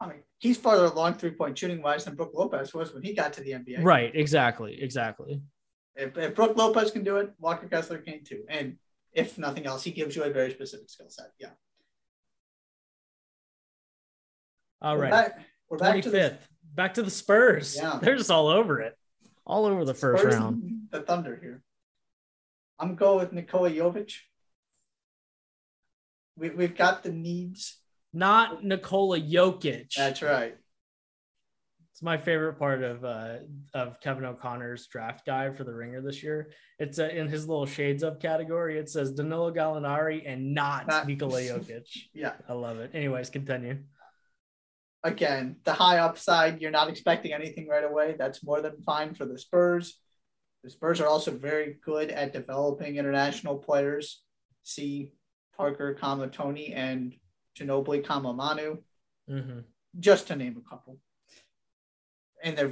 I 0.00 0.08
mean, 0.08 0.22
he's 0.38 0.56
farther 0.56 0.86
along 0.86 1.14
three 1.14 1.30
point 1.30 1.56
shooting 1.56 1.80
wise 1.80 2.04
than 2.04 2.16
Brook 2.16 2.32
Lopez 2.34 2.74
was 2.74 2.92
when 2.92 3.02
he 3.02 3.14
got 3.14 3.32
to 3.34 3.42
the 3.42 3.52
NBA. 3.52 3.84
Right? 3.84 4.10
Exactly. 4.14 4.82
Exactly. 4.82 5.42
If, 5.94 6.16
if 6.16 6.34
Brook 6.34 6.56
Lopez 6.56 6.90
can 6.90 7.04
do 7.04 7.18
it, 7.18 7.30
Walker 7.38 7.68
Kessler 7.68 7.98
can 7.98 8.24
too. 8.24 8.44
And 8.48 8.76
if 9.12 9.38
nothing 9.38 9.66
else, 9.66 9.82
he 9.84 9.90
gives 9.90 10.14
you 10.16 10.22
a 10.24 10.30
very 10.30 10.50
specific 10.52 10.88
skill 10.88 11.08
set. 11.08 11.32
Yeah. 11.38 11.50
All 14.82 14.96
We're 14.96 15.02
right. 15.02 15.10
back- 15.10 15.46
We're 15.68 15.78
back 15.78 15.88
Twenty 15.88 16.02
to 16.02 16.10
the. 16.10 16.38
Back 16.74 16.94
to 16.94 17.02
the 17.02 17.10
Spurs. 17.10 17.76
Yeah. 17.76 17.98
They're 18.00 18.16
just 18.16 18.30
all 18.30 18.46
over 18.48 18.80
it. 18.80 18.96
All 19.44 19.66
over 19.66 19.84
the 19.84 19.94
first 19.94 20.22
Spurs 20.22 20.34
round. 20.36 20.88
The 20.90 21.02
Thunder 21.02 21.36
here. 21.40 21.62
I'm 22.78 22.94
going 22.94 23.18
with 23.18 23.32
Nikola 23.32 23.70
Jovic. 23.70 24.14
We, 26.36 26.50
we've 26.50 26.76
got 26.76 27.02
the 27.02 27.10
needs. 27.10 27.76
Not 28.12 28.64
Nikola 28.64 29.20
Jokic. 29.20 29.94
That's 29.94 30.22
right. 30.22 30.56
It's 32.00 32.04
my 32.06 32.16
favorite 32.16 32.54
part 32.54 32.82
of 32.82 33.04
uh, 33.04 33.34
of 33.74 34.00
Kevin 34.00 34.24
O'Connor's 34.24 34.86
draft 34.86 35.26
guide 35.26 35.54
for 35.54 35.64
the 35.64 35.74
Ringer 35.74 36.00
this 36.00 36.22
year. 36.22 36.50
It's 36.78 36.98
uh, 36.98 37.08
in 37.08 37.28
his 37.28 37.46
little 37.46 37.66
shades 37.66 38.02
of 38.02 38.18
category. 38.18 38.78
It 38.78 38.88
says 38.88 39.12
Danilo 39.12 39.52
Gallinari 39.52 40.22
and 40.24 40.54
not, 40.54 40.88
Not- 40.88 41.06
Nikola 41.06 41.40
Jokic. 41.42 41.84
Yeah. 42.14 42.32
I 42.48 42.54
love 42.54 42.78
it. 42.78 42.92
Anyways, 42.94 43.28
continue. 43.28 43.80
Again, 45.04 45.56
the 45.64 45.74
high 45.74 45.98
upside, 45.98 46.62
you're 46.62 46.70
not 46.70 46.88
expecting 46.88 47.34
anything 47.34 47.68
right 47.68 47.84
away. 47.84 48.14
That's 48.18 48.42
more 48.42 48.62
than 48.62 48.80
fine 48.80 49.12
for 49.14 49.26
the 49.26 49.38
Spurs. 49.38 50.00
The 50.64 50.70
Spurs 50.70 51.02
are 51.02 51.06
also 51.06 51.32
very 51.32 51.76
good 51.84 52.10
at 52.10 52.32
developing 52.32 52.96
international 52.96 53.58
players. 53.58 54.22
See 54.62 55.12
Parker 55.54 55.98
Kamatoni 56.00 56.74
and 56.74 57.14
Ginobili 57.58 58.02
Kamamanu. 58.02 58.78
hmm 59.28 59.58
just 59.98 60.28
to 60.28 60.36
name 60.36 60.56
a 60.56 60.70
couple. 60.70 60.98
And 62.42 62.56
they're 62.56 62.70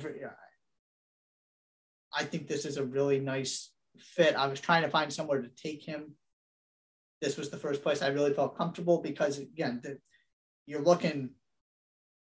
I 2.12 2.24
think 2.24 2.48
this 2.48 2.64
is 2.64 2.76
a 2.76 2.84
really 2.84 3.20
nice 3.20 3.70
fit. 3.98 4.34
I 4.34 4.46
was 4.46 4.60
trying 4.60 4.82
to 4.82 4.90
find 4.90 5.12
somewhere 5.12 5.42
to 5.42 5.48
take 5.48 5.84
him. 5.84 6.14
This 7.20 7.36
was 7.36 7.50
the 7.50 7.56
first 7.56 7.82
place 7.82 8.02
I 8.02 8.08
really 8.08 8.32
felt 8.32 8.56
comfortable 8.56 9.02
because 9.02 9.38
again, 9.38 9.80
the, 9.82 9.98
you're 10.66 10.82
looking 10.82 11.30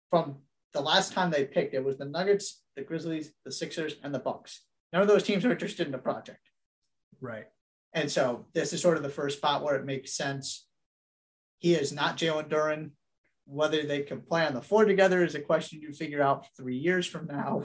from 0.10 0.38
the 0.74 0.82
last 0.82 1.14
time 1.14 1.32
they 1.32 1.46
picked 1.46 1.74
it 1.74 1.84
was 1.84 1.98
the 1.98 2.06
Nuggets, 2.06 2.62
the 2.76 2.84
Grizzlies, 2.84 3.32
the 3.46 3.52
Sixers, 3.52 3.96
and 4.04 4.14
the 4.14 4.20
Bucks. 4.20 4.62
None 4.92 5.02
of 5.02 5.08
those 5.08 5.24
teams 5.24 5.46
are 5.46 5.52
interested 5.52 5.86
in 5.86 5.92
the 5.92 5.98
project. 5.98 6.50
Right. 7.22 7.46
And 7.94 8.10
so 8.12 8.46
this 8.54 8.74
is 8.74 8.82
sort 8.82 8.98
of 8.98 9.04
the 9.04 9.10
first 9.10 9.38
spot 9.38 9.64
where 9.64 9.76
it 9.76 9.86
makes 9.86 10.14
sense. 10.14 10.66
He 11.60 11.74
is 11.74 11.92
not 11.92 12.18
Jalen 12.18 12.50
Duren. 12.50 12.92
Whether 13.52 13.82
they 13.84 14.02
can 14.04 14.22
play 14.22 14.46
on 14.46 14.54
the 14.54 14.62
floor 14.62 14.86
together 14.86 15.24
is 15.24 15.34
a 15.34 15.42
question 15.42 15.82
you 15.82 15.92
figure 15.92 16.22
out 16.22 16.46
three 16.56 16.78
years 16.78 17.08
from 17.08 17.26
now. 17.26 17.64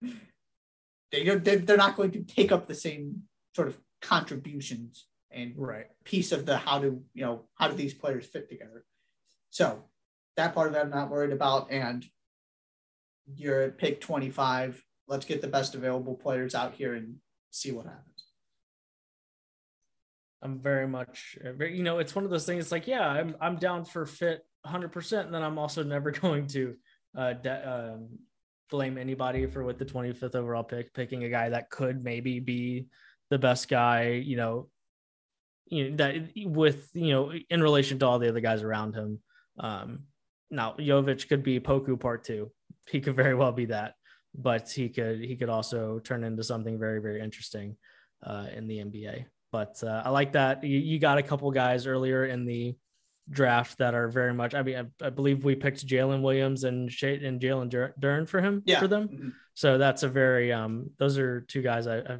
they, 1.10 1.24
they- 1.24 1.56
they're 1.56 1.76
not 1.76 1.96
going 1.96 2.12
to 2.12 2.22
take 2.22 2.52
up 2.52 2.66
the 2.68 2.74
same 2.74 3.22
sort 3.54 3.66
of 3.68 3.78
contributions 4.00 5.06
and 5.32 5.54
Right. 5.56 5.86
piece 6.04 6.30
of 6.30 6.46
the 6.46 6.56
how 6.56 6.78
do 6.78 7.02
you 7.12 7.24
know 7.24 7.46
how 7.56 7.66
do 7.68 7.74
these 7.74 7.94
players 7.94 8.26
fit 8.26 8.48
together. 8.48 8.84
So 9.50 9.84
that 10.36 10.54
part 10.54 10.68
of 10.68 10.74
it 10.76 10.78
I'm 10.78 10.90
not 10.90 11.10
worried 11.10 11.32
about. 11.32 11.70
And 11.72 12.06
you're 13.34 13.62
at 13.62 13.76
pick 13.78 14.00
25. 14.00 14.82
Let's 15.08 15.26
get 15.26 15.40
the 15.40 15.48
best 15.48 15.74
available 15.74 16.14
players 16.14 16.54
out 16.54 16.74
here 16.74 16.94
and 16.94 17.16
see 17.50 17.72
what 17.72 17.86
happens. 17.86 18.24
I'm 20.42 20.60
very 20.60 20.86
much, 20.86 21.36
you 21.60 21.82
know, 21.82 21.98
it's 21.98 22.14
one 22.14 22.24
of 22.24 22.30
those 22.30 22.46
things. 22.46 22.64
It's 22.64 22.72
like, 22.72 22.86
yeah, 22.86 23.06
I'm 23.08 23.34
I'm 23.40 23.56
down 23.56 23.84
for 23.84 24.06
fit 24.06 24.45
100, 24.66 24.92
percent 24.92 25.26
and 25.26 25.34
then 25.34 25.42
I'm 25.42 25.58
also 25.58 25.82
never 25.94 26.10
going 26.10 26.46
to 26.48 26.74
uh, 27.16 27.32
de- 27.34 27.94
um, 27.94 28.08
blame 28.70 28.98
anybody 28.98 29.46
for 29.46 29.64
with 29.64 29.78
the 29.78 29.84
25th 29.84 30.34
overall 30.34 30.64
pick 30.64 30.92
picking 30.92 31.24
a 31.24 31.28
guy 31.28 31.48
that 31.48 31.70
could 31.70 32.02
maybe 32.02 32.40
be 32.40 32.86
the 33.30 33.38
best 33.38 33.68
guy. 33.68 34.22
You 34.24 34.36
know, 34.36 34.68
you 35.66 35.90
know 35.90 35.96
that 35.96 36.16
with 36.36 36.90
you 36.94 37.12
know 37.12 37.32
in 37.50 37.62
relation 37.62 37.98
to 38.00 38.06
all 38.06 38.18
the 38.18 38.28
other 38.28 38.40
guys 38.40 38.62
around 38.62 38.94
him. 38.94 39.20
Um, 39.58 40.00
now 40.50 40.74
Jovic 40.78 41.28
could 41.28 41.42
be 41.42 41.60
Poku 41.60 41.98
part 41.98 42.24
two. 42.24 42.52
He 42.88 43.00
could 43.00 43.16
very 43.16 43.34
well 43.34 43.52
be 43.52 43.66
that, 43.66 43.94
but 44.34 44.70
he 44.70 44.88
could 44.88 45.20
he 45.20 45.36
could 45.36 45.48
also 45.48 45.98
turn 46.00 46.24
into 46.24 46.44
something 46.44 46.78
very 46.78 47.00
very 47.00 47.20
interesting 47.20 47.76
uh, 48.24 48.46
in 48.54 48.66
the 48.66 48.78
NBA. 48.78 49.26
But 49.52 49.82
uh, 49.82 50.02
I 50.04 50.10
like 50.10 50.32
that 50.32 50.62
you, 50.64 50.78
you 50.78 50.98
got 50.98 51.18
a 51.18 51.22
couple 51.22 51.50
guys 51.50 51.86
earlier 51.86 52.26
in 52.26 52.44
the 52.44 52.76
draft 53.30 53.78
that 53.78 53.94
are 53.94 54.08
very 54.08 54.32
much. 54.32 54.54
I 54.54 54.62
mean, 54.62 54.90
I, 55.02 55.06
I 55.06 55.10
believe 55.10 55.44
we 55.44 55.54
picked 55.54 55.86
Jalen 55.86 56.22
Williams 56.22 56.64
and 56.64 56.90
Shay, 56.90 57.24
and 57.24 57.40
Jalen 57.40 57.70
Duren 58.00 58.28
for 58.28 58.40
him 58.40 58.62
Yeah. 58.66 58.78
for 58.80 58.88
them. 58.88 59.08
Mhm. 59.08 59.32
So 59.54 59.78
that's 59.78 60.02
a 60.02 60.08
very 60.08 60.52
um. 60.52 60.90
Those 60.98 61.18
are 61.18 61.40
two 61.42 61.62
guys 61.62 61.86
I 61.86 62.18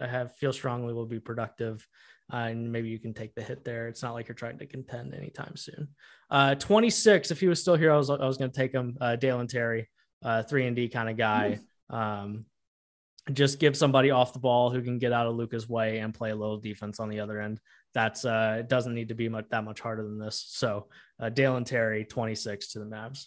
have 0.00 0.34
feel 0.36 0.52
strongly 0.52 0.94
will 0.94 1.06
be 1.06 1.20
productive. 1.20 1.86
Uh, 2.30 2.36
and 2.50 2.70
maybe 2.70 2.88
you 2.88 2.98
can 2.98 3.14
take 3.14 3.34
the 3.34 3.42
hit 3.42 3.64
there. 3.64 3.88
It's 3.88 4.02
not 4.02 4.12
like 4.12 4.28
you're 4.28 4.34
trying 4.34 4.58
to 4.58 4.66
contend 4.66 5.14
anytime 5.14 5.56
soon. 5.56 5.88
Uh, 6.30 6.54
26. 6.56 7.30
If 7.30 7.40
he 7.40 7.48
was 7.48 7.58
still 7.58 7.74
here, 7.76 7.90
I 7.90 7.96
was 7.96 8.10
I 8.10 8.26
was 8.26 8.36
going 8.36 8.50
to 8.50 8.56
take 8.56 8.72
him. 8.72 8.98
Uh, 9.00 9.16
Dalen 9.16 9.46
Terry, 9.46 9.88
uh, 10.22 10.42
three 10.42 10.66
and 10.66 10.76
D 10.76 10.88
kind 10.88 11.08
of 11.08 11.16
guy. 11.16 11.58
Um, 11.88 12.44
just 13.32 13.58
give 13.58 13.76
somebody 13.76 14.10
off 14.10 14.32
the 14.32 14.38
ball 14.38 14.70
who 14.70 14.80
can 14.82 14.98
get 14.98 15.12
out 15.12 15.26
of 15.26 15.36
Luka's 15.36 15.68
way 15.68 15.98
and 15.98 16.14
play 16.14 16.30
a 16.30 16.34
little 16.36 16.58
defense 16.58 16.98
on 17.00 17.08
the 17.10 17.20
other 17.20 17.40
end. 17.40 17.60
That's 17.94 18.24
uh, 18.24 18.56
it 18.60 18.68
doesn't 18.68 18.94
need 18.94 19.08
to 19.08 19.14
be 19.14 19.28
much 19.28 19.46
that 19.50 19.64
much 19.64 19.80
harder 19.80 20.02
than 20.02 20.18
this. 20.18 20.44
So 20.48 20.88
uh, 21.20 21.30
Dalen 21.30 21.64
Terry, 21.64 22.04
26 22.04 22.72
to 22.72 22.78
the 22.80 22.84
Mavs. 22.84 23.26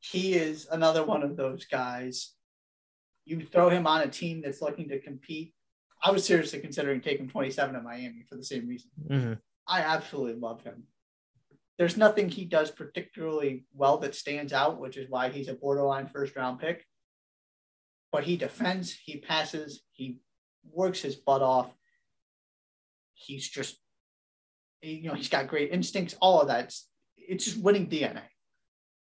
He 0.00 0.34
is 0.34 0.66
another 0.70 1.04
one 1.04 1.22
of 1.22 1.36
those 1.36 1.64
guys. 1.64 2.32
You 3.24 3.40
throw 3.40 3.70
him 3.70 3.86
on 3.86 4.02
a 4.02 4.08
team 4.08 4.42
that's 4.42 4.60
looking 4.60 4.88
to 4.90 5.00
compete. 5.00 5.54
I 6.02 6.10
was 6.10 6.26
seriously 6.26 6.60
considering 6.60 7.00
taking 7.00 7.28
27 7.28 7.74
at 7.74 7.82
Miami 7.82 8.26
for 8.28 8.36
the 8.36 8.44
same 8.44 8.68
reason. 8.68 8.90
Mm-hmm. 9.10 9.32
I 9.66 9.80
absolutely 9.80 10.38
love 10.38 10.62
him. 10.62 10.84
There's 11.78 11.96
nothing 11.96 12.28
he 12.28 12.44
does 12.44 12.70
particularly 12.70 13.64
well 13.74 13.96
that 13.98 14.14
stands 14.14 14.52
out, 14.52 14.78
which 14.78 14.98
is 14.98 15.08
why 15.08 15.30
he's 15.30 15.48
a 15.48 15.54
borderline 15.54 16.06
first 16.06 16.36
round 16.36 16.60
pick. 16.60 16.84
But 18.12 18.24
he 18.24 18.36
defends, 18.36 18.92
he 18.92 19.16
passes, 19.16 19.82
he 19.92 20.18
works 20.72 21.00
his 21.00 21.16
butt 21.16 21.42
off. 21.42 21.70
He's 23.14 23.48
just, 23.48 23.76
you 24.82 25.08
know, 25.08 25.14
he's 25.14 25.28
got 25.28 25.48
great 25.48 25.70
instincts, 25.70 26.16
all 26.20 26.40
of 26.40 26.48
that. 26.48 26.64
It's, 26.64 26.88
it's 27.16 27.44
just 27.44 27.58
winning 27.58 27.88
DNA 27.88 28.22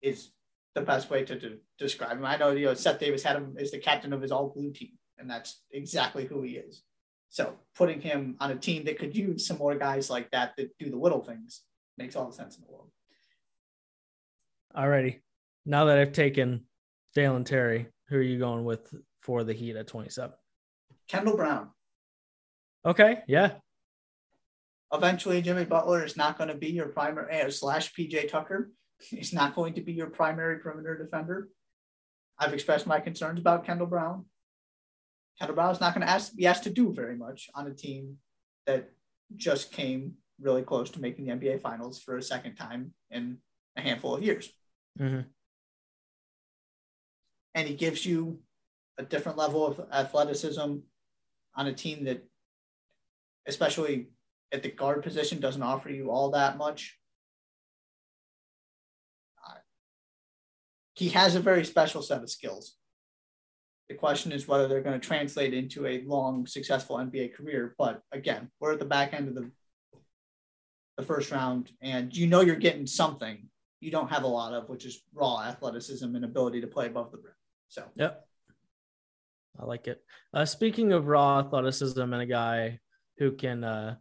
is 0.02 0.32
the 0.76 0.82
best 0.82 1.10
way 1.10 1.24
to, 1.24 1.40
to 1.40 1.58
describe 1.78 2.18
him. 2.18 2.26
I 2.26 2.38
know, 2.38 2.52
you 2.52 2.66
know, 2.66 2.74
Seth 2.74 3.00
Davis 3.00 3.24
had 3.24 3.36
him 3.36 3.56
as 3.60 3.72
the 3.72 3.78
captain 3.78 4.14
of 4.14 4.22
his 4.22 4.32
all 4.32 4.50
blue 4.50 4.72
team, 4.72 4.98
and 5.18 5.30
that's 5.30 5.62
exactly 5.72 6.26
who 6.26 6.42
he 6.42 6.54
is. 6.54 6.84
So 7.30 7.54
putting 7.76 8.02
him 8.02 8.36
on 8.40 8.52
a 8.52 8.56
team 8.56 8.84
that 8.86 9.00
could 9.00 9.16
use 9.16 9.46
some 9.48 9.58
more 9.58 9.76
guys 9.76 10.10
like 10.10 10.32
that 10.32 10.54
that 10.58 10.78
do 10.78 10.90
the 10.90 10.98
little 10.98 11.24
things 11.24 11.62
makes 11.98 12.16
all 12.16 12.28
the 12.28 12.34
sense 12.34 12.58
in 12.58 12.64
the 12.64 12.72
world. 12.72 12.90
Alrighty. 14.76 15.20
Now 15.66 15.86
that 15.86 15.98
I've 15.98 16.14
taken 16.14 16.66
Dalen 17.16 17.44
Terry, 17.44 17.88
who 18.08 18.18
are 18.18 18.22
you 18.22 18.40
going 18.40 18.66
with 18.66 18.94
for 19.20 19.44
the 19.44 19.54
Heat 19.54 19.76
at 19.76 19.88
27? 19.88 20.34
Kendall 21.12 21.36
Brown. 21.36 21.70
Okay, 22.86 23.20
yeah. 23.28 23.52
Eventually, 24.94 25.42
Jimmy 25.42 25.66
Butler 25.66 26.06
is 26.06 26.16
not 26.16 26.38
going 26.38 26.48
to 26.48 26.56
be 26.56 26.70
your 26.70 26.88
primary 26.88 27.42
uh, 27.42 27.50
slash 27.52 27.94
PJ 27.94 28.30
Tucker. 28.30 28.72
He's 29.00 29.34
not 29.34 29.54
going 29.54 29.74
to 29.74 29.82
be 29.82 29.92
your 29.92 30.08
primary 30.08 30.60
perimeter 30.60 30.98
defender. 30.98 31.50
I've 32.40 32.54
expressed 32.54 32.88
my 32.88 33.02
concerns 33.02 33.40
about 33.40 33.66
Kendall 33.66 33.88
Brown. 33.88 34.26
Kendall 35.38 35.56
Brown 35.56 35.74
is 35.74 35.82
not 35.82 35.94
going 35.94 36.08
to 36.08 36.12
ask, 36.12 36.34
be 36.34 36.48
asked 36.48 36.64
to 36.64 36.70
do 36.70 36.94
very 36.94 37.18
much 37.18 37.50
on 37.54 37.68
a 37.68 37.74
team 37.74 38.18
that 38.66 38.90
just 39.36 39.72
came 39.72 40.14
really 40.40 40.64
close 40.64 40.90
to 40.92 41.02
making 41.02 41.26
the 41.26 41.34
NBA 41.34 41.62
Finals 41.62 42.02
for 42.02 42.18
a 42.18 42.24
second 42.24 42.56
time 42.56 42.94
in 43.10 43.38
a 43.76 43.82
handful 43.82 44.16
of 44.16 44.24
years. 44.24 44.50
Mm-hmm. 45.00 45.28
And 47.54 47.68
he 47.68 47.76
gives 47.76 48.06
you 48.06 48.40
a 48.98 49.04
different 49.04 49.38
level 49.38 49.66
of 49.66 49.82
athleticism 49.92 50.78
on 51.56 51.68
a 51.68 51.74
team 51.74 52.06
that, 52.06 52.24
especially 53.48 54.08
at 54.52 54.64
the 54.64 54.72
guard 54.72 55.04
position, 55.04 55.40
doesn't 55.40 55.62
offer 55.62 55.90
you 55.90 56.10
all 56.10 56.32
that 56.32 56.58
much. 56.58 56.98
Uh, 59.46 59.60
he 60.94 61.10
has 61.10 61.36
a 61.36 61.40
very 61.40 61.66
special 61.66 62.02
set 62.02 62.22
of 62.22 62.30
skills. 62.30 62.76
The 63.90 63.96
question 63.96 64.32
is 64.32 64.48
whether 64.48 64.68
they're 64.68 64.82
going 64.82 65.00
to 65.00 65.06
translate 65.06 65.54
into 65.54 65.86
a 65.86 66.04
long, 66.04 66.48
successful 66.48 66.98
NBA 66.98 67.34
career. 67.34 67.76
But 67.78 68.02
again, 68.12 68.50
we're 68.60 68.74
at 68.74 68.80
the 68.80 68.86
back 68.86 69.14
end 69.14 69.28
of 69.28 69.36
the 69.36 69.52
the 70.98 71.04
first 71.04 71.32
round, 71.32 71.72
and 71.82 72.16
you 72.16 72.28
know 72.28 72.42
you're 72.42 72.56
getting 72.58 72.86
something 72.86 73.50
you 73.82 73.92
don't 73.92 74.10
have 74.10 74.24
a 74.24 74.28
lot 74.28 74.54
of, 74.54 74.70
which 74.70 74.86
is 74.86 75.04
raw 75.14 75.42
athleticism 75.42 76.16
and 76.16 76.24
ability 76.24 76.62
to 76.62 76.68
play 76.68 76.86
above 76.86 77.12
the 77.12 77.18
rim. 77.18 77.34
So, 77.68 77.84
yep, 77.96 78.28
I 79.60 79.66
like 79.66 79.88
it. 79.88 80.02
Uh, 80.34 80.46
speaking 80.46 80.94
of 80.94 81.08
raw 81.08 81.40
athleticism 81.40 82.02
and 82.02 82.22
a 82.22 82.26
guy 82.26 82.80
who 83.18 83.32
can 83.34 83.64
uh, 83.64 83.96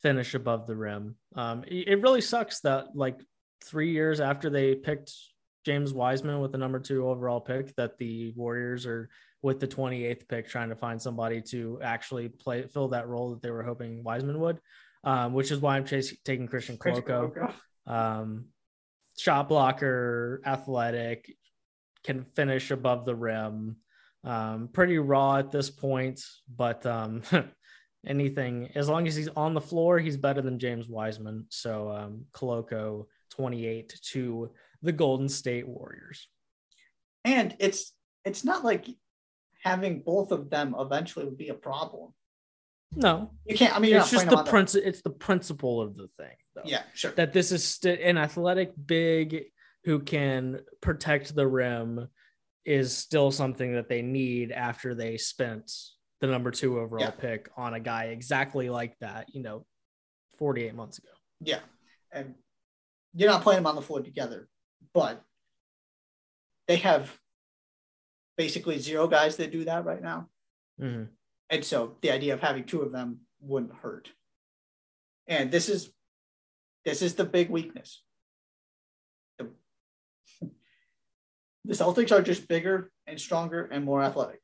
finish 0.00 0.34
above 0.34 0.66
the 0.66 0.76
rim, 0.76 1.16
um, 1.34 1.64
it 1.66 2.00
really 2.00 2.20
sucks 2.20 2.60
that 2.60 2.94
like 2.94 3.20
three 3.64 3.92
years 3.92 4.20
after 4.20 4.50
they 4.50 4.74
picked 4.74 5.12
James 5.64 5.92
Wiseman 5.92 6.40
with 6.40 6.52
the 6.52 6.58
number 6.58 6.80
two 6.80 7.08
overall 7.08 7.40
pick 7.40 7.74
that 7.76 7.98
the 7.98 8.32
Warriors 8.36 8.86
are 8.86 9.08
with 9.42 9.60
the 9.60 9.68
28th 9.68 10.28
pick 10.28 10.48
trying 10.48 10.68
to 10.68 10.76
find 10.76 11.00
somebody 11.00 11.40
to 11.40 11.78
actually 11.82 12.28
play 12.28 12.66
fill 12.66 12.88
that 12.88 13.08
role 13.08 13.30
that 13.30 13.42
they 13.42 13.50
were 13.50 13.62
hoping 13.62 14.02
Wiseman 14.02 14.38
would, 14.40 14.60
um, 15.04 15.34
which 15.34 15.50
is 15.50 15.60
why 15.60 15.76
I'm 15.76 15.84
chasing, 15.84 16.18
taking 16.24 16.46
Christian 16.46 16.76
Koloko. 16.76 17.52
Um, 17.86 18.46
shot 19.18 19.48
blocker, 19.48 20.40
athletic, 20.46 21.36
can 22.04 22.24
finish 22.36 22.70
above 22.70 23.04
the 23.04 23.14
rim. 23.14 23.76
Um, 24.24 24.68
pretty 24.72 24.98
raw 24.98 25.36
at 25.38 25.50
this 25.50 25.68
point, 25.68 26.22
but 26.54 26.86
um, 26.86 27.22
anything 28.06 28.70
as 28.74 28.88
long 28.88 29.06
as 29.06 29.16
he's 29.16 29.28
on 29.28 29.54
the 29.54 29.60
floor, 29.60 29.98
he's 29.98 30.16
better 30.16 30.40
than 30.42 30.58
James 30.58 30.88
Wiseman. 30.88 31.46
So 31.48 31.90
um, 31.90 32.24
Koloko 32.32 33.06
28 33.30 33.98
to 34.12 34.50
the 34.82 34.92
Golden 34.92 35.28
State 35.28 35.66
Warriors. 35.66 36.28
And 37.24 37.54
it's 37.58 37.92
it's 38.24 38.44
not 38.44 38.64
like 38.64 38.86
having 39.62 40.02
both 40.02 40.32
of 40.32 40.50
them 40.50 40.74
eventually 40.78 41.24
would 41.24 41.38
be 41.38 41.48
a 41.48 41.54
problem. 41.54 42.12
No, 42.94 43.30
you 43.46 43.56
can't. 43.56 43.74
I 43.74 43.78
mean, 43.78 43.96
it's 43.96 44.10
just 44.10 44.28
the 44.28 44.44
principle. 44.44 44.86
It's 44.86 45.00
the 45.02 45.10
principle 45.10 45.80
of 45.80 45.96
the 45.96 46.08
thing. 46.18 46.36
Though, 46.54 46.62
yeah, 46.64 46.82
sure. 46.94 47.12
That 47.12 47.32
this 47.32 47.50
is 47.50 47.64
st- 47.64 48.00
an 48.00 48.18
athletic 48.18 48.72
big 48.86 49.44
who 49.84 50.00
can 50.00 50.60
protect 50.80 51.34
the 51.34 51.46
rim 51.46 52.08
is 52.64 52.96
still 52.96 53.30
something 53.30 53.74
that 53.74 53.88
they 53.88 54.02
need 54.02 54.52
after 54.52 54.94
they 54.94 55.16
spent 55.16 55.72
the 56.20 56.26
number 56.26 56.50
two 56.50 56.78
overall 56.78 57.02
yeah. 57.02 57.10
pick 57.10 57.48
on 57.56 57.74
a 57.74 57.80
guy 57.80 58.04
exactly 58.04 58.70
like 58.70 58.96
that. 59.00 59.26
You 59.34 59.42
know, 59.42 59.66
forty 60.38 60.64
eight 60.64 60.74
months 60.74 60.98
ago. 60.98 61.08
Yeah, 61.40 61.60
and 62.12 62.34
you're 63.14 63.30
not 63.30 63.42
playing 63.42 63.58
them 63.58 63.66
on 63.66 63.74
the 63.74 63.82
floor 63.82 64.00
together 64.00 64.48
but 64.94 65.22
they 66.68 66.76
have 66.76 67.16
basically 68.36 68.78
zero 68.78 69.06
guys 69.06 69.36
that 69.36 69.52
do 69.52 69.64
that 69.64 69.84
right 69.84 70.02
now. 70.02 70.28
Mm-hmm. 70.80 71.04
And 71.50 71.64
so 71.64 71.96
the 72.00 72.10
idea 72.10 72.34
of 72.34 72.40
having 72.40 72.64
two 72.64 72.82
of 72.82 72.92
them 72.92 73.20
wouldn't 73.40 73.74
hurt. 73.74 74.10
And 75.26 75.50
this 75.50 75.68
is 75.68 75.90
this 76.84 77.02
is 77.02 77.14
the 77.14 77.24
big 77.24 77.50
weakness. 77.50 78.02
The 81.64 81.74
Celtics 81.74 82.12
are 82.12 82.22
just 82.22 82.48
bigger 82.48 82.90
and 83.06 83.20
stronger 83.20 83.64
and 83.64 83.84
more 83.84 84.02
athletic. 84.02 84.40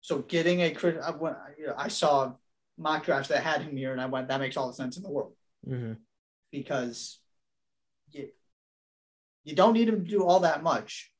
So 0.00 0.18
getting 0.18 0.60
a 0.60 0.74
I, 0.74 1.84
I 1.84 1.88
saw 1.88 2.32
mock 2.78 3.04
drafts 3.04 3.28
that 3.28 3.42
had 3.42 3.62
him 3.62 3.76
here, 3.76 3.92
and 3.92 4.00
I 4.00 4.06
went, 4.06 4.28
that 4.28 4.40
makes 4.40 4.56
all 4.56 4.68
the 4.68 4.74
sense 4.74 4.96
in 4.96 5.02
the 5.02 5.10
world. 5.10 5.34
Mm-hmm. 5.68 5.94
Because 6.50 7.18
you 9.44 9.54
don't 9.54 9.72
need 9.72 9.88
him 9.88 10.04
to 10.04 10.10
do 10.10 10.24
all 10.24 10.40
that 10.40 10.62
much, 10.62 11.10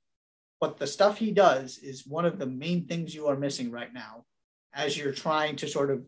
but 0.61 0.79
the 0.79 0.87
stuff 0.87 1.19
he 1.19 1.33
does 1.33 1.79
is 1.79 2.07
one 2.07 2.25
of 2.25 2.39
the 2.39 2.47
main 2.47 2.87
things 2.87 3.15
you 3.15 3.27
are 3.27 3.37
missing 3.37 3.71
right 3.71 3.93
now 3.93 4.25
as 4.73 4.97
you're 4.97 5.13
trying 5.13 5.57
to 5.57 5.69
sort 5.69 5.91
of 5.91 6.05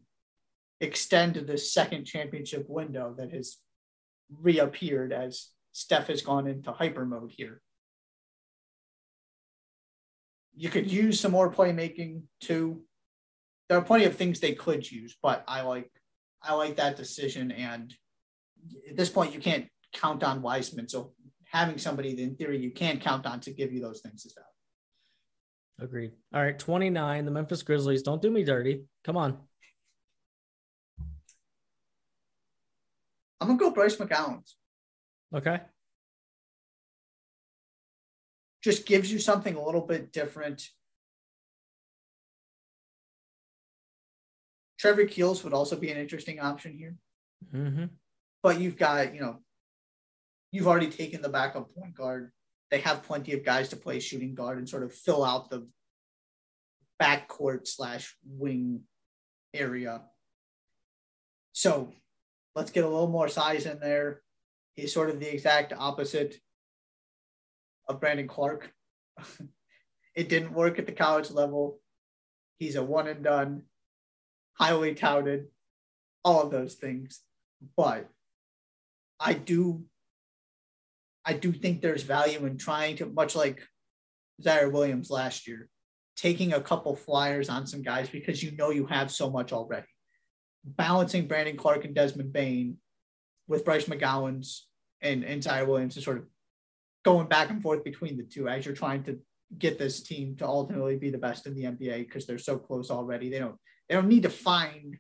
extend 0.81 1.35
the 1.35 1.59
second 1.59 2.05
championship 2.05 2.69
window 2.69 3.15
that 3.19 3.33
has 3.33 3.59
reappeared 4.41 5.13
as 5.13 5.49
Steph 5.73 6.07
has 6.07 6.23
gone 6.23 6.47
into 6.47 6.71
hyper 6.71 7.05
mode 7.05 7.33
here. 7.37 7.61
You 10.57 10.69
could 10.69 10.91
use 10.91 11.21
some 11.21 11.33
more 11.33 11.53
playmaking 11.53 12.23
too. 12.41 12.83
There 13.69 13.79
are 13.79 13.85
plenty 13.85 14.05
of 14.05 14.17
things 14.17 14.41
they 14.41 14.55
could 14.55 14.91
use, 14.91 15.17
but 15.23 15.45
I 15.49 15.63
like 15.63 15.91
I 16.43 16.55
like 16.55 16.77
that 16.77 16.97
decision. 16.97 17.51
And 17.51 17.95
at 18.89 18.97
this 18.97 19.09
point, 19.09 19.35
you 19.35 19.41
can't 19.41 19.67
count 19.93 20.23
on 20.23 20.43
Wiseman. 20.43 20.89
So 20.89 21.13
having 21.47 21.79
somebody 21.79 22.15
that 22.15 22.23
in 22.23 22.37
theory 22.37 22.59
you 22.59 22.71
can 22.71 22.99
count 22.99 23.27
on 23.27 23.41
to 23.41 23.53
give 23.53 23.73
you 23.73 23.81
those 23.81 24.01
things 24.01 24.25
is 24.25 24.35
valid. 24.35 24.49
Agreed. 25.81 26.13
All 26.33 26.43
right, 26.43 26.59
29, 26.59 27.25
the 27.25 27.31
Memphis 27.31 27.63
Grizzlies. 27.63 28.03
Don't 28.03 28.23
do 28.23 28.31
me 28.31 28.45
dirty. 28.45 28.85
Come 29.05 29.17
on. 29.17 29.39
I'm 33.41 33.49
gonna 33.49 33.59
go 33.59 33.71
Bryce 33.71 33.97
McCollums. 33.97 34.55
Okay. 35.35 35.61
Just 38.65 38.87
gives 38.87 39.13
you 39.13 39.19
something 39.19 39.57
a 39.57 39.63
little 39.63 39.83
bit 39.83 40.11
different. 40.11 40.67
Trevor 44.79 45.05
Keels 45.05 45.45
would 45.45 45.53
also 45.53 45.77
be 45.77 45.91
an 45.91 45.99
interesting 45.99 46.41
option 46.41 46.75
here. 46.75 46.97
Mm-hmm. 47.55 47.85
But 48.43 48.61
you've 48.61 48.79
got, 48.79 49.15
you 49.15 49.21
know, 49.21 49.41
you've 50.51 50.67
already 50.67 50.89
taken 50.89 51.21
the 51.21 51.29
backup 51.29 51.75
point 51.75 51.95
guard. 51.95 52.33
They 52.71 52.81
have 52.81 53.03
plenty 53.03 53.35
of 53.35 53.45
guys 53.45 53.69
to 53.69 53.77
play 53.77 54.01
shooting 54.01 54.35
guard 54.35 54.57
and 54.57 54.67
sort 54.67 54.83
of 54.83 54.95
fill 54.95 55.23
out 55.23 55.51
the 55.51 55.69
backcourt 57.01 57.69
slash 57.69 58.17
wing 58.27 58.85
area. 59.53 60.01
So 61.53 61.93
let's 62.55 62.71
get 62.71 62.85
a 62.85 62.89
little 62.89 63.09
more 63.09 63.29
size 63.29 63.67
in 63.67 63.79
there. 63.79 64.23
He's 64.75 64.95
sort 64.95 65.11
of 65.11 65.21
the 65.21 65.31
exact 65.31 65.75
opposite 65.77 66.39
of 67.89 68.01
Brandon 68.01 68.29
Clarke. 68.29 68.73
it 70.15 70.29
didn't 70.29 70.53
work 70.53 70.79
at 70.79 70.87
the 70.87 70.93
college 70.93 71.31
level. 71.31 71.81
He's 72.59 72.77
a 72.77 72.83
one 72.83 73.09
and 73.09 73.23
done. 73.23 73.63
highly 74.55 74.95
touted, 74.95 75.47
all 76.25 76.43
of 76.43 76.51
those 76.51 76.75
things. 76.75 77.21
But 77.77 78.09
I 79.19 79.35
do 79.35 79.85
I 81.25 81.33
do 81.33 81.53
think 81.53 81.81
there's 81.81 82.03
value 82.03 82.45
in 82.45 82.59
trying 82.59 82.97
to 82.97 83.07
much 83.07 83.35
like 83.35 83.63
Ziaire 84.43 84.71
Williams 84.71 85.11
last 85.11 85.47
year, 85.47 85.69
taking 86.17 86.53
a 86.53 86.61
couple 86.61 86.95
flyers 86.95 87.49
on 87.49 87.67
some 87.67 87.83
guys 87.83 88.09
because 88.11 88.43
you 88.43 88.53
know 88.57 88.71
you 88.71 88.87
have 88.87 89.11
so 89.11 89.31
much 89.31 89.53
already. 89.53 89.87
Balancing 90.65 91.27
Brandon 91.27 91.57
Clarke 91.57 91.85
and 91.85 91.95
Desmond 91.95 92.33
Bane 92.33 92.77
with 93.49 93.65
Bryce 93.65 93.87
McGowens 93.87 94.61
and, 95.01 95.25
and 95.25 95.43
Ziaire 95.43 95.67
Williams 95.67 95.97
is 95.97 96.05
sort 96.05 96.19
of 96.19 96.25
going 97.05 97.29
back 97.29 97.51
and 97.51 97.63
forth 97.63 97.85
between 97.85 98.17
the 98.17 98.23
two 98.23 98.49
as 98.49 98.65
you're 98.65 98.75
trying 98.75 99.03
to 99.05 99.19
get 99.59 99.79
this 99.79 100.03
team 100.03 100.37
to 100.37 100.47
ultimately 100.47 100.97
be 100.97 101.11
the 101.11 101.19
best 101.19 101.47
in 101.47 101.55
the 101.55 101.65
NBA 101.65 101.99
because 101.99 102.27
they're 102.27 102.39
so 102.39 102.59
close 102.59 102.91
already. 102.91 103.29
They 103.29 103.39
don't 103.39 103.57
they 103.89 103.95
don't 103.95 104.09
need 104.09 104.23
to 104.23 104.31
find 104.31 104.97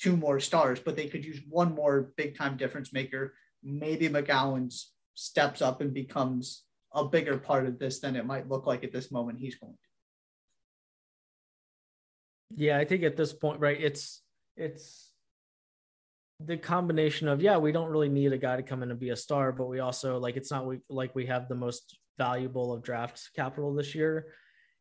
two 0.00 0.16
more 0.16 0.40
stars, 0.40 0.80
but 0.80 0.96
they 0.96 1.06
could 1.06 1.24
use 1.24 1.40
one 1.48 1.74
more 1.74 2.12
big 2.16 2.36
time 2.36 2.56
difference 2.56 2.92
maker. 2.92 3.34
Maybe 3.62 4.08
McGowens 4.08 4.86
steps 5.14 5.62
up 5.62 5.80
and 5.80 5.94
becomes 5.94 6.64
a 6.92 7.04
bigger 7.04 7.38
part 7.38 7.66
of 7.66 7.78
this 7.78 8.00
than 8.00 8.16
it 8.16 8.26
might 8.26 8.48
look 8.48 8.66
like 8.66 8.82
at 8.82 8.92
this 8.92 9.12
moment 9.12 9.38
he's 9.38 9.54
going 9.54 9.72
to. 9.72 9.78
Yeah, 12.54 12.78
I 12.78 12.84
think 12.84 13.02
at 13.04 13.16
this 13.16 13.32
point, 13.32 13.60
right, 13.60 13.80
it's 13.80 14.20
it's 14.56 15.11
the 16.46 16.56
combination 16.56 17.28
of 17.28 17.42
yeah, 17.42 17.56
we 17.56 17.72
don't 17.72 17.90
really 17.90 18.08
need 18.08 18.32
a 18.32 18.38
guy 18.38 18.56
to 18.56 18.62
come 18.62 18.82
in 18.82 18.90
and 18.90 19.00
be 19.00 19.10
a 19.10 19.16
star, 19.16 19.52
but 19.52 19.66
we 19.66 19.80
also 19.80 20.18
like 20.18 20.36
it's 20.36 20.50
not 20.50 20.66
we 20.66 20.78
like 20.88 21.14
we 21.14 21.26
have 21.26 21.48
the 21.48 21.54
most 21.54 21.98
valuable 22.18 22.72
of 22.72 22.82
draft 22.82 23.30
capital 23.34 23.74
this 23.74 23.94
year. 23.94 24.28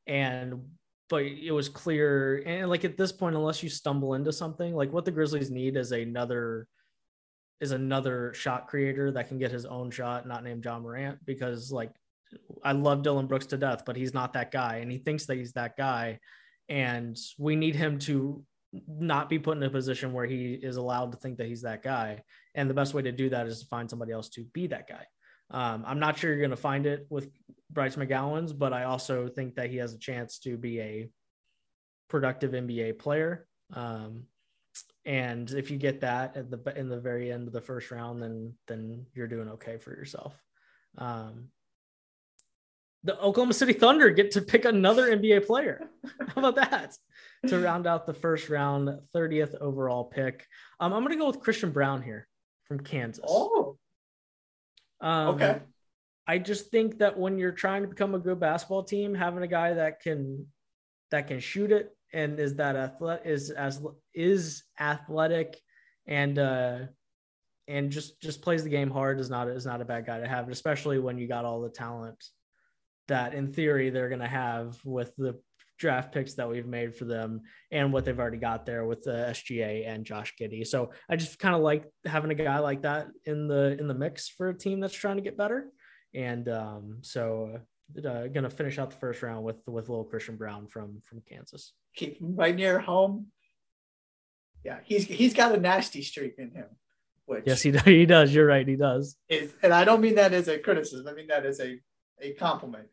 And 0.07 0.61
but 1.09 1.23
it 1.23 1.51
was 1.51 1.69
clear 1.69 2.41
and 2.45 2.69
like 2.69 2.85
at 2.85 2.97
this 2.97 3.11
point, 3.11 3.35
unless 3.35 3.61
you 3.61 3.69
stumble 3.69 4.13
into 4.13 4.31
something, 4.31 4.73
like 4.73 4.91
what 4.91 5.05
the 5.05 5.11
Grizzlies 5.11 5.51
need 5.51 5.75
is 5.75 5.91
another 5.91 6.67
is 7.59 7.71
another 7.71 8.33
shot 8.33 8.67
creator 8.67 9.11
that 9.11 9.27
can 9.27 9.37
get 9.37 9.51
his 9.51 9.65
own 9.65 9.91
shot, 9.91 10.27
not 10.27 10.43
named 10.43 10.65
Ja 10.65 10.79
Morant, 10.79 11.19
because 11.25 11.71
like 11.71 11.91
I 12.63 12.71
love 12.71 13.03
Dillon 13.03 13.27
Brooks 13.27 13.47
to 13.47 13.57
death, 13.57 13.83
but 13.85 13.95
he's 13.95 14.13
not 14.13 14.33
that 14.33 14.51
guy, 14.51 14.77
and 14.77 14.91
he 14.91 14.97
thinks 14.97 15.25
that 15.25 15.37
he's 15.37 15.53
that 15.53 15.77
guy, 15.77 16.19
and 16.69 17.17
we 17.37 17.55
need 17.55 17.75
him 17.75 17.99
to 17.99 18.43
not 18.87 19.29
be 19.29 19.39
put 19.39 19.57
in 19.57 19.63
a 19.63 19.69
position 19.69 20.13
where 20.13 20.25
he 20.25 20.53
is 20.53 20.77
allowed 20.77 21.11
to 21.11 21.17
think 21.17 21.37
that 21.37 21.47
he's 21.47 21.63
that 21.63 21.83
guy. 21.83 22.23
And 22.55 22.69
the 22.69 22.73
best 22.73 22.93
way 22.93 23.01
to 23.01 23.11
do 23.11 23.29
that 23.29 23.47
is 23.47 23.61
to 23.61 23.67
find 23.67 23.89
somebody 23.89 24.11
else 24.11 24.29
to 24.29 24.45
be 24.53 24.67
that 24.67 24.87
guy. 24.87 25.05
Um, 25.49 25.83
I'm 25.85 25.99
not 25.99 26.17
sure 26.17 26.29
you're 26.29 26.39
going 26.39 26.51
to 26.51 26.55
find 26.55 26.85
it 26.85 27.05
with 27.09 27.29
Bryce 27.69 27.97
McGowens, 27.97 28.57
but 28.57 28.71
I 28.71 28.85
also 28.85 29.27
think 29.27 29.55
that 29.55 29.69
he 29.69 29.77
has 29.77 29.93
a 29.93 29.99
chance 29.99 30.39
to 30.39 30.57
be 30.57 30.79
a 30.79 31.09
productive 32.09 32.51
NBA 32.51 32.99
player. 32.99 33.47
Um, 33.73 34.23
and 35.05 35.49
if 35.51 35.69
you 35.69 35.77
get 35.77 36.01
that 36.01 36.37
at 36.37 36.49
the 36.49 36.73
in 36.77 36.87
the 36.87 36.99
very 36.99 37.31
end 37.31 37.47
of 37.47 37.53
the 37.53 37.61
first 37.61 37.91
round, 37.91 38.21
then 38.21 38.53
then 38.67 39.05
you're 39.13 39.27
doing 39.27 39.49
okay 39.49 39.77
for 39.77 39.91
yourself. 39.91 40.39
Um, 40.97 41.49
the 43.03 43.19
Oklahoma 43.19 43.53
City 43.53 43.73
Thunder 43.73 44.09
get 44.11 44.31
to 44.31 44.41
pick 44.41 44.65
another 44.65 45.15
NBA 45.15 45.45
player. 45.47 45.89
How 46.19 46.49
about 46.49 46.55
that? 46.55 46.95
to 47.47 47.59
round 47.59 47.87
out 47.87 48.05
the 48.05 48.13
first 48.13 48.49
round, 48.49 48.89
30th 49.15 49.55
overall 49.55 50.03
pick. 50.03 50.45
Um, 50.79 50.93
I'm 50.93 51.03
going 51.03 51.13
to 51.13 51.17
go 51.17 51.27
with 51.27 51.39
Christian 51.39 51.71
Braun 51.71 52.01
here 52.01 52.27
from 52.65 52.79
Kansas. 52.79 53.23
Oh, 53.27 53.77
um, 55.01 55.29
okay. 55.29 55.59
I 56.27 56.37
just 56.37 56.69
think 56.69 56.99
that 56.99 57.17
when 57.17 57.37
you're 57.37 57.51
trying 57.51 57.81
to 57.81 57.87
become 57.87 58.13
a 58.13 58.19
good 58.19 58.39
basketball 58.39 58.83
team, 58.83 59.15
having 59.15 59.43
a 59.43 59.47
guy 59.47 59.73
that 59.73 60.01
can 60.01 60.47
that 61.09 61.27
can 61.27 61.39
shoot 61.39 61.71
it 61.71 61.95
and 62.13 62.39
is 62.39 62.55
that 62.55 62.75
athletic 62.75 63.25
is 63.25 63.49
as 63.49 63.81
is 64.13 64.63
athletic 64.79 65.59
and 66.07 66.39
uh 66.39 66.79
and 67.67 67.91
just 67.91 68.21
just 68.21 68.41
plays 68.41 68.63
the 68.63 68.69
game 68.69 68.89
hard 68.89 69.19
is 69.19 69.29
not 69.29 69.49
is 69.49 69.65
not 69.65 69.81
a 69.81 69.85
bad 69.85 70.05
guy 70.05 70.19
to 70.19 70.27
have, 70.27 70.47
especially 70.49 70.99
when 70.99 71.17
you 71.17 71.27
got 71.27 71.43
all 71.43 71.61
the 71.61 71.69
talent 71.69 72.23
that 73.07 73.33
in 73.33 73.51
theory 73.51 73.89
they're 73.89 74.09
going 74.09 74.21
to 74.21 74.27
have 74.27 74.79
with 74.83 75.15
the 75.17 75.39
draft 75.81 76.13
picks 76.13 76.35
that 76.35 76.47
we've 76.47 76.67
made 76.67 76.95
for 76.95 77.05
them 77.05 77.41
and 77.71 77.91
what 77.91 78.05
they've 78.05 78.19
already 78.19 78.37
got 78.37 78.65
there 78.67 78.85
with 78.85 79.01
the 79.01 79.11
SGA 79.11 79.87
and 79.87 80.05
Josh 80.05 80.35
Giddey. 80.39 80.65
So 80.65 80.91
I 81.09 81.15
just 81.15 81.39
kind 81.39 81.55
of 81.55 81.61
like 81.61 81.89
having 82.05 82.29
a 82.29 82.35
guy 82.35 82.59
like 82.59 82.83
that 82.83 83.07
in 83.25 83.47
the 83.47 83.75
in 83.79 83.87
the 83.87 83.93
mix 83.95 84.29
for 84.29 84.49
a 84.49 84.57
team 84.57 84.79
that's 84.79 84.93
trying 84.93 85.15
to 85.15 85.23
get 85.23 85.37
better. 85.37 85.69
And 86.13 86.47
um, 86.49 86.99
so 87.01 87.61
uh, 87.97 88.27
going 88.27 88.43
to 88.43 88.49
finish 88.49 88.77
out 88.77 88.91
the 88.91 88.97
first 88.97 89.21
round 89.23 89.43
with 89.43 89.57
with 89.67 89.89
little 89.89 90.05
Christian 90.05 90.37
Braun 90.37 90.67
from 90.67 91.01
from 91.03 91.21
Kansas. 91.27 91.73
Keep 91.95 92.21
him 92.21 92.35
right 92.35 92.55
near 92.55 92.79
home. 92.79 93.27
Yeah, 94.63 94.79
he's 94.85 95.05
he's 95.05 95.33
got 95.33 95.55
a 95.55 95.59
nasty 95.59 96.03
streak 96.03 96.35
in 96.37 96.51
him. 96.51 96.67
Which 97.25 97.43
yes, 97.45 97.61
he 97.61 97.71
does. 97.71 97.83
he 97.83 98.05
does. 98.05 98.33
You're 98.33 98.45
right, 98.45 98.67
he 98.67 98.75
does. 98.75 99.15
Is, 99.29 99.53
and 99.63 99.73
I 99.73 99.83
don't 99.83 100.01
mean 100.01 100.15
that 100.15 100.33
as 100.33 100.47
a 100.47 100.59
criticism. 100.59 101.07
I 101.07 101.13
mean 101.13 101.27
that 101.27 101.45
as 101.45 101.59
a 101.59 101.79
a 102.21 102.31
compliment. 102.33 102.87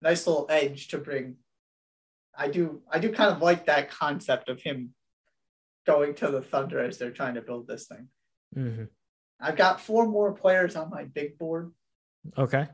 Nice 0.00 0.26
little 0.26 0.46
edge 0.50 0.88
to 0.88 0.98
bring 0.98 1.36
I 2.36 2.48
do 2.48 2.82
I 2.90 2.98
do 2.98 3.12
kind 3.12 3.30
of 3.30 3.42
like 3.42 3.66
that 3.66 3.90
concept 3.90 4.48
of 4.48 4.60
him 4.60 4.94
going 5.86 6.14
to 6.14 6.30
the 6.30 6.40
Thunder 6.40 6.80
as 6.80 6.98
they're 6.98 7.10
trying 7.10 7.34
to 7.34 7.42
build 7.42 7.66
this 7.66 7.86
thing. 7.86 8.08
Mm-hmm. 8.56 8.84
I've 9.40 9.56
got 9.56 9.80
four 9.80 10.06
more 10.06 10.32
players 10.32 10.76
on 10.76 10.90
my 10.90 11.04
big 11.04 11.38
board. 11.38 11.72
Okay. 12.38 12.68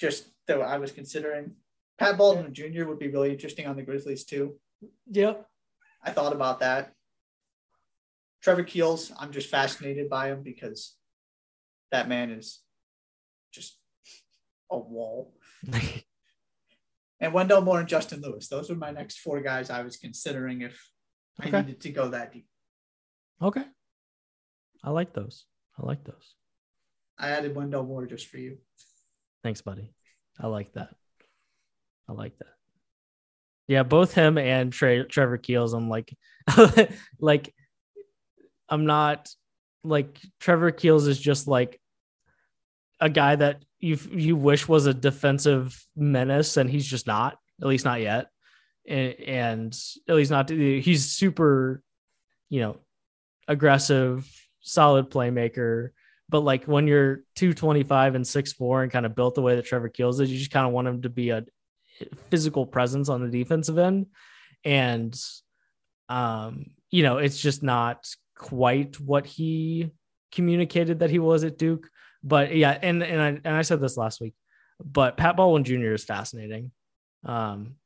Just 0.00 0.28
that 0.46 0.60
I 0.60 0.78
was 0.78 0.92
considering. 0.92 1.52
Pat 1.98 2.16
Baldwin 2.16 2.54
Jr. 2.54 2.84
would 2.84 2.98
be 2.98 3.08
really 3.08 3.32
interesting 3.32 3.66
on 3.66 3.76
the 3.76 3.82
Grizzlies 3.82 4.24
too. 4.24 4.54
Yep. 5.10 5.46
I 6.02 6.10
thought 6.10 6.32
about 6.32 6.60
that. 6.60 6.92
Trevor 8.40 8.62
Keels, 8.62 9.12
I'm 9.18 9.32
just 9.32 9.50
fascinated 9.50 10.08
by 10.08 10.28
him 10.28 10.42
because 10.42 10.94
that 11.90 12.08
man 12.08 12.30
is 12.30 12.60
just 13.52 13.76
a 14.70 14.78
wall. 14.78 15.34
and 17.20 17.32
Wendell 17.32 17.62
Moore 17.62 17.80
and 17.80 17.88
Justin 17.88 18.20
Lewis. 18.20 18.48
Those 18.48 18.70
were 18.70 18.76
my 18.76 18.90
next 18.90 19.18
four 19.18 19.40
guys 19.40 19.70
I 19.70 19.82
was 19.82 19.96
considering 19.96 20.62
if 20.62 20.90
I 21.40 21.50
needed 21.50 21.80
to 21.82 21.90
go 21.90 22.08
that 22.08 22.32
deep. 22.32 22.46
Okay. 23.40 23.64
I 24.82 24.90
like 24.90 25.12
those. 25.12 25.44
I 25.78 25.86
like 25.86 26.04
those. 26.04 26.34
I 27.18 27.30
added 27.30 27.54
Wendell 27.54 27.84
Moore 27.84 28.06
just 28.06 28.26
for 28.26 28.38
you. 28.38 28.58
Thanks, 29.42 29.60
buddy. 29.60 29.92
I 30.40 30.46
like 30.46 30.72
that. 30.74 30.94
I 32.08 32.12
like 32.12 32.36
that. 32.38 32.46
Yeah, 33.66 33.82
both 33.82 34.14
him 34.14 34.38
and 34.38 34.72
Trey, 34.72 35.02
Trevor 35.02 35.36
Keels. 35.36 35.74
I'm 35.74 35.88
like, 35.88 36.16
like, 37.20 37.52
I'm 38.68 38.86
not 38.86 39.28
like 39.84 40.18
Trevor 40.40 40.70
Keels 40.70 41.06
is 41.06 41.20
just 41.20 41.46
like 41.46 41.80
a 43.00 43.10
guy 43.10 43.36
that 43.36 43.62
you 43.80 43.98
you 44.10 44.36
wish 44.36 44.68
was 44.68 44.86
a 44.86 44.94
defensive 44.94 45.80
menace, 45.96 46.56
and 46.56 46.68
he's 46.68 46.86
just 46.86 47.06
not. 47.06 47.38
At 47.60 47.68
least 47.68 47.84
not 47.84 48.00
yet. 48.00 48.28
And, 48.86 49.14
and 49.20 49.80
at 50.08 50.14
least 50.14 50.30
not. 50.30 50.48
He's 50.48 51.10
super, 51.10 51.82
you 52.48 52.60
know, 52.60 52.76
aggressive, 53.46 54.30
solid 54.60 55.10
playmaker. 55.10 55.90
But 56.28 56.40
like 56.40 56.64
when 56.64 56.86
you're 56.86 57.22
225 57.36 58.14
and 58.14 58.24
6'4 58.24 58.82
and 58.82 58.92
kind 58.92 59.06
of 59.06 59.14
built 59.14 59.34
the 59.34 59.42
way 59.42 59.56
that 59.56 59.64
Trevor 59.64 59.88
Keels 59.88 60.20
is, 60.20 60.30
you 60.30 60.38
just 60.38 60.50
kind 60.50 60.66
of 60.66 60.72
want 60.72 60.86
him 60.86 61.02
to 61.02 61.08
be 61.08 61.30
a 61.30 61.44
physical 62.30 62.66
presence 62.66 63.08
on 63.08 63.22
the 63.22 63.30
defensive 63.30 63.78
end. 63.78 64.06
And 64.64 65.18
um, 66.08 66.66
you 66.90 67.02
know, 67.02 67.18
it's 67.18 67.40
just 67.40 67.62
not 67.62 68.06
quite 68.36 68.98
what 69.00 69.26
he 69.26 69.90
communicated 70.32 71.00
that 71.00 71.10
he 71.10 71.18
was 71.18 71.44
at 71.44 71.58
Duke. 71.58 71.88
But 72.22 72.54
yeah, 72.54 72.76
and 72.80 73.02
and 73.02 73.20
I 73.20 73.28
and 73.28 73.56
I 73.56 73.62
said 73.62 73.80
this 73.80 73.96
last 73.96 74.20
week, 74.20 74.34
but 74.84 75.16
Pat 75.16 75.36
Baldwin 75.36 75.64
Jr. 75.64 75.92
is 75.92 76.04
fascinating. 76.04 76.72
Um, 77.24 77.76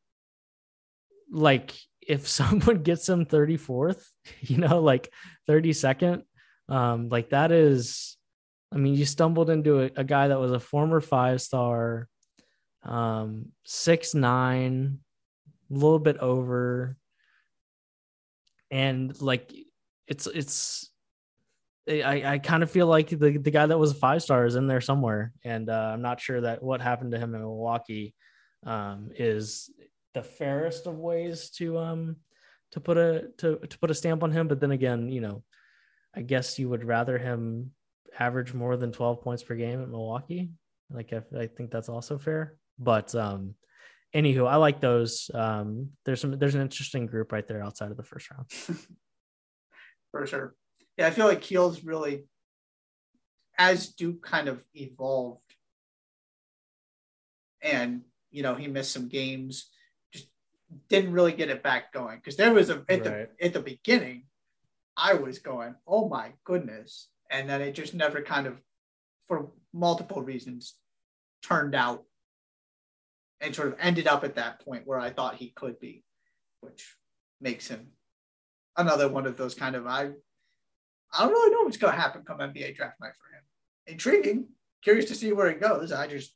like 1.30 1.74
if 2.00 2.28
someone 2.28 2.82
gets 2.82 3.09
him 3.09 3.26
34th, 3.26 4.04
you 4.40 4.59
know, 4.59 4.80
like 4.80 5.12
32nd, 5.48 6.22
um, 6.68 7.09
like 7.09 7.30
that 7.30 7.52
is, 7.52 8.16
I 8.72 8.76
mean, 8.76 8.94
you 8.94 9.04
stumbled 9.04 9.50
into 9.50 9.82
a, 9.82 9.90
a 9.96 10.04
guy 10.04 10.28
that 10.28 10.40
was 10.40 10.52
a 10.52 10.60
former 10.60 11.00
five 11.00 11.40
star, 11.42 12.09
um, 12.84 13.46
six 13.64 14.14
nine, 14.14 14.98
a 15.70 15.74
little 15.74 15.98
bit 15.98 16.16
over, 16.18 16.96
and 18.70 19.20
like 19.20 19.52
it's 20.09 20.26
it's 20.26 20.90
I, 21.88 22.22
I 22.24 22.38
kind 22.38 22.62
of 22.62 22.70
feel 22.70 22.86
like 22.86 23.09
the, 23.09 23.38
the 23.38 23.50
guy 23.50 23.66
that 23.66 23.78
was 23.78 23.90
a 23.90 23.96
five 23.96 24.22
star 24.22 24.46
is 24.46 24.54
in 24.54 24.66
there 24.66 24.80
somewhere. 24.80 25.32
And 25.44 25.68
uh, 25.68 25.90
I'm 25.92 26.02
not 26.02 26.20
sure 26.20 26.40
that 26.42 26.62
what 26.62 26.80
happened 26.80 27.12
to 27.12 27.18
him 27.18 27.34
in 27.34 27.40
Milwaukee 27.40 28.14
um, 28.64 29.10
is 29.16 29.70
the 30.14 30.22
fairest 30.22 30.86
of 30.86 30.98
ways 30.98 31.50
to 31.50 31.78
um 31.78 32.16
to 32.70 32.80
put 32.80 32.96
a 32.98 33.28
to, 33.38 33.56
to 33.59 33.78
put 33.78 33.90
a 33.90 33.94
stamp 33.94 34.22
on 34.22 34.30
him. 34.30 34.48
But 34.48 34.60
then 34.60 34.70
again, 34.70 35.09
you 35.09 35.20
know, 35.20 35.42
I 36.14 36.22
guess 36.22 36.59
you 36.59 36.68
would 36.68 36.84
rather 36.84 37.18
him 37.18 37.72
average 38.18 38.54
more 38.54 38.76
than 38.76 38.92
12 38.92 39.22
points 39.22 39.42
per 39.42 39.54
game 39.54 39.82
at 39.82 39.88
Milwaukee. 39.88 40.50
Like 40.90 41.12
I, 41.12 41.22
I 41.36 41.46
think 41.46 41.70
that's 41.70 41.88
also 41.88 42.18
fair. 42.18 42.56
But 42.78 43.14
um 43.14 43.56
anywho, 44.14 44.46
I 44.46 44.56
like 44.56 44.80
those. 44.80 45.30
Um, 45.34 45.90
there's 46.04 46.20
some 46.20 46.38
there's 46.38 46.54
an 46.54 46.62
interesting 46.62 47.06
group 47.06 47.32
right 47.32 47.46
there 47.46 47.62
outside 47.62 47.90
of 47.90 47.96
the 47.96 48.02
first 48.02 48.30
round. 48.30 48.50
For 50.10 50.26
sure. 50.26 50.54
Yeah, 50.97 51.06
I 51.06 51.10
feel 51.10 51.27
like 51.27 51.40
Keel's 51.40 51.82
really 51.85 52.24
as 53.59 53.89
Duke 53.89 54.23
kind 54.23 54.48
of 54.48 54.64
evolved 54.74 55.40
and 57.62 58.02
you 58.31 58.43
know 58.43 58.55
he 58.55 58.66
missed 58.66 58.93
some 58.93 59.09
games, 59.09 59.70
just 60.12 60.27
didn't 60.89 61.12
really 61.12 61.32
get 61.32 61.51
it 61.51 61.62
back 61.62 61.93
going. 61.93 62.16
Because 62.16 62.36
there 62.36 62.52
was 62.52 62.70
a 62.70 62.85
at 62.89 62.89
right. 62.89 63.05
the 63.05 63.28
at 63.40 63.52
the 63.52 63.60
beginning, 63.60 64.24
I 64.97 65.14
was 65.14 65.39
going, 65.39 65.74
oh 65.86 66.09
my 66.09 66.32
goodness. 66.44 67.09
And 67.31 67.48
then 67.48 67.62
it 67.62 67.74
just 67.74 67.94
never 67.94 68.20
kind 68.20 68.47
of 68.47 68.60
for 69.28 69.51
multiple 69.73 70.23
reasons 70.23 70.74
turned 71.43 71.74
out 71.74 72.05
and 73.40 73.55
sort 73.55 73.69
of 73.69 73.77
ended 73.81 74.06
up 74.06 74.23
at 74.23 74.36
that 74.36 74.64
point 74.64 74.86
where 74.86 75.01
I 75.01 75.10
thought 75.10 75.36
he 75.36 75.51
could 75.51 75.81
be, 75.81 76.05
which 76.60 76.94
makes 77.40 77.69
him 77.69 77.89
another 78.77 79.09
one 79.09 79.27
of 79.27 79.36
those 79.36 79.55
kind 79.55 79.74
of 79.74 79.86
I 79.86 80.10
I 81.12 81.22
don't 81.22 81.32
really 81.32 81.51
know 81.51 81.62
what's 81.62 81.76
gonna 81.76 81.97
happen 81.97 82.22
come 82.24 82.39
NBA 82.39 82.74
draft 82.74 83.01
night 83.01 83.12
for 83.16 83.34
him. 83.34 83.43
Intriguing, 83.86 84.48
curious 84.82 85.06
to 85.06 85.14
see 85.14 85.32
where 85.32 85.48
it 85.48 85.60
goes. 85.60 85.93
I 85.93 86.06
just 86.06 86.34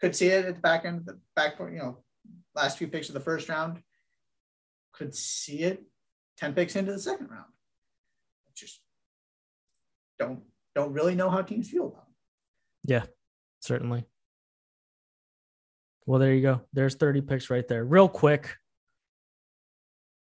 could 0.00 0.16
see 0.16 0.28
it 0.28 0.44
at 0.44 0.54
the 0.54 0.60
back 0.60 0.84
end, 0.84 1.04
the 1.04 1.18
back 1.36 1.58
you 1.58 1.78
know, 1.78 1.98
last 2.54 2.78
few 2.78 2.88
picks 2.88 3.08
of 3.08 3.14
the 3.14 3.20
first 3.20 3.48
round. 3.48 3.82
Could 4.92 5.14
see 5.14 5.60
it 5.60 5.84
10 6.38 6.54
picks 6.54 6.76
into 6.76 6.92
the 6.92 6.98
second 6.98 7.30
round. 7.30 7.46
Just 8.54 8.80
don't 10.18 10.42
don't 10.74 10.92
really 10.92 11.14
know 11.14 11.30
how 11.30 11.42
teams 11.42 11.68
feel 11.70 11.86
about 11.86 12.06
it. 12.08 12.90
Yeah, 12.90 13.04
certainly. 13.60 14.04
Well, 16.06 16.18
there 16.18 16.34
you 16.34 16.42
go. 16.42 16.60
There's 16.72 16.94
30 16.94 17.20
picks 17.22 17.50
right 17.50 17.66
there. 17.66 17.84
Real 17.84 18.08
quick. 18.08 18.56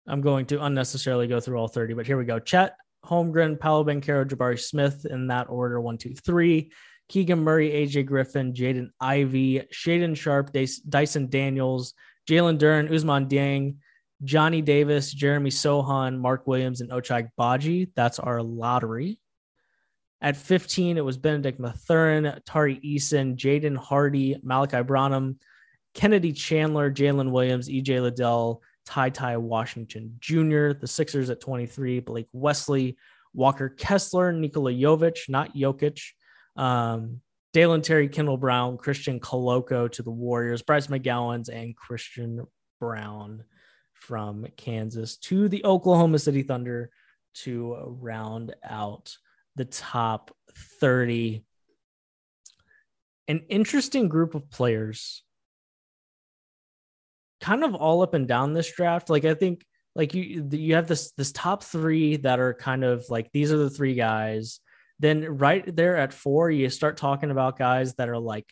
I'm 0.07 0.21
going 0.21 0.47
to 0.47 0.65
unnecessarily 0.65 1.27
go 1.27 1.41
through 1.41 1.59
all 1.59 1.69
30, 1.69 1.95
but 1.95 2.07
here 2.07 2.17
we 2.17 2.25
go. 2.25 2.39
Chet 2.39 2.77
Holmgren, 3.07 3.59
Paolo 3.59 3.85
Banchero, 3.85 4.27
Jabari 4.27 4.59
Smith 4.61 5.07
in 5.09 5.29
that 5.29 5.49
order 5.49 5.81
one, 5.81 5.99
two, 5.99 6.15
three. 6.15 6.73
Keegan 7.09 7.39
Murray, 7.39 7.71
AJ 7.71 8.07
Griffin, 8.07 8.53
Jaden 8.53 8.89
Ivey, 9.01 9.63
Shaedon 9.73 10.17
Sharpe, 10.17 10.51
Dyson 10.53 11.29
Daniels, 11.29 11.95
Jalen 12.29 12.59
Duren, 12.59 12.91
Ousmane 12.91 13.29
Dieng, 13.29 13.77
Johnny 14.25 14.61
Davis, 14.61 15.13
Jeremy 15.13 15.51
Sochan, 15.51 16.19
Mark 16.19 16.47
Williams, 16.47 16.81
and 16.81 16.91
Ochai 16.91 17.29
Agbaji. 17.39 17.91
That's 17.95 18.19
our 18.19 18.43
lottery. 18.43 19.21
At 20.21 20.37
15, 20.37 20.97
it 20.97 21.05
was 21.05 21.19
Benedict 21.19 21.61
Mathurin, 21.61 22.41
Tari 22.47 22.81
Eason, 22.81 23.37
Jaden 23.37 23.77
Hardy, 23.77 24.37
Malaki 24.45 24.85
Branham, 24.85 25.39
Kennedy 25.95 26.33
Chandler, 26.33 26.91
Jalen 26.91 27.31
Williams, 27.31 27.69
EJ 27.69 28.03
Liddell, 28.03 28.63
Ty 28.87 29.11
Ty 29.11 29.37
Washington 29.39 30.17
Jr., 30.21 30.73
the 30.73 30.87
Sixers 30.87 31.29
at 31.29 31.41
23, 31.41 32.01
Blake 32.01 32.29
Wesley, 32.33 32.97
Walker 33.35 33.69
Kessler, 33.69 34.33
Nikola 34.33 34.73
Jovic, 34.73 35.29
not 35.29 35.55
Jokic, 35.55 36.01
um, 36.57 37.21
Dalen 37.53 37.83
Terry, 37.83 38.09
Kendall 38.09 38.37
Brown, 38.37 38.77
Christian 38.77 39.21
Koloko 39.21 39.91
to 39.91 40.03
the 40.03 40.11
Warriors, 40.11 40.63
Bryce 40.63 40.87
McGowens, 40.87 41.49
and 41.49 41.77
Christian 41.77 42.47
Braun 42.81 43.45
from 43.93 44.47
Kansas 44.57 45.17
to 45.17 45.49
the 45.49 45.65
Oklahoma 45.65 46.19
City 46.19 46.43
Thunder 46.43 46.91
to 47.35 47.77
round 48.01 48.55
out 48.65 49.17
the 49.57 49.65
top 49.65 50.35
30. 50.81 51.45
An 53.29 53.43
interesting 53.49 54.09
group 54.09 54.35
of 54.35 54.51
players, 54.51 55.23
kind 57.41 57.65
of 57.65 57.75
all 57.75 58.03
up 58.03 58.15
and 58.15 58.27
down 58.27 58.53
this 58.53 58.73
draft. 58.73 59.11
Like, 59.11 59.25
I 59.25 59.35
think 59.35 59.65
like 59.95 60.15
you 60.15 60.47
you 60.51 60.75
have 60.75 60.89
this 60.89 61.13
this 61.13 61.33
top 61.33 61.63
three 61.63 62.17
that 62.19 62.39
are 62.39 62.55
kind 62.55 62.85
of 62.85 63.05
like 63.09 63.31
these 63.33 63.51
are 63.51 63.57
the 63.57 63.71
three 63.71 63.95
guys 63.95 64.61
then 64.99 65.25
right 65.39 65.75
there 65.75 65.97
at 65.97 66.13
four 66.13 66.51
you 66.51 66.69
start 66.69 66.99
talking 66.99 67.31
about 67.31 67.59
guys 67.59 67.95
that 67.95 68.11
are 68.11 68.19
like 68.19 68.47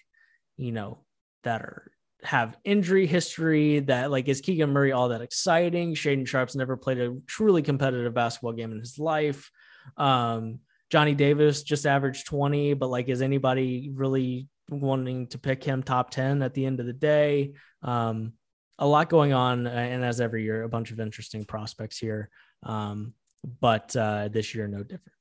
you 0.56 0.72
know 0.72 0.98
that 1.42 1.60
are 1.60 1.90
have 2.24 2.56
injury 2.64 3.06
history 3.06 3.80
that 3.80 4.10
like 4.10 4.28
is 4.28 4.40
Keegan 4.40 4.70
Murray 4.70 4.92
all 4.92 5.10
that 5.10 5.20
exciting? 5.20 5.94
Shaedon 5.94 6.26
Sharpe's 6.26 6.56
never 6.56 6.76
played 6.76 6.98
a 6.98 7.16
truly 7.26 7.62
competitive 7.62 8.14
basketball 8.14 8.52
game 8.52 8.72
in 8.72 8.80
his 8.80 8.98
life. 8.98 9.50
Um, 9.96 10.60
Johnny 10.90 11.14
Davis 11.14 11.62
just 11.62 11.86
averaged 11.86 12.26
20, 12.26 12.74
but 12.74 12.88
like, 12.88 13.08
is 13.08 13.20
anybody 13.20 13.90
really 13.92 14.48
wanting 14.70 15.26
to 15.28 15.38
pick 15.38 15.62
him 15.62 15.82
top 15.82 16.10
10 16.10 16.42
at 16.42 16.54
the 16.54 16.64
end 16.64 16.80
of 16.80 16.86
the 16.86 16.92
day? 16.92 17.52
Um, 17.82 18.32
a 18.78 18.86
lot 18.86 19.08
going 19.08 19.32
on, 19.32 19.66
and 19.66 20.04
as 20.04 20.20
every 20.20 20.44
year, 20.44 20.62
a 20.62 20.68
bunch 20.68 20.90
of 20.90 21.00
interesting 21.00 21.44
prospects 21.44 21.98
here. 21.98 22.30
Um, 22.62 23.14
but 23.60 23.94
uh, 23.94 24.28
this 24.28 24.54
year, 24.54 24.66
no 24.66 24.82
different. 24.82 25.12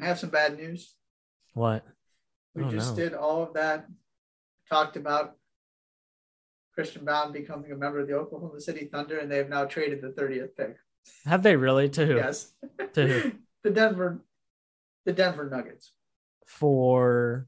I 0.00 0.06
have 0.06 0.18
some 0.18 0.30
bad 0.30 0.56
news. 0.56 0.94
What? 1.54 1.84
We 2.54 2.64
oh, 2.64 2.70
just 2.70 2.96
did 2.96 3.14
all 3.14 3.42
of 3.42 3.54
that, 3.54 3.86
talked 4.68 4.96
about 4.96 5.36
Christian 6.74 7.04
Braun 7.04 7.32
becoming 7.32 7.72
a 7.72 7.76
member 7.76 8.00
of 8.00 8.06
the 8.06 8.14
Oklahoma 8.14 8.60
City 8.60 8.86
Thunder, 8.86 9.18
and 9.18 9.30
they 9.30 9.38
have 9.38 9.48
now 9.48 9.64
traded 9.64 10.02
the 10.02 10.08
30th 10.08 10.56
pick. 10.56 10.76
Have 11.24 11.42
they 11.42 11.56
really? 11.56 11.88
To 11.90 12.06
who? 12.06 12.16
Yes. 12.16 12.52
To 12.94 13.06
who? 13.06 13.32
the 13.64 13.70
Denver, 13.70 14.22
the 15.04 15.12
Denver 15.12 15.48
Nuggets. 15.48 15.92
For 16.46 17.46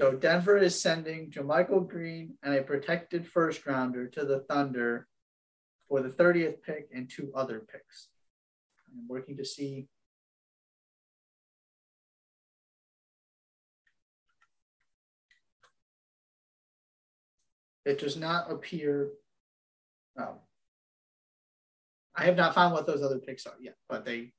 So 0.00 0.12
Denver 0.12 0.58
is 0.58 0.80
sending 0.80 1.30
JaMychal 1.30 1.88
Green 1.88 2.34
and 2.42 2.54
a 2.54 2.62
protected 2.62 3.26
first 3.26 3.66
rounder 3.66 4.06
to 4.08 4.24
the 4.24 4.40
Thunder 4.40 5.08
for 5.88 6.02
the 6.02 6.10
30th 6.10 6.62
pick 6.62 6.88
and 6.94 7.10
two 7.10 7.32
other 7.34 7.60
picks. 7.60 8.08
I'm 8.88 9.08
working 9.08 9.36
to 9.38 9.44
see 9.44 9.88
It 17.84 17.98
does 17.98 18.16
not 18.16 18.50
appear. 18.50 19.10
Um, 20.16 20.38
I 22.14 22.24
have 22.24 22.36
not 22.36 22.54
found 22.54 22.74
what 22.74 22.86
those 22.86 23.02
other 23.02 23.18
picks 23.18 23.44
are 23.46 23.56
yet, 23.60 23.76
but 23.88 24.04
they 24.04 24.32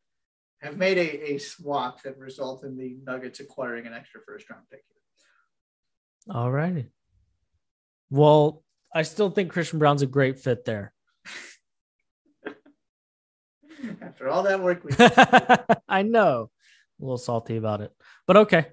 have 0.62 0.78
made 0.78 0.98
a, 0.98 1.34
a 1.34 1.38
swap 1.40 2.02
that 2.04 2.18
results 2.18 2.64
in 2.64 2.78
the 2.78 2.96
Nuggets 3.04 3.42
acquiring 3.42 3.86
an 3.86 3.94
extra 3.94 4.22
first 4.22 4.50
round 4.50 4.64
pick. 4.72 4.84
All 6.30 6.52
righty. 6.52 6.88
Well, 8.10 8.64
I 8.94 9.02
still 9.02 9.30
think 9.30 9.52
Christian 9.52 9.80
Braun's 9.80 10.02
a 10.02 10.08
great 10.08 10.40
fit 10.40 10.66
there. 10.66 10.94
After 14.02 14.30
all 14.30 14.44
that 14.44 14.62
work, 14.62 14.84
we 14.84 14.92
I 15.90 16.04
know, 16.04 16.50
a 17.00 17.04
little 17.04 17.18
salty 17.18 17.58
about 17.58 17.82
it, 17.82 17.92
but 18.28 18.38
okay. 18.38 18.68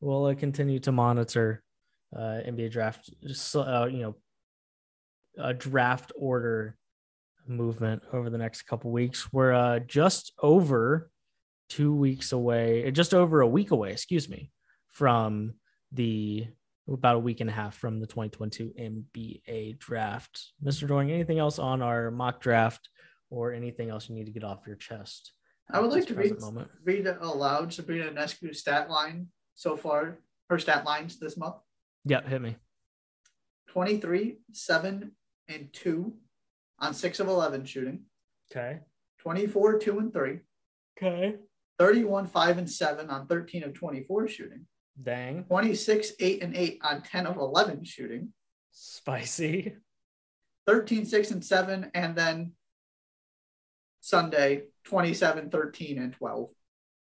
We'll 0.00 0.26
uh, 0.26 0.34
continue 0.34 0.80
to 0.80 0.90
monitor 0.90 1.62
uh, 2.14 2.40
NBA 2.44 2.72
draft, 2.72 3.08
just, 3.24 3.54
uh, 3.54 3.86
you 3.88 4.00
know, 4.00 4.16
a 5.38 5.54
draft 5.54 6.10
order 6.16 6.76
movement 7.46 8.02
over 8.12 8.28
the 8.28 8.38
next 8.38 8.62
couple 8.62 8.90
weeks. 8.90 9.32
We're 9.32 9.52
uh, 9.52 9.78
just 9.78 10.32
over 10.42 11.08
two 11.68 11.94
weeks 11.94 12.32
away, 12.32 12.90
just 12.90 13.14
over 13.14 13.40
a 13.40 13.46
week 13.46 13.70
away, 13.70 13.92
excuse 13.92 14.28
me, 14.28 14.50
from 14.88 15.54
the 15.92 16.48
about 16.88 17.16
a 17.16 17.20
week 17.20 17.40
and 17.40 17.48
a 17.48 17.52
half 17.52 17.76
from 17.76 18.00
the 18.00 18.06
2022 18.06 18.74
NBA 18.78 19.78
draft. 19.78 20.52
Mr. 20.64 20.86
Doorly, 20.88 21.12
anything 21.12 21.38
else 21.38 21.58
on 21.58 21.82
our 21.82 22.10
mock 22.10 22.40
draft 22.40 22.88
or 23.30 23.52
anything 23.52 23.90
else 23.90 24.08
you 24.08 24.14
need 24.14 24.26
to 24.26 24.32
get 24.32 24.44
off 24.44 24.66
your 24.66 24.76
chest? 24.76 25.32
I 25.70 25.80
would 25.80 25.90
like 25.90 26.06
to 26.06 26.14
read, 26.14 26.40
moment? 26.40 26.68
read 26.84 27.06
aloud 27.06 27.72
Sabrina 27.72 28.10
Ionescu's 28.10 28.60
stat 28.60 28.90
line 28.90 29.28
so 29.54 29.76
far, 29.76 30.18
her 30.50 30.58
stat 30.58 30.84
lines 30.84 31.18
this 31.18 31.36
month. 31.36 31.56
Yeah, 32.04 32.26
hit 32.26 32.42
me. 32.42 32.56
23, 33.68 34.38
7, 34.52 35.12
and 35.48 35.72
2 35.72 36.12
on 36.80 36.92
6 36.92 37.20
of 37.20 37.28
11 37.28 37.64
shooting. 37.64 38.00
Okay. 38.50 38.80
24, 39.20 39.78
2, 39.78 39.98
and 39.98 40.12
3. 40.12 40.40
Okay. 40.98 41.36
31, 41.78 42.26
5, 42.26 42.58
and 42.58 42.70
7 42.70 43.08
on 43.08 43.26
13 43.26 43.64
of 43.64 43.72
24 43.72 44.28
shooting. 44.28 44.66
Dang. 45.02 45.44
26, 45.44 46.12
8, 46.20 46.42
and 46.42 46.56
8 46.56 46.78
on 46.82 47.02
10 47.02 47.26
of 47.26 47.36
11 47.36 47.84
shooting. 47.84 48.32
Spicy. 48.72 49.74
13, 50.66 51.06
6, 51.06 51.30
and 51.30 51.44
7. 51.44 51.90
And 51.94 52.14
then 52.16 52.52
Sunday, 54.00 54.64
27, 54.84 55.50
13, 55.50 55.98
and 55.98 56.12
12. 56.12 56.50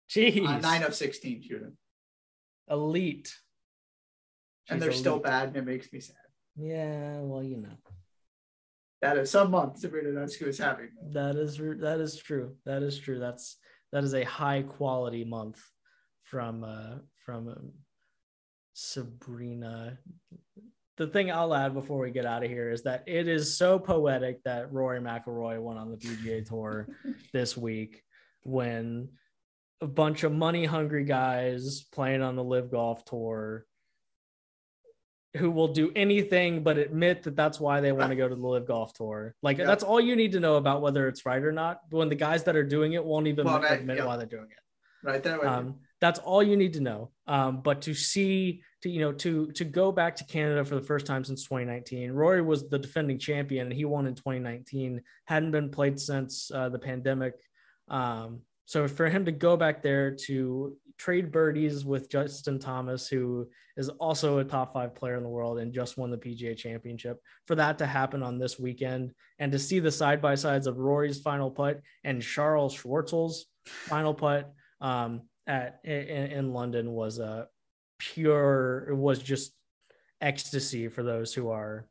Jeez. 0.10 0.48
On 0.48 0.62
9 0.62 0.84
of 0.84 0.96
16 0.96 1.44
shooting. 1.44 1.78
Elite 2.70 3.34
and 4.72 4.82
they're 4.82 4.92
still 4.92 5.20
bad, 5.20 5.50
and 5.50 5.58
it 5.58 5.66
makes 5.66 5.92
me 5.92 6.00
sad. 6.00 6.16
Yeah, 6.56 7.20
well, 7.20 7.44
you 7.44 7.58
know. 7.58 7.78
That 9.02 9.18
is 9.18 9.32
some 9.32 9.52
months 9.52 9.82
Sabrina 9.82 10.10
Ionescu 10.10 10.48
is 10.48 10.60
having. 10.60 10.90
That 11.12 11.36
is 11.36 11.58
that 11.58 12.00
is 12.00 12.18
true. 12.18 12.56
That 12.66 12.84
is 12.84 13.00
true. 13.00 13.20
That's 13.20 13.58
that 13.92 14.04
is 14.04 14.14
a 14.14 14.24
high 14.24 14.62
quality 14.62 15.24
month 15.24 15.60
from 16.24 16.64
uh 16.64 16.98
from 17.26 17.50
um, 17.50 17.72
Sabrina 18.74 19.98
the 20.98 21.08
thing 21.08 21.32
I'll 21.32 21.56
add 21.56 21.74
before 21.74 21.98
we 22.00 22.12
get 22.12 22.28
out 22.28 22.44
of 22.44 22.50
here 22.52 22.70
is 22.70 22.84
that 22.84 23.04
it 23.08 23.28
is 23.28 23.58
so 23.58 23.80
poetic 23.80 24.44
that 24.44 24.72
Rory 24.72 25.00
McIlroy 25.00 25.60
went 25.60 25.80
on 25.80 25.90
the 25.90 25.98
PGA 25.98 26.46
Tour 26.48 26.88
this 27.34 27.58
week 27.58 28.04
when 28.44 29.10
a 29.82 29.88
bunch 29.88 30.24
of 30.24 30.32
money 30.32 30.66
hungry 30.66 31.04
guys 31.04 31.82
playing 31.92 32.22
on 32.22 32.36
the 32.36 32.44
LIV 32.44 32.70
Golf 32.70 33.04
Tour 33.06 33.66
who 35.38 35.50
will 35.50 35.70
do 35.70 35.92
anything 35.96 36.62
but 36.62 36.78
admit 36.78 37.24
that 37.24 37.36
that's 37.36 37.60
why 37.60 37.80
they 37.80 37.92
want 37.92 38.10
to 38.10 38.16
go 38.16 38.28
to 38.28 38.36
the 38.36 38.48
LIV 38.48 38.68
Golf 38.68 38.94
Tour. 38.94 39.34
Like 39.42 39.58
yep. 39.58 39.66
that's 39.66 39.84
all 39.84 40.00
you 40.00 40.16
need 40.16 40.34
to 40.34 40.40
know 40.40 40.58
about 40.58 40.82
whether 40.82 41.08
it's 41.08 41.26
right 41.26 41.42
or 41.42 41.52
not. 41.54 41.80
When 41.90 42.10
the 42.10 42.16
guys 42.16 42.44
that 42.44 42.56
are 42.56 42.64
doing 42.64 42.94
it 42.94 43.04
won't 43.04 43.28
even 43.28 43.46
well, 43.46 43.64
admit 43.64 43.98
yep. 43.98 44.06
why 44.06 44.18
they're 44.18 44.26
doing 44.26 44.50
it. 44.52 45.08
Right 45.08 45.24
there. 45.24 45.48
Um, 45.48 45.80
that's 46.02 46.20
all 46.20 46.42
you 46.42 46.58
need 46.58 46.74
to 46.74 46.82
know. 46.82 47.12
Um, 47.28 47.62
but 47.62 47.84
to 47.84 47.94
see, 47.94 48.64
to 48.82 48.90
you 48.90 49.00
know, 49.00 49.14
to 49.14 49.52
to 49.52 49.64
go 49.64 49.92
back 49.92 50.16
to 50.18 50.26
Canada 50.26 50.66
for 50.66 50.76
the 50.76 50.82
first 50.82 51.06
time 51.06 51.24
since 51.24 51.44
2019. 51.44 52.12
Rory 52.12 52.42
was 52.42 52.68
the 52.68 52.80
defending 52.80 53.20
champion, 53.20 53.68
and 53.68 53.74
he 53.74 53.86
won 53.86 54.08
in 54.08 54.16
2019. 54.16 55.02
Hadn't 55.26 55.52
been 55.52 55.70
played 55.70 56.00
since 56.00 56.52
uh, 56.54 56.70
the 56.70 56.80
pandemic. 56.80 57.36
Um, 57.88 58.42
so 58.66 58.88
for 58.88 59.10
him 59.10 59.26
to 59.26 59.32
go 59.32 59.56
back 59.56 59.84
there 59.84 60.16
to 60.28 60.76
trade 60.98 61.32
birdies 61.32 61.84
with 61.84 62.10
Justin 62.10 62.58
Thomas, 62.58 63.08
who 63.08 63.48
is 63.76 63.90
also 63.90 64.38
a 64.38 64.44
top 64.44 64.74
five 64.74 64.96
player 64.96 65.18
in 65.18 65.24
the 65.24 65.30
world 65.30 65.60
and 65.60 65.74
just 65.74 65.98
won 65.98 66.10
the 66.12 66.18
PGA 66.18 66.56
championship, 66.56 67.20
for 67.48 67.56
that 67.56 67.78
to 67.80 67.86
happen 67.86 68.24
on 68.24 68.40
this 68.40 68.60
weekend 68.60 69.12
and 69.40 69.52
to 69.52 69.60
see 69.60 69.80
the 69.80 69.92
side 69.92 70.22
by 70.22 70.36
sides 70.36 70.68
of 70.68 70.78
Rory's 70.78 71.20
final 71.20 71.52
putt 71.52 71.82
and 72.04 72.22
Charl 72.22 72.70
Schwartzel's 72.70 73.46
final 73.66 74.14
putt 74.14 74.54
um, 74.80 75.22
at 75.48 75.80
in, 75.84 76.32
in, 76.32 76.54
London 76.54 76.92
was 76.92 77.20
a 77.20 77.48
pure, 78.00 78.88
it 78.90 78.96
was 78.96 79.20
just 79.20 79.54
ecstasy 80.20 80.88
for 80.88 81.04
those 81.04 81.34
who 81.34 81.50
are 81.50 81.88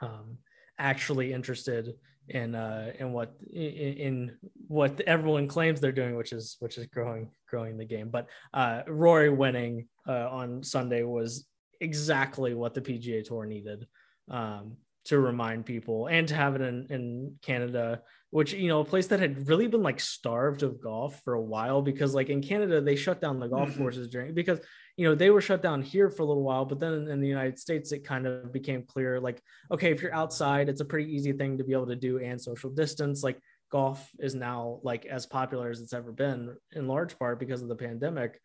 um, 0.00 0.38
actually 0.78 1.32
interested 1.32 1.94
in 2.28 2.54
uh, 2.54 2.92
in 2.98 3.12
what 3.12 3.34
in, 3.52 3.62
in, 3.62 4.36
what 4.66 5.00
everyone 5.02 5.48
claims 5.48 5.80
they're 5.80 5.92
doing, 5.92 6.16
which 6.16 6.32
is 6.32 6.56
which 6.60 6.78
is 6.78 6.86
growing 6.86 7.30
growing 7.48 7.76
the 7.76 7.84
game. 7.84 8.10
But 8.10 8.28
uh, 8.52 8.82
Rory 8.86 9.30
winning 9.30 9.88
uh, 10.06 10.28
on 10.28 10.62
Sunday 10.62 11.02
was 11.02 11.46
exactly 11.80 12.54
what 12.54 12.74
the 12.74 12.80
PGA 12.80 13.24
Tour 13.24 13.46
needed 13.46 13.86
um, 14.30 14.76
to 15.06 15.18
remind 15.18 15.64
people 15.64 16.06
and 16.06 16.28
to 16.28 16.34
have 16.34 16.54
it 16.54 16.60
in, 16.60 16.86
in 16.90 17.34
Canada, 17.42 18.02
which 18.30 18.52
you 18.52 18.68
know 18.68 18.80
a 18.80 18.84
place 18.84 19.06
that 19.06 19.20
had 19.20 19.48
really 19.48 19.66
been 19.66 19.82
like 19.82 20.00
starved 20.00 20.62
of 20.62 20.80
golf 20.80 21.22
for 21.24 21.34
a 21.34 21.40
while 21.40 21.80
because 21.80 22.14
like 22.14 22.28
in 22.28 22.42
Canada 22.42 22.80
they 22.80 22.96
shut 22.96 23.20
down 23.20 23.38
the 23.38 23.48
golf 23.48 23.70
mm-hmm. 23.70 23.80
courses 23.80 24.08
during 24.08 24.34
because 24.34 24.60
you 24.96 25.08
know 25.08 25.14
they 25.14 25.30
were 25.30 25.40
shut 25.40 25.62
down 25.62 25.80
here 25.80 26.10
for 26.10 26.22
a 26.22 26.26
little 26.26 26.42
while 26.42 26.64
but 26.64 26.80
then 26.80 26.92
in, 26.92 27.08
in, 27.08 27.20
the 27.20 27.28
united 27.28 27.56
states 27.56 27.92
it 27.92 28.04
kind 28.04 28.26
of 28.26 28.52
became 28.52 28.82
clear 28.82 29.20
like 29.20 29.40
okay 29.70 29.92
if 29.92 30.02
you're 30.02 30.14
outside 30.14 30.68
it's 30.68 30.80
a 30.80 30.84
pretty 30.84 31.14
easy 31.14 31.32
thing 31.32 31.56
to 31.56 31.64
be 31.64 31.72
able 31.72 31.86
to 31.86 31.96
do 31.96 32.18
and 32.18 32.40
social 32.40 32.70
distance. 32.70 33.22
Like 33.22 33.40
golf 33.70 34.08
is 34.18 34.34
now 34.34 34.80
like 34.82 35.06
as 35.06 35.26
popular 35.26 35.70
as 35.70 35.80
it's 35.80 35.92
ever 35.92 36.12
been 36.12 36.56
in 36.72 36.88
large 36.88 37.18
part 37.18 37.38
because 37.38 37.62
of 37.62 37.68
the 37.68 37.76
pandemic. 37.76 38.40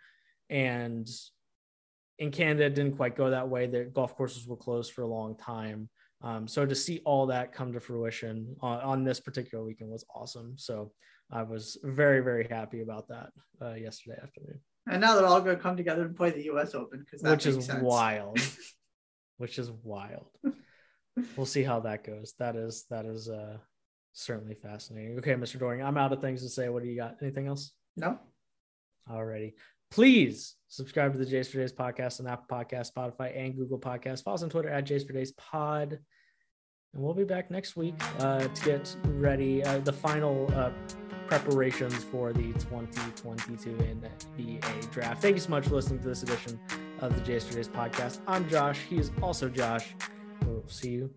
And 0.49 1.07
in 2.19 2.30
canada 2.30 2.65
it 2.65 2.76
didn't 2.76 2.97
quite 2.97 3.15
go 3.15 3.30
that 3.30 3.49
way. 3.49 3.68
The 3.68 3.85
golf 3.85 4.15
courses 4.15 4.47
were 4.47 4.57
closed 4.57 4.93
for 4.93 5.01
a 5.01 5.07
long 5.07 5.35
time 5.38 5.89
um, 6.24 6.48
so 6.48 6.66
to 6.66 6.76
see 6.76 7.02
all 7.06 7.28
that 7.28 7.54
come 7.54 7.74
to 7.74 7.80
fruition 7.80 8.56
on, 8.62 8.80
on, 8.80 9.04
this 9.04 9.20
particular 9.20 9.64
weekend 9.64 9.91
was 9.91 10.06
awesome 10.16 10.54
so 10.58 10.91
i 11.32 11.44
was 11.44 11.78
very 11.84 12.22
very 12.22 12.48
happy 12.48 12.82
about 12.82 13.08
that 13.08 13.30
uh, 13.62 13.74
yesterday 13.74 14.18
afternoon 14.22 14.60
and 14.88 15.00
now 15.00 15.16
they're 15.16 15.26
all 15.26 15.41
going 15.41 15.56
to 15.56 15.62
come 15.62 15.78
together 15.78 16.04
and 16.04 16.16
play 16.16 16.32
the 16.32 16.44
U.S. 16.45 16.76
Open 16.76 17.00
because 17.00 17.22
which 17.24 17.45
is 17.45 17.66
sense. 17.66 17.82
wild. 17.82 18.40
which 19.38 19.58
is 19.58 19.72
wild. 19.84 20.28
we'll 21.38 21.45
see 21.45 21.64
how 21.64 21.80
that 21.82 22.04
goes. 22.04 22.34
That 22.40 22.56
is 22.56 22.86
that 22.90 23.06
is 23.06 23.30
uh 23.30 23.58
certainly 24.14 24.56
fascinating. 24.56 25.18
Okay, 25.20 25.36
Mr. 25.36 25.58
Doorly, 25.58 25.82
I'm 25.82 25.98
out 25.98 26.12
of 26.12 26.22
things 26.22 26.41
to 26.44 26.50
say. 26.50 26.70
What 26.70 26.84
do 26.84 26.90
you 26.90 26.98
got? 26.98 27.18
Anything 27.22 27.48
else? 27.48 27.72
No. 27.95 28.20
Alrighty. 29.10 29.54
Please 29.94 30.56
subscribe 30.70 31.14
to 31.14 31.20
the 31.20 31.26
Jays 31.26 31.49
for 31.49 31.60
Days 31.60 31.72
podcast 31.72 32.20
on 32.20 32.26
Apple 32.26 32.48
Podcast, 32.49 32.91
Spotify, 32.91 33.32
and 33.38 33.56
Google 33.56 33.78
Podcast. 33.78 34.24
Follow 34.24 34.34
us 34.34 34.41
on 34.41 34.49
Twitter 34.49 34.70
at 34.70 34.86
Jays 34.86 35.03
for 35.03 35.14
Days 35.14 35.34
Pod. 35.34 35.99
And 36.94 37.03
we'll 37.03 37.14
be 37.14 37.24
back 37.24 37.52
next 37.52 37.76
week 37.76 37.94
uh, 38.18 38.40
to 38.40 38.65
get 38.65 38.98
ready. 39.06 39.64
Uh, 39.64 39.78
the 39.78 39.94
final 39.94 40.52
uh, 40.56 40.72
preparations 41.28 42.03
for 42.06 42.34
the 42.34 42.53
2022 42.53 43.70
NBA 43.70 44.91
draft. 44.91 45.22
Thank 45.22 45.36
you 45.36 45.41
so 45.41 45.52
much 45.52 45.68
for 45.68 45.76
listening 45.76 45.99
to 45.99 46.07
this 46.07 46.24
edition 46.24 46.60
of 46.99 47.14
the 47.14 47.22
Jays 47.22 47.45
for 47.45 47.53
Days 47.53 47.70
podcast. 47.70 48.20
I'm 48.26 48.49
Josh. 48.49 48.80
He 48.90 48.98
is 48.98 49.11
also 49.22 49.48
Josh. 49.48 49.94
We'll 50.44 50.68
see 50.68 50.90
you. 50.90 51.11